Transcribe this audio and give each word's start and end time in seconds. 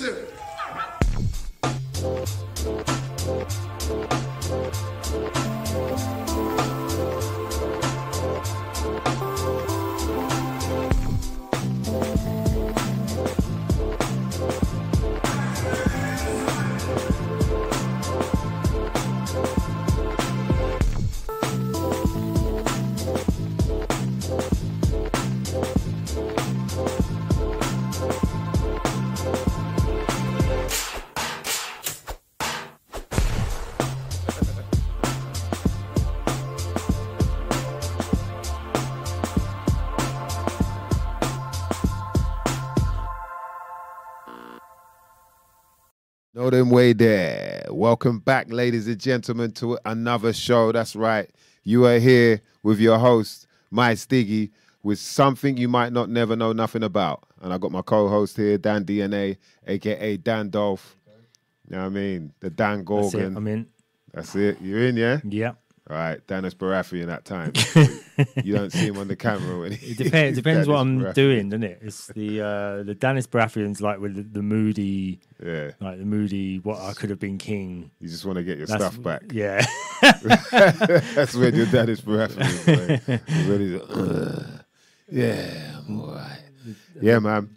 Know 0.00 0.51
them 46.52 46.70
way 46.70 46.92
there. 46.92 47.64
Welcome 47.70 48.18
back, 48.18 48.52
ladies 48.52 48.86
and 48.86 48.98
gentlemen, 49.00 49.52
to 49.52 49.78
another 49.84 50.32
show. 50.32 50.70
That's 50.72 50.94
right. 50.94 51.30
You 51.64 51.86
are 51.86 51.98
here 51.98 52.40
with 52.62 52.78
your 52.78 52.98
host, 52.98 53.46
Mysdiggi, 53.72 54.50
with 54.82 54.98
something 54.98 55.56
you 55.56 55.68
might 55.68 55.92
not 55.92 56.10
never 56.10 56.36
know 56.36 56.52
nothing 56.52 56.82
about. 56.82 57.24
And 57.40 57.52
I 57.52 57.58
got 57.58 57.72
my 57.72 57.82
co-host 57.82 58.36
here, 58.36 58.58
Dan 58.58 58.84
DNA, 58.84 59.38
aka 59.66 60.16
Dan 60.18 60.50
Dolph. 60.50 60.96
You 61.68 61.76
know 61.76 61.82
what 61.82 61.86
I 61.86 61.90
mean? 61.90 62.32
The 62.40 62.50
Dan 62.50 62.78
That's 62.78 62.86
Gorgon. 62.86 63.20
it. 63.20 63.36
I'm 63.36 63.46
in. 63.46 63.66
That's 64.12 64.34
it. 64.34 64.58
You're 64.60 64.86
in, 64.88 64.96
yeah? 64.96 65.20
Yeah. 65.24 65.52
All 65.92 65.98
right. 65.98 66.26
Dennis 66.26 66.54
Baratheon 66.54 67.12
at 67.12 67.26
time. 67.26 67.52
you 68.44 68.54
don't 68.54 68.72
see 68.72 68.86
him 68.86 68.96
on 68.96 69.08
the 69.08 69.16
camera 69.16 69.58
when 69.60 69.72
he, 69.72 69.90
It 69.92 69.98
depends. 69.98 70.38
depends 70.38 70.66
what 70.66 70.76
I'm 70.78 71.00
Baratheon. 71.00 71.14
doing, 71.14 71.48
doesn't 71.50 71.64
it? 71.64 71.78
It's 71.82 72.06
the 72.06 72.40
uh, 72.40 72.82
the 72.82 72.94
Dennis 72.94 73.26
Baratheon's 73.26 73.82
like 73.82 74.00
with 74.00 74.14
the, 74.16 74.22
the 74.22 74.42
moody, 74.42 75.20
Yeah. 75.44 75.72
like 75.80 75.98
the 75.98 76.06
moody. 76.06 76.60
What 76.60 76.80
I 76.80 76.94
could 76.94 77.10
have 77.10 77.20
been 77.20 77.36
king. 77.36 77.90
You 78.00 78.08
just 78.08 78.24
want 78.24 78.36
to 78.38 78.42
get 78.42 78.56
your 78.56 78.66
That's- 78.68 78.90
stuff 78.92 79.02
back. 79.04 79.22
Yeah. 79.32 79.64
That's 80.50 81.34
when 81.34 81.54
your 81.54 81.66
dad 81.66 81.88
is 81.90 82.00
Baratheon. 82.00 83.06
Like, 83.06 84.46
like, 84.48 84.64
yeah, 85.10 85.76
I'm 85.86 86.00
all 86.00 86.14
right. 86.14 86.38
Yeah, 87.00 87.18
man. 87.18 87.50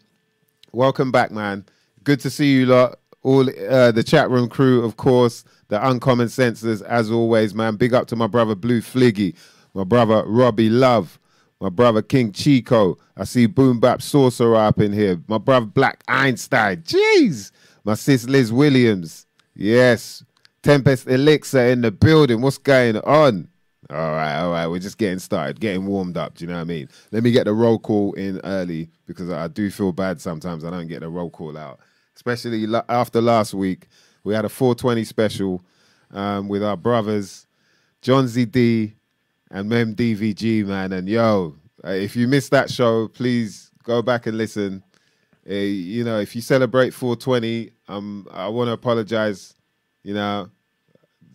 Welcome 0.73 1.11
back, 1.11 1.31
man. 1.31 1.65
Good 2.03 2.19
to 2.21 2.29
see 2.29 2.51
you 2.53 2.65
lot. 2.65 2.99
All 3.23 3.47
uh, 3.49 3.91
the 3.91 4.03
chat 4.05 4.29
room 4.29 4.49
crew, 4.49 4.83
of 4.83 4.97
course, 4.97 5.45
the 5.67 5.87
uncommon 5.87 6.29
senses, 6.29 6.81
as 6.81 7.11
always, 7.11 7.53
man. 7.53 7.75
Big 7.75 7.93
up 7.93 8.07
to 8.07 8.15
my 8.15 8.27
brother 8.27 8.55
Blue 8.55 8.81
Fliggy, 8.81 9.35
my 9.73 9.83
brother 9.83 10.23
Robbie 10.25 10.69
Love, 10.69 11.19
my 11.59 11.69
brother 11.69 12.01
King 12.01 12.31
Chico. 12.31 12.97
I 13.17 13.23
see 13.23 13.45
Boom 13.45 13.79
Bap 13.79 14.01
Sorcerer 14.01 14.55
up 14.57 14.79
in 14.79 14.93
here. 14.93 15.21
My 15.27 15.37
brother 15.37 15.65
Black 15.65 16.03
Einstein. 16.07 16.81
Jeez. 16.81 17.51
My 17.83 17.93
sis 17.93 18.27
Liz 18.27 18.51
Williams. 18.51 19.25
Yes. 19.55 20.23
Tempest 20.63 21.07
Elixir 21.07 21.67
in 21.67 21.81
the 21.81 21.91
building. 21.91 22.41
What's 22.41 22.57
going 22.57 22.97
on? 22.97 23.47
All 23.89 23.97
right, 23.97 24.39
all 24.39 24.51
right. 24.51 24.67
We're 24.67 24.79
just 24.79 24.97
getting 24.97 25.19
started, 25.19 25.59
getting 25.59 25.85
warmed 25.85 26.17
up. 26.17 26.35
Do 26.35 26.43
you 26.43 26.47
know 26.49 26.55
what 26.55 26.61
I 26.61 26.65
mean? 26.65 26.89
Let 27.11 27.21
me 27.21 27.31
get 27.31 27.45
the 27.45 27.53
roll 27.53 27.77
call 27.77 28.13
in 28.13 28.41
early 28.43 28.89
because 29.05 29.29
I 29.29 29.47
do 29.47 29.69
feel 29.69 29.91
bad 29.91 30.19
sometimes. 30.19 30.65
I 30.65 30.71
don't 30.71 30.87
get 30.87 31.01
the 31.01 31.09
roll 31.09 31.29
call 31.29 31.55
out, 31.55 31.79
especially 32.15 32.65
after 32.89 33.21
last 33.21 33.53
week. 33.53 33.87
We 34.25 34.33
had 34.33 34.43
a 34.43 34.49
420 34.49 35.03
special 35.05 35.61
um, 36.11 36.49
with 36.49 36.63
our 36.63 36.75
brothers, 36.75 37.45
John 38.01 38.25
ZD 38.25 38.93
and 39.51 39.69
Mem 39.69 39.95
DVG, 39.95 40.65
man. 40.65 40.91
And 40.93 41.07
yo, 41.07 41.55
uh, 41.85 41.91
if 41.91 42.15
you 42.15 42.27
missed 42.27 42.49
that 42.49 42.71
show, 42.71 43.07
please 43.07 43.71
go 43.83 44.01
back 44.01 44.25
and 44.25 44.35
listen. 44.35 44.83
Uh, 45.47 45.53
you 45.53 46.03
know, 46.03 46.19
if 46.19 46.35
you 46.35 46.41
celebrate 46.41 46.91
420, 46.91 47.69
um, 47.87 48.27
I 48.31 48.47
want 48.47 48.67
to 48.67 48.73
apologize. 48.73 49.53
You 50.01 50.15
know, 50.15 50.49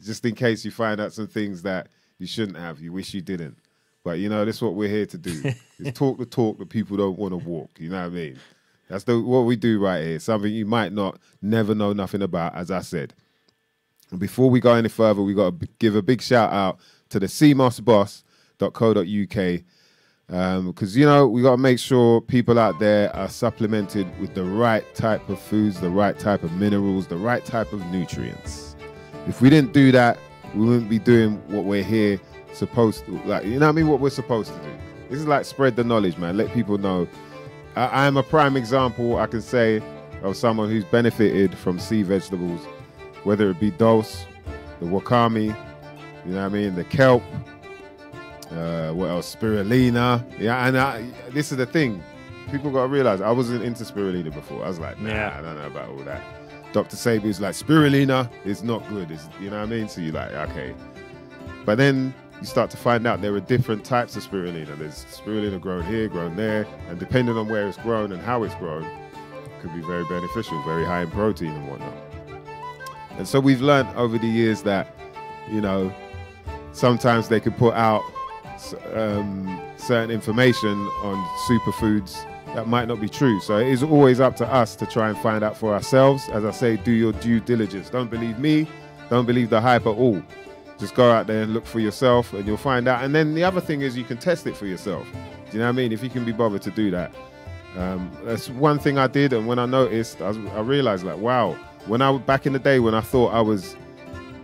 just 0.04 0.24
in 0.24 0.34
case 0.34 0.64
you 0.64 0.72
find 0.72 1.00
out 1.00 1.12
some 1.12 1.28
things 1.28 1.62
that 1.62 1.88
you 2.18 2.26
shouldn't 2.26 2.58
have, 2.58 2.80
you 2.80 2.92
wish 2.92 3.14
you 3.14 3.22
didn't. 3.22 3.56
But 4.02 4.18
you 4.18 4.28
know, 4.28 4.44
that's 4.44 4.60
what 4.60 4.74
we're 4.74 4.88
here 4.88 5.06
to 5.06 5.18
do: 5.18 5.52
is 5.78 5.92
talk 5.94 6.18
the 6.18 6.26
talk 6.26 6.58
that 6.58 6.70
people 6.70 6.96
don't 6.96 7.18
want 7.18 7.32
to 7.32 7.36
walk. 7.36 7.70
You 7.78 7.90
know 7.90 8.00
what 8.00 8.06
I 8.06 8.08
mean? 8.08 8.38
That's 8.90 9.04
the 9.04 9.20
what 9.20 9.42
we 9.42 9.56
do 9.56 9.78
right 9.78 10.04
here. 10.04 10.18
Something 10.18 10.52
you 10.52 10.66
might 10.66 10.92
not 10.92 11.18
never 11.40 11.74
know 11.74 11.92
nothing 11.92 12.22
about, 12.22 12.56
as 12.56 12.72
I 12.72 12.80
said. 12.80 13.14
And 14.10 14.18
before 14.18 14.50
we 14.50 14.58
go 14.58 14.74
any 14.74 14.88
further, 14.88 15.22
we 15.22 15.32
got 15.32 15.60
to 15.60 15.68
give 15.78 15.94
a 15.94 16.02
big 16.02 16.20
shout 16.20 16.52
out 16.52 16.80
to 17.10 17.20
the 17.20 17.26
seamossboss.co.uk 17.26 19.64
because 20.26 20.94
um, 20.94 21.00
you 21.00 21.04
know 21.04 21.26
we 21.26 21.42
got 21.42 21.52
to 21.52 21.56
make 21.56 21.78
sure 21.78 22.20
people 22.20 22.58
out 22.58 22.78
there 22.78 23.14
are 23.16 23.28
supplemented 23.28 24.06
with 24.20 24.34
the 24.34 24.44
right 24.44 24.84
type 24.94 25.28
of 25.28 25.40
foods, 25.40 25.80
the 25.80 25.90
right 25.90 26.18
type 26.18 26.42
of 26.42 26.52
minerals, 26.52 27.06
the 27.06 27.16
right 27.16 27.44
type 27.44 27.72
of 27.72 27.84
nutrients. 27.86 28.76
If 29.28 29.40
we 29.40 29.50
didn't 29.50 29.72
do 29.72 29.92
that, 29.92 30.18
we 30.54 30.66
wouldn't 30.66 30.90
be 30.90 30.98
doing 30.98 31.36
what 31.48 31.64
we're 31.64 31.84
here 31.84 32.20
supposed 32.52 33.06
to. 33.06 33.12
Like 33.24 33.44
you 33.44 33.58
know 33.58 33.66
what 33.66 33.68
I 33.68 33.72
mean? 33.72 33.88
What 33.88 34.00
we're 34.00 34.10
supposed 34.10 34.52
to 34.52 34.58
do. 34.60 34.72
This 35.08 35.20
is 35.20 35.26
like 35.26 35.44
spread 35.44 35.76
the 35.76 35.84
knowledge, 35.84 36.16
man. 36.16 36.36
Let 36.36 36.52
people 36.52 36.78
know. 36.78 37.08
I, 37.76 38.06
am 38.06 38.16
a 38.16 38.22
prime 38.22 38.56
example. 38.56 39.18
I 39.18 39.26
can 39.26 39.42
say 39.42 39.82
of 40.22 40.36
someone 40.36 40.68
who's 40.68 40.84
benefited 40.84 41.56
from 41.56 41.78
sea 41.78 42.02
vegetables, 42.02 42.60
whether 43.24 43.50
it 43.50 43.60
be 43.60 43.70
dulse, 43.70 44.26
the 44.80 44.86
wakame, 44.86 45.46
you 46.26 46.32
know 46.32 46.42
what 46.42 46.46
I 46.46 46.48
mean, 46.48 46.74
the 46.74 46.84
kelp, 46.84 47.22
uh, 48.50 48.90
what 48.92 49.08
else? 49.08 49.34
Spirulina. 49.34 50.24
Yeah, 50.38 50.66
and 50.66 50.76
I, 50.76 51.08
this 51.30 51.52
is 51.52 51.58
the 51.58 51.66
thing. 51.66 52.02
People 52.50 52.70
got 52.70 52.82
to 52.82 52.88
realize 52.88 53.20
I 53.20 53.30
wasn't 53.30 53.62
into 53.62 53.84
spirulina 53.84 54.32
before. 54.34 54.64
I 54.64 54.68
was 54.68 54.80
like, 54.80 54.98
nah, 54.98 55.10
Yeah. 55.10 55.36
I 55.38 55.42
don't 55.42 55.56
know 55.56 55.66
about 55.66 55.88
all 55.90 56.04
that. 56.04 56.22
Dr. 56.72 56.96
Sebi's 56.96 57.40
like, 57.40 57.54
spirulina 57.54 58.28
is 58.44 58.62
not 58.62 58.86
good. 58.88 59.10
It's, 59.10 59.28
you 59.40 59.50
know 59.50 59.58
what 59.58 59.68
I 59.68 59.70
mean? 59.70 59.88
So 59.88 60.00
you're 60.00 60.14
like, 60.14 60.32
okay. 60.32 60.74
But 61.64 61.78
then 61.78 62.14
you 62.40 62.46
start 62.46 62.70
to 62.70 62.76
find 62.76 63.06
out 63.06 63.20
there 63.20 63.34
are 63.34 63.40
different 63.40 63.84
types 63.84 64.16
of 64.16 64.22
spirulina. 64.22 64.76
There's 64.78 65.04
spirulina 65.04 65.60
grown 65.60 65.84
here, 65.84 66.08
grown 66.08 66.36
there, 66.36 66.66
and 66.88 66.98
depending 66.98 67.36
on 67.36 67.48
where 67.48 67.68
it's 67.68 67.76
grown 67.78 68.12
and 68.12 68.20
how 68.22 68.42
it's 68.44 68.54
grown, 68.54 68.84
it 68.84 69.60
could 69.60 69.74
be 69.74 69.82
very 69.82 70.04
beneficial, 70.04 70.62
very 70.62 70.84
high 70.84 71.02
in 71.02 71.10
protein 71.10 71.50
and 71.50 71.68
whatnot. 71.68 71.94
And 73.18 73.28
so 73.28 73.40
we've 73.40 73.60
learned 73.60 73.88
over 73.96 74.16
the 74.16 74.26
years 74.26 74.62
that, 74.62 74.96
you 75.50 75.60
know, 75.60 75.92
sometimes 76.72 77.28
they 77.28 77.40
could 77.40 77.56
put 77.58 77.74
out 77.74 78.02
um, 78.94 79.60
certain 79.76 80.10
information 80.10 80.78
on 81.02 81.16
superfoods 81.48 82.24
that 82.54 82.66
might 82.66 82.88
not 82.88 83.00
be 83.00 83.08
true. 83.08 83.40
So 83.40 83.58
it 83.58 83.68
is 83.68 83.82
always 83.82 84.18
up 84.18 84.36
to 84.36 84.46
us 84.46 84.74
to 84.76 84.86
try 84.86 85.08
and 85.08 85.18
find 85.18 85.44
out 85.44 85.56
for 85.56 85.74
ourselves. 85.74 86.28
As 86.32 86.44
I 86.44 86.50
say, 86.50 86.76
do 86.76 86.90
your 86.90 87.12
due 87.12 87.40
diligence. 87.40 87.90
Don't 87.90 88.10
believe 88.10 88.38
me. 88.38 88.66
Don't 89.08 89.26
believe 89.26 89.50
the 89.50 89.60
hype 89.60 89.82
at 89.82 89.96
all. 89.96 90.22
Just 90.80 90.94
go 90.94 91.10
out 91.10 91.26
there 91.26 91.42
and 91.42 91.52
look 91.54 91.66
for 91.66 91.78
yourself, 91.78 92.32
and 92.32 92.46
you'll 92.46 92.56
find 92.56 92.88
out. 92.88 93.04
And 93.04 93.14
then 93.14 93.34
the 93.34 93.44
other 93.44 93.60
thing 93.60 93.82
is 93.82 93.96
you 93.96 94.04
can 94.04 94.16
test 94.16 94.46
it 94.46 94.56
for 94.56 94.66
yourself. 94.66 95.06
Do 95.12 95.52
you 95.52 95.58
know 95.58 95.66
what 95.66 95.68
I 95.70 95.72
mean? 95.72 95.92
If 95.92 96.02
you 96.02 96.08
can 96.10 96.24
be 96.24 96.32
bothered 96.32 96.62
to 96.62 96.70
do 96.70 96.90
that, 96.90 97.14
um, 97.76 98.10
that's 98.24 98.48
one 98.50 98.78
thing 98.78 98.96
I 98.98 99.06
did. 99.06 99.32
And 99.32 99.46
when 99.46 99.58
I 99.58 99.66
noticed, 99.66 100.20
I, 100.20 100.28
was, 100.28 100.38
I 100.38 100.60
realized 100.60 101.04
like, 101.04 101.18
wow. 101.18 101.52
When 101.86 102.02
I 102.02 102.16
back 102.18 102.46
in 102.46 102.52
the 102.52 102.58
day 102.58 102.78
when 102.80 102.94
I 102.94 103.00
thought 103.00 103.32
I 103.32 103.40
was 103.40 103.74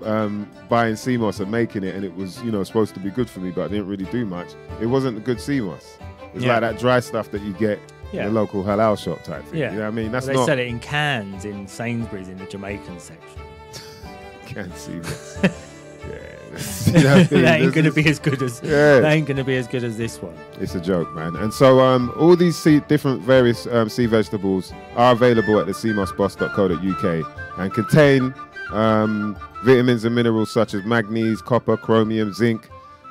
um, 0.05 0.51
buying 0.69 0.97
sea 0.97 1.17
moss 1.17 1.41
and 1.41 1.51
making 1.51 1.85
it, 1.85 1.95
and 1.95 2.05
it 2.05 2.15
was 2.17 2.43
you 2.43 2.51
know 2.51 2.63
supposed 2.65 2.95
to 2.95 3.01
be 3.01 3.11
good 3.11 3.29
for 3.29 3.41
me, 3.41 3.51
but 3.51 3.65
I 3.65 3.69
didn't 3.69 3.89
really 3.89 4.07
do 4.07 4.25
much. 4.25 4.49
It 4.81 4.87
wasn't 4.87 5.23
good 5.25 5.41
sea 5.41 5.61
moss. 5.61 5.99
It's 6.35 6.45
Yeah. 6.45 6.53
like 6.53 6.61
that 6.63 6.79
dry 6.79 7.01
stuff 7.01 7.31
that 7.33 7.43
you 7.43 7.53
get 7.55 7.79
Yeah. 8.13 8.27
in 8.27 8.35
the 8.35 8.41
local 8.41 8.63
halal 8.65 8.99
shop 8.99 9.23
type 9.25 9.45
thing. 9.47 9.59
Yeah. 9.61 9.71
You 9.71 9.77
know 9.79 9.83
what 9.85 9.89
I 9.89 9.91
mean? 9.93 10.13
That's 10.13 10.27
they 10.27 10.35
not 10.35 10.47
sell 10.47 10.59
it 10.59 10.67
in 10.67 10.81
cans 10.81 11.45
in 11.45 11.67
Sainsbury's 11.67 12.29
in 12.29 12.39
the 12.39 12.47
Jamaican 12.47 12.99
section. 13.00 13.41
can't 14.47 14.77
see 14.77 15.00
this. 16.06 16.88
yeah, 16.88 16.99
you 16.99 17.05
know 17.05 17.17
what 17.19 17.32
I 17.32 17.35
mean? 17.35 17.43
that 17.44 17.61
ain't 17.61 17.75
gonna 17.75 17.93
be 17.93 18.08
as 18.08 18.19
good 18.19 18.43
as 18.43 18.61
Yeah. 18.62 19.00
that 19.00 19.12
ain't 19.12 19.26
gonna 19.26 19.44
be 19.44 19.56
as 19.56 19.67
good 19.69 19.85
as 19.85 19.97
this 19.99 20.20
one. 20.23 20.35
It's 20.61 20.75
a 20.75 20.81
joke, 20.81 21.12
man. 21.14 21.37
And 21.37 21.53
so 21.53 21.81
um, 21.81 22.12
all 22.19 22.35
these 22.37 22.56
sea, 22.56 22.81
different 22.81 23.20
various 23.23 23.67
um, 23.67 23.88
sea 23.88 24.06
vegetables 24.06 24.73
are 24.94 25.12
available 25.12 25.58
at 25.61 25.67
the 25.67 25.73
seamossboss.co.uk 25.73 27.58
and 27.58 27.75
contain 27.75 28.35
um, 28.73 29.37
vitamins 29.64 30.05
and 30.05 30.14
minerals 30.14 30.50
such 30.50 30.75
as 30.75 30.85
magnesium, 30.85 31.37
copper, 31.44 31.76
chromium, 31.76 32.32
zinc, 32.32 32.69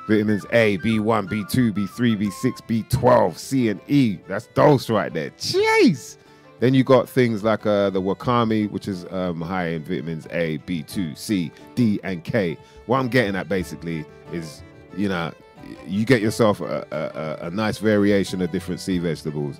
vitamins 0.08 0.44
A, 0.52 0.78
B1, 0.78 1.28
B2, 1.28 1.72
B3, 1.72 2.16
B6, 2.20 2.88
B12, 2.88 3.36
C, 3.36 3.68
and 3.68 3.80
E. 3.88 4.18
That's 4.28 4.46
dose 4.48 4.90
right 4.90 5.12
there. 5.12 5.30
Jeez. 5.30 6.16
Then 6.58 6.72
you 6.72 6.84
got 6.84 7.08
things 7.08 7.44
like 7.44 7.66
uh, 7.66 7.90
the 7.90 8.00
wakame, 8.00 8.70
which 8.70 8.88
is 8.88 9.04
um, 9.10 9.40
high 9.40 9.68
in 9.68 9.84
vitamins 9.84 10.26
A, 10.30 10.58
B2, 10.66 11.16
C, 11.16 11.50
D, 11.74 12.00
and 12.02 12.24
K. 12.24 12.56
What 12.86 12.98
I'm 12.98 13.08
getting 13.08 13.36
at 13.36 13.48
basically 13.48 14.04
is, 14.32 14.62
you 14.96 15.08
know, 15.08 15.32
you 15.86 16.04
get 16.06 16.22
yourself 16.22 16.60
a, 16.60 16.86
a, 17.42 17.46
a- 17.48 17.50
nice 17.50 17.78
variation 17.78 18.40
of 18.40 18.50
different 18.52 18.80
sea 18.80 18.98
vegetables. 18.98 19.58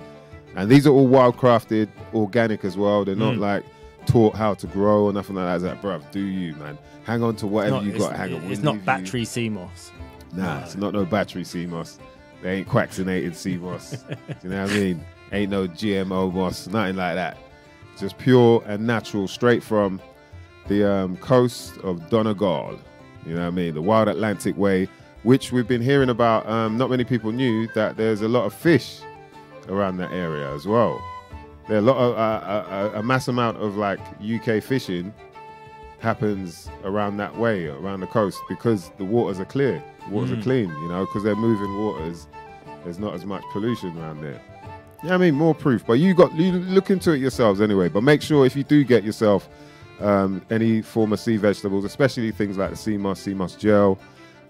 And 0.55 0.71
these 0.71 0.87
are 0.87 0.91
all 0.91 1.07
wild 1.07 1.37
crafted, 1.37 1.89
organic 2.15 2.65
as 2.65 2.77
well. 2.79 3.05
They're 3.05 3.15
not 3.15 3.35
Mm. 3.35 3.41
like 3.41 3.65
taught 4.07 4.35
how 4.37 4.55
to 4.55 4.67
grow 4.69 5.05
or 5.05 5.13
nothing 5.13 5.37
like 5.37 5.61
that. 5.61 5.73
It's 5.73 5.83
like, 5.85 6.01
bruv, 6.01 6.11
do 6.13 6.21
you, 6.21 6.55
man? 6.55 6.79
Hang 7.05 7.23
on 7.23 7.37
to 7.37 7.47
whatever 7.47 7.83
you 7.83 7.93
got. 7.99 8.17
Hang 8.17 8.35
on. 8.35 8.43
it's 8.51 8.63
not 8.63 8.77
you- 8.77 8.81
battery 8.83 9.25
sea 9.27 9.49
moss. 9.51 9.91
Nah, 10.33 10.63
it's 10.63 10.77
not 10.77 10.93
no 10.95 11.05
battery 11.05 11.45
sea 11.45 11.67
moss. 11.67 11.99
They 12.43 12.59
ain't 12.59 12.69
quaxinated 12.69 13.35
sea 13.35 13.57
moss. 13.59 13.93
you 14.43 14.49
know 14.51 14.63
what 14.63 14.71
I 14.71 14.75
mean? 14.75 15.05
Ain't 15.33 15.51
no 15.51 15.67
GMO 15.67 16.33
moss, 16.33 16.67
nothing 16.69 16.97
like 16.97 17.15
that. 17.15 17.37
Just 17.99 18.19
pure 18.19 18.63
and 18.67 18.87
natural, 18.87 19.27
straight 19.27 19.63
from 19.63 20.01
the 20.69 20.91
um, 20.91 21.17
coast 21.17 21.77
of 21.79 22.09
Donegal. 22.11 22.79
You 23.25 23.35
know 23.35 23.41
what 23.41 23.47
I 23.47 23.51
mean? 23.51 23.75
The 23.75 23.83
Wild 23.83 24.09
Atlantic 24.09 24.57
Way, 24.57 24.89
which 25.25 25.51
we've 25.51 25.67
been 25.67 25.83
hearing 25.83 26.11
about. 26.11 26.49
Um, 26.49 26.77
not 26.77 26.91
many 26.91 27.05
people 27.05 27.33
knew 27.33 27.67
that 27.75 27.97
there's 27.97 28.23
a 28.23 28.29
lot 28.29 28.45
of 28.45 28.55
fish 28.55 29.01
around 29.69 29.97
that 29.97 30.13
area 30.13 30.53
as 30.55 30.67
well. 30.67 31.03
There 31.69 31.77
are 31.77 31.81
a 31.81 31.83
lot 31.83 31.97
of 31.97 32.17
uh, 32.17 32.65
a, 32.71 32.97
a, 32.97 33.01
a 33.01 33.03
mass 33.03 33.27
amount 33.27 33.57
of 33.57 33.77
like 33.77 33.99
UK 34.23 34.63
fishing 34.63 35.13
happens 35.99 36.71
around 36.85 37.17
that 37.17 37.37
way, 37.37 37.67
around 37.67 38.01
the 38.01 38.07
coast, 38.07 38.39
because 38.49 38.93
the 38.99 39.05
waters 39.05 39.41
are 39.41 39.45
clear, 39.45 39.83
waters 40.11 40.31
are 40.31 40.43
clean. 40.43 40.69
You 40.69 40.89
know, 40.89 41.07
because 41.07 41.25
they're 41.25 41.35
moving 41.35 41.79
waters. 41.79 42.29
There's 42.85 43.01
not 43.01 43.15
as 43.15 43.25
much 43.25 43.43
pollution 43.53 43.99
around 43.99 44.21
there. 44.21 44.41
Yeah, 45.07 45.15
I 45.15 45.19
mean 45.19 45.37
more 45.37 45.55
proof, 45.55 45.87
but 45.87 45.95
you 45.95 46.15
got 46.15 46.35
you 46.35 46.51
look 46.51 46.91
into 46.91 47.13
it 47.13 47.19
yourselves 47.19 47.61
anyway. 47.61 47.89
But 47.89 48.03
make 48.03 48.21
sure 48.21 48.45
if 48.45 48.57
you 48.57 48.65
do 48.65 48.83
get 48.83 49.05
yourself 49.05 49.49
um, 50.01 50.43
any 50.51 50.83
form 50.83 51.13
of 51.13 51.21
sea 51.21 51.37
vegetables, 51.37 51.85
especially 51.85 52.33
things 52.33 52.59
like 52.59 52.71
the 52.71 52.77
sea 52.77 52.97
moss, 52.97 53.21
sea 53.21 53.33
moss 53.33 53.55
gel, 53.55 54.01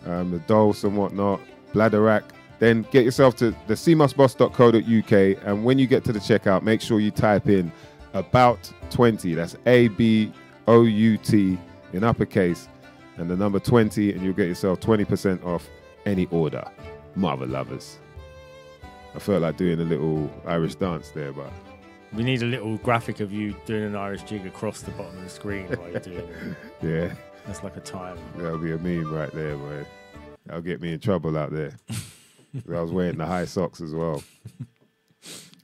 um, 0.07 0.31
the 0.31 0.39
dulse 0.41 0.83
and 0.85 0.97
whatnot, 0.97 1.43
bladderwrack, 1.75 2.23
then 2.59 2.87
get 2.91 3.05
yourself 3.05 3.37
to 3.37 3.51
the 3.67 3.75
seamossboss.co.uk 3.75 5.45
and 5.47 5.63
when 5.63 5.79
you 5.79 5.87
get 5.87 6.05
to 6.05 6.13
the 6.13 6.21
checkout, 6.21 6.63
make 6.63 6.81
sure 6.81 7.01
you 7.01 7.11
type 7.11 7.49
in 7.49 7.71
about 8.15 8.73
20. 8.89 9.35
That's 9.35 9.57
A 9.67 9.89
B 9.89 10.33
O 10.69 10.85
U 10.85 11.19
T 11.19 11.59
in 11.93 12.03
uppercase 12.03 12.67
and 13.19 13.29
the 13.29 13.37
number 13.37 13.59
20 13.59 14.11
and 14.11 14.23
you'll 14.23 14.33
get 14.33 14.49
yourself 14.49 14.81
20% 14.81 15.45
off 15.45 15.69
any 16.07 16.25
order. 16.31 16.65
Mother 17.15 17.45
lovers. 17.45 17.99
I 19.17 19.19
felt 19.19 19.43
like 19.43 19.57
doing 19.57 19.81
a 19.81 19.85
little 19.85 20.31
Irish 20.47 20.75
dance 20.75 21.09
there, 21.11 21.33
but 21.33 21.51
We 22.13 22.23
need 22.23 22.43
a 22.43 22.47
little 22.47 22.77
graphic 22.79 23.21
of 23.21 23.33
you 23.33 23.57
doing 23.65 23.85
an 23.85 23.97
Irish 23.97 24.23
jig 24.25 24.47
across 24.47 24.83
the 24.83 24.91
bottom 24.93 25.17
of 25.17 25.25
the 25.25 25.31
screen 25.31 25.67
while 25.69 25.91
you're 25.91 26.01
doing 26.01 26.19
it. 26.19 26.57
yeah, 26.83 27.15
That's 27.47 27.63
like 27.63 27.77
a 27.77 27.81
time. 27.81 28.19
that'll 28.37 28.59
be 28.59 28.73
a 28.73 28.79
meme 28.79 29.13
right 29.13 29.33
there, 29.33 29.57
boy. 29.57 29.85
That'll 30.45 30.63
get 30.63 30.81
me 30.81 30.93
in 30.93 31.01
trouble 31.01 31.37
out 31.37 31.51
there. 31.51 31.73
I 32.73 32.81
was 32.81 32.93
wearing 32.93 33.17
the 33.19 33.27
high 33.27 33.45
socks 33.47 33.81
as 33.81 33.93
well. 33.95 34.23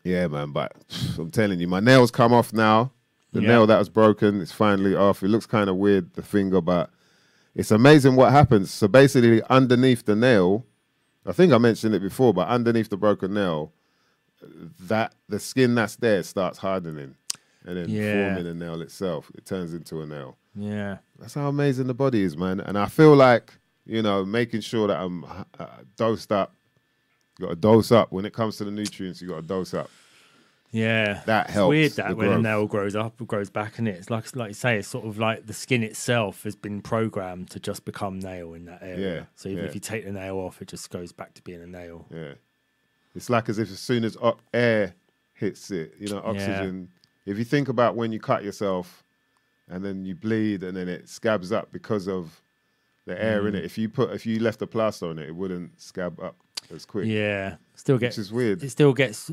Yeah, 0.05 0.27
man, 0.29 0.51
but 0.53 0.73
I'm 1.19 1.31
telling 1.31 1.61
you, 1.61 1.69
my 1.69 1.81
nails 1.81 2.11
come 2.11 2.33
off 2.33 2.53
now. 2.53 2.91
The 3.33 3.41
Yeah. 3.43 3.49
nail 3.49 3.67
that 3.67 3.79
was 3.79 3.89
broken 3.89 4.41
is 4.41 4.51
finally 4.53 4.95
off. 4.97 5.23
It 5.23 5.29
looks 5.29 5.47
kind 5.47 5.69
of 5.71 5.77
weird, 5.77 6.15
the 6.15 6.23
finger, 6.23 6.61
but 6.61 6.91
it's 7.55 7.71
amazing 7.71 8.17
what 8.17 8.33
happens. 8.33 8.71
So 8.71 8.89
basically, 8.89 9.43
underneath 9.51 10.05
the 10.05 10.17
nail, 10.17 10.65
I 11.27 11.33
think 11.33 11.53
I 11.53 11.59
mentioned 11.59 11.95
it 11.95 12.03
before, 12.03 12.35
but 12.35 12.49
underneath 12.49 12.89
the 12.89 12.97
broken 12.97 13.35
nail, 13.35 13.73
that 14.81 15.15
the 15.29 15.39
skin 15.39 15.75
that's 15.75 15.97
there 15.97 16.23
starts 16.23 16.59
hardening 16.59 17.15
and 17.65 17.77
then 17.77 17.89
Yeah. 17.89 18.35
forming 18.35 18.51
a 18.51 18.55
nail 18.55 18.81
itself. 18.83 19.31
It 19.37 19.47
turns 19.47 19.73
into 19.73 20.01
a 20.03 20.07
nail. 20.07 20.37
Yeah. 20.55 20.99
That's 21.19 21.35
how 21.35 21.49
amazing 21.49 21.87
the 21.87 21.95
body 21.95 22.23
is, 22.23 22.37
man. 22.37 22.59
And 22.61 22.77
I 22.77 22.87
feel 22.87 23.15
like, 23.15 23.55
you 23.87 24.03
know, 24.03 24.25
making 24.25 24.63
sure 24.63 24.89
that 24.89 25.01
I'm 25.01 25.25
uh, 25.25 25.67
dosed 25.97 26.33
up. 26.33 26.55
You 27.39 27.47
got 27.47 27.51
to 27.51 27.57
dose 27.57 27.93
up. 27.93 28.11
When 28.13 28.25
it 28.25 28.33
comes 28.33 28.57
to 28.57 28.65
the 28.65 28.71
nutrients, 28.71 29.23
you 29.23 29.29
got 29.29 29.37
to 29.37 29.43
dose 29.43 29.75
up. 29.75 29.91
Yeah. 30.73 31.23
That 31.27 31.47
It's 31.47 31.55
helps 31.55 31.69
weird 31.69 31.93
the 31.93 32.03
that 32.03 32.17
when 32.17 32.33
a 32.33 32.39
nail 32.39 32.67
grows 32.67 32.97
up, 32.97 33.21
it 33.21 33.27
grows 33.29 33.51
back, 33.51 33.79
and 33.79 33.87
it? 33.87 33.93
it's 33.97 34.11
like 34.11 34.35
like 34.35 34.49
you 34.49 34.55
say, 34.55 34.79
it's 34.79 34.89
sort 34.89 35.05
of 35.07 35.19
like 35.19 35.47
the 35.47 35.53
skin 35.53 35.83
itself 35.83 36.43
has 36.45 36.57
been 36.57 36.81
programmed 36.81 37.51
to 37.51 37.61
just 37.61 37.85
become 37.85 38.19
nail 38.19 38.55
in 38.55 38.65
that 38.65 38.83
area. 38.83 39.15
Yeah, 39.15 39.25
So 39.37 39.49
even 39.51 39.65
yeah. 39.65 39.69
if 39.69 39.75
you 39.75 39.81
take 39.81 40.05
the 40.05 40.13
nail 40.13 40.37
off, 40.39 40.61
it 40.63 40.69
just 40.69 40.91
goes 40.91 41.13
back 41.13 41.35
to 41.35 41.43
being 41.43 41.63
a 41.63 41.67
nail. 41.67 42.07
Yeah. 42.11 42.33
It's 43.15 43.29
like 43.29 43.49
as 43.51 43.59
if 43.59 43.71
as 43.71 43.79
soon 43.79 44.05
as 44.05 44.17
air 44.55 44.95
hits 45.35 45.71
it, 45.71 45.95
you 45.99 46.09
know, 46.09 46.23
oxygen. 46.25 46.89
If 47.27 47.37
you 47.39 47.45
think 47.45 47.69
about 47.69 47.95
when 47.95 48.11
you 48.11 48.19
cut 48.19 48.43
yourself 48.43 49.05
and 49.69 49.85
then 49.85 50.05
you 50.07 50.15
bleed 50.15 50.63
and 50.63 50.75
then 50.77 50.89
it 50.89 51.09
scabs 51.09 51.53
up 51.53 51.71
because 51.71 52.09
of 52.09 52.41
the 53.05 53.23
air 53.23 53.43
Mm. 53.43 53.49
in 53.49 53.55
it. 53.57 53.65
If 53.65 53.77
you 53.77 53.89
put 53.89 54.11
if 54.13 54.25
you 54.25 54.39
left 54.39 54.63
a 54.63 54.67
plaster 54.67 55.09
on 55.09 55.19
it, 55.19 55.29
it 55.29 55.35
wouldn't 55.35 55.79
scab 55.81 56.19
up 56.21 56.37
as 56.75 56.87
quick. 56.87 57.07
Yeah. 57.07 57.57
Still 57.75 57.97
Which 57.97 58.01
gets 58.01 58.19
is 58.19 58.33
weird. 58.33 58.63
it 58.63 58.71
still 58.71 58.93
gets 58.93 59.31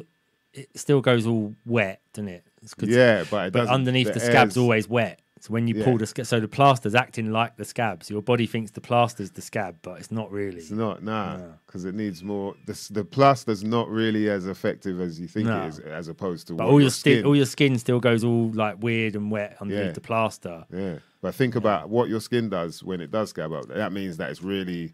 it 0.53 0.69
still 0.77 1.01
goes 1.01 1.25
all 1.27 1.55
wet, 1.65 2.01
doesn't 2.13 2.29
it? 2.29 2.43
Yeah, 2.81 3.23
but 3.29 3.47
it 3.47 3.53
But 3.53 3.67
underneath 3.67 4.07
the, 4.07 4.13
the 4.13 4.19
scab's 4.19 4.57
always 4.57 4.87
wet. 4.89 5.21
So 5.41 5.53
when 5.53 5.69
you 5.69 5.75
Yeah. 5.75 5.85
pull 5.85 5.97
the 5.97 6.05
scab, 6.05 6.25
so 6.25 6.41
the 6.41 6.49
plaster's 6.49 6.95
acting 6.95 7.31
like 7.31 7.55
the 7.55 7.63
scab. 7.63 8.03
So 8.03 8.13
your 8.13 8.21
body 8.21 8.45
thinks 8.45 8.71
the 8.71 8.81
plaster's 8.81 9.31
the 9.31 9.41
scab, 9.41 9.77
but 9.81 9.97
it's 9.99 10.11
not 10.11 10.29
really. 10.33 10.57
It's 10.57 10.69
not, 10.69 11.01
nah, 11.01 11.37
No. 11.37 11.53
because 11.65 11.85
it 11.85 11.95
needs 11.95 12.21
more. 12.21 12.55
The, 12.65 12.87
the 12.91 13.05
plaster's 13.05 13.63
not 13.63 13.87
really 13.89 14.29
as 14.29 14.47
effective 14.47 14.99
as 14.99 15.17
you 15.17 15.27
think 15.27 15.47
No. 15.47 15.61
it 15.63 15.67
is, 15.69 15.79
as 15.79 16.09
opposed 16.09 16.47
to 16.47 16.55
But 16.55 16.65
all 16.65 16.71
your 16.73 16.81
your 16.81 16.89
skin, 16.89 17.19
skin. 17.19 17.25
all 17.25 17.35
your 17.37 17.45
skin 17.45 17.77
still 17.79 18.01
goes 18.01 18.25
all 18.25 18.51
like 18.51 18.83
weird 18.83 19.15
and 19.15 19.31
wet 19.31 19.55
underneath 19.61 19.85
Yeah. 19.85 19.91
the 19.93 20.01
plaster. 20.01 20.65
yeah, 20.73 20.95
but 21.21 21.33
think 21.33 21.55
about 21.55 21.87
what 21.89 22.09
your 22.09 22.19
skin 22.19 22.49
does 22.49 22.83
when 22.83 22.99
it 22.99 23.09
does 23.09 23.29
scab 23.29 23.53
up. 23.53 23.69
That 23.69 23.93
means 23.93 24.17
that 24.17 24.31
it's 24.31 24.43
really, 24.43 24.91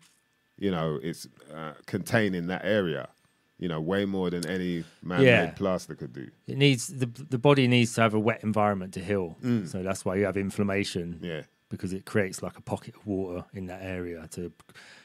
you 0.60 0.69
know, 0.69 1.00
it's 1.02 1.28
uh, 1.52 1.72
containing 1.88 2.46
that 2.48 2.62
area. 2.63 3.10
You 3.57 3.69
know, 3.69 3.80
way 3.80 4.04
more 4.06 4.30
than 4.30 4.46
any 4.48 4.84
man-made 5.02 5.25
Yeah. 5.25 5.52
plaster 5.52 5.96
could 5.96 6.12
do. 6.12 6.30
It 6.46 6.57
needs 6.57 6.88
the 6.88 7.06
the 7.06 7.38
body 7.38 7.68
needs 7.68 7.94
to 7.96 8.02
have 8.02 8.13
a 8.13 8.19
wet 8.19 8.44
environment 8.44 8.94
to 8.96 9.04
heal. 9.04 9.38
So 9.66 9.81
that's 9.81 10.04
why 10.04 10.16
you 10.18 10.25
have 10.25 10.36
inflammation. 10.38 11.19
Mm. 11.22 11.25
Yeah, 11.25 11.42
because 11.69 11.94
it 11.94 12.04
creates 12.06 12.44
like 12.44 12.57
a 12.57 12.62
pocket 12.62 12.96
of 12.96 13.07
water 13.07 13.46
in 13.54 13.68
that 13.68 13.81
area 13.81 14.28
to, 14.31 14.52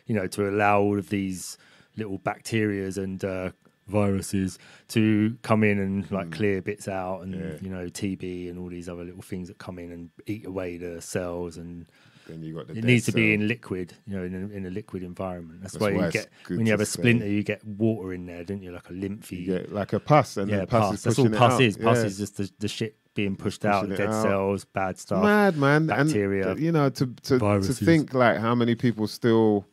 you 0.07 0.15
know, 0.17 0.27
to 0.27 0.49
allow 0.49 0.81
all 0.81 0.99
of 0.99 1.11
these 1.11 1.59
little 1.97 2.19
bacterias 2.19 2.97
and 2.99 3.25
uh, 3.25 3.51
viruses 3.87 4.59
to 4.89 5.37
come 5.43 5.63
in 5.65 5.79
and 5.79 6.11
like 6.11 6.31
clear 6.33 6.61
bits 6.63 6.89
out, 6.89 7.21
and 7.23 7.35
Mm. 7.35 7.41
Yeah. 7.53 7.59
you 7.63 7.71
know, 7.71 7.87
TB 7.89 8.49
and 8.51 8.59
all 8.59 8.69
these 8.69 8.89
other 8.89 9.05
little 9.05 9.23
things 9.23 9.47
that 9.49 9.59
come 9.59 9.79
in 9.79 9.93
and 9.93 10.11
eat 10.27 10.45
away 10.45 10.77
the 10.77 11.01
cells, 11.01 11.57
and 11.57 11.87
then 12.31 12.43
you 12.43 12.55
got 12.55 12.69
the. 12.69 12.75
it 12.79 12.85
needs 12.85 13.07
to 13.07 13.13
be 13.13 13.35
in 13.35 13.47
liquid, 13.49 13.95
you 14.07 14.17
know, 14.17 14.25
in 14.25 14.35
a, 14.35 14.57
in 14.57 14.67
a 14.67 14.71
liquid 14.71 15.03
environment. 15.03 15.61
That's, 15.63 15.75
That's 15.75 15.83
why 15.83 15.93
why 15.95 16.07
you 16.07 16.13
get 16.13 16.29
when 16.49 16.67
you 16.67 16.73
have 16.73 16.81
a 16.81 16.87
splinter, 16.87 17.27
you 17.29 17.43
get 17.43 17.65
water 17.65 18.13
in 18.13 18.27
there, 18.27 18.45
don't 18.45 18.63
you? 18.63 18.73
Like 18.73 18.89
a 18.91 18.93
lymphy. 18.93 19.41
You 19.41 19.47
get 19.59 19.73
like 19.73 19.93
a 19.93 20.01
pus, 20.01 20.37
and 20.37 20.51
yeah, 20.51 20.65
pus, 20.65 20.89
pus. 20.91 20.95
is 20.95 21.03
That's 21.05 21.19
all 21.19 21.29
pus 21.31 21.53
out. 21.55 21.61
is. 21.63 21.77
Pus 21.77 21.99
Yeah. 21.99 22.05
is 22.05 22.19
just 22.19 22.37
the, 22.37 22.51
the 22.59 22.69
shit 22.69 22.97
being 23.15 23.37
pushed 23.37 23.65
out, 23.65 23.83
pushing 23.83 23.97
dead 23.97 24.09
out. 24.15 24.23
cells, 24.23 24.65
bad 24.65 24.99
stuff. 24.99 25.23
mad, 25.23 25.57
man. 25.57 25.87
bacteria, 25.87 26.51
and 26.53 26.61
you 26.61 26.73
know, 26.73 26.89
to 26.91 27.07
to, 27.25 27.39
to 27.39 27.61
think 27.75 28.15
like 28.15 28.39
how 28.39 28.55
many 28.55 28.75
people 28.75 29.07
still 29.07 29.67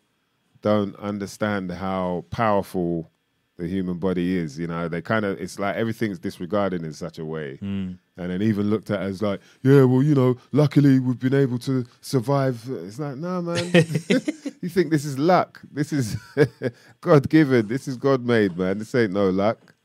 don't 0.62 0.96
understand 0.98 1.72
how 1.72 2.26
powerful 2.32 3.12
the 3.58 3.68
human 3.68 3.98
body 4.00 4.38
is. 4.38 4.58
You 4.60 4.68
know, 4.68 4.88
they 4.88 5.02
kind 5.02 5.24
of 5.26 5.40
it's 5.40 5.60
like 5.60 5.76
everything's 5.76 6.20
disregarded 6.20 6.84
in 6.84 6.94
such 6.94 7.20
a 7.20 7.26
way, 7.26 7.60
Mm. 7.62 8.00
And 8.18 8.32
then 8.32 8.42
even 8.42 8.70
looked 8.70 8.90
at 8.90 9.02
as 9.02 9.22
like, 9.22 9.40
yeah, 9.62 9.84
well, 9.84 10.02
you 10.02 10.16
know, 10.16 10.38
luckily 10.52 11.00
we've 11.00 11.20
been 11.20 11.36
able 11.36 11.60
to 11.60 11.86
survive. 12.02 12.62
It's 12.68 13.00
like, 13.00 13.16
no, 13.16 13.42
man. 13.42 13.66
you 14.62 14.70
think 14.70 14.90
this 14.90 15.06
is 15.06 15.20
luck? 15.20 15.62
This 15.72 15.94
is 15.94 16.18
God 17.02 17.30
given. 17.30 17.68
This 17.68 17.88
is 17.88 17.96
God 17.98 18.26
made, 18.26 18.58
man. 18.58 18.80
This 18.80 18.94
ain't 18.96 19.14
no 19.14 19.30
luck. 19.30 19.76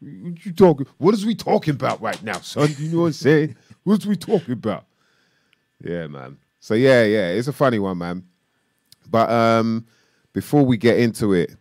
What 0.00 0.46
you 0.46 0.52
talking? 0.52 0.86
What 0.98 1.14
is 1.14 1.26
we 1.26 1.34
talking 1.34 1.74
about 1.74 2.00
right 2.00 2.22
now, 2.22 2.40
son? 2.40 2.74
You 2.78 2.88
know 2.88 3.00
what 3.02 3.06
I'm 3.08 3.12
saying? 3.12 3.56
What 3.82 3.98
is 3.98 4.06
we 4.06 4.16
talking 4.16 4.52
about? 4.52 4.84
Yeah, 5.82 6.06
man. 6.06 6.38
So 6.60 6.74
yeah, 6.74 7.04
yeah, 7.04 7.28
it's 7.30 7.48
a 7.48 7.52
funny 7.52 7.78
one, 7.78 7.98
man. 7.98 8.24
But 9.10 9.30
um, 9.30 9.86
before 10.32 10.64
we 10.64 10.76
get 10.76 10.98
into 10.98 11.32
it, 11.32 11.56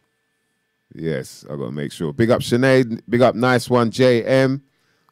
yes, 0.93 1.43
I 1.50 1.55
gotta 1.55 1.71
make 1.71 1.91
sure. 1.91 2.13
Big 2.13 2.29
up 2.29 2.41
Sinead, 2.41 3.01
big 3.09 3.21
up 3.21 3.36
nice 3.36 3.69
one, 3.69 3.91
JM, 3.91 4.62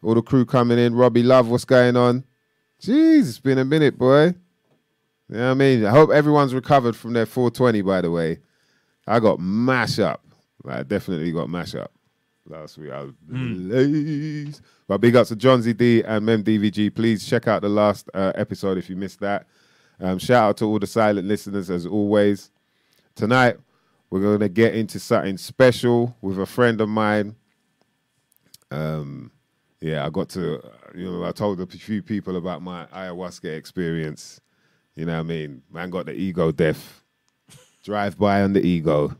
all 0.07 0.15
the 0.15 0.21
crew 0.21 0.45
coming 0.45 0.79
in. 0.79 0.95
Robbie 0.95 1.21
Love, 1.21 1.49
what's 1.49 1.65
going 1.65 1.97
on? 1.97 2.23
Jeez, 2.81 3.27
it's 3.27 3.39
been 3.39 3.57
a 3.57 3.65
minute, 3.65 3.97
boy. 3.97 4.27
You 4.27 4.35
know 5.35 5.45
what 5.47 5.51
I 5.51 5.53
mean? 5.55 5.85
I 5.85 5.89
hope 5.89 6.11
everyone's 6.11 6.53
recovered 6.53 6.95
from 6.95 7.11
their 7.11 7.25
420, 7.25 7.81
by 7.81 7.99
the 7.99 8.09
way. 8.09 8.39
I 9.05 9.19
got 9.19 9.41
mash 9.41 9.99
up. 9.99 10.23
I 10.65 10.83
definitely 10.83 11.33
got 11.33 11.49
mash 11.49 11.75
up 11.75 11.91
last 12.45 12.77
week. 12.77 12.89
I 12.91 13.01
was 13.01 13.11
blazed. 13.21 14.61
But 14.87 14.99
big 14.99 15.17
up 15.17 15.27
to 15.27 15.35
John 15.35 15.61
ZD 15.61 16.05
and 16.07 16.25
Mem 16.25 16.41
DVG. 16.41 16.95
Please 16.95 17.27
check 17.27 17.49
out 17.49 17.61
the 17.61 17.69
last 17.69 18.09
uh, 18.13 18.31
episode 18.35 18.77
if 18.77 18.89
you 18.89 18.95
missed 18.95 19.19
that. 19.19 19.45
Um, 19.99 20.19
shout 20.19 20.43
out 20.49 20.57
to 20.57 20.65
all 20.65 20.79
the 20.79 20.87
silent 20.87 21.27
listeners 21.27 21.69
as 21.69 21.85
always. 21.85 22.49
Tonight, 23.13 23.57
we're 24.09 24.21
going 24.21 24.39
to 24.39 24.47
get 24.47 24.73
into 24.73 25.01
something 25.01 25.37
special 25.37 26.15
with 26.21 26.39
a 26.39 26.45
friend 26.45 26.79
of 26.79 26.87
mine. 26.87 27.35
Um, 28.71 29.31
yeah, 29.81 30.05
I 30.05 30.09
got 30.09 30.29
to, 30.29 30.61
you 30.95 31.11
know, 31.11 31.23
I 31.23 31.31
told 31.31 31.59
a 31.61 31.65
few 31.67 32.01
people 32.01 32.35
about 32.37 32.61
my 32.61 32.85
ayahuasca 32.87 33.55
experience. 33.55 34.41
You 34.95 35.05
know 35.05 35.13
what 35.13 35.19
I 35.19 35.23
mean? 35.23 35.61
Man 35.71 35.89
got 35.89 36.07
the 36.07 36.13
ego 36.13 36.51
death. 36.51 37.03
Drive 37.83 38.17
by 38.17 38.41
on 38.41 38.53
the 38.53 38.65
ego. 38.65 39.15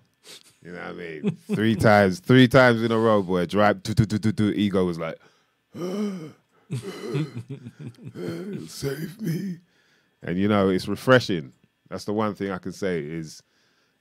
You 0.63 0.71
know 0.73 0.79
what 0.79 0.87
I 0.87 0.93
mean? 0.93 1.37
three 1.55 1.75
times, 1.75 2.19
three 2.19 2.47
times 2.47 2.81
in 2.81 2.91
a 2.91 2.97
row, 2.97 3.21
boy. 3.21 3.45
Drive, 3.45 3.83
do, 3.83 3.93
do, 3.93 4.05
do, 4.05 4.17
do, 4.17 4.31
do. 4.31 4.49
Ego 4.49 4.83
was 4.83 4.97
like, 4.97 5.17
save 8.67 9.21
me. 9.21 9.59
And 10.23 10.37
you 10.37 10.47
know, 10.47 10.69
it's 10.69 10.87
refreshing. 10.87 11.53
That's 11.89 12.05
the 12.05 12.13
one 12.13 12.33
thing 12.35 12.51
I 12.51 12.57
can 12.57 12.73
say 12.73 12.99
is 12.99 13.43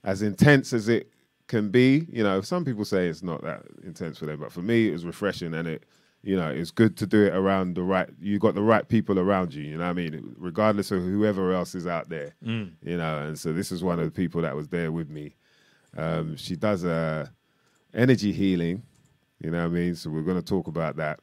as 0.03 0.21
intense 0.21 0.73
as 0.73 0.89
it 0.89 1.11
can 1.47 1.69
be, 1.69 2.05
you 2.11 2.23
know, 2.23 2.41
some 2.41 2.65
people 2.65 2.83
say 2.83 3.07
it's 3.07 3.23
not 3.23 3.41
that 3.43 3.63
intense 3.83 4.17
for 4.17 4.25
them, 4.25 4.39
but 4.39 4.51
for 4.51 4.61
me 4.61 4.89
it 4.89 4.91
was 4.91 5.05
refreshing 5.05 5.53
and 5.53 5.67
it 5.67 5.83
you 6.23 6.35
know, 6.35 6.49
it's 6.49 6.71
good 6.71 6.97
to 6.97 7.07
do 7.07 7.25
it 7.25 7.33
around 7.35 7.75
the 7.75 7.83
right 7.83 8.09
you 8.19 8.39
got 8.39 8.55
the 8.55 8.61
right 8.61 8.87
people 8.87 9.19
around 9.19 9.53
you, 9.53 9.63
you 9.63 9.77
know 9.77 9.85
what 9.85 9.91
I 9.91 9.93
mean? 9.93 10.35
Regardless 10.37 10.91
of 10.91 11.03
whoever 11.03 11.53
else 11.53 11.75
is 11.75 11.87
out 11.87 12.09
there. 12.09 12.35
Mm. 12.45 12.73
You 12.81 12.97
know, 12.97 13.19
and 13.19 13.39
so 13.39 13.53
this 13.53 13.71
is 13.71 13.83
one 13.83 13.99
of 13.99 14.05
the 14.05 14.11
people 14.11 14.41
that 14.41 14.55
was 14.55 14.67
there 14.69 14.91
with 14.91 15.09
me. 15.09 15.35
Um, 15.95 16.35
she 16.35 16.55
does 16.55 16.83
uh, 16.85 17.27
energy 17.93 18.31
healing, 18.31 18.83
you 19.39 19.51
know 19.51 19.59
what 19.59 19.65
I 19.65 19.69
mean? 19.69 19.95
So 19.95 20.09
we're 20.09 20.21
going 20.21 20.39
to 20.41 20.45
talk 20.45 20.67
about 20.67 20.97
that. 20.97 21.19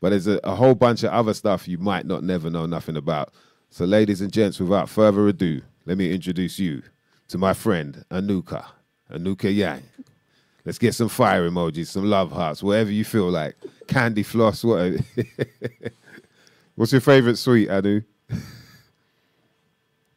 But 0.00 0.10
there's 0.10 0.26
a, 0.26 0.38
a 0.44 0.54
whole 0.54 0.74
bunch 0.74 1.02
of 1.02 1.10
other 1.10 1.34
stuff 1.34 1.66
you 1.66 1.78
might 1.78 2.06
not 2.06 2.22
never 2.22 2.50
know 2.50 2.66
nothing 2.66 2.96
about. 2.96 3.32
So, 3.70 3.84
ladies 3.84 4.20
and 4.20 4.32
gents, 4.32 4.60
without 4.60 4.88
further 4.88 5.26
ado, 5.26 5.62
let 5.84 5.98
me 5.98 6.12
introduce 6.12 6.58
you 6.58 6.82
to 7.28 7.38
my 7.38 7.54
friend 7.54 8.04
Anuka, 8.10 8.64
Anuka 9.10 9.54
Yau. 9.54 9.78
Let's 10.66 10.78
get 10.78 10.96
some 10.96 11.08
fire 11.08 11.48
emojis, 11.48 11.86
some 11.86 12.10
love 12.10 12.32
hearts, 12.32 12.60
whatever 12.60 12.90
you 12.90 13.04
feel 13.04 13.30
like. 13.30 13.54
Candy 13.86 14.24
floss, 14.24 14.64
what? 14.64 14.94
What's 16.74 16.90
your 16.90 17.00
favorite 17.00 17.36
sweet, 17.36 17.70
Anu? 17.70 18.02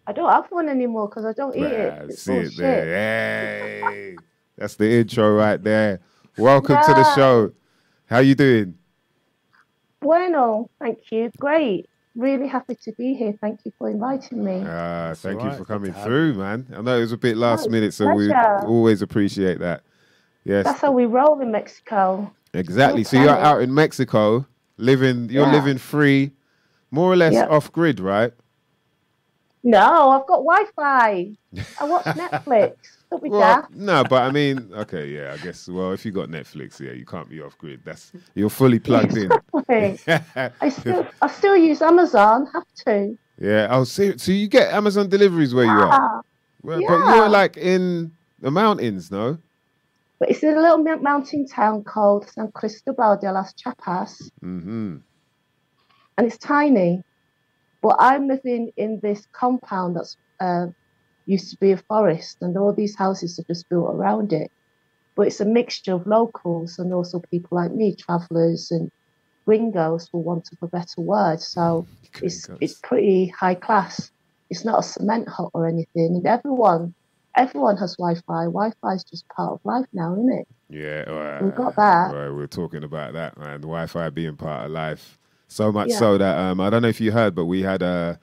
I 0.07 0.11
don't 0.11 0.31
have 0.31 0.47
one 0.49 0.67
anymore 0.67 1.07
because 1.07 1.23
I 1.23 1.33
don't 1.33 1.55
eat 1.55 1.61
Right, 1.61 1.71
it. 1.73 2.09
It's 2.09 2.23
see 2.23 2.31
all 2.33 2.39
it 2.39 2.51
shit. 2.53 2.57
there. 2.57 2.85
Hey, 3.91 4.15
that's 4.57 4.73
the 4.73 4.91
intro 4.91 5.35
right 5.35 5.63
there. 5.63 5.99
Welcome 6.35 6.77
to 6.83 6.93
the 6.95 7.15
show. 7.15 7.51
How 8.07 8.17
you 8.17 8.33
doing? 8.33 8.73
Bueno, 10.01 10.71
thank 10.79 10.97
you. 11.11 11.29
Great. 11.37 11.87
Really 12.15 12.47
happy 12.47 12.73
to 12.85 12.91
be 12.93 13.13
here. 13.13 13.35
Thank 13.39 13.59
you 13.65 13.71
for 13.77 13.87
inviting 13.87 14.43
me. 14.43 14.63
Uh, 14.65 15.13
thank 15.13 15.39
all 15.39 15.45
you 15.45 15.55
for 15.55 15.63
coming 15.63 15.93
through, 15.93 16.33
man. 16.33 16.65
I 16.75 16.81
know 16.81 16.97
it 16.97 17.01
was 17.01 17.11
a 17.11 17.17
bit 17.17 17.37
last 17.37 17.65
it's 17.65 17.71
minute, 17.71 17.93
so 17.93 18.11
we 18.15 18.33
always 18.33 19.03
appreciate 19.03 19.59
that. 19.59 19.83
Yes, 20.43 20.65
That's 20.65 20.81
how 20.81 20.91
we 20.91 21.05
roll 21.05 21.39
in 21.41 21.51
Mexico. 21.51 22.31
exactly. 22.53 23.03
So 23.03 23.17
you're 23.17 23.29
out 23.29 23.61
in 23.61 23.73
Mexico, 23.73 24.45
living. 24.77 25.29
You're 25.29 25.45
Yeah. 25.45 25.51
living 25.51 25.77
free, 25.77 26.31
more 26.91 27.11
or 27.11 27.15
less 27.15 27.33
Yeah. 27.35 27.47
off 27.47 27.71
grid, 27.71 27.99
right? 27.99 28.33
No, 29.63 30.09
I've 30.11 30.25
got 30.25 30.37
Wi-Fi. 30.43 31.35
I 31.79 31.83
watch 31.83 32.05
Netflix. 32.15 32.75
Don't 33.11 33.21
be 33.23 33.29
Well, 33.29 33.39
daft. 33.41 33.71
no, 33.75 34.03
but 34.03 34.23
I 34.23 34.31
mean, 34.31 34.71
okay, 34.73 35.07
yeah, 35.09 35.33
I 35.33 35.37
guess. 35.37 35.67
Well, 35.67 35.91
if 35.91 36.05
you 36.05 36.11
got 36.11 36.29
Netflix, 36.29 36.79
yeah, 36.79 36.91
you 36.93 37.05
can't 37.05 37.29
be 37.29 37.41
off 37.41 37.57
grid. 37.57 37.81
That's 37.83 38.11
you're 38.35 38.49
fully 38.49 38.79
plugged 38.79 39.17
in. 39.17 39.29
I 40.61 40.69
still, 40.69 41.05
I 41.21 41.27
still 41.27 41.57
use 41.57 41.81
Amazon. 41.81 42.47
Have 42.53 42.63
to. 42.85 43.17
yeah. 43.39 43.67
Oh, 43.69 43.83
so, 43.83 44.15
so 44.17 44.31
you 44.31 44.47
get 44.47 44.71
Amazon 44.73 45.09
deliveries 45.09 45.53
where 45.53 45.65
you 45.65 45.71
are, 45.81 45.91
Ah, 45.91 46.21
well, 46.61 46.81
but 46.87 47.15
you're 47.15 47.29
like 47.29 47.57
in 47.57 48.11
the 48.39 48.51
mountains, 48.51 49.11
no? 49.11 49.37
But 50.19 50.29
it's 50.29 50.43
in 50.43 50.57
a 50.57 50.61
little 50.61 50.83
mountain 51.01 51.45
town 51.47 51.83
called 51.83 52.29
San 52.29 52.51
Cristobal 52.53 53.17
de 53.21 53.31
las 53.31 53.53
Chapas, 53.55 54.29
Mm-hmm. 54.43 54.97
and 56.17 56.27
it's 56.27 56.37
tiny. 56.37 57.01
But 57.81 57.97
I'm 57.99 58.27
living 58.27 58.71
in 58.77 58.99
this 59.03 59.25
compound 59.33 59.95
that's 59.95 60.17
uh, 60.41 60.67
used 61.25 61.51
to 61.51 61.57
be 61.61 61.71
a 61.71 61.77
forest, 61.77 62.37
and 62.41 62.57
all 62.57 62.73
these 62.73 62.97
houses 62.97 63.39
are 63.39 63.53
just 63.53 63.69
built 63.69 63.89
around 63.95 64.33
it. 64.33 64.49
But 65.15 65.27
it's 65.27 65.41
a 65.41 65.45
mixture 65.45 65.93
of 65.93 66.07
locals 66.07 66.79
and 66.79 66.93
also 66.93 67.21
people 67.31 67.57
like 67.57 67.73
me, 67.73 67.95
travellers 67.95 68.69
and 68.71 68.89
gringos, 69.47 70.09
for 70.09 70.23
want 70.23 70.49
of 70.51 70.57
a 70.61 70.67
better 70.69 70.99
word. 71.01 71.41
So 71.41 71.87
it's 72.21 72.49
it's 72.61 72.79
pretty 72.83 73.27
high 73.27 73.55
class. 73.55 74.11
It's 74.49 74.65
not 74.65 74.79
a 74.79 74.83
cement 74.83 75.29
hut 75.29 75.51
or 75.53 75.67
anything, 75.67 76.15
and 76.17 76.27
everyone 76.27 76.93
everyone 77.39 77.77
has 77.77 77.95
Wi-Fi. 77.95 78.45
Wi-Fi 78.45 78.93
is 78.93 79.03
just 79.03 79.27
part 79.29 79.53
of 79.53 79.59
life 79.63 79.85
now, 79.93 80.13
isn't 80.13 80.31
it? 80.31 80.47
Yeah, 80.69 81.09
right. 81.09 81.41
We've 81.41 81.55
got 81.55 81.75
that. 81.77 82.13
Right, 82.13 82.29
we're 82.29 82.47
talking 82.47 82.83
about 82.83 83.13
that, 83.13 83.37
man. 83.37 83.61
The 83.61 83.67
Wi-Fi 83.67 84.09
being 84.09 84.35
part 84.35 84.65
of 84.65 84.71
life, 84.71 85.17
so 85.47 85.71
much 85.71 85.89
Yeah. 85.89 85.97
so 85.99 86.17
that 86.17 86.37
um, 86.37 86.59
I 86.59 86.69
don't 86.69 86.81
know 86.81 86.89
if 86.89 87.01
you 87.01 87.11
heard, 87.11 87.33
but 87.33 87.45
we 87.45 87.61
had 87.61 87.81
uh, 87.81 88.15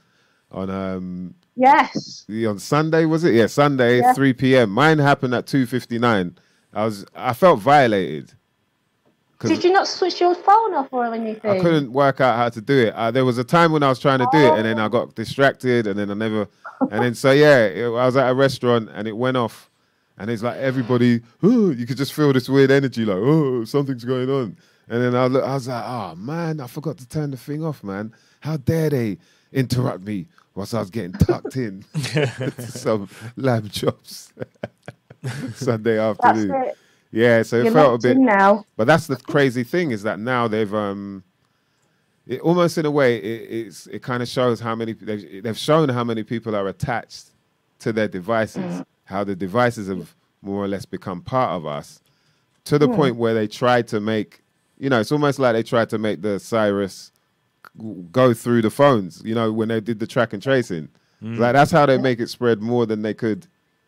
on 0.53 0.71
um, 0.71 1.35
Yes. 1.57 2.25
on 2.47 2.59
Sunday 2.59 3.07
was 3.07 3.25
it? 3.25 3.35
Yeah, 3.35 3.47
Sunday, 3.47 3.99
Yeah. 3.99 4.13
three 4.13 4.33
p.m. 4.35 4.71
Mine 4.71 4.99
happened 4.99 5.35
at 5.35 5.47
two 5.47 5.67
fifty 5.67 5.99
nine. 5.99 6.37
I 6.75 6.85
was 6.85 7.07
I 7.15 7.33
felt 7.33 7.61
violated 7.61 8.35
Did 9.41 9.65
you 9.65 9.73
not 9.73 9.87
switch 9.87 10.21
your 10.21 10.35
phone 10.35 10.75
off 10.75 10.89
or 10.93 11.13
anything? 11.13 11.51
I 11.51 11.61
couldn't 11.61 11.93
work 11.93 12.21
out 12.21 12.37
how 12.37 12.49
to 12.49 12.61
do 12.61 12.87
it. 12.87 12.95
Uh, 12.95 13.11
there 13.11 13.25
was 13.25 13.37
a 13.39 13.45
time 13.45 13.73
when 13.73 13.83
I 13.83 13.89
was 13.89 13.99
trying 13.99 14.21
to 14.21 14.29
do 14.33 14.39
it, 14.39 14.55
and 14.55 14.65
then 14.65 14.79
I 14.79 14.89
got 14.89 15.15
distracted, 15.15 15.87
and 15.87 15.99
then 15.99 16.11
I 16.11 16.15
never, 16.15 16.49
and 16.81 17.03
then 17.03 17.15
so 17.15 17.33
yeah, 17.33 17.67
it, 17.67 17.85
I 17.87 18.07
was 18.07 18.17
at 18.17 18.31
a 18.31 18.35
restaurant, 18.35 18.89
and 18.95 19.07
it 19.07 19.17
went 19.17 19.37
off, 19.37 19.71
and 20.17 20.31
it's 20.31 20.43
like 20.43 20.57
everybody, 20.57 21.21
oh, 21.43 21.71
you 21.71 21.87
could 21.87 21.99
just 21.99 22.15
feel 22.15 22.33
this 22.33 22.49
weird 22.49 22.71
energy, 22.71 23.05
like 23.05 23.19
oh, 23.19 23.65
something's 23.65 24.05
going 24.05 24.31
on, 24.31 24.57
and 24.89 25.03
then 25.03 25.15
I, 25.15 25.27
look, 25.27 25.45
I 25.45 25.55
was 25.55 25.69
like, 25.69 25.85
oh 25.87 26.15
man, 26.15 26.61
I 26.61 26.67
forgot 26.67 26.97
to 26.99 27.09
turn 27.09 27.31
the 27.31 27.37
thing 27.37 27.63
off, 27.63 27.85
man. 27.85 28.15
How 28.41 28.57
dare 28.57 28.89
they 28.91 29.19
interrupt 29.53 30.03
me 30.03 30.29
whilst 30.55 30.75
I 30.75 30.81
was 30.81 30.91
getting 30.91 31.13
tucked 31.13 31.57
in 31.57 31.85
some 32.59 33.09
lamb 33.37 33.69
chops 33.69 34.33
Sunday 35.55 35.97
That's 35.97 36.19
afternoon. 36.25 36.73
It. 37.17 37.21
Yeah, 37.21 37.43
so 37.43 37.57
it 37.57 37.65
You're 37.65 37.73
felt 37.73 38.05
a 38.05 38.09
bit. 38.09 38.17
now. 38.19 38.65
But 38.77 38.87
that's 38.87 39.07
the 39.07 39.17
crazy 39.17 39.65
thing 39.65 39.91
is 39.91 40.03
that 40.03 40.19
now 40.19 40.49
they've 40.49 40.73
um, 40.75 41.25
it 42.27 42.41
almost 42.41 42.77
in 42.77 42.87
a 42.87 42.91
way 42.91 43.17
it, 43.17 43.67
it's 43.67 43.87
it 43.87 44.03
kind 44.03 44.23
of 44.23 44.29
shows 44.29 44.61
how 44.61 44.75
many 44.75 44.93
they've, 44.93 45.43
they've 45.43 45.59
shown 45.59 45.89
how 45.89 46.05
many 46.05 46.23
people 46.23 46.55
are 46.55 46.69
attached 46.69 47.31
to 47.79 47.93
their 47.93 48.09
devices, 48.09 48.63
mm. 48.63 48.87
how 49.05 49.25
the 49.25 49.37
devices 49.37 49.89
have 49.89 50.15
more 50.43 50.63
or 50.63 50.69
less 50.69 50.85
become 50.85 51.23
part 51.23 51.53
of 51.53 51.67
us, 51.67 52.01
to 52.65 52.79
the 52.79 52.87
hmm. 52.87 52.95
point 52.95 53.17
where 53.17 53.35
they 53.35 53.49
tried 53.49 53.89
to 53.89 54.01
make, 54.01 54.43
you 54.79 54.89
know, 54.89 55.01
it's 55.01 55.11
almost 55.11 55.39
like 55.39 55.55
they 55.55 55.63
tried 55.63 55.89
to 55.89 55.99
make 55.99 56.23
the 56.23 56.39
virus 56.39 57.11
go 58.13 58.33
through 58.33 58.63
the 58.63 58.71
phones, 58.71 59.23
you 59.25 59.35
know, 59.35 59.53
when 59.53 59.69
they 59.69 59.81
did 59.81 59.99
the 59.99 60.07
track 60.07 60.33
and 60.33 60.43
tracing. 60.43 60.89
Like 61.21 61.33
mm. 61.33 61.53
that's 61.55 61.71
how 61.71 61.87
they 61.87 61.99
make 61.99 62.21
it 62.21 62.29
spread 62.29 62.61
more 62.61 62.85
than 62.87 63.03
they 63.03 63.15
could 63.15 63.47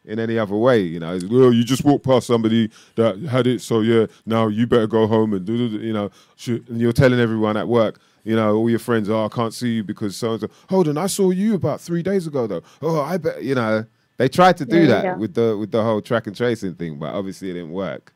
in 0.09 0.19
any 0.19 0.39
other 0.39 0.57
way. 0.57 0.81
You 0.81 1.01
know, 1.01 1.19
well, 1.31 1.53
you 1.53 1.65
just 1.65 1.85
walk 1.85 2.03
past 2.03 2.27
somebody 2.27 2.71
that 2.97 3.19
had 3.31 3.47
it, 3.47 3.61
so 3.61 3.81
yeah, 3.81 4.07
now 4.27 4.49
you 4.49 4.67
better 4.67 4.87
go 4.89 5.07
home 5.07 5.35
and 5.35 5.45
do, 5.47 5.57
do, 5.57 5.79
do," 5.79 5.85
you 5.87 5.93
know, 5.93 6.11
shoot, 6.37 6.67
and 6.69 6.81
you're 6.81 6.93
telling 6.93 7.21
everyone 7.21 7.57
at 7.57 7.69
work. 7.69 8.01
You 8.25 8.37
know, 8.37 8.57
all 8.57 8.69
your 8.69 8.79
friends, 8.81 9.09
oh, 9.09 9.25
I 9.25 9.29
can't 9.29 9.55
see 9.55 9.77
you 9.77 9.85
because 9.85 10.17
so 10.17 10.33
and 10.33 10.41
so. 10.41 10.51
Hold 10.69 10.89
on, 10.89 10.99
I 10.99 11.07
saw 11.07 11.31
you 11.31 11.55
about 11.55 11.81
three 11.81 12.03
days 12.03 12.27
ago 12.27 12.47
though. 12.47 12.63
Oh, 12.83 13.01
I 13.01 13.17
bet 13.19 13.43
you 13.43 13.55
know. 13.55 13.87
They 14.19 14.29
tried 14.29 14.57
to 14.57 14.67
do 14.67 14.81
Yeah, 14.81 14.87
that 14.87 15.05
yeah. 15.05 15.15
with 15.17 15.35
the 15.35 15.57
with 15.57 15.71
the 15.71 15.83
whole 15.83 16.03
track 16.03 16.27
and 16.27 16.37
tracing 16.37 16.75
thing, 16.75 16.99
but 16.99 17.15
obviously 17.15 17.51
it 17.51 17.55
didn't 17.55 17.71
work. 17.71 18.13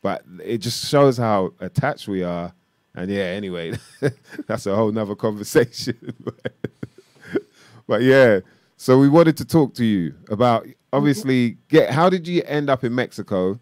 But 0.00 0.24
it 0.42 0.58
just 0.58 0.88
shows 0.88 1.18
how 1.18 1.52
attached 1.60 2.08
we 2.08 2.22
are. 2.24 2.54
And 2.94 3.10
yeah, 3.10 3.24
anyway, 3.24 3.74
that's 4.46 4.66
a 4.66 4.74
whole 4.74 4.90
nother 4.92 5.14
conversation. 5.14 6.14
but 7.86 8.02
yeah, 8.02 8.40
so 8.82 8.98
we 8.98 9.08
wanted 9.08 9.36
to 9.36 9.44
talk 9.44 9.74
to 9.74 9.84
you 9.84 10.12
about 10.28 10.66
obviously 10.92 11.56
get 11.68 11.90
how 11.90 12.10
did 12.10 12.26
you 12.26 12.42
end 12.46 12.68
up 12.68 12.82
in 12.82 12.92
Mexico? 12.92 13.60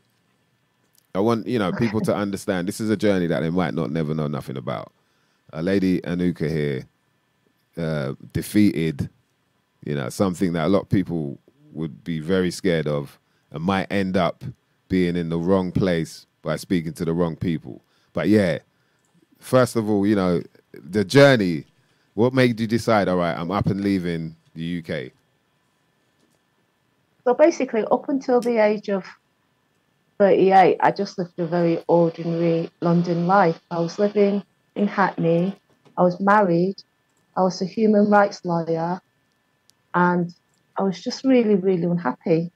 I 1.14 1.20
want 1.20 1.46
you 1.46 1.58
know 1.58 1.72
people 1.72 2.00
to 2.02 2.14
understand 2.16 2.66
this 2.66 2.80
is 2.80 2.88
a 2.88 2.96
journey 2.96 3.26
that 3.26 3.40
they 3.40 3.50
might 3.50 3.74
not 3.74 3.90
never 3.90 4.14
know 4.14 4.28
nothing 4.28 4.56
about. 4.56 4.94
A 5.52 5.62
lady 5.62 6.00
Anuka 6.00 6.48
here 6.50 6.86
uh, 7.76 8.14
defeated, 8.32 9.10
you 9.84 9.94
know, 9.94 10.08
something 10.08 10.54
that 10.54 10.64
a 10.64 10.68
lot 10.68 10.84
of 10.84 10.88
people 10.88 11.38
would 11.74 12.02
be 12.02 12.18
very 12.18 12.50
scared 12.50 12.88
of 12.88 13.18
and 13.50 13.62
might 13.62 13.92
end 13.92 14.16
up 14.16 14.42
being 14.88 15.16
in 15.16 15.28
the 15.28 15.38
wrong 15.38 15.70
place 15.70 16.24
by 16.40 16.56
speaking 16.56 16.94
to 16.94 17.04
the 17.04 17.12
wrong 17.12 17.36
people. 17.36 17.82
But 18.14 18.30
yeah, 18.30 18.60
first 19.38 19.76
of 19.76 19.90
all, 19.90 20.06
you 20.06 20.16
know, 20.16 20.42
the 20.72 21.04
journey. 21.04 21.66
What 22.14 22.32
made 22.32 22.58
you 22.58 22.66
decide? 22.66 23.06
All 23.06 23.18
right, 23.18 23.36
I'm 23.36 23.50
up 23.50 23.66
and 23.66 23.82
leaving 23.82 24.36
the 24.54 24.78
UK. 24.78 25.12
So 27.24 27.34
basically, 27.34 27.84
up 27.90 28.08
until 28.08 28.40
the 28.40 28.58
age 28.58 28.88
of 28.88 29.04
38, 30.18 30.78
I 30.80 30.90
just 30.90 31.18
lived 31.18 31.38
a 31.38 31.46
very 31.46 31.82
ordinary 31.86 32.70
London 32.80 33.26
life. 33.26 33.60
I 33.70 33.78
was 33.80 33.98
living 33.98 34.42
in 34.74 34.86
Hackney, 34.86 35.56
I 35.96 36.02
was 36.02 36.18
married, 36.20 36.76
I 37.36 37.42
was 37.42 37.60
a 37.62 37.66
human 37.66 38.10
rights 38.10 38.44
lawyer, 38.44 39.00
and 39.94 40.34
I 40.76 40.82
was 40.82 41.00
just 41.00 41.24
really, 41.24 41.54
really 41.54 41.84
unhappy. 41.84 42.50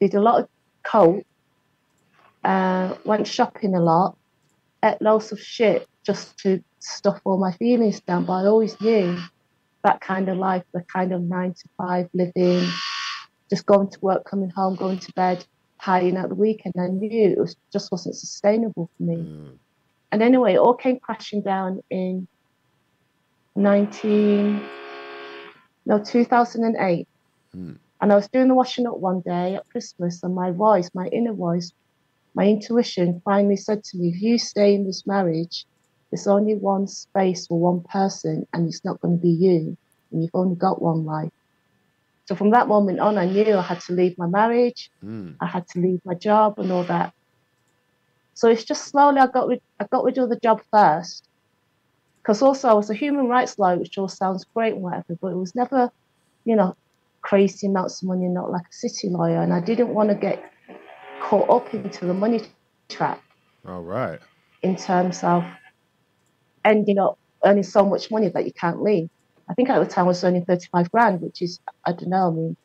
Did 0.00 0.14
a 0.14 0.20
lot 0.20 0.42
of 0.42 0.48
coke, 0.82 1.24
uh, 2.44 2.94
went 3.04 3.26
shopping 3.26 3.74
a 3.74 3.80
lot, 3.80 4.16
ate 4.84 5.00
loads 5.00 5.32
of 5.32 5.40
shit 5.40 5.88
just 6.04 6.38
to 6.38 6.62
stuff 6.78 7.20
all 7.24 7.38
my 7.38 7.52
feelings 7.52 8.00
down. 8.00 8.24
But 8.24 8.44
I 8.44 8.46
always 8.46 8.80
knew 8.80 9.18
that 9.86 10.00
kind 10.00 10.28
of 10.28 10.36
life, 10.36 10.64
the 10.74 10.82
kind 10.92 11.12
of 11.12 11.22
nine 11.22 11.54
to 11.54 11.68
five 11.78 12.08
living, 12.12 12.68
just 13.48 13.64
going 13.66 13.88
to 13.88 13.98
work, 14.00 14.24
coming 14.24 14.50
home, 14.50 14.74
going 14.74 14.98
to 14.98 15.12
bed, 15.12 15.46
partying 15.80 16.20
at 16.20 16.28
the 16.28 16.34
weekend. 16.34 16.74
I 16.76 16.88
knew 16.88 17.30
it 17.30 17.38
was 17.38 17.56
just 17.72 17.92
wasn't 17.92 18.16
sustainable 18.16 18.90
for 18.96 19.02
me. 19.04 19.16
And 20.10 20.22
anyway, 20.22 20.54
it 20.54 20.58
all 20.58 20.74
came 20.74 20.98
crashing 20.98 21.42
down 21.42 21.82
in 21.88 22.26
19, 23.54 24.60
no, 25.86 26.02
2008. 26.02 27.08
Mm. 27.56 27.78
And 28.00 28.12
I 28.12 28.16
was 28.16 28.28
doing 28.28 28.48
the 28.48 28.54
washing 28.54 28.88
up 28.88 28.98
one 28.98 29.20
day 29.20 29.54
at 29.54 29.68
Christmas, 29.70 30.22
and 30.24 30.34
my 30.34 30.50
voice, 30.50 30.90
my 30.94 31.06
inner 31.06 31.32
voice, 31.32 31.72
my 32.34 32.46
intuition 32.46 33.22
finally 33.24 33.56
said 33.56 33.84
to 33.84 33.98
me, 33.98 34.08
if 34.08 34.20
you 34.20 34.36
stay 34.36 34.74
in 34.74 34.84
this 34.84 35.06
marriage, 35.06 35.64
there's 36.10 36.26
only 36.26 36.54
one 36.54 36.86
space 36.86 37.46
for 37.46 37.58
one 37.58 37.82
person, 37.90 38.46
and 38.52 38.68
it's 38.68 38.84
not 38.84 39.00
going 39.00 39.18
to 39.18 39.22
be 39.22 39.30
you, 39.30 39.76
and 40.12 40.22
you've 40.22 40.30
only 40.34 40.56
got 40.56 40.80
one 40.80 41.04
life. 41.04 41.30
So 42.26 42.34
from 42.34 42.50
that 42.50 42.68
moment 42.68 43.00
on, 43.00 43.18
I 43.18 43.26
knew 43.26 43.56
I 43.56 43.62
had 43.62 43.80
to 43.82 43.92
leave 43.92 44.16
my 44.18 44.26
marriage, 44.26 44.90
Mm. 45.04 45.36
I 45.40 45.46
had 45.46 45.66
to 45.68 45.80
leave 45.80 46.00
my 46.04 46.14
job, 46.14 46.58
and 46.58 46.70
all 46.72 46.84
that. 46.84 47.12
So 48.34 48.48
it's 48.48 48.64
just 48.64 48.84
slowly 48.88 49.18
I 49.18 49.26
got 49.26 49.48
rid, 49.48 49.60
I 49.80 49.86
got 49.90 50.04
rid 50.04 50.18
of 50.18 50.28
the 50.28 50.38
job 50.42 50.60
first, 50.72 51.28
because 52.22 52.42
also 52.42 52.68
I 52.68 52.74
was 52.74 52.90
a 52.90 52.94
human 52.94 53.28
rights 53.28 53.58
lawyer, 53.58 53.78
which 53.78 53.98
all 53.98 54.08
sounds 54.08 54.44
great 54.54 54.74
and 54.74 54.82
whatever, 54.82 55.16
but 55.20 55.28
it 55.28 55.36
was 55.36 55.54
never, 55.54 55.90
you 56.44 56.56
know, 56.56 56.74
crazy 57.22 57.66
amounts 57.66 58.02
of 58.02 58.08
money, 58.08 58.26
not 58.28 58.50
like 58.50 58.62
a 58.62 58.72
city 58.72 59.08
lawyer, 59.08 59.42
and 59.42 59.52
I 59.52 59.60
didn't 59.60 59.88
want 59.88 60.10
to 60.10 60.14
get 60.14 60.42
caught 61.20 61.48
up 61.50 61.72
into 61.74 62.06
the 62.06 62.14
money 62.14 62.42
trap 62.88 63.22
All 63.66 63.82
right. 63.82 64.20
in 64.62 64.76
terms 64.76 65.24
of 65.24 65.44
ending 66.66 66.98
up 66.98 67.16
earning 67.44 67.62
so 67.62 67.84
much 67.86 68.10
money 68.10 68.28
that 68.28 68.44
you 68.44 68.52
can't 68.52 68.82
leave. 68.82 69.08
I 69.48 69.54
think 69.54 69.70
at 69.70 69.78
the 69.78 69.86
time 69.86 70.06
I 70.06 70.08
was 70.08 70.24
earning 70.24 70.44
35 70.44 70.90
grand, 70.90 71.20
which 71.20 71.40
is, 71.40 71.60
I 71.86 71.92
don't 71.92 72.10
know, 72.10 72.28
I 72.28 72.30
mean, 72.30 72.56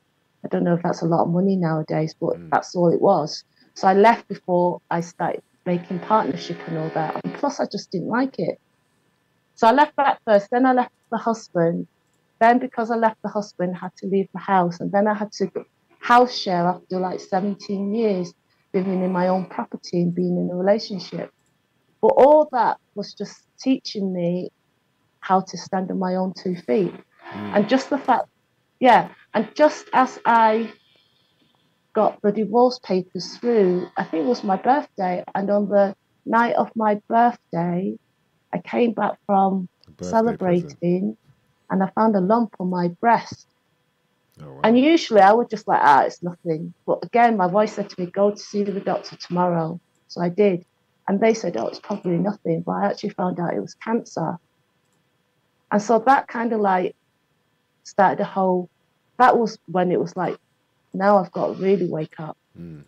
I 0.43 0.47
don't 0.47 0.63
know 0.63 0.73
if 0.73 0.81
that's 0.83 1.03
a 1.03 1.05
lot 1.05 1.23
of 1.23 1.29
money 1.29 1.55
nowadays, 1.55 2.15
but 2.19 2.35
Mm. 2.37 2.49
that's 2.51 2.75
all 2.75 2.91
it 2.91 2.99
was. 3.01 3.43
So 3.75 3.87
I 3.87 3.93
left 3.93 4.27
before 4.27 4.79
I 4.89 5.01
started 5.01 5.41
making 5.65 5.99
partnership 5.99 6.57
and 6.67 6.77
all 6.79 6.89
that. 6.89 7.19
And 7.23 7.33
plus, 7.35 7.59
I 7.59 7.65
just 7.71 7.91
didn't 7.91 8.09
like 8.09 8.39
it. 8.39 8.57
So 9.55 9.67
I 9.67 9.71
left 9.71 9.93
that 9.97 10.19
first, 10.25 10.47
then 10.51 10.65
I 10.65 10.73
left 10.73 10.91
the 11.11 11.17
husband. 11.17 11.87
Then, 12.39 12.57
because 12.57 12.89
I 12.89 12.95
left 12.95 13.17
the 13.23 13.29
husband, 13.29 13.75
I 13.75 13.79
had 13.79 13.91
to 13.97 14.07
leave 14.07 14.27
the 14.33 14.39
house. 14.39 14.79
And 14.79 14.91
then 14.91 15.07
I 15.07 15.13
had 15.13 15.31
to 15.33 15.51
house 15.99 16.35
share 16.35 16.65
after 16.67 16.99
like 16.99 17.19
17 17.19 17.93
years 17.93 18.33
living 18.73 19.03
in 19.03 19.11
my 19.11 19.27
own 19.27 19.45
property 19.45 20.01
and 20.01 20.15
being 20.15 20.37
in 20.37 20.49
a 20.51 20.55
relationship. 20.55 21.29
But 22.01 22.13
all 22.17 22.49
that 22.51 22.77
was 22.95 23.13
just 23.13 23.45
teaching 23.59 24.11
me 24.13 24.49
how 25.19 25.41
to 25.41 25.57
stand 25.57 25.91
on 25.91 25.99
my 25.99 26.15
own 26.15 26.33
two 26.33 26.55
feet. 26.55 26.93
Mm. 27.31 27.55
And 27.55 27.69
just 27.69 27.89
the 27.89 27.97
fact, 27.97 28.27
yeah, 28.79 29.09
and 29.33 29.47
just 29.55 29.87
as 29.93 30.19
I 30.25 30.71
got 31.93 32.21
the 32.21 32.31
divorce 32.31 32.79
papers 32.79 33.37
through, 33.37 33.87
I 33.97 34.03
think 34.03 34.25
it 34.25 34.27
was 34.27 34.43
my 34.43 34.57
birthday. 34.57 35.23
And 35.35 35.49
on 35.49 35.69
the 35.69 35.95
night 36.25 36.55
of 36.55 36.71
my 36.75 36.99
birthday, 37.07 37.97
I 38.53 38.57
came 38.57 38.93
back 38.93 39.17
from 39.25 39.69
Birthday 39.85 39.97
present. 39.97 40.09
celebrating 40.11 41.17
and 41.69 41.83
I 41.83 41.89
found 41.95 42.15
a 42.15 42.21
lump 42.21 42.55
on 42.59 42.69
my 42.69 42.89
breast. 42.99 43.47
Oh, 44.41 44.53
wow. 44.53 44.61
And 44.63 44.77
usually 44.77 45.21
I 45.21 45.31
would 45.31 45.49
just 45.49 45.67
like, 45.67 45.81
ah, 45.81 46.03
it's 46.03 46.23
nothing. 46.23 46.73
But 46.85 46.99
again, 47.03 47.37
my 47.37 47.47
voice 47.47 47.73
said 47.73 47.89
to 47.89 48.01
me, 48.01 48.07
go 48.07 48.31
to 48.31 48.37
see 48.37 48.63
the 48.63 48.79
doctor 48.79 49.15
tomorrow. 49.15 49.79
So 50.07 50.21
I 50.21 50.29
did. 50.29 50.65
And 51.07 51.19
they 51.19 51.33
said, 51.33 51.57
oh, 51.57 51.67
it's 51.67 51.79
probably 51.79 52.17
nothing. 52.17 52.61
But 52.65 52.71
I 52.73 52.85
actually 52.87 53.09
found 53.11 53.39
out 53.39 53.53
it 53.53 53.59
was 53.59 53.73
cancer. 53.73 54.37
And 55.71 55.81
so 55.81 55.99
that 55.99 56.27
kind 56.27 56.53
of 56.53 56.59
like 56.59 56.95
started 57.83 58.21
a 58.21 58.25
whole, 58.25 58.69
that 59.17 59.37
was 59.37 59.57
when 59.67 59.91
it 59.91 59.99
was 59.99 60.15
like, 60.15 60.37
now 60.93 61.17
I've 61.17 61.31
got 61.31 61.47
to 61.47 61.53
really 61.53 61.87
wake 61.89 62.19
up. 62.19 62.37
Mm. 62.59 62.83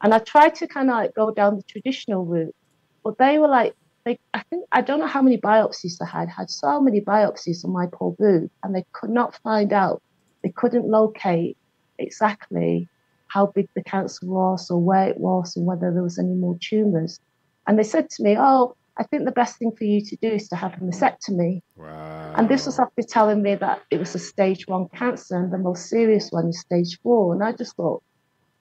And 0.00 0.14
I 0.14 0.20
tried 0.20 0.54
to 0.56 0.68
kind 0.68 0.90
of 0.90 0.96
like 0.96 1.14
go 1.14 1.32
down 1.32 1.56
the 1.56 1.62
traditional 1.62 2.24
route, 2.24 2.54
but 3.02 3.18
they 3.18 3.38
were 3.38 3.48
like, 3.48 3.74
they, 4.04 4.18
I 4.32 4.42
think, 4.42 4.64
I 4.70 4.80
don't 4.80 5.00
know 5.00 5.06
how 5.06 5.22
many 5.22 5.38
biopsies 5.38 6.00
I 6.00 6.06
had, 6.06 6.28
had 6.28 6.50
so 6.50 6.80
many 6.80 7.00
biopsies 7.00 7.64
on 7.64 7.72
my 7.72 7.86
poor 7.92 8.14
boob, 8.18 8.50
and 8.62 8.74
they 8.74 8.84
could 8.92 9.10
not 9.10 9.36
find 9.42 9.72
out, 9.72 10.02
they 10.42 10.50
couldn't 10.50 10.86
locate 10.86 11.56
exactly 11.98 12.88
how 13.28 13.46
big 13.46 13.68
the 13.74 13.82
cancer 13.82 14.26
was 14.26 14.70
or 14.70 14.80
where 14.80 15.08
it 15.08 15.18
was 15.18 15.56
and 15.56 15.66
whether 15.66 15.92
there 15.92 16.02
was 16.02 16.18
any 16.18 16.34
more 16.34 16.56
tumors. 16.60 17.20
And 17.66 17.78
they 17.78 17.82
said 17.84 18.10
to 18.10 18.22
me, 18.22 18.36
Oh, 18.38 18.74
I 18.98 19.04
think 19.04 19.24
the 19.24 19.32
best 19.32 19.58
thing 19.58 19.72
for 19.76 19.84
you 19.84 20.04
to 20.04 20.16
do 20.16 20.28
is 20.28 20.48
to 20.48 20.56
have 20.56 20.74
a 20.74 20.78
mastectomy. 20.78 21.62
Wow. 21.76 22.34
And 22.36 22.48
this 22.48 22.66
was 22.66 22.80
after 22.80 23.02
telling 23.02 23.42
me 23.42 23.54
that 23.54 23.82
it 23.90 23.98
was 23.98 24.14
a 24.14 24.18
stage 24.18 24.66
one 24.66 24.88
cancer 24.88 25.36
and 25.36 25.52
the 25.52 25.58
most 25.58 25.88
serious 25.88 26.30
one 26.30 26.48
is 26.48 26.60
stage 26.60 26.98
four. 27.02 27.32
And 27.32 27.44
I 27.44 27.52
just 27.52 27.76
thought, 27.76 28.02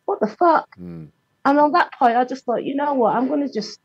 what 0.06 0.20
the 0.20 0.28
fuck? 0.28 0.70
Mm. 0.78 1.08
And 1.46 1.60
on 1.60 1.72
that 1.72 1.92
point, 1.98 2.18
I 2.18 2.26
just 2.26 2.46
thought, 2.46 2.64
you 2.64 2.76
know 2.76 2.94
what, 2.94 3.16
I'm 3.16 3.28
going 3.28 3.46
to 3.48 3.52
just. 3.52 3.80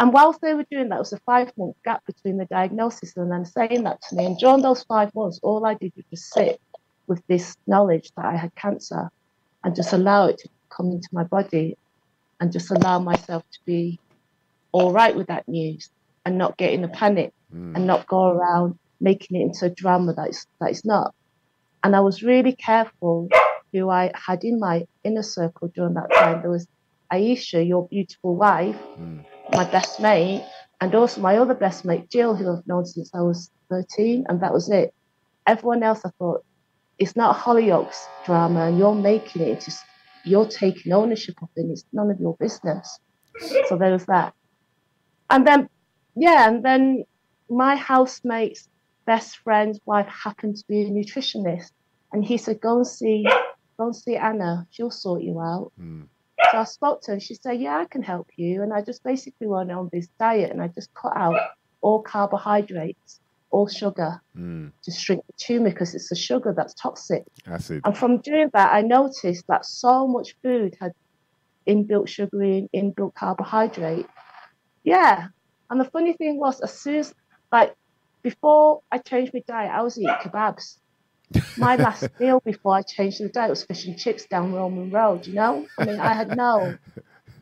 And 0.00 0.12
whilst 0.12 0.40
they 0.40 0.54
were 0.54 0.66
doing 0.70 0.88
that, 0.88 0.96
it 0.96 0.98
was 1.00 1.12
a 1.12 1.20
five 1.20 1.52
month 1.56 1.76
gap 1.84 2.04
between 2.06 2.38
the 2.38 2.46
diagnosis 2.46 3.16
and 3.16 3.30
them 3.30 3.44
saying 3.44 3.84
that 3.84 4.00
to 4.08 4.16
me. 4.16 4.24
And 4.24 4.38
during 4.38 4.62
those 4.62 4.82
five 4.84 5.14
months, 5.14 5.40
all 5.42 5.66
I 5.66 5.74
did 5.74 5.92
was 5.94 6.04
just 6.10 6.32
sit 6.32 6.60
with 7.06 7.22
this 7.28 7.56
knowledge 7.66 8.10
that 8.16 8.24
I 8.24 8.36
had 8.36 8.54
cancer 8.54 9.10
and 9.64 9.74
just 9.74 9.92
allow 9.92 10.26
it 10.26 10.38
to 10.38 10.48
come 10.74 10.86
into 10.86 11.08
my 11.12 11.24
body 11.24 11.76
and 12.40 12.52
just 12.52 12.70
allow 12.70 12.98
myself 12.98 13.42
to 13.52 13.58
be 13.66 13.98
all 14.72 14.92
right 14.92 15.16
with 15.16 15.28
that 15.28 15.48
news 15.48 15.88
and 16.24 16.36
not 16.38 16.56
get 16.56 16.72
in 16.72 16.84
a 16.84 16.88
panic 16.88 17.30
Mm. 17.52 17.76
and 17.76 17.86
not 17.86 18.06
go 18.08 18.24
around 18.28 18.74
making 19.00 19.40
it 19.40 19.44
into 19.44 19.66
a 19.66 19.70
drama 19.70 20.12
that 20.14 20.28
is 20.30 20.46
that 20.60 20.70
is 20.70 20.84
not. 20.84 21.12
And 21.82 21.94
I 21.94 22.00
was 22.00 22.22
really 22.22 22.56
careful 22.56 23.28
who 23.72 23.90
I 23.90 24.10
had 24.14 24.44
in 24.44 24.58
my 24.58 24.84
inner 25.04 25.22
circle 25.22 25.68
during 25.74 25.94
that 25.94 26.10
time. 26.14 26.40
There 26.40 26.50
was 26.50 26.66
Aisha, 27.12 27.66
your 27.66 27.86
beautiful 27.88 28.34
wife, 28.36 28.76
Mm. 28.98 29.24
my 29.52 29.64
best 29.70 30.00
mate, 30.00 30.44
and 30.80 30.94
also 30.94 31.20
my 31.20 31.36
other 31.36 31.54
best 31.54 31.84
mate, 31.84 32.08
Jill, 32.10 32.34
who 32.34 32.50
I've 32.52 32.66
known 32.66 32.86
since 32.86 33.10
I 33.14 33.20
was 33.20 33.50
13, 33.70 34.24
and 34.28 34.40
that 34.40 34.52
was 34.52 34.70
it. 34.70 34.92
Everyone 35.46 35.82
else, 35.82 36.00
I 36.04 36.10
thought, 36.18 36.42
it's 36.98 37.16
not 37.16 37.36
a 37.36 37.38
Hollyoaks 37.38 38.06
drama, 38.24 38.66
and 38.66 38.78
you're 38.78 38.94
making 38.94 39.42
it, 39.42 39.48
it's 39.48 39.64
just, 39.66 39.84
you're 40.24 40.46
taking 40.46 40.92
ownership 40.92 41.34
of 41.42 41.48
it, 41.56 41.66
it's 41.70 41.84
none 41.92 42.10
of 42.10 42.20
your 42.20 42.36
business. 42.38 43.00
So 43.68 43.76
there 43.76 43.92
was 43.92 44.06
that. 44.06 44.32
And 45.30 45.46
then, 45.46 45.68
yeah, 46.14 46.48
and 46.48 46.64
then 46.64 47.04
my 47.50 47.76
housemate's 47.76 48.68
best 49.06 49.38
friend's 49.38 49.80
wife 49.84 50.06
happened 50.06 50.56
to 50.56 50.64
be 50.68 50.82
a 50.82 50.90
nutritionist, 50.90 51.72
and 52.12 52.24
he 52.24 52.38
said, 52.38 52.60
"Go 52.60 52.76
and 52.76 52.86
see, 52.86 53.26
go 53.76 53.86
and 53.86 53.96
see 53.96 54.16
Anna. 54.16 54.66
She'll 54.70 54.90
sort 54.90 55.22
you 55.22 55.40
out." 55.40 55.72
Mm. 55.80 56.06
So 56.52 56.58
I 56.58 56.64
spoke 56.64 57.02
to 57.02 57.10
her, 57.10 57.12
and 57.14 57.22
she 57.22 57.34
said, 57.34 57.60
"Yeah, 57.60 57.78
I 57.78 57.86
can 57.86 58.02
help 58.02 58.28
you." 58.36 58.62
And 58.62 58.72
I 58.72 58.82
just 58.82 59.02
basically 59.02 59.46
went 59.48 59.72
on 59.72 59.90
this 59.92 60.08
diet, 60.18 60.52
and 60.52 60.62
I 60.62 60.68
just 60.68 60.94
cut 60.94 61.16
out 61.16 61.36
all 61.80 62.02
carbohydrates, 62.02 63.20
all 63.54 63.68
sugar, 63.68 64.20
Mm. 64.36 64.72
to 64.82 64.90
shrink 64.90 65.22
the 65.26 65.32
tumor 65.44 65.70
because 65.70 65.94
it's 65.94 66.08
the 66.08 66.16
sugar 66.16 66.52
that's 66.56 66.74
toxic. 66.74 67.22
Acid. 67.46 67.82
And 67.84 67.96
from 67.96 68.12
doing 68.18 68.50
that, 68.52 68.68
I 68.78 68.80
noticed 68.82 69.46
that 69.46 69.64
so 69.64 70.08
much 70.08 70.28
food 70.42 70.76
had 70.80 70.92
inbuilt 71.66 72.08
sugar 72.08 72.42
in, 72.42 72.68
inbuilt 72.74 73.14
carbohydrate. 73.14 74.06
Yeah. 74.82 75.28
And 75.70 75.80
the 75.80 75.84
funny 75.94 76.12
thing 76.14 76.38
was, 76.38 76.60
as 76.60 76.72
soon 76.82 76.96
as, 76.96 77.14
like, 77.52 77.74
before 78.22 78.82
I 78.90 78.98
changed 78.98 79.32
my 79.32 79.42
diet, 79.46 79.70
I 79.72 79.82
was 79.82 79.96
eating 79.98 80.20
kebabs. 80.24 80.78
My 81.56 81.76
last 81.86 82.08
meal 82.20 82.40
before 82.44 82.74
I 82.74 82.82
changed 82.82 83.20
the 83.20 83.28
diet 83.28 83.50
was 83.50 83.64
fish 83.64 83.86
and 83.86 83.96
chips 83.98 84.26
down 84.26 84.52
Roman 84.52 84.90
Road, 84.90 85.26
you 85.28 85.34
know? 85.34 85.66
I 85.78 85.84
mean, 85.84 86.00
I 86.00 86.12
had 86.12 86.36
no, 86.36 86.76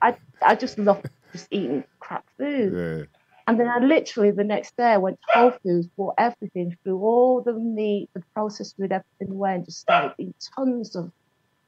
I, 0.01 0.17
I 0.51 0.55
just 0.57 0.79
loved 0.79 1.09
just 1.33 1.49
eating 1.51 1.85
crap 2.01 2.25
food. 2.37 2.73
Yeah. 2.77 3.22
And 3.47 3.59
then 3.59 3.69
I 3.69 3.79
literally 3.79 4.31
the 4.31 4.45
next 4.45 4.77
day 4.77 4.85
I 4.85 4.99
went 4.99 5.19
to 5.21 5.39
Whole 5.39 5.51
Foods, 5.63 5.89
bought 5.97 6.15
everything, 6.19 6.77
threw 6.83 6.99
all 7.01 7.41
the 7.41 7.53
meat, 7.53 8.09
the 8.15 8.23
processed 8.35 8.77
food, 8.77 8.93
everything 8.93 9.35
away, 9.35 9.55
and 9.55 9.65
just 9.65 9.81
started 9.81 10.15
eating 10.19 10.35
tons 10.57 10.95
of 10.95 11.11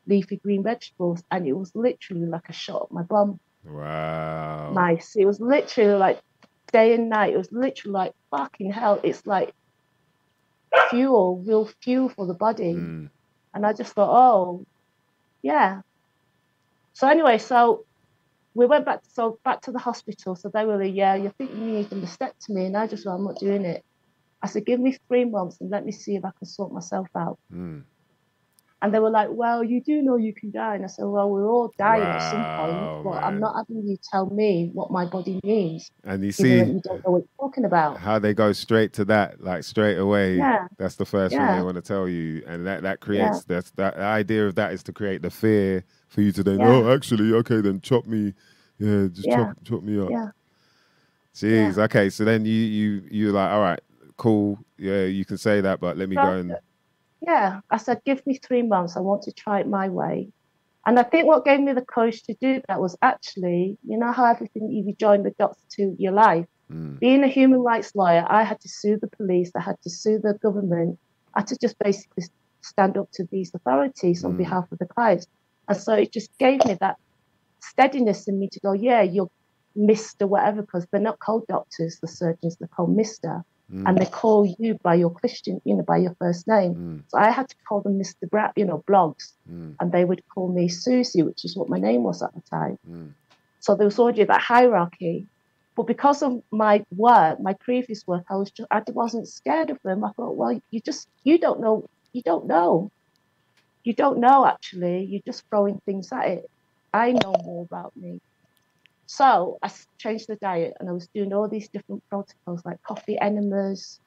leafy 0.06 0.36
green 0.36 0.62
vegetables. 0.62 1.22
And 1.30 1.46
it 1.46 1.52
was 1.54 1.74
literally 1.74 2.26
like 2.26 2.48
a 2.48 2.52
shot 2.52 2.84
at 2.84 2.92
my 2.92 3.02
bum. 3.02 3.40
Wow. 3.64 4.72
Nice. 4.74 5.16
It 5.16 5.24
was 5.24 5.40
literally 5.40 5.98
like 5.98 6.20
day 6.72 6.94
and 6.94 7.08
night. 7.08 7.34
It 7.34 7.38
was 7.38 7.50
literally 7.50 7.92
like 7.92 8.14
fucking 8.30 8.72
hell. 8.72 9.00
It's 9.02 9.26
like 9.26 9.54
fuel, 10.90 11.42
real 11.44 11.68
fuel 11.80 12.08
for 12.08 12.26
the 12.26 12.34
body. 12.34 12.74
Mm. 12.74 13.10
And 13.54 13.66
I 13.66 13.72
just 13.72 13.94
thought, 13.94 14.10
oh, 14.10 14.66
yeah. 15.42 15.82
So 16.92 17.08
anyway, 17.08 17.38
so 17.38 17.84
we 18.54 18.66
went 18.66 18.84
back 18.84 19.02
to, 19.02 19.10
so 19.10 19.38
back 19.44 19.60
to 19.62 19.72
the 19.72 19.78
hospital. 19.78 20.36
So 20.36 20.48
they 20.48 20.64
were 20.64 20.82
like, 20.82 20.94
yeah, 20.94 21.14
you 21.14 21.32
think 21.36 21.50
you 21.50 21.56
need 21.56 21.92
a 21.92 21.96
mastectomy? 21.96 22.66
And 22.66 22.76
I 22.76 22.86
just 22.86 23.04
went, 23.04 23.18
I'm 23.18 23.24
not 23.24 23.38
doing 23.38 23.64
it. 23.64 23.84
I 24.42 24.46
said, 24.46 24.66
give 24.66 24.78
me 24.78 24.96
three 25.08 25.24
months 25.24 25.60
and 25.60 25.70
let 25.70 25.84
me 25.84 25.92
see 25.92 26.16
if 26.16 26.24
I 26.24 26.30
can 26.38 26.46
sort 26.46 26.72
myself 26.72 27.08
out. 27.16 27.38
Mm. 27.52 27.82
And 28.82 28.92
they 28.92 28.98
were 28.98 29.08
like, 29.08 29.28
well, 29.30 29.64
you 29.64 29.80
do 29.80 30.02
know 30.02 30.16
you 30.16 30.34
can 30.34 30.50
die. 30.50 30.74
And 30.74 30.84
I 30.84 30.88
said, 30.88 31.06
well, 31.06 31.30
we're 31.30 31.48
all 31.48 31.72
dying 31.78 32.02
at 32.02 32.30
some 32.30 32.44
point, 32.44 33.04
but 33.04 33.14
man. 33.14 33.24
I'm 33.24 33.40
not 33.40 33.54
having 33.56 33.88
you 33.88 33.96
tell 34.12 34.26
me 34.26 34.68
what 34.74 34.90
my 34.90 35.06
body 35.06 35.40
needs, 35.42 35.90
And 36.04 36.22
you 36.22 36.30
see 36.30 36.58
you 36.58 36.82
don't 36.84 37.02
know 37.02 37.12
what 37.12 37.18
you're 37.20 37.48
talking 37.48 37.64
about. 37.64 37.96
how 37.96 38.18
they 38.18 38.34
go 38.34 38.52
straight 38.52 38.92
to 38.94 39.06
that, 39.06 39.42
like 39.42 39.64
straight 39.64 39.96
away. 39.96 40.36
Yeah. 40.36 40.68
That's 40.76 40.96
the 40.96 41.06
first 41.06 41.34
thing 41.34 41.46
they 41.46 41.62
want 41.62 41.76
to 41.76 41.82
tell 41.82 42.06
you, 42.06 42.42
and 42.46 42.66
that 42.66 42.82
that 42.82 43.00
creates 43.00 43.44
that's 43.44 43.70
that 43.72 43.96
the 43.96 44.02
idea 44.02 44.46
of 44.46 44.54
that 44.56 44.72
is 44.74 44.82
to 44.82 44.92
create 44.92 45.22
the 45.22 45.30
fear 45.30 45.82
for 46.14 46.22
you 46.22 46.32
today. 46.32 46.56
Yeah. 46.56 46.68
oh 46.68 46.94
actually 46.94 47.32
okay 47.34 47.60
then 47.60 47.80
chop 47.80 48.06
me, 48.06 48.32
yeah 48.78 49.08
just 49.12 49.26
Yeah. 49.26 49.36
chop 49.36 49.56
chop 49.64 49.82
me 49.82 50.00
up. 50.00 50.10
Yeah. 50.10 50.28
Jeez. 51.34 51.76
Okay. 51.78 52.08
So 52.10 52.24
then 52.24 52.44
you 52.46 52.52
you 52.78 53.02
you're 53.10 53.32
like, 53.32 53.50
all 53.50 53.60
right, 53.60 53.80
cool. 54.16 54.58
Yeah, 54.78 55.04
you 55.04 55.24
can 55.24 55.36
say 55.36 55.60
that, 55.60 55.80
but 55.80 55.96
let 55.96 56.08
me 56.08 56.16
go 56.16 56.30
and. 56.32 56.56
Yeah, 57.20 57.60
I 57.70 57.78
said, 57.78 58.02
give 58.04 58.24
me 58.26 58.36
three 58.36 58.62
months. 58.62 58.96
I 58.98 59.00
want 59.00 59.22
to 59.22 59.32
try 59.32 59.60
it 59.60 59.66
my 59.66 59.88
way. 59.88 60.28
And 60.86 60.98
I 60.98 61.02
think 61.04 61.26
what 61.26 61.46
gave 61.46 61.58
me 61.58 61.72
the 61.72 61.80
courage 61.80 62.22
to 62.24 62.34
do 62.34 62.60
that 62.68 62.78
was 62.80 62.94
actually, 63.00 63.78
you 63.82 63.96
know, 63.96 64.12
how 64.12 64.26
everything 64.26 64.68
you 64.70 64.94
join 65.00 65.22
the 65.22 65.30
dots 65.38 65.58
to 65.76 65.96
your 65.98 66.12
life. 66.12 66.44
Mm. 66.70 67.00
Being 67.00 67.24
a 67.24 67.28
human 67.28 67.60
rights 67.60 67.94
lawyer, 67.94 68.26
I 68.28 68.42
had 68.44 68.60
to 68.60 68.68
sue 68.68 68.98
the 69.00 69.08
police, 69.08 69.50
I 69.56 69.62
had 69.62 69.80
to 69.84 69.90
sue 69.90 70.18
the 70.18 70.34
government, 70.34 70.98
I 71.34 71.40
had 71.40 71.46
to 71.48 71.56
just 71.56 71.78
basically 71.78 72.24
stand 72.60 72.98
up 72.98 73.08
to 73.12 73.24
these 73.32 73.50
authorities 73.54 74.22
on 74.22 74.34
Mm. 74.34 74.38
behalf 74.44 74.70
of 74.70 74.78
the 74.78 74.86
clients. 74.86 75.26
And 75.68 75.76
so 75.76 75.94
it 75.94 76.12
just 76.12 76.36
gave 76.38 76.64
me 76.64 76.76
that 76.80 76.96
steadiness 77.60 78.28
in 78.28 78.38
me 78.38 78.48
to 78.48 78.60
go, 78.60 78.72
yeah, 78.72 79.02
you're 79.02 79.30
Mr. 79.76 80.28
whatever, 80.28 80.62
because 80.62 80.86
they're 80.90 81.00
not 81.00 81.18
called 81.18 81.46
doctors, 81.48 81.98
the 82.00 82.06
surgeons, 82.06 82.56
they're 82.56 82.68
called 82.68 82.96
Mr. 82.96 83.44
Mm. 83.72 83.88
And 83.88 83.98
they 83.98 84.06
call 84.06 84.46
you 84.58 84.78
by 84.82 84.94
your 84.94 85.10
Christian, 85.10 85.60
you 85.64 85.74
know, 85.74 85.82
by 85.82 85.96
your 85.96 86.14
first 86.18 86.46
name. 86.46 86.74
Mm. 86.74 87.02
So 87.08 87.18
I 87.18 87.30
had 87.30 87.48
to 87.48 87.56
call 87.66 87.80
them 87.80 87.98
Mr. 87.98 88.28
Brat, 88.28 88.52
you 88.56 88.64
know, 88.66 88.84
blogs, 88.86 89.32
Mm. 89.50 89.76
and 89.80 89.90
they 89.90 90.04
would 90.04 90.22
call 90.28 90.48
me 90.52 90.68
Susie, 90.68 91.22
which 91.22 91.44
is 91.44 91.56
what 91.56 91.68
my 91.68 91.78
name 91.78 92.02
was 92.02 92.22
at 92.22 92.34
the 92.34 92.42
time. 92.42 92.78
Mm. 92.88 93.12
So 93.60 93.74
there 93.74 93.86
was 93.86 93.98
already 93.98 94.24
that 94.24 94.42
hierarchy. 94.42 95.26
But 95.76 95.86
because 95.86 96.22
of 96.22 96.42
my 96.52 96.84
work, 96.94 97.40
my 97.40 97.54
previous 97.54 98.06
work, 98.06 98.24
I 98.30 98.36
was 98.36 98.50
just, 98.50 98.68
I 98.70 98.82
wasn't 98.92 99.26
scared 99.26 99.70
of 99.70 99.78
them. 99.82 100.04
I 100.04 100.12
thought, 100.12 100.36
well, 100.36 100.60
you 100.70 100.80
just, 100.80 101.08
you 101.24 101.38
don't 101.38 101.60
know, 101.60 101.88
you 102.12 102.22
don't 102.22 102.46
know. 102.46 102.92
You 103.84 103.92
don't 103.92 104.18
know 104.18 104.46
actually. 104.46 105.04
You're 105.04 105.22
just 105.24 105.44
throwing 105.48 105.80
things 105.86 106.10
at 106.12 106.26
it. 106.26 106.50
I 106.92 107.12
know 107.12 107.34
more 107.44 107.64
about 107.64 107.96
me. 107.96 108.20
So 109.06 109.58
I 109.62 109.70
changed 109.98 110.26
the 110.28 110.36
diet 110.36 110.74
and 110.80 110.88
I 110.88 110.92
was 110.92 111.08
doing 111.08 111.32
all 111.32 111.48
these 111.48 111.68
different 111.68 112.02
protocols 112.08 112.62
like 112.64 112.82
coffee 112.82 113.18
enemas, 113.20 114.00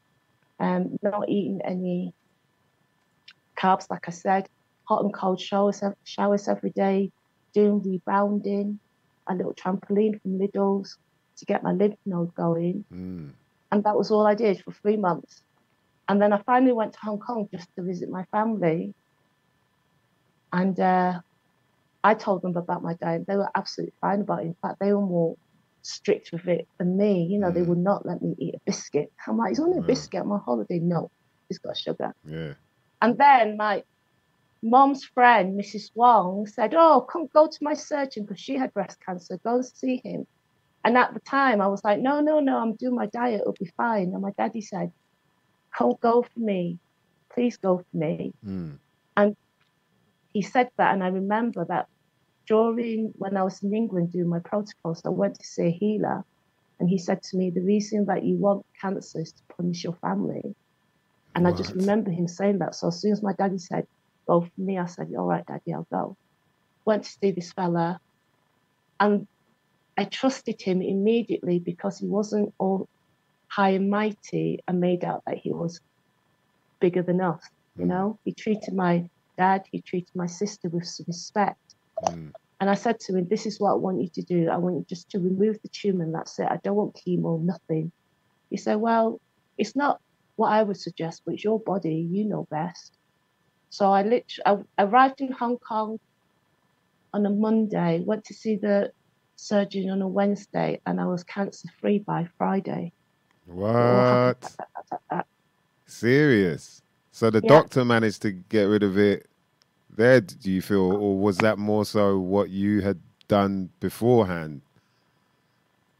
um, 0.59 0.97
not 1.03 1.29
eating 1.29 1.61
any 1.63 2.13
carbs, 3.57 3.89
like 3.89 4.07
I 4.07 4.11
said, 4.11 4.49
hot 4.85 5.03
and 5.03 5.13
cold 5.13 5.39
showers, 5.39 5.83
showers 6.03 6.47
every 6.47 6.71
day, 6.71 7.11
doing 7.53 7.81
rebounding, 7.83 8.79
a 9.27 9.35
little 9.35 9.53
trampoline 9.53 10.19
from 10.21 10.39
Lidl's 10.39 10.97
to 11.37 11.45
get 11.45 11.63
my 11.63 11.73
lymph 11.73 11.99
node 12.05 12.33
going. 12.35 12.85
Mm. 12.91 13.31
And 13.71 13.83
that 13.83 13.95
was 13.95 14.11
all 14.11 14.25
I 14.25 14.33
did 14.33 14.63
for 14.63 14.71
three 14.71 14.97
months. 14.97 15.41
And 16.09 16.21
then 16.21 16.33
I 16.33 16.41
finally 16.43 16.71
went 16.71 16.93
to 16.93 16.99
Hong 16.99 17.19
Kong 17.19 17.49
just 17.51 17.67
to 17.75 17.83
visit 17.83 18.09
my 18.09 18.23
family. 18.31 18.93
And 20.57 20.79
uh, 20.79 21.19
I 22.03 22.13
told 22.15 22.41
them 22.41 22.55
about 22.57 22.81
my 22.81 22.95
diet. 22.95 23.25
They 23.27 23.35
were 23.35 23.49
absolutely 23.55 23.93
fine 24.01 24.21
about 24.21 24.41
it. 24.43 24.47
In 24.47 24.55
fact, 24.61 24.77
they 24.79 24.91
were 24.91 25.01
more 25.05 25.35
strict 25.83 26.31
with 26.33 26.47
it 26.47 26.67
than 26.79 26.97
me. 26.97 27.27
You 27.31 27.39
know, 27.39 27.51
they 27.51 27.61
Mm. 27.61 27.67
would 27.67 27.77
not 27.77 28.05
let 28.05 28.21
me 28.21 28.35
eat 28.39 28.55
a 28.55 28.59
biscuit. 28.65 29.09
I'm 29.27 29.37
like, 29.37 29.51
it's 29.51 29.59
only 29.59 29.77
a 29.77 29.81
Mm. 29.81 29.87
biscuit. 29.87 30.23
On 30.23 30.39
holiday. 30.39 30.79
No, 30.79 31.09
it's 31.49 31.59
got 31.59 31.77
sugar. 31.77 32.11
Yeah. 32.25 32.53
And 33.01 33.17
then 33.19 33.57
my 33.57 33.83
mom's 34.63 35.05
friend, 35.05 35.59
Mrs. 35.59 35.91
Wong, 35.93 36.47
said, 36.47 36.73
Oh, 36.75 37.01
come 37.01 37.27
go 37.33 37.47
to 37.47 37.57
my 37.61 37.75
surgeon 37.75 38.23
because 38.25 38.39
she 38.39 38.55
had 38.57 38.73
breast 38.73 38.97
cancer. 39.05 39.37
Go 39.45 39.55
and 39.55 39.65
see 39.65 40.01
him. 40.03 40.25
And 40.83 40.97
at 40.97 41.13
the 41.13 41.19
time, 41.19 41.61
I 41.61 41.67
was 41.67 41.83
like, 41.83 41.99
No, 41.99 42.21
no, 42.21 42.39
no, 42.39 42.57
I'm 42.57 42.75
doing 42.75 42.95
my 42.95 43.07
diet. 43.07 43.41
It'll 43.41 43.53
be 43.53 43.71
fine. 43.77 44.11
And 44.13 44.21
my 44.23 44.31
daddy 44.39 44.61
said, 44.61 44.91
Come 45.77 45.93
go 46.01 46.23
for 46.23 46.39
me. 46.39 46.79
Please 47.33 47.57
go 47.57 47.77
for 47.77 47.97
me. 47.97 48.33
Mm. 48.43 48.79
He 50.37 50.43
said 50.43 50.69
that. 50.77 50.93
And 50.93 51.03
I 51.03 51.07
remember 51.07 51.65
that 51.69 51.87
during 52.47 53.11
when 53.15 53.35
I 53.37 53.43
was 53.43 53.63
in 53.63 53.73
England 53.73 54.11
doing 54.11 54.29
my 54.29 54.41
protocols, 54.45 55.01
I 55.05 55.09
went 55.09 55.35
to 55.39 55.45
see 55.47 55.63
a 55.67 55.71
healer. 55.71 56.23
And 56.79 56.87
he 56.87 56.99
said 56.99 57.23
to 57.23 57.37
me, 57.37 57.49
The 57.49 57.63
reason 57.63 58.05
that 58.05 58.23
you 58.23 58.37
want 58.37 58.63
cancer 58.81 59.21
is 59.21 59.33
to 59.33 59.43
punish 59.57 59.83
your 59.83 59.95
family. 59.95 60.43
And 61.35 61.47
I 61.47 61.53
just 61.53 61.73
remember 61.73 62.11
him 62.11 62.27
saying 62.27 62.59
that. 62.59 62.75
So 62.75 62.89
as 62.89 63.01
soon 63.01 63.13
as 63.13 63.23
my 63.23 63.33
daddy 63.33 63.57
said, 63.57 63.85
go 64.29 64.41
for 64.41 64.61
me, 64.61 64.77
I 64.77 64.85
said, 64.85 65.07
all 65.17 65.25
right, 65.25 65.45
daddy, 65.47 65.73
I'll 65.73 65.87
go. 65.91 66.15
Went 66.85 67.03
to 67.05 67.09
see 67.09 67.31
this 67.31 67.53
fella. 67.53 67.99
And 68.99 69.25
I 69.97 70.05
trusted 70.05 70.61
him 70.61 70.83
immediately 70.83 71.59
because 71.59 71.99
he 71.99 72.07
wasn't 72.07 72.53
all 72.59 72.87
high 73.51 73.71
and 73.71 73.89
mighty 73.89 74.59
and 74.67 74.79
made 74.79 75.03
out 75.03 75.23
that 75.27 75.37
he 75.37 75.51
was 75.53 75.79
bigger 76.81 77.03
than 77.03 77.21
us. 77.21 77.41
You 77.79 77.85
Mm. 77.85 77.89
know, 77.89 78.19
he 78.25 78.33
treated 78.33 78.75
my 78.75 79.07
dad, 79.37 79.63
he 79.71 79.81
treated 79.81 80.09
my 80.15 80.27
sister 80.27 80.69
with 80.69 80.85
some 80.85 81.05
respect. 81.07 81.59
Mm. 82.03 82.31
And 82.59 82.69
I 82.69 82.73
said 82.75 82.99
to 83.01 83.15
him, 83.15 83.27
This 83.29 83.45
is 83.45 83.59
what 83.59 83.71
I 83.71 83.75
want 83.75 84.01
you 84.01 84.09
to 84.15 84.21
do. 84.23 84.49
I 84.49 84.57
want 84.57 84.75
you 84.75 84.85
just 84.89 85.09
to 85.11 85.19
remove 85.19 85.57
the 85.63 85.69
tumor 85.69 86.03
and 86.03 86.15
that's 86.15 86.39
it. 86.39 86.47
I 86.49 86.59
don't 86.63 86.75
want 86.75 86.97
chemo, 86.97 87.41
nothing. 87.41 87.91
He 88.49 88.57
said, 88.57 88.75
Well, 88.75 89.19
it's 89.57 89.75
not 89.75 89.99
what 90.35 90.51
I 90.51 90.63
would 90.63 90.77
suggest, 90.77 91.21
but 91.25 91.35
it's 91.35 91.43
your 91.43 91.59
body. 91.59 92.07
You 92.11 92.25
know 92.25 92.47
best. 92.49 92.93
So 93.69 93.91
I 93.91 94.03
literally 94.03 94.65
I 94.77 94.83
arrived 94.83 95.21
in 95.21 95.31
Hong 95.31 95.57
Kong 95.57 95.99
on 97.13 97.25
a 97.25 97.29
Monday, 97.29 98.01
went 98.05 98.25
to 98.25 98.33
see 98.33 98.55
the 98.55 98.91
surgeon 99.35 99.89
on 99.89 100.01
a 100.01 100.07
Wednesday, 100.07 100.81
and 100.85 100.99
I 100.99 101.05
was 101.05 101.23
cancer 101.23 101.67
free 101.79 101.99
by 101.99 102.27
Friday. 102.37 102.91
What? 103.45 104.37
Serious? 105.85 106.81
So 107.11 107.29
the 107.29 107.41
Yeah. 107.41 107.49
doctor 107.49 107.85
managed 107.85 108.21
to 108.23 108.31
get 108.31 108.63
rid 108.63 108.83
of 108.83 108.97
it 108.97 109.26
there, 109.97 110.21
do 110.21 110.51
you 110.51 110.61
feel? 110.61 110.91
Or 110.93 111.17
was 111.17 111.37
that 111.39 111.57
more 111.57 111.85
so 111.85 112.17
what 112.19 112.49
you 112.49 112.81
had 112.81 112.99
done 113.27 113.69
beforehand? 113.79 114.61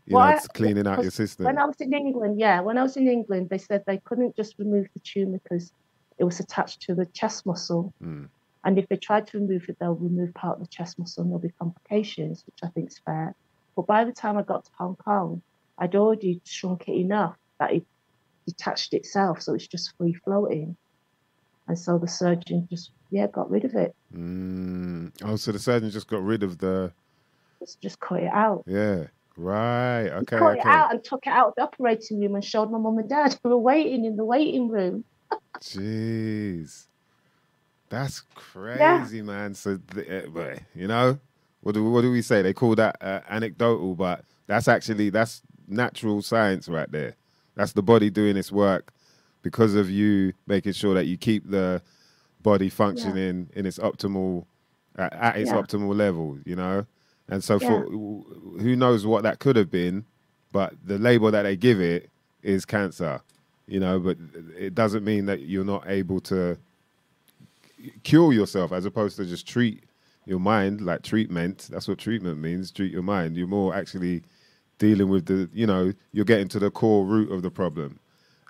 You 0.05 0.15
Well, 0.15 0.29
know, 0.29 0.35
it's 0.35 0.47
cleaning 0.47 0.87
out 0.87 1.01
your 1.01 1.11
system. 1.11 1.45
When 1.45 1.57
I 1.57 1.65
was 1.65 1.75
in 1.81 1.93
England, 1.93 2.39
yeah, 2.39 2.61
when 2.61 2.77
I 2.77 2.83
was 2.83 2.95
in 2.95 3.07
England, 3.09 3.49
they 3.49 3.57
said 3.57 3.83
they 3.85 3.97
couldn't 3.97 4.37
just 4.37 4.57
remove 4.57 4.87
the 4.93 5.01
tumor 5.01 5.39
because 5.43 5.73
it 6.17 6.23
was 6.23 6.39
attached 6.39 6.81
to 6.83 6.95
the 6.95 7.05
chest 7.07 7.45
muscle. 7.45 7.93
Mm. 8.01 8.29
And 8.63 8.79
if 8.79 8.87
they 8.87 8.95
tried 8.95 9.27
to 9.27 9.39
remove 9.39 9.67
it, 9.67 9.77
they'll 9.79 9.95
remove 9.95 10.33
part 10.33 10.59
of 10.59 10.63
the 10.63 10.69
chest 10.69 10.97
muscle 10.97 11.23
and 11.23 11.31
there'll 11.31 11.41
be 11.41 11.49
complications, 11.59 12.43
which 12.45 12.59
I 12.63 12.67
think 12.67 12.89
is 12.89 12.99
fair. 12.99 13.35
But 13.75 13.85
by 13.85 14.05
the 14.05 14.13
time 14.13 14.37
I 14.37 14.43
got 14.43 14.65
to 14.65 14.71
Hong 14.77 14.95
Kong, 14.95 15.41
I'd 15.77 15.95
already 15.95 16.41
shrunk 16.45 16.87
it 16.87 16.95
enough 16.95 17.37
that 17.59 17.73
it 17.73 17.85
detached 18.47 18.93
itself, 18.93 19.41
so 19.41 19.53
it's 19.53 19.67
just 19.67 19.95
free 19.97 20.13
floating. 20.13 20.75
And 21.67 21.77
so 21.77 21.97
the 21.97 22.07
surgeon 22.07 22.67
just, 22.69 22.91
yeah, 23.11 23.27
got 23.27 23.49
rid 23.49 23.65
of 23.65 23.75
it. 23.75 23.95
Mm. 24.15 25.11
Oh, 25.23 25.35
so 25.35 25.51
the 25.51 25.59
surgeon 25.59 25.89
just 25.89 26.07
got 26.07 26.23
rid 26.23 26.43
of 26.43 26.57
the. 26.59 26.91
Just, 27.59 27.81
just 27.81 27.99
cut 27.99 28.23
it 28.23 28.31
out. 28.31 28.63
Yeah. 28.65 29.05
Right. 29.35 30.07
Okay. 30.07 30.37
cut 30.37 30.57
it 30.57 30.65
out 30.65 30.91
and 30.91 31.03
took 31.03 31.27
it 31.27 31.29
out 31.29 31.49
of 31.49 31.53
the 31.55 31.63
operating 31.63 32.21
room 32.21 32.35
and 32.35 32.43
showed 32.43 32.71
my 32.71 32.77
mum 32.77 32.97
and 32.97 33.09
dad 33.09 33.37
who 33.43 33.49
were 33.49 33.57
waiting 33.57 34.05
in 34.05 34.15
the 34.15 34.25
waiting 34.25 34.69
room. 34.69 35.03
Jeez. 35.59 36.85
That's 37.89 38.21
crazy, 38.35 39.21
man. 39.21 39.53
So, 39.53 39.77
the, 39.93 40.25
uh, 40.25 40.59
you 40.75 40.87
know, 40.87 41.19
what 41.61 41.73
do, 41.73 41.89
what 41.89 42.01
do 42.01 42.11
we 42.11 42.21
say? 42.21 42.41
They 42.41 42.53
call 42.53 42.75
that 42.75 42.97
uh, 43.01 43.21
anecdotal, 43.29 43.95
but 43.95 44.23
that's 44.45 44.67
actually 44.67 45.09
that's 45.09 45.41
natural 45.67 46.21
science 46.21 46.67
right 46.67 46.91
there. 46.91 47.15
That's 47.55 47.73
the 47.73 47.81
body 47.81 48.09
doing 48.09 48.37
its 48.37 48.51
work 48.51 48.91
because 49.41 49.75
of 49.75 49.89
you 49.89 50.33
making 50.45 50.73
sure 50.73 50.93
that 50.93 51.05
you 51.05 51.17
keep 51.17 51.49
the 51.49 51.81
body 52.43 52.69
functioning 52.69 53.49
in 53.55 53.65
its 53.65 53.79
optimal 53.79 54.45
at, 54.97 55.13
at 55.13 55.37
its 55.37 55.51
Yeah. 55.51 55.57
optimal 55.61 55.95
level. 55.95 56.39
You 56.45 56.55
know, 56.55 56.85
and 57.29 57.43
so 57.43 57.59
Yeah. 57.59 57.67
for 57.67 57.85
who 57.89 58.75
knows 58.75 59.05
what 59.05 59.23
that 59.23 59.39
could 59.39 59.55
have 59.55 59.69
been, 59.71 60.05
but 60.51 60.73
the 60.85 60.97
label 60.97 61.31
that 61.31 61.43
they 61.43 61.55
give 61.55 61.79
it 61.79 62.09
is 62.43 62.65
cancer. 62.65 63.21
You 63.67 63.81
know, 63.81 63.99
but 63.99 64.17
it 64.57 64.73
doesn't 64.75 65.03
mean 65.03 65.25
that 65.25 65.41
you're 65.41 65.65
not 65.65 65.83
able 65.89 66.21
to 66.21 66.57
cure 68.03 68.33
yourself 68.33 68.71
as 68.71 68.85
opposed 68.85 69.17
to 69.17 69.25
just 69.25 69.47
treat 69.47 69.83
your 70.25 70.39
mind 70.39 70.81
like 70.81 71.03
treatment. 71.03 71.67
That's 71.71 71.87
what 71.87 71.97
treatment 71.97 72.39
means. 72.39 72.71
Treat 72.71 72.91
your 72.91 73.03
mind. 73.03 73.35
You're 73.37 73.47
more 73.47 73.75
actually 73.75 74.23
dealing 74.79 75.09
with 75.09 75.25
the, 75.25 75.49
you 75.53 75.65
know, 75.67 75.93
you're 76.11 76.25
getting 76.25 76.47
to 76.49 76.59
the 76.59 76.71
core 76.71 77.05
root 77.05 77.31
of 77.31 77.41
the 77.41 77.51
problem 77.51 77.99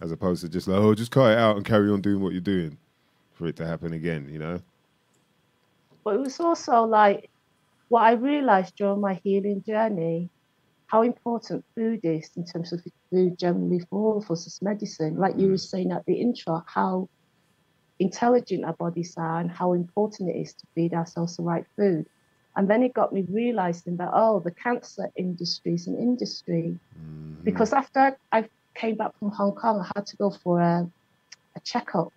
as 0.01 0.12
opposed 0.12 0.41
to 0.41 0.49
just 0.49 0.67
like, 0.67 0.79
oh, 0.79 0.93
just 0.93 1.12
cut 1.12 1.31
it 1.31 1.38
out 1.38 1.55
and 1.55 1.65
carry 1.65 1.89
on 1.89 2.01
doing 2.01 2.21
what 2.21 2.31
you're 2.31 2.41
doing 2.41 2.77
for 3.33 3.47
it 3.47 3.55
to 3.57 3.65
happen 3.65 3.93
again, 3.93 4.27
you 4.29 4.39
know? 4.39 4.60
But 6.03 6.15
it 6.15 6.19
was 6.19 6.39
also 6.39 6.83
like 6.83 7.29
what 7.89 8.01
I 8.03 8.12
realized 8.12 8.75
during 8.75 9.01
my 9.01 9.15
healing 9.23 9.63
journey 9.65 10.29
how 10.88 11.01
important 11.01 11.65
food 11.75 11.99
is 12.03 12.29
in 12.38 12.45
terms 12.45 12.71
of 12.71 12.81
food 13.12 13.38
generally 13.38 13.79
for 13.89 14.13
all 14.13 14.17
of 14.19 14.31
us 14.31 14.47
as 14.47 14.62
medicine. 14.62 15.17
Like 15.17 15.38
you 15.38 15.49
were 15.49 15.57
saying 15.57 15.91
at 15.91 16.05
the 16.05 16.13
intro, 16.13 16.63
how 16.65 17.10
intelligent 17.99 18.63
our 18.63 18.73
bodies 18.73 19.13
are 19.17 19.39
and 19.39 19.51
how 19.51 19.73
important 19.73 20.29
it 20.29 20.39
is 20.39 20.53
to 20.53 20.65
feed 20.73 20.93
ourselves 20.93 21.36
the 21.36 21.43
right 21.43 21.65
food. 21.75 22.05
And 22.55 22.69
then 22.69 22.83
it 22.83 22.93
got 22.93 23.12
me 23.12 23.25
realizing 23.29 23.97
that, 23.97 24.10
oh, 24.13 24.39
the 24.39 24.51
cancer 24.51 25.12
industry 25.17 25.73
is 25.73 25.88
an 25.88 25.97
industry. 25.97 26.79
Mhm. 26.97 27.43
Because 27.43 27.73
after 27.73 28.17
I 28.31 28.49
came 28.78 28.96
back 28.96 29.18
from 29.20 29.32
Hong 29.32 29.54
Kong, 29.54 29.82
I 29.82 29.92
had 29.96 30.06
to 30.08 30.18
go 30.18 30.30
for 30.32 30.62
a, 30.62 30.88
a 31.56 31.60
checkup 31.63 32.13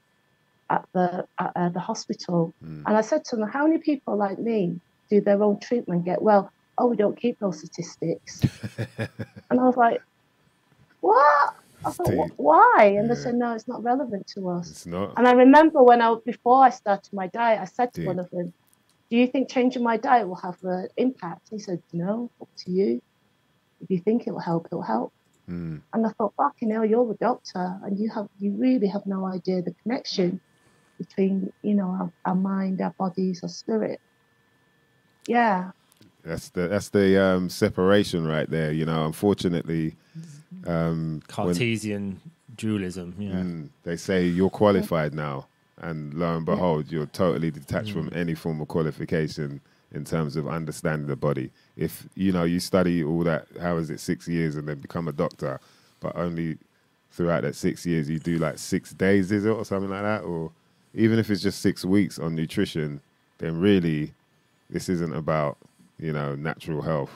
at 0.69 0.85
the 0.95 1.27
at, 1.39 1.53
uh, 1.57 1.69
the 1.71 1.81
hospital. 1.81 2.55
Mm. 2.65 2.85
And 2.87 2.97
I 2.97 3.01
said 3.01 3.25
to 3.27 3.37
them, 3.37 3.49
how 3.49 3.67
many 3.67 3.79
people 3.79 4.17
like 4.17 4.39
me 4.39 4.81
do 5.11 5.21
their 5.21 5.43
own 5.43 5.59
treatment, 5.61 6.05
get 6.05 6.23
well? 6.23 6.51
Oh, 6.79 6.87
we 6.87 6.97
don't 6.97 7.21
keep 7.21 7.39
those 7.41 7.59
statistics. 7.59 8.41
and 8.99 9.61
I 9.61 9.65
was 9.65 9.77
like, 9.77 10.01
what? 11.01 11.55
I 11.85 11.91
thought, 11.91 12.31
why? 12.37 12.95
And 12.99 13.11
they 13.11 13.15
said, 13.15 13.35
no, 13.35 13.55
it's 13.55 13.67
not 13.67 13.83
relevant 13.83 14.27
to 14.35 14.51
us. 14.51 14.71
It's 14.71 14.87
not. 14.87 15.15
And 15.17 15.27
I 15.27 15.33
remember 15.33 15.83
when 15.83 16.03
I 16.03 16.15
before 16.25 16.65
I 16.65 16.71
started 16.71 17.13
my 17.13 17.29
diet, 17.29 17.61
I 17.61 17.65
said 17.65 17.93
to 17.95 18.01
Deep. 18.01 18.07
one 18.07 18.19
of 18.19 18.29
them, 18.31 18.53
"Do 19.11 19.17
you 19.17 19.27
think 19.27 19.51
changing 19.51 19.83
my 19.83 19.97
diet 19.97 20.29
will 20.29 20.37
have 20.37 20.59
an 20.63 20.89
impact?" 20.99 21.49
He 21.51 21.59
said, 21.59 21.83
"No, 21.93 22.31
up 22.41 22.49
to 22.59 22.71
you. 22.71 23.01
If 23.81 23.91
you 23.91 23.99
think 23.99 24.27
it 24.27 24.33
will 24.33 24.41
help, 24.41 24.67
it'll 24.67 24.83
help." 24.83 25.13
Mm. 25.51 25.81
And 25.93 26.07
I 26.07 26.11
thought, 26.11 26.35
"Fucking 26.37 26.71
hell, 26.71 26.85
you're 26.85 27.07
the 27.07 27.15
doctor, 27.15 27.79
and 27.83 27.99
you 27.99 28.09
have 28.11 28.29
you 28.39 28.53
really 28.53 28.87
have 28.87 29.05
no 29.07 29.27
idea 29.27 29.63
the 29.63 29.75
connection 29.83 30.41
between 30.99 31.53
you 31.63 31.75
know 31.75 31.89
our, 31.89 32.13
our 32.25 32.35
mind, 32.35 32.81
our 32.81 32.95
bodies, 32.99 33.41
our 33.43 33.49
spirit." 33.49 34.01
Yeah, 35.27 35.73
That's 36.25 36.51
the 36.51 36.69
that's 36.69 36.91
the 36.91 37.23
um, 37.23 37.49
separation 37.49 38.27
right 38.27 38.49
there. 38.49 38.73
You 38.73 38.87
know, 38.87 39.07
unfortunately, 39.07 39.97
um, 40.67 41.15
when- 41.15 41.23
Cartesian 41.27 42.21
dualism. 42.57 43.15
Yeah. 43.19 43.31
Mm, 43.31 43.71
they 43.85 43.97
say 43.97 44.27
you're 44.27 44.51
qualified 44.51 45.15
now, 45.15 45.49
and 45.79 46.15
lo 46.15 46.37
and 46.37 46.47
behold, 46.47 46.93
you're 46.93 47.07
totally 47.07 47.51
detached 47.51 47.93
from 47.93 48.11
any 48.15 48.35
form 48.35 48.61
of 48.61 48.69
qualification 48.69 49.61
in 49.93 50.05
terms 50.05 50.37
of 50.37 50.47
understanding 50.49 51.09
the 51.09 51.17
body. 51.17 51.51
If 51.77 52.07
you 52.15 52.33
know 52.33 52.45
you 52.45 52.61
study 52.61 53.03
all 53.03 53.25
that, 53.25 53.47
how 53.61 53.77
is 53.77 53.91
it 53.91 54.01
six 54.01 54.29
years 54.29 54.57
and 54.57 54.69
then 54.69 54.79
become 54.81 55.09
a 55.09 55.13
doctor, 55.13 55.61
but 56.01 56.17
only 56.17 56.59
throughout 57.13 57.43
that 57.43 57.57
six 57.57 57.85
years 57.85 58.09
you 58.09 58.19
do 58.19 58.39
like 58.39 58.59
six 58.59 58.93
days, 58.93 59.33
is 59.33 59.45
it, 59.45 59.51
or 59.51 59.65
something 59.65 59.91
like 59.91 60.03
that, 60.03 60.23
or 60.23 60.53
even 60.95 61.19
if 61.19 61.31
it's 61.31 61.43
just 61.43 61.61
six 61.61 61.85
weeks 61.85 62.19
on 62.19 62.35
nutrition, 62.35 63.01
then 63.39 63.59
really 63.61 64.13
this 64.71 64.89
isn't 64.89 65.15
about 65.15 65.57
you 65.99 66.13
know 66.13 66.35
natural 66.35 66.83
health. 66.83 67.13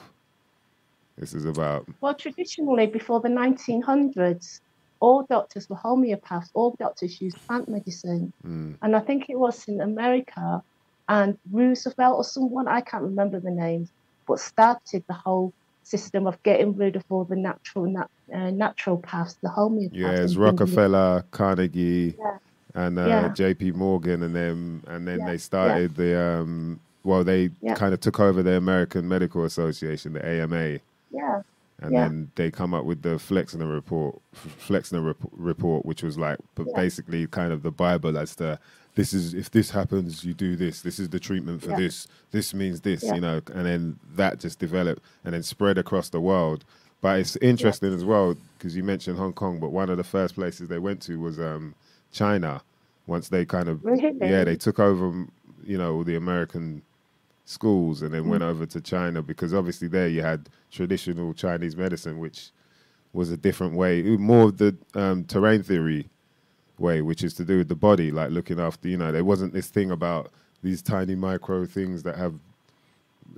This 1.17 1.33
is 1.33 1.45
about 1.45 1.87
Well, 2.01 2.13
traditionally, 2.15 2.87
before 2.87 3.21
the 3.21 3.29
1900s, 3.29 4.59
all 4.99 5.25
doctors 5.29 5.69
were 5.69 5.77
homeopaths. 5.77 6.49
All 6.53 6.75
doctors 6.77 7.21
used 7.21 7.37
plant 7.47 7.69
medicine. 7.69 8.33
mm, 8.45 8.75
And 8.81 8.95
I 8.95 8.99
think 8.99 9.29
it 9.29 9.39
was 9.39 9.65
in 9.67 9.79
America, 9.81 10.61
and 11.07 11.37
Roosevelt 11.51 12.17
or 12.17 12.23
someone, 12.23 12.67
I 12.67 12.81
can't 12.81 13.03
remember 13.03 13.39
the 13.39 13.51
names, 13.51 13.89
but 14.27 14.39
started 14.39 15.03
the 15.07 15.13
whole 15.13 15.53
system 15.83 16.25
of 16.25 16.41
getting 16.43 16.75
rid 16.75 16.95
of 16.95 17.03
all 17.09 17.25
the 17.25 17.35
natural 17.35 17.85
nat- 17.85 18.09
uh, 18.33 18.49
natural 18.49 18.97
paths, 18.97 19.35
the 19.41 19.49
homeopaths. 19.49 20.23
It's 20.23 20.35
Rockefeller, 20.35 21.23
Carnegie, 21.31 22.15
Yeah. 22.17 22.37
and 22.73 22.97
uh, 22.97 23.05
Yeah. 23.07 23.27
J.P. 23.29 23.71
Morgan, 23.73 24.23
and 24.23 24.35
them, 24.35 24.83
and 24.87 25.07
then 25.07 25.19
Yeah, 25.19 25.25
they 25.25 25.37
started 25.37 25.95
the 25.95 26.19
um, 26.19 26.79
well, 27.03 27.23
they 27.23 27.51
kind 27.75 27.93
of 27.93 27.99
took 27.99 28.19
over 28.19 28.41
the 28.41 28.57
American 28.57 29.07
Medical 29.07 29.45
Association, 29.45 30.13
the 30.13 30.25
AMA, 30.25 30.79
Yeah, 31.11 31.41
and 31.81 31.93
Yeah. 31.93 32.07
then 32.07 32.31
they 32.35 32.49
come 32.51 32.73
up 32.73 32.85
with 32.85 33.01
the 33.01 33.17
Flexner 33.19 33.65
report, 33.71 34.19
Flexner 34.33 35.01
rep- 35.05 35.29
report, 35.31 35.85
which 35.85 36.03
was 36.03 36.17
like 36.17 36.37
Yeah. 36.57 36.65
basically 36.75 37.27
kind 37.27 37.51
of 37.51 37.63
the 37.63 37.71
Bible 37.71 38.17
as 38.17 38.35
to 38.37 38.59
this 38.95 39.13
is 39.13 39.33
if 39.33 39.51
this 39.51 39.71
happens, 39.71 40.23
you 40.23 40.33
do 40.33 40.55
this. 40.55 40.81
This 40.81 40.99
is 40.99 41.09
the 41.09 41.19
treatment 41.19 41.61
for 41.63 41.71
Yeah. 41.71 41.77
this. 41.79 42.07
This 42.31 42.53
means 42.53 42.81
this, 42.81 43.03
you 43.03 43.19
know, 43.19 43.41
and 43.53 43.65
then 43.65 43.99
that 44.15 44.39
just 44.39 44.57
developed 44.59 45.01
and 45.25 45.33
then 45.33 45.43
spread 45.43 45.77
across 45.77 46.07
the 46.09 46.21
world. 46.21 46.63
But 47.01 47.19
it's 47.19 47.35
interesting 47.37 47.93
as 47.93 48.05
well 48.05 48.35
because 48.57 48.75
you 48.75 48.83
mentioned 48.83 49.17
Hong 49.17 49.33
Kong, 49.33 49.59
but 49.59 49.71
one 49.71 49.89
of 49.89 49.97
the 49.97 50.03
first 50.03 50.35
places 50.35 50.69
they 50.69 50.79
went 50.79 51.01
to 51.03 51.19
was 51.19 51.37
um, 51.39 51.75
China. 52.11 52.61
Once 53.05 53.29
they 53.29 53.45
kind 53.45 53.67
of 53.69 53.83
Really? 53.83 54.15
yeah, 54.21 54.43
they 54.45 54.55
took 54.55 54.79
over, 54.79 55.25
you 55.63 55.77
know, 55.77 56.03
the 56.03 56.15
American 56.15 56.81
schools 57.45 58.01
and 58.01 58.13
then 58.13 58.23
Mm. 58.23 58.29
went 58.29 58.43
over 58.43 58.65
to 58.65 58.81
China 58.81 59.21
because 59.21 59.53
obviously 59.53 59.87
there 59.87 60.07
you 60.07 60.21
had 60.21 60.49
traditional 60.71 61.33
Chinese 61.33 61.75
medicine, 61.77 62.19
which 62.19 62.51
was 63.13 63.31
a 63.31 63.37
different 63.37 63.73
way, 63.75 64.01
more 64.01 64.45
of 64.45 64.57
the 64.57 64.75
um, 64.95 65.23
terrain 65.23 65.63
theory 65.63 66.09
way, 66.77 67.01
which 67.01 67.23
is 67.23 67.33
to 67.35 67.45
do 67.45 67.59
with 67.59 67.69
the 67.69 67.75
body, 67.75 68.11
like 68.11 68.31
looking 68.31 68.59
after, 68.59 68.87
you 68.89 68.97
know, 68.97 69.11
there 69.11 69.23
wasn't 69.23 69.53
this 69.53 69.67
thing 69.67 69.91
about 69.91 70.31
these 70.63 70.81
tiny 70.81 71.15
micro 71.15 71.65
things 71.65 72.03
that 72.03 72.17
have 72.17 72.33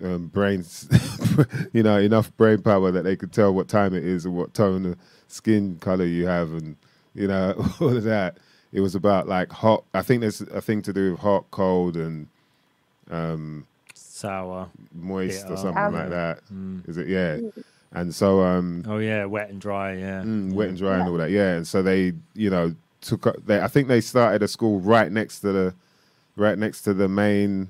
um, 0.04 0.28
brains, 0.28 0.88
you 1.74 1.84
know, 1.84 1.98
enough 1.98 2.36
brain 2.38 2.62
power 2.62 2.92
that 2.92 3.04
they 3.04 3.16
could 3.16 3.32
tell 3.34 3.54
what 3.54 3.68
time 3.68 3.94
it 3.94 4.04
is 4.06 4.26
and 4.26 4.36
what 4.36 4.54
tone 4.54 4.86
of 4.86 4.98
skin 5.28 5.78
color 5.80 6.06
you 6.06 6.26
have 6.26 6.52
and, 6.52 6.76
you 7.14 7.28
know, 7.28 7.54
all 7.82 7.96
of 7.96 8.04
that. 8.04 8.38
It 8.72 8.82
was 8.82 8.96
about 8.96 9.28
like 9.28 9.52
hot, 9.52 9.84
I 9.94 10.02
think 10.02 10.22
there's 10.22 10.42
a 10.42 10.62
thing 10.62 10.82
to 10.84 10.94
do 10.94 11.12
with 11.12 11.20
hot, 11.22 11.46
cold, 11.52 11.96
and 11.98 12.28
um, 13.10 13.66
Sour. 14.18 14.70
moist 14.94 15.46
or 15.46 15.50
Bitter. 15.50 15.62
something 15.62 15.94
like 15.94 16.10
that. 16.10 16.40
Mm. 16.54 16.88
Is 16.90 16.98
it? 16.98 17.08
Yeah. 17.08 17.40
And 17.94 18.14
so, 18.14 18.42
um, 18.42 18.84
Oh 18.88 18.98
yeah, 18.98 19.26
wet 19.26 19.50
and 19.50 19.62
dry. 19.62 19.94
Yeah. 19.96 20.22
mm, 20.22 20.52
wet 20.54 20.70
and 20.70 20.78
dry 20.78 21.00
and 21.00 21.08
all 21.10 21.18
that. 21.18 21.30
Yeah. 21.32 21.54
And 21.56 21.68
so 21.68 21.82
they, 21.82 22.14
you 22.34 22.50
know, 22.50 22.74
took. 23.02 23.28
up- 23.28 23.46
They, 23.46 23.62
I 23.62 23.68
think 23.68 23.88
they 23.88 24.02
started 24.02 24.44
a 24.44 24.48
school 24.48 24.80
right 24.80 25.12
next 25.12 25.40
to 25.42 25.52
the, 25.52 25.74
right 26.36 26.58
next 26.58 26.82
to 26.84 26.94
the 26.94 27.08
main, 27.08 27.70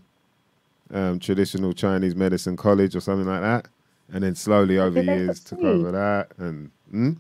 um, 0.94 1.20
traditional 1.20 1.74
Chinese 1.74 2.16
medicine 2.16 2.56
college 2.58 2.96
or 2.96 3.00
something 3.02 3.28
like 3.28 3.42
that. 3.42 3.68
And 4.12 4.24
then 4.24 4.36
slowly 4.36 4.78
over 4.80 5.04
Did 5.04 5.06
years 5.18 5.40
took 5.42 5.60
over 5.60 5.92
that. 5.92 6.30
And 6.38 6.72
hmm? 6.90 7.12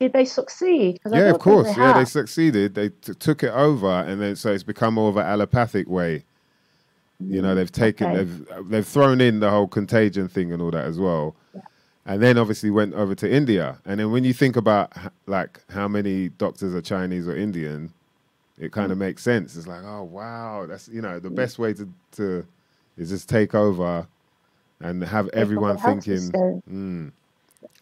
Did 0.00 0.12
they 0.12 0.24
succeed? 0.24 1.00
Yeah, 1.10 1.30
of 1.30 1.38
course. 1.38 1.74
they 1.74 1.80
yeah, 1.80 1.92
they 1.94 2.04
succeeded. 2.04 2.74
They 2.74 2.88
t- 2.90 3.14
took 3.14 3.42
it 3.42 3.50
over, 3.52 3.88
and 3.90 4.20
then 4.20 4.36
so 4.36 4.52
it's 4.52 4.62
become 4.62 4.94
more 4.94 5.08
of 5.08 5.16
an 5.16 5.26
allopathic 5.26 5.88
way. 5.88 6.24
You 7.20 7.40
know, 7.42 7.54
they've 7.54 7.70
taken, 7.72 8.08
Okay. 8.08 8.16
they've 8.24 8.68
they've 8.70 8.86
thrown 8.86 9.20
in 9.20 9.40
the 9.40 9.48
whole 9.50 9.66
contagion 9.68 10.28
thing 10.28 10.52
and 10.52 10.60
all 10.60 10.70
that 10.72 10.84
as 10.84 10.98
well, 10.98 11.36
and 12.06 12.22
then 12.22 12.36
obviously 12.38 12.70
went 12.70 12.92
over 12.94 13.14
to 13.14 13.30
India. 13.32 13.78
And 13.86 14.00
then 14.00 14.10
when 14.10 14.24
you 14.24 14.32
think 14.34 14.56
about 14.56 14.92
like 15.26 15.60
how 15.70 15.88
many 15.88 16.28
doctors 16.30 16.74
are 16.74 16.82
Chinese 16.82 17.26
or 17.28 17.36
Indian, 17.36 17.92
it 18.58 18.72
kind 18.72 18.88
Mm. 18.88 18.92
of 18.92 18.98
makes 18.98 19.22
sense. 19.22 19.56
It's 19.56 19.66
like, 19.66 19.82
oh 19.84 20.02
wow, 20.02 20.66
that's 20.66 20.88
you 20.88 21.00
know 21.00 21.18
the 21.18 21.30
best 21.30 21.58
way 21.58 21.72
to 21.74 21.88
to 22.12 22.44
is 22.98 23.08
just 23.10 23.28
take 23.28 23.54
over 23.54 24.06
and 24.80 25.02
have 25.04 25.28
everyone 25.32 25.76
thinking. 25.78 26.30
Mm. 26.70 27.12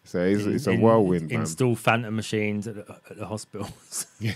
So 0.05 0.19
it's, 0.23 0.43
it's 0.45 0.67
a 0.67 0.71
In- 0.71 0.81
whirlwind, 0.81 1.29
man. 1.31 1.41
Install 1.41 1.75
phantom 1.75 2.15
machines 2.15 2.67
at 2.67 2.75
the, 2.75 2.85
at 3.09 3.17
the 3.17 3.25
hospitals. 3.25 4.05
yeah. 4.19 4.35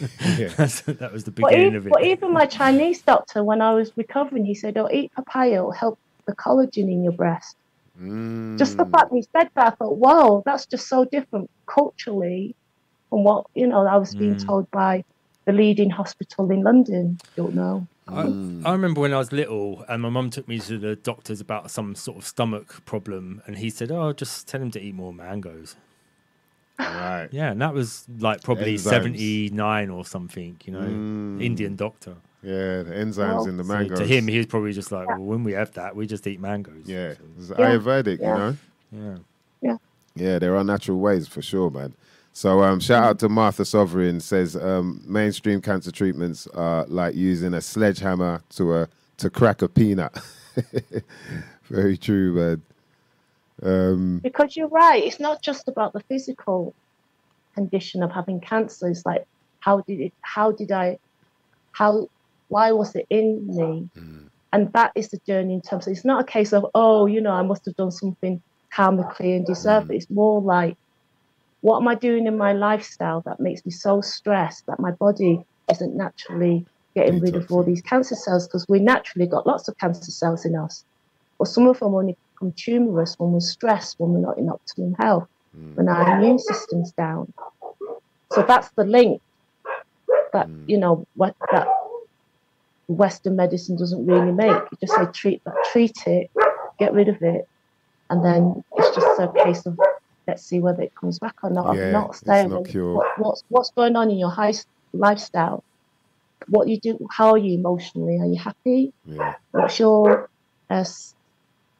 That 0.49 1.09
was 1.11 1.23
the 1.25 1.31
But 1.31 1.49
beginning 1.49 1.67
even, 1.67 1.75
of 1.75 1.87
it. 1.87 1.89
but 1.93 2.03
even 2.05 2.33
my 2.33 2.45
Chinese 2.45 3.01
doctor, 3.01 3.43
when 3.43 3.61
I 3.61 3.73
was 3.73 3.91
recovering, 3.97 4.45
he 4.45 4.55
said, 4.55 4.77
"Oh, 4.77 4.89
eat 4.91 5.11
papaya; 5.13 5.55
it'll 5.55 5.71
help 5.71 5.99
the 6.25 6.35
collagen 6.35 6.89
in 6.91 7.03
your 7.03 7.13
breast." 7.13 7.55
Just 8.57 8.77
the 8.77 8.83
Mm. 8.85 8.91
fact 8.91 9.09
that 9.11 9.15
he 9.15 9.21
said 9.35 9.49
that, 9.55 9.73
I 9.73 9.75
thought, 9.75 9.97
"Whoa, 9.97 10.43
that's 10.45 10.65
just 10.67 10.87
so 10.87 11.05
different 11.05 11.49
culturally 11.67 12.55
from 13.09 13.23
what 13.23 13.45
you 13.55 13.67
know 13.67 13.85
I 13.85 13.97
was 13.97 14.15
being 14.15 14.35
Mm. 14.35 14.45
told 14.45 14.71
by 14.71 15.03
the 15.47 15.53
leading 15.53 15.89
hospital 15.89 16.51
in 16.51 16.61
London." 16.61 17.17
Don't 17.35 17.55
know. 17.55 17.87
I, 18.07 18.21
I 18.69 18.71
remember 18.71 19.01
when 19.01 19.13
I 19.13 19.17
was 19.17 19.31
little, 19.33 19.83
and 19.89 20.01
my 20.01 20.09
mum 20.09 20.29
took 20.29 20.47
me 20.47 20.59
to 20.59 20.77
the 20.77 20.95
doctors 20.95 21.41
about 21.41 21.71
some 21.71 21.93
sort 21.95 22.17
of 22.19 22.25
stomach 22.25 22.85
problem, 22.85 23.41
and 23.47 23.57
he 23.57 23.69
said, 23.69 23.91
"Oh, 23.91 24.13
just 24.13 24.47
tell 24.47 24.61
him 24.61 24.71
to 24.71 24.79
eat 24.79 24.93
more 24.95 25.11
mangoes." 25.13 25.75
Right. 26.79 27.27
Yeah, 27.31 27.51
and 27.51 27.61
that 27.61 27.73
was 27.73 28.05
like 28.19 28.43
probably 28.43 28.75
Enzymes. 28.75 28.79
seventy 28.89 29.49
nine 29.49 29.89
or 29.89 30.05
something. 30.05 30.57
You 30.63 30.73
know, 30.73 30.79
Mm. 30.81 31.41
Indian 31.41 31.75
doctor. 31.75 32.15
Yeah, 32.43 32.83
the 32.83 32.91
enzymes 32.93 33.17
Well, 33.17 33.45
in 33.47 33.57
the 33.57 33.63
So 33.63 33.95
to 33.95 34.05
him, 34.05 34.27
he 34.27 34.37
was 34.37 34.45
probably 34.45 34.71
just 34.71 34.91
like, 34.91 35.07
"Well, 35.07 35.17
when 35.17 35.43
we 35.43 35.53
have 35.53 35.73
that, 35.73 35.95
we 35.95 36.05
just 36.05 36.27
eat 36.27 36.39
mangoes." 36.39 36.85
yeah, 36.85 37.13
So, 37.15 37.23
it's 37.39 37.49
Yeah. 37.49 37.55
Ayurvedic, 37.65 38.19
Yeah. 38.19 38.31
you 38.31 38.37
know. 38.37 38.55
Yeah. 38.91 39.17
yeah. 39.71 39.77
Yeah, 40.15 40.39
there 40.39 40.55
are 40.55 40.63
natural 40.63 40.99
ways 40.99 41.27
for 41.27 41.41
sure, 41.41 41.69
man. 41.71 41.93
So 42.37 42.61
um, 42.61 42.79
shout 42.79 43.03
out 43.03 43.19
to 43.21 43.29
Martha 43.29 43.65
Sovereign 43.65 44.19
says 44.19 44.55
um, 44.55 45.01
mainstream 45.07 45.59
cancer 45.59 45.91
treatments 45.91 46.45
are 46.53 46.85
like 46.85 47.15
using 47.15 47.55
a 47.55 47.61
sledgehammer 47.61 48.43
to 48.49 48.75
a 48.75 48.89
to 49.17 49.31
crack 49.31 49.63
a 49.63 49.67
peanut. 49.67 50.15
Very 51.63 51.97
true, 51.97 52.33
man. 52.33 52.61
Um, 53.63 54.19
Because 54.19 54.55
you're 54.55 54.67
right, 54.67 55.03
it's 55.03 55.19
not 55.19 55.41
just 55.41 55.67
about 55.67 55.93
the 55.93 55.99
physical 56.01 56.75
condition 57.55 58.03
of 58.03 58.11
having 58.11 58.39
cancer. 58.39 58.87
It's 58.87 59.03
like, 59.03 59.25
how 59.59 59.81
did 59.81 59.99
it? 59.99 60.13
How 60.21 60.51
did 60.51 60.71
I? 60.71 60.99
How? 61.71 62.07
Why 62.49 62.71
was 62.71 62.95
it 62.95 63.07
in 63.09 63.47
me? 63.47 63.89
And 64.53 64.71
that 64.73 64.91
is 64.93 65.09
the 65.09 65.17
journey 65.25 65.55
in 65.55 65.61
terms 65.61 65.87
of. 65.87 65.93
It's 65.93 66.05
not 66.05 66.21
a 66.21 66.23
case 66.23 66.53
of 66.53 66.67
oh, 66.75 67.07
you 67.07 67.19
know, 67.19 67.31
I 67.31 67.41
must 67.41 67.65
have 67.65 67.75
done 67.77 67.89
something 67.89 68.43
karmically 68.71 69.35
and 69.35 69.43
deserved 69.43 69.89
it. 69.89 69.95
It's 69.95 70.09
more 70.11 70.39
like, 70.39 70.77
what 71.61 71.81
am 71.81 71.87
I 71.87 71.95
doing 71.95 72.27
in 72.27 72.37
my 72.37 72.53
lifestyle 72.53 73.21
that 73.21 73.39
makes 73.39 73.65
me 73.65 73.71
so 73.71 74.01
stressed 74.01 74.65
that 74.67 74.79
my 74.79 74.91
body 74.91 75.43
isn't 75.71 75.95
naturally 75.95 76.65
getting 76.95 77.19
rid 77.19 77.35
of 77.35 77.51
all 77.51 77.63
these 77.63 77.81
cancer 77.81 78.15
cells? 78.15 78.47
Because 78.47 78.65
we 78.69 78.79
naturally 78.79 79.27
got 79.27 79.47
lots 79.47 79.67
of 79.67 79.77
cancer 79.77 80.11
cells 80.11 80.45
in 80.45 80.55
us, 80.55 80.85
but 81.39 81.47
some 81.47 81.67
of 81.67 81.79
them 81.79 81.95
only 81.95 82.15
become 82.33 82.53
tumorous 82.53 83.15
when 83.17 83.31
we're 83.31 83.39
stressed, 83.39 83.99
when 83.99 84.11
we're 84.11 84.19
not 84.19 84.37
in 84.37 84.49
optimum 84.49 84.93
health, 84.99 85.27
mm. 85.57 85.75
when 85.75 85.89
our 85.89 86.17
immune 86.17 86.39
system's 86.39 86.91
down. 86.91 87.31
So 88.31 88.43
that's 88.43 88.69
the 88.71 88.83
link 88.83 89.21
that 90.33 90.47
mm. 90.47 90.63
you 90.67 90.77
know 90.77 91.05
what 91.15 91.35
that 91.51 91.67
Western 92.87 93.35
medicine 93.35 93.77
doesn't 93.77 94.05
really 94.05 94.31
make. 94.31 94.51
You 94.71 94.77
just 94.79 94.93
say 94.93 95.05
treat 95.13 95.43
that, 95.45 95.55
treat 95.71 95.97
it, 96.05 96.29
get 96.79 96.93
rid 96.93 97.09
of 97.09 97.21
it, 97.21 97.47
and 98.09 98.23
then 98.23 98.63
it's 98.77 98.95
just 98.95 99.19
a 99.19 99.31
case 99.43 99.65
of 99.65 99.79
let's 100.27 100.43
see 100.43 100.59
whether 100.59 100.81
it 100.81 100.93
comes 100.95 101.19
back 101.19 101.35
or 101.43 101.49
not. 101.49 101.75
Yeah, 101.75 101.85
I'm 101.85 101.91
not 101.93 102.15
saying 102.15 102.49
not 102.49 102.67
what, 102.67 103.07
what's 103.17 103.43
what's 103.49 103.71
going 103.71 103.95
on 103.95 104.09
in 104.11 104.17
your 104.17 104.29
high 104.29 104.53
lifestyle. 104.93 105.63
What 106.47 106.67
you 106.67 106.79
do, 106.79 106.99
how 107.11 107.31
are 107.31 107.37
you 107.37 107.57
emotionally? 107.57 108.19
Are 108.19 108.27
you 108.27 108.39
happy? 108.39 108.93
Yeah. 109.05 109.35
What's 109.51 109.79
your 109.79 110.29
uh, 110.69 110.85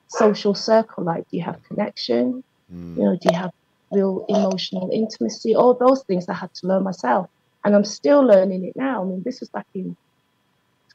social 0.07 0.55
circle 0.55 1.03
like? 1.03 1.29
Do 1.29 1.38
you 1.38 1.43
have 1.43 1.62
connection? 1.63 2.43
Mm. 2.73 2.97
You 2.97 3.03
know, 3.03 3.17
do 3.21 3.29
you 3.31 3.38
have 3.38 3.51
real 3.91 4.25
emotional 4.27 4.89
intimacy? 4.91 5.55
All 5.55 5.73
those 5.73 6.03
things 6.05 6.27
I 6.27 6.33
had 6.33 6.53
to 6.55 6.67
learn 6.67 6.83
myself, 6.83 7.29
and 7.63 7.75
I'm 7.75 7.86
still 7.86 8.21
learning 8.21 8.65
it 8.65 8.73
now. 8.75 9.03
I 9.03 9.05
mean, 9.05 9.21
this 9.23 9.39
was 9.39 9.49
back 9.49 9.67
in 9.73 9.95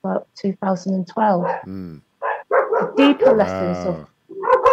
12, 0.00 0.26
2012. 0.40 1.44
Mm. 1.66 2.00
The 2.50 2.92
deeper 2.96 3.32
lessons 3.32 3.86
of 3.86 3.94
Wow. 3.94 4.08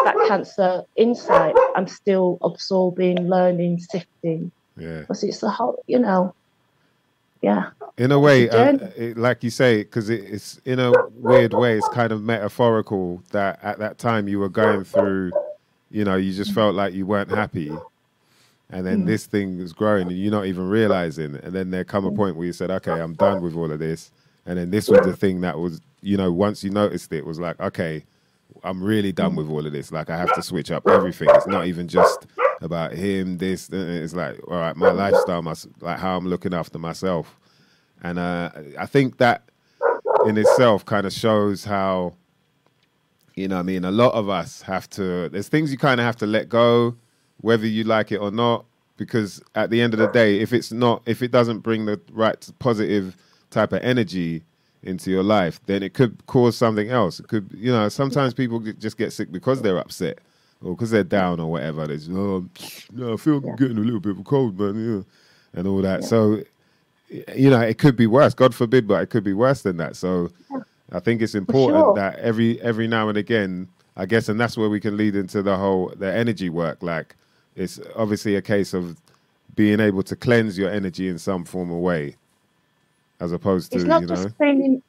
That 0.06 0.16
cancer 0.28 0.84
insight, 0.96 1.56
I'm 1.76 1.88
still 1.88 2.38
absorbing, 2.42 3.28
learning, 3.28 3.80
sifting. 3.80 4.52
Yeah. 4.78 5.02
Because 5.02 5.24
it's 5.24 5.44
a 5.44 5.50
whole, 5.50 5.84
you 5.88 6.00
know, 6.00 6.34
yeah. 7.42 7.72
In 7.98 8.12
a 8.12 8.20
way, 8.20 8.48
a 8.48 8.52
uh, 8.52 8.92
it, 8.96 9.18
like 9.18 9.44
you 9.44 9.50
say, 9.50 9.84
because 9.84 10.10
it, 10.10 10.24
it's 10.26 10.60
in 10.66 10.80
a 10.80 10.92
weird 11.16 11.54
way, 11.54 11.78
it's 11.78 11.88
kind 11.90 12.12
of 12.12 12.22
metaphorical 12.22 13.22
that 13.32 13.60
at 13.62 13.80
that 13.80 13.98
time 13.98 14.28
you 14.28 14.40
were 14.40 14.50
going 14.50 14.84
through, 14.84 15.32
you 15.92 16.06
know, 16.06 16.16
you 16.16 16.34
just 16.34 16.54
felt 16.54 16.76
like 16.76 16.94
you 16.94 17.06
weren't 17.06 17.30
happy. 17.30 17.72
And 18.72 18.86
then 18.86 19.04
Mm. 19.04 19.08
this 19.08 19.26
thing 19.26 19.60
is 19.60 19.74
growing 19.74 20.08
and 20.08 20.18
you're 20.18 20.32
not 20.32 20.46
even 20.46 20.70
realizing. 20.70 21.36
And 21.36 21.54
then 21.54 21.72
there 21.72 21.84
come 21.84 22.06
a 22.06 22.12
point 22.12 22.36
where 22.36 22.46
you 22.46 22.54
said, 22.54 22.70
okay, 22.70 22.92
I'm 22.92 23.16
done 23.16 23.42
with 23.42 23.56
all 23.56 23.72
of 23.72 23.80
this. 23.80 24.12
And 24.46 24.58
then 24.58 24.70
this 24.70 24.88
was 24.88 25.00
the 25.06 25.16
thing 25.16 25.42
that 25.42 25.58
was, 25.58 25.82
you 26.02 26.18
know, 26.18 26.32
once 26.32 26.64
you 26.64 26.70
noticed 26.70 27.12
it, 27.12 27.26
was 27.26 27.40
like, 27.40 27.60
okay, 27.60 28.04
I'm 28.64 28.84
really 28.84 29.12
done 29.12 29.36
with 29.36 29.50
all 29.50 29.66
of 29.66 29.72
this. 29.72 29.92
Like, 29.92 30.10
I 30.10 30.18
have 30.18 30.34
to 30.34 30.42
switch 30.42 30.72
up 30.72 30.88
everything. 30.88 31.30
It's 31.32 31.48
not 31.48 31.68
even 31.68 31.88
just 31.88 32.26
about 32.62 32.94
him, 32.94 33.38
this. 33.38 33.72
uh, 33.72 33.78
It's 33.78 34.14
like, 34.14 34.40
all 34.48 34.58
right, 34.58 34.76
my 34.76 34.92
lifestyle, 34.92 35.42
my, 35.42 35.54
like 35.80 36.00
how 36.00 36.18
I'm 36.18 36.28
looking 36.28 36.54
after 36.54 36.78
myself. 36.78 37.40
And 38.04 38.20
uh, 38.20 38.52
I 38.78 38.86
think 38.86 39.18
that 39.18 39.44
in 40.26 40.38
itself 40.38 40.86
kind 40.86 41.06
of 41.06 41.14
shows 41.14 41.64
how, 41.64 42.14
you 43.36 43.48
know, 43.48 43.60
I 43.60 43.64
mean, 43.64 43.86
a 43.86 43.92
lot 43.92 44.14
of 44.14 44.30
us 44.30 44.62
have 44.64 44.90
to. 44.92 45.30
There's 45.30 45.48
things 45.48 45.72
you 45.72 45.78
kind 45.78 46.00
of 46.00 46.06
have 46.06 46.18
to 46.18 46.26
let 46.26 46.50
go, 46.50 46.96
whether 47.38 47.66
you 47.68 47.86
like 47.86 48.12
it 48.12 48.18
or 48.18 48.32
not, 48.32 48.66
because 48.98 49.42
at 49.56 49.70
the 49.70 49.82
end 49.82 49.94
of 49.94 50.00
the 50.00 50.08
day, 50.08 50.40
if 50.40 50.52
it's 50.52 50.74
not, 50.74 51.02
if 51.06 51.22
it 51.22 51.32
doesn't 51.32 51.60
bring 51.60 51.86
the 51.86 52.00
right 52.12 52.50
positive 52.60 53.16
type 53.50 53.72
of 53.72 53.82
energy 53.82 54.44
into 54.84 55.12
your 55.12 55.24
life, 55.24 55.60
then 55.66 55.84
it 55.84 55.94
could 55.94 56.26
cause 56.28 56.56
something 56.58 56.90
else. 56.90 57.20
It 57.20 57.28
could, 57.28 57.50
you 57.54 57.72
know, 57.72 57.90
sometimes 57.90 58.34
people 58.34 58.60
just 58.60 58.98
get 58.98 59.12
sick 59.12 59.32
because 59.32 59.62
they're 59.62 59.78
upset 59.78 60.20
or 60.64 60.76
because 60.76 60.92
they're 60.92 61.04
down 61.04 61.40
or 61.40 61.52
whatever. 61.52 61.86
They 61.88 61.98
just, 61.98 62.10
oh, 62.12 62.46
no, 62.94 63.14
I 63.14 63.18
feel 63.18 63.42
Yeah. 63.46 63.56
getting 63.58 63.78
a 63.78 63.82
little 63.82 64.00
bit 64.00 64.12
of 64.12 64.20
a 64.20 64.24
cold, 64.24 64.60
man, 64.60 64.76
yeah, 64.76 65.60
and 65.60 65.68
all 65.68 65.82
that. 65.82 66.04
So, 66.04 66.44
you 67.36 67.50
know, 67.50 67.60
it 67.60 67.78
could 67.78 67.96
be 67.96 68.08
worse. 68.08 68.34
God 68.34 68.56
forbid, 68.56 68.88
but 68.88 69.02
it 69.04 69.10
could 69.10 69.24
be 69.24 69.34
worse 69.34 69.62
than 69.64 69.78
that. 69.78 69.96
So, 69.96 70.30
I 70.92 71.00
think 71.00 71.22
it's 71.22 71.36
important 71.36 71.84
sure. 71.84 71.96
that 71.96 72.18
every 72.20 72.60
every 72.62 72.88
now 72.88 73.10
and 73.10 73.18
again, 73.18 73.68
I 73.98 74.06
guess, 74.06 74.30
and 74.30 74.40
that's 74.40 74.58
where 74.58 74.70
we 74.70 74.80
can 74.80 74.98
lead 74.98 75.16
into 75.16 75.42
the 75.42 75.58
whole 75.58 75.94
the 75.96 76.12
energy 76.12 76.50
work. 76.50 76.82
Like, 76.82 77.16
it's 77.56 77.80
obviously 77.96 78.36
a 78.36 78.42
case 78.42 78.74
of 78.74 78.98
being 79.56 79.80
able 79.80 80.04
to 80.04 80.16
cleanse 80.16 80.58
your 80.58 80.70
energy 80.70 81.08
in 81.08 81.18
some 81.20 81.44
form 81.46 81.72
of 81.72 81.78
way, 81.80 82.16
as 83.20 83.32
opposed 83.32 83.72
to 83.72 83.78
It's 83.78 83.86
not 83.88 84.02
you 84.02 84.08
know, 84.08 84.16
just 84.16 84.38
cleaning, 84.38 84.82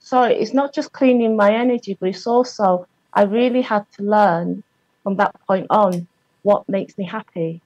sorry, 0.00 0.34
it's 0.36 0.54
not 0.54 0.74
just 0.74 0.92
cleaning 0.92 1.36
my 1.36 1.54
energy, 1.54 1.96
but 2.00 2.10
it's 2.10 2.26
also, 2.26 2.86
I 3.12 3.22
really 3.24 3.62
had 3.62 3.84
to 3.96 4.02
learn 4.02 4.62
from 5.02 5.16
that 5.16 5.32
point 5.46 5.66
on 5.70 6.08
what 6.42 6.68
makes 6.68 6.96
me 6.98 7.04
happy. 7.06 7.60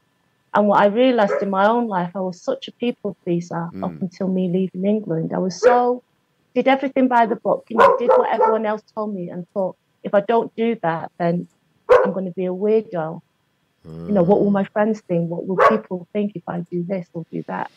And 0.54 0.66
what 0.66 0.80
I 0.80 0.86
realized 0.86 1.42
in 1.42 1.50
my 1.50 1.68
own 1.68 1.88
life, 1.88 2.12
I 2.14 2.20
was 2.20 2.42
such 2.42 2.68
a 2.68 2.72
people 2.80 3.16
pleaser 3.24 3.68
up 3.82 3.92
Mm. 3.92 4.02
until 4.02 4.28
me 4.28 4.48
leaving 4.48 4.86
England. 4.88 5.32
I 5.34 5.38
was 5.38 5.60
so, 5.60 6.02
did 6.54 6.66
everything 6.68 7.06
by 7.08 7.26
the 7.26 7.36
book, 7.36 7.64
you 7.68 7.76
know, 7.76 7.96
did 7.98 8.08
what 8.08 8.30
everyone 8.32 8.66
else 8.66 8.82
told 8.94 9.14
me 9.14 9.28
and 9.30 9.46
thought, 9.54 9.76
if 10.02 10.14
I 10.14 10.20
don't 10.20 10.52
do 10.56 10.76
that, 10.82 11.12
then 11.18 11.48
I'm 11.90 12.12
going 12.12 12.24
to 12.24 12.32
be 12.32 12.46
a 12.46 12.52
weirdo. 12.52 13.20
You 14.08 14.14
know, 14.14 14.22
what 14.22 14.40
will 14.40 14.50
my 14.50 14.64
friends 14.72 15.02
think? 15.06 15.30
What 15.30 15.46
will 15.46 15.56
people 15.68 16.06
think 16.12 16.32
if 16.34 16.42
I 16.48 16.64
do 16.70 16.84
this 16.88 17.06
or 17.12 17.24
do 17.30 17.42
that? 17.48 17.70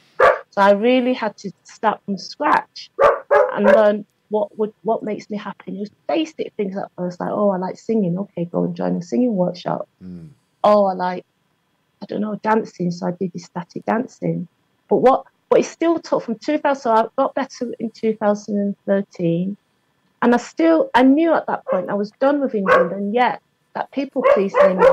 So 0.51 0.61
I 0.61 0.71
really 0.71 1.13
had 1.13 1.37
to 1.37 1.51
start 1.63 2.01
from 2.05 2.17
scratch 2.17 2.89
and 3.53 3.65
learn 3.65 4.05
what 4.29 4.57
would 4.57 4.73
what 4.83 5.03
makes 5.03 5.29
me 5.29 5.37
happy. 5.37 5.77
It 5.77 5.79
was 5.79 5.91
basic 6.07 6.53
things 6.53 6.75
at 6.77 6.91
first, 6.97 7.19
like 7.19 7.29
oh, 7.31 7.49
I 7.49 7.57
like 7.57 7.77
singing. 7.77 8.17
Okay, 8.17 8.45
go 8.45 8.63
and 8.65 8.75
join 8.75 8.97
a 8.97 9.01
singing 9.01 9.35
workshop. 9.35 9.87
Mm. 10.03 10.29
Oh, 10.63 10.85
I 10.85 10.93
like 10.93 11.25
I 12.01 12.05
don't 12.05 12.21
know 12.21 12.35
dancing, 12.35 12.91
so 12.91 13.07
I 13.07 13.11
did 13.11 13.31
this 13.33 13.45
static 13.45 13.85
dancing. 13.85 14.47
But 14.89 14.97
what 14.97 15.25
what 15.49 15.61
it 15.61 15.65
still 15.65 15.99
took 15.99 16.23
from 16.23 16.39
2000, 16.39 16.81
so 16.81 16.91
I 16.91 17.05
got 17.17 17.35
better 17.35 17.73
in 17.79 17.91
2013, 17.91 19.57
and 20.21 20.33
I 20.33 20.37
still 20.37 20.89
I 20.93 21.03
knew 21.03 21.33
at 21.33 21.47
that 21.47 21.65
point 21.65 21.89
I 21.89 21.93
was 21.93 22.11
done 22.19 22.41
with 22.41 22.55
England, 22.55 22.91
and 22.91 23.13
yet 23.13 23.41
that 23.73 23.91
people 23.91 24.23
pleasing 24.33 24.59
in 24.61 24.77
me 24.77 24.83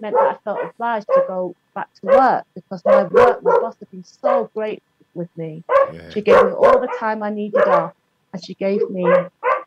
meant 0.00 0.16
that 0.18 0.36
I 0.36 0.38
felt 0.44 0.58
obliged 0.70 1.06
to 1.14 1.24
go 1.26 1.54
back 1.74 1.88
to 2.00 2.06
work 2.06 2.44
because 2.54 2.82
my 2.84 3.04
work, 3.04 3.42
my 3.42 3.58
boss 3.60 3.76
had 3.80 3.90
been 3.90 4.04
so 4.04 4.50
great 4.54 4.80
with 5.14 5.28
me. 5.36 5.62
yeah, 5.92 6.10
She 6.10 6.20
gave 6.22 6.44
me 6.44 6.52
all 6.52 6.80
the 6.80 6.92
time 6.98 7.22
I 7.22 7.30
needed 7.30 7.66
off, 7.66 7.92
and 8.32 8.44
she 8.44 8.54
gave 8.54 8.88
me 8.90 9.04